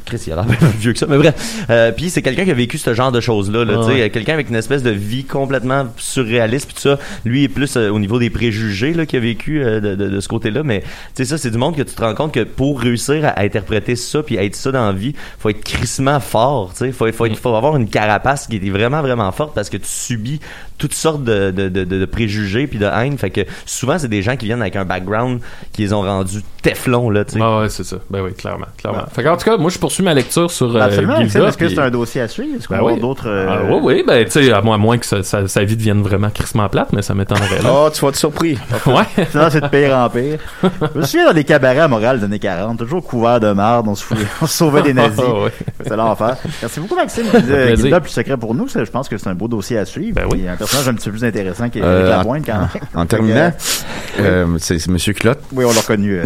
Chris, 0.05 0.23
il 0.27 0.33
a 0.33 0.35
l'air 0.35 0.45
plus 0.45 0.57
vieux 0.79 0.93
que 0.93 0.99
ça, 0.99 1.05
mais 1.09 1.17
bref. 1.17 1.65
Euh, 1.69 1.91
puis 1.91 2.09
c'est 2.09 2.21
quelqu'un 2.21 2.45
qui 2.45 2.51
a 2.51 2.55
vécu 2.55 2.77
ce 2.77 2.93
genre 2.93 3.11
de 3.11 3.19
choses 3.21 3.51
là, 3.51 3.65
Ah 3.67 3.85
ouais. 3.85 4.09
quelqu'un 4.09 4.33
avec 4.33 4.49
une 4.49 4.55
espèce 4.55 4.83
de 4.83 4.89
vie 4.91 5.23
complètement 5.53 5.93
surréaliste 5.97 6.71
puis 6.71 6.81
ça. 6.81 6.97
Lui 7.25 7.43
est 7.43 7.47
plus 7.47 7.77
euh, 7.77 7.91
au 7.91 7.99
niveau 7.99 8.17
des 8.17 8.31
préjugés 8.31 8.93
là 8.93 9.05
qu'il 9.05 9.17
a 9.17 9.21
vécu 9.21 9.63
euh, 9.63 9.79
de, 9.79 10.19
ce 10.19 10.27
côté-là, 10.27 10.63
mais 10.63 10.81
tu 10.81 10.87
sais 11.15 11.25
ça 11.25 11.37
c'est 11.37 11.51
du 11.51 11.57
monde 11.57 11.75
que 11.75 11.83
tu 11.83 11.93
te 11.93 12.01
rends 12.01 12.15
compte 12.15 12.33
que 12.33 12.43
pour 12.43 12.81
réussir 12.81 13.25
à, 13.25 13.41
interpréter 13.41 13.95
ça 13.95 14.23
puis 14.23 14.37
à 14.39 14.43
être 14.43 14.55
ça 14.55 14.71
dans 14.71 14.87
la 14.87 14.93
vie, 14.93 15.13
faut 15.37 15.49
être 15.49 15.63
crissement 15.63 16.19
fort, 16.19 16.73
tu 16.73 16.91
sais, 16.91 16.91
faut 16.91 17.55
avoir 17.55 17.75
une 17.75 17.87
carapace 17.87 18.47
qui 18.47 18.55
est 18.55 18.69
vraiment 18.71 19.01
vraiment 19.01 19.31
forte 19.31 19.53
parce 19.53 19.69
que 19.69 19.77
tu 19.77 19.87
subis 19.87 20.39
toutes 20.77 20.93
sortes 20.93 21.23
de, 21.23 21.51
de, 21.51 21.69
de, 21.69 22.05
préjugés 22.05 22.67
puis 22.67 22.77
de 22.79 22.85
haine. 22.85 23.17
Fait 23.17 23.29
que 23.29 23.41
souvent, 23.65 23.97
c'est 23.99 24.07
des 24.07 24.21
gens 24.21 24.35
qui 24.35 24.45
viennent 24.45 24.61
avec 24.61 24.75
un 24.75 24.85
background 24.85 25.39
qui 25.71 25.81
les 25.83 25.93
ont 25.93 26.01
rendus 26.01 26.41
Teflon, 26.61 27.09
là, 27.09 27.25
tu 27.25 27.33
sais. 27.33 27.39
Ah 27.41 27.59
ouais, 27.59 27.69
c'est 27.69 27.83
ça. 27.83 27.97
Ben 28.09 28.21
oui, 28.21 28.33
clairement. 28.33 28.65
clairement. 28.77 29.03
Fait 29.13 29.21
qu'en 29.23 29.35
tout 29.35 29.43
cas, 29.45 29.57
moi, 29.57 29.69
je 29.69 29.77
poursuis 29.77 30.03
ma 30.03 30.13
lecture 30.13 30.49
sur 30.49 30.75
euh, 30.75 30.79
Absolument, 30.79 31.19
Maxime, 31.19 31.43
est-ce 31.43 31.57
que 31.57 31.67
c'est 31.69 31.79
un 31.79 31.89
dossier 31.89 32.21
à 32.21 32.27
suivre? 32.27 32.55
Est-ce 32.57 32.67
qu'on 32.67 32.75
Ben 32.75 32.81
va 32.83 32.93
oui. 32.93 32.99
d'autres... 33.01 33.27
euh, 33.27 33.47
Ah, 33.49 33.61
oui, 33.69 33.79
oui, 33.83 34.03
ben, 34.07 34.23
tu 34.25 34.31
sais, 34.31 34.51
à 34.53 34.61
moins, 34.61 34.75
à 34.75 34.77
moins 34.77 34.97
que 34.97 35.05
ça- 35.05 35.23
ça- 35.23 35.47
sa 35.47 35.63
vie 35.65 35.75
devienne 35.75 36.01
vraiment 36.01 36.29
crissement 36.29 36.69
plate, 36.69 36.93
mais 36.93 37.01
ça 37.01 37.13
m'étonnerait, 37.13 37.61
là. 37.61 37.69
Oh, 37.71 37.89
tu 37.93 37.99
vas 38.01 38.09
être 38.09 38.15
surpris. 38.15 38.57
ouais. 38.85 39.25
C'est 39.31 39.61
de 39.61 39.67
pire 39.67 39.95
en 39.97 40.09
pire. 40.09 40.39
Je 40.93 40.99
me 40.99 41.05
souviens 41.05 41.27
dans 41.27 41.33
des 41.33 41.43
cabarets 41.43 41.79
à 41.79 41.87
Montréal 41.87 42.19
des 42.19 42.25
années 42.25 42.39
40, 42.39 42.77
toujours 42.79 43.03
couverts 43.03 43.39
de 43.41 43.51
marde, 43.51 43.87
on 43.89 43.95
se, 43.95 44.03
foutait, 44.03 44.21
on 44.41 44.47
se 44.47 44.57
sauvait 44.57 44.81
des 44.83 44.93
nazis. 44.93 45.19
Ah, 45.25 45.33
ouais. 45.43 45.51
C'est 45.85 45.95
l'enfer. 45.97 46.37
Merci 46.61 46.79
beaucoup, 46.79 46.95
Maxime. 46.95 47.25
Qui 47.75 47.89
plus 47.99 48.09
secret 48.09 48.37
pour 48.37 48.55
nous, 48.55 48.67
je 48.67 48.79
pense 48.89 49.07
que 49.09 49.17
c'est 49.17 49.27
un 49.29 49.35
beau 49.35 49.47
dossier 49.47 49.77
à 49.77 49.85
suivre. 49.85 50.15
Ben 50.15 50.27
oui. 50.31 50.45
Personnage 50.63 50.87
un 50.89 50.93
petit 50.95 51.09
peu 51.09 51.17
plus 51.17 51.23
intéressant 51.25 51.65
est 51.65 51.77
Euh, 51.77 51.97
avec 51.99 52.09
la 52.09 52.19
en- 52.19 52.23
pointe 52.23 52.45
quand 52.45 52.57
même. 52.59 52.69
En 52.95 53.05
terminant, 53.05 53.51
euh, 54.19 54.57
c'est 54.59 54.87
Monsieur 54.87 55.13
Clotte. 55.13 55.41
Oui, 55.51 55.65
on 55.65 55.73
l'a 55.73 55.81
reconnu. 55.81 56.19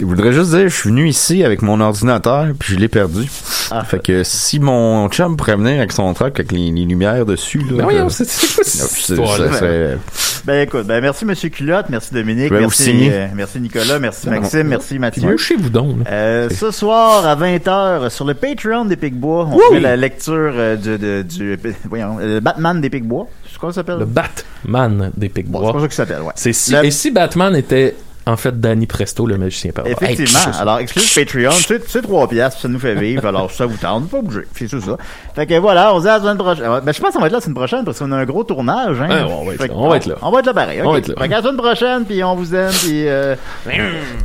Euh. 0.00 0.04
Euh, 0.04 0.08
je 0.10 0.14
voudrais 0.16 0.32
juste 0.32 0.50
dire, 0.50 0.68
je 0.68 0.74
suis 0.74 0.88
venu 0.90 1.08
ici 1.08 1.44
avec 1.44 1.62
mon 1.62 1.80
ordinateur, 1.80 2.46
puis 2.58 2.74
je 2.74 2.78
l'ai 2.78 2.88
perdu. 2.88 3.28
Ah. 3.70 3.84
Fait 3.84 4.02
que 4.02 4.24
si 4.24 4.58
mon 4.58 5.08
chum 5.08 5.36
pourrait 5.36 5.56
venir 5.56 5.78
avec 5.78 5.92
son 5.92 6.12
truck 6.14 6.38
avec 6.40 6.52
les, 6.52 6.70
les 6.72 6.84
lumières 6.84 7.24
dessus, 7.26 7.58
là, 7.58 7.76
Ben 7.78 7.82
voyons, 7.84 8.08
je- 8.08 8.24
c'est 8.24 9.16
quoi 9.16 9.36
serait- 9.36 9.98
Ben 10.44 10.62
écoute, 10.66 10.86
ben 10.86 11.00
merci 11.00 11.24
Monsieur 11.24 11.48
Culotte, 11.50 11.86
merci 11.90 12.12
Dominique, 12.14 12.50
vous 12.52 12.58
merci, 12.58 13.08
euh, 13.10 13.26
merci 13.34 13.60
Nicolas, 13.60 13.98
merci 13.98 14.26
Non, 14.26 14.40
Maxime, 14.40 14.66
merci 14.66 14.88
Puis 14.88 14.98
Mathieu. 14.98 15.22
mouchez-vous 15.30 15.70
donc, 15.70 15.98
là. 15.98 16.10
Euh, 16.10 16.48
ce 16.50 16.70
soir 16.70 17.26
à 17.26 17.36
20h 17.36 18.08
sur 18.10 18.24
le 18.24 18.34
Patreon 18.34 18.86
des 18.86 18.96
Picbois, 18.96 19.48
on 19.52 19.58
fait 19.74 19.80
la 19.80 19.96
lecture 19.96 20.34
euh, 20.54 20.76
du, 20.76 20.98
de- 20.98 21.22
du 21.22 21.58
voyons, 21.88 22.16
euh, 22.20 22.40
Batman 22.40 22.80
des 22.80 22.90
Picbois. 22.90 23.26
C'est 23.50 23.58
quoi 23.58 23.70
ça 23.70 23.76
s'appelle? 23.76 23.98
Le 23.98 24.04
Batman 24.06 25.10
des 25.16 25.28
Bon, 25.28 25.32
c'est 25.36 25.42
Picbois. 25.42 25.72
pas 25.72 25.80
ça 25.80 25.86
qu'il 25.86 25.94
s'appelle, 25.94 26.22
ouais. 26.22 26.32
C'est 26.34 26.52
si, 26.52 26.72
Le- 26.72 26.84
Et 26.86 26.90
si 26.90 27.10
Batman 27.10 27.54
était 27.54 27.94
En 28.26 28.36
fait, 28.36 28.60
Danny 28.60 28.86
Presto, 28.86 29.26
le 29.26 29.38
magicien 29.38 29.72
parle. 29.72 29.88
Effectivement. 29.88 30.38
Alors, 30.60 30.78
excuse 30.78 31.12
Patreon, 31.14 31.50
c'est 31.52 31.88
c'est 31.88 32.02
3 32.02 32.28
piastres, 32.28 32.60
ça 32.60 32.68
nous 32.68 32.78
fait 32.78 32.94
vivre. 32.94 33.26
Alors, 33.26 33.50
ça 33.50 33.64
vous 33.66 33.78
tente, 33.78 34.10
pas 34.10 34.20
bouger. 34.20 34.42
C'est 34.54 34.68
tout 34.68 34.80
ça. 34.80 34.96
Fait 35.34 35.46
que 35.46 35.58
voilà, 35.58 35.94
on 35.94 35.98
se 35.98 36.02
dit 36.02 36.08
à 36.08 36.18
la 36.18 36.20
semaine 36.20 36.36
prochaine. 36.36 36.64
Ben, 36.84 36.92
je 36.92 37.00
pense 37.00 37.14
qu'on 37.14 37.20
va 37.20 37.26
être 37.26 37.32
là 37.32 37.38
la 37.38 37.42
semaine 37.42 37.54
prochaine 37.54 37.84
parce 37.84 37.98
qu'on 37.98 38.12
a 38.12 38.16
un 38.16 38.24
gros 38.26 38.44
tournage, 38.44 39.00
hein. 39.00 39.08
Ouais, 39.08 39.22
on 39.32 39.44
va 39.46 39.54
être 39.54 39.60
là, 39.60 39.68
que 39.68 39.72
on 39.74 39.88
va 39.88 39.96
être 39.96 40.06
là. 40.06 40.14
On 40.20 40.30
va 40.30 40.38
être 40.40 40.46
là 40.46 40.54
pareil. 40.54 40.82
On 40.84 40.92
va 40.92 40.98
être 40.98 41.08
là. 41.08 41.14
Fait 41.18 41.28
qu'à 41.28 41.36
la 41.36 41.42
semaine 41.42 41.56
prochaine, 41.56 42.04
puis 42.04 42.22
on 42.22 42.34
vous 42.36 42.54
aime, 42.54 42.70
puis 42.72 43.08
euh... 43.08 43.34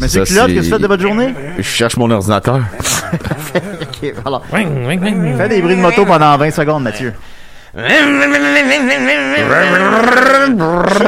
Monsieur 0.01 0.23
Culotte, 0.25 0.47
c'est- 0.47 0.53
qu'est-ce 0.53 0.59
que 0.59 0.63
tu 0.65 0.71
fais 0.71 0.79
de 0.79 0.87
votre 0.87 1.01
journée? 1.01 1.33
Je 1.57 1.61
cherche 1.63 1.95
mon 1.97 2.11
ordinateur. 2.11 2.59
Ok, 3.55 4.13
alors. 4.25 4.43
Fais 4.49 5.49
des 5.49 5.61
bruits 5.61 5.75
de 5.77 5.81
moto 5.81 6.05
pendant 6.05 6.35
20 6.37 6.51
secondes, 6.51 6.83
Mathieu. 6.83 7.13
Je 7.77 7.81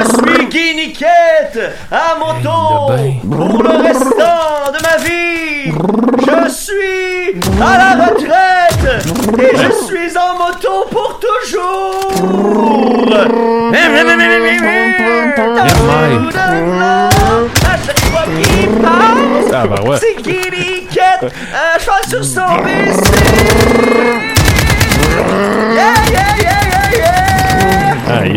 suis 0.03 0.47
Guy 0.49 0.75
Niquette 0.75 1.61
à 1.89 2.17
moto 2.19 2.91
pour 3.31 3.63
le 3.63 3.69
restant 3.69 4.73
de 4.73 4.79
ma 4.83 4.97
vie. 5.01 5.71
Je 6.19 6.49
suis 6.49 7.39
à 7.61 7.77
la 7.77 7.91
retraite 8.05 9.05
et 9.39 9.55
je 9.55 9.71
suis 9.85 10.17
en 10.17 10.33
moto 10.37 10.87
pour 10.91 11.17
toujours. 11.21 12.11
Ah, 19.53 19.65
bah 19.67 19.81
ouais. 19.85 19.97
c'est 20.01 20.21
Guy 20.21 20.51
Niquette, 20.51 21.23
un 21.23 21.79
cheval 21.79 22.03
sur 22.09 22.23
son 22.25 22.57
PC. 22.63 23.01
Yeah, 25.73 25.93
yeah, 26.11 26.35
yeah, 26.41 26.46
yeah, 28.07 28.23
yeah. 28.23 28.23
Aïe. 28.23 28.33